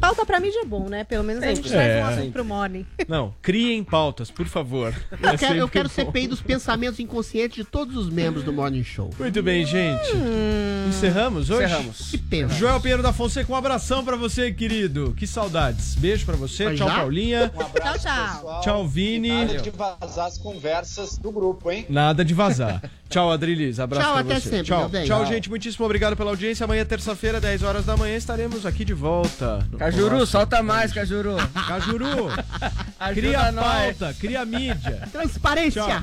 Pauta 0.00 0.24
pra 0.26 0.38
mídia 0.40 0.60
é 0.62 0.64
bom, 0.64 0.88
né? 0.88 1.04
Pelo 1.04 1.24
menos 1.24 1.42
a 1.42 1.46
gente 1.48 1.56
Sempre. 1.68 1.70
traz 1.70 1.90
É. 1.90 2.02
um 2.02 2.06
assunto 2.06 2.32
pro 2.32 2.44
morning. 2.44 2.86
Não, 3.08 3.34
criem 3.42 3.82
pautas, 3.82 4.30
por 4.30 4.46
favor. 4.46 4.94
Eu 5.22 5.28
É 5.30 5.36
quero, 5.36 5.54
eu 5.58 5.68
quero 5.68 5.88
bom. 5.88 5.94
CPI 5.94 6.26
dos 6.28 6.40
pensamentos 6.40 7.00
inconscientes 7.00 7.56
de 7.56 7.64
todos 7.64 7.96
os 7.96 8.08
membros 8.10 8.44
do 8.44 8.52
Morning 8.52 8.84
Show. 8.84 9.10
Muito 9.18 9.42
bem, 9.42 9.64
gente. 9.64 10.14
Hum. 10.14 10.86
Encerramos 10.88 11.50
hoje? 11.50 11.64
Encerramos. 11.64 12.10
Que 12.10 12.18
pena. 12.18 12.48
Joel 12.54 12.80
Pinheiro 12.80 13.02
da 13.02 13.12
Fonseca, 13.12 13.50
um 13.52 13.56
abração 13.56 14.04
pra 14.04 14.16
você, 14.16 14.52
querido. 14.52 15.14
Que 15.16 15.26
saudades. 15.26 15.94
Beijo 15.96 16.24
pra 16.24 16.36
você. 16.36 16.64
Mas 16.66 16.78
Tchau, 16.78 16.88
já? 16.88 16.94
Paulinha. 16.96 17.52
Um 17.56 17.60
abraço, 17.60 17.98
Tchau, 18.00 18.14
tchau. 18.14 18.32
pessoal. 18.34 18.60
Tchau, 18.60 18.88
Vini. 18.88 19.28
Nada 19.46 19.58
de 19.58 19.70
vazar 19.70 20.26
as 20.26 20.38
conversas 20.38 21.18
do 21.18 21.32
grupo, 21.32 21.70
hein? 21.70 21.86
Nada 21.88 22.24
de 22.24 22.34
vazar. 22.34 22.82
Tchau, 23.08 23.30
Adrilis. 23.30 23.78
Abraço 23.78 24.04
Tchau, 24.04 24.12
pra 24.14 24.22
até 24.22 24.34
você. 24.40 24.48
sempre, 24.50 24.64
Tchau. 24.64 24.80
meu 24.80 24.88
bem. 24.88 25.04
Tchau, 25.06 25.22
Tchau. 25.22 25.32
gente. 25.32 25.48
Muitíssimo 25.48 25.84
obrigado 25.84 26.16
pela 26.16 26.30
audiência. 26.30 26.64
Amanhã, 26.64 26.84
terça-feira, 26.84 27.40
10 27.40 27.62
horas 27.62 27.84
da 27.84 27.96
manhã, 27.96 28.16
estaremos 28.16 28.66
aqui 28.66 28.84
de 28.84 28.92
volta. 28.94 29.66
Cajuru, 29.76 30.08
próximo- 30.08 30.26
solta 30.26 30.62
mais, 30.62 30.92
Cajuru. 30.92 31.36
Cajuru, 31.68 32.30
cria 33.14 33.52
pauta, 33.52 34.14
cria 34.18 34.44
mídia. 34.44 35.08
Transparência. 35.12 35.82
Tchau. 35.82 36.02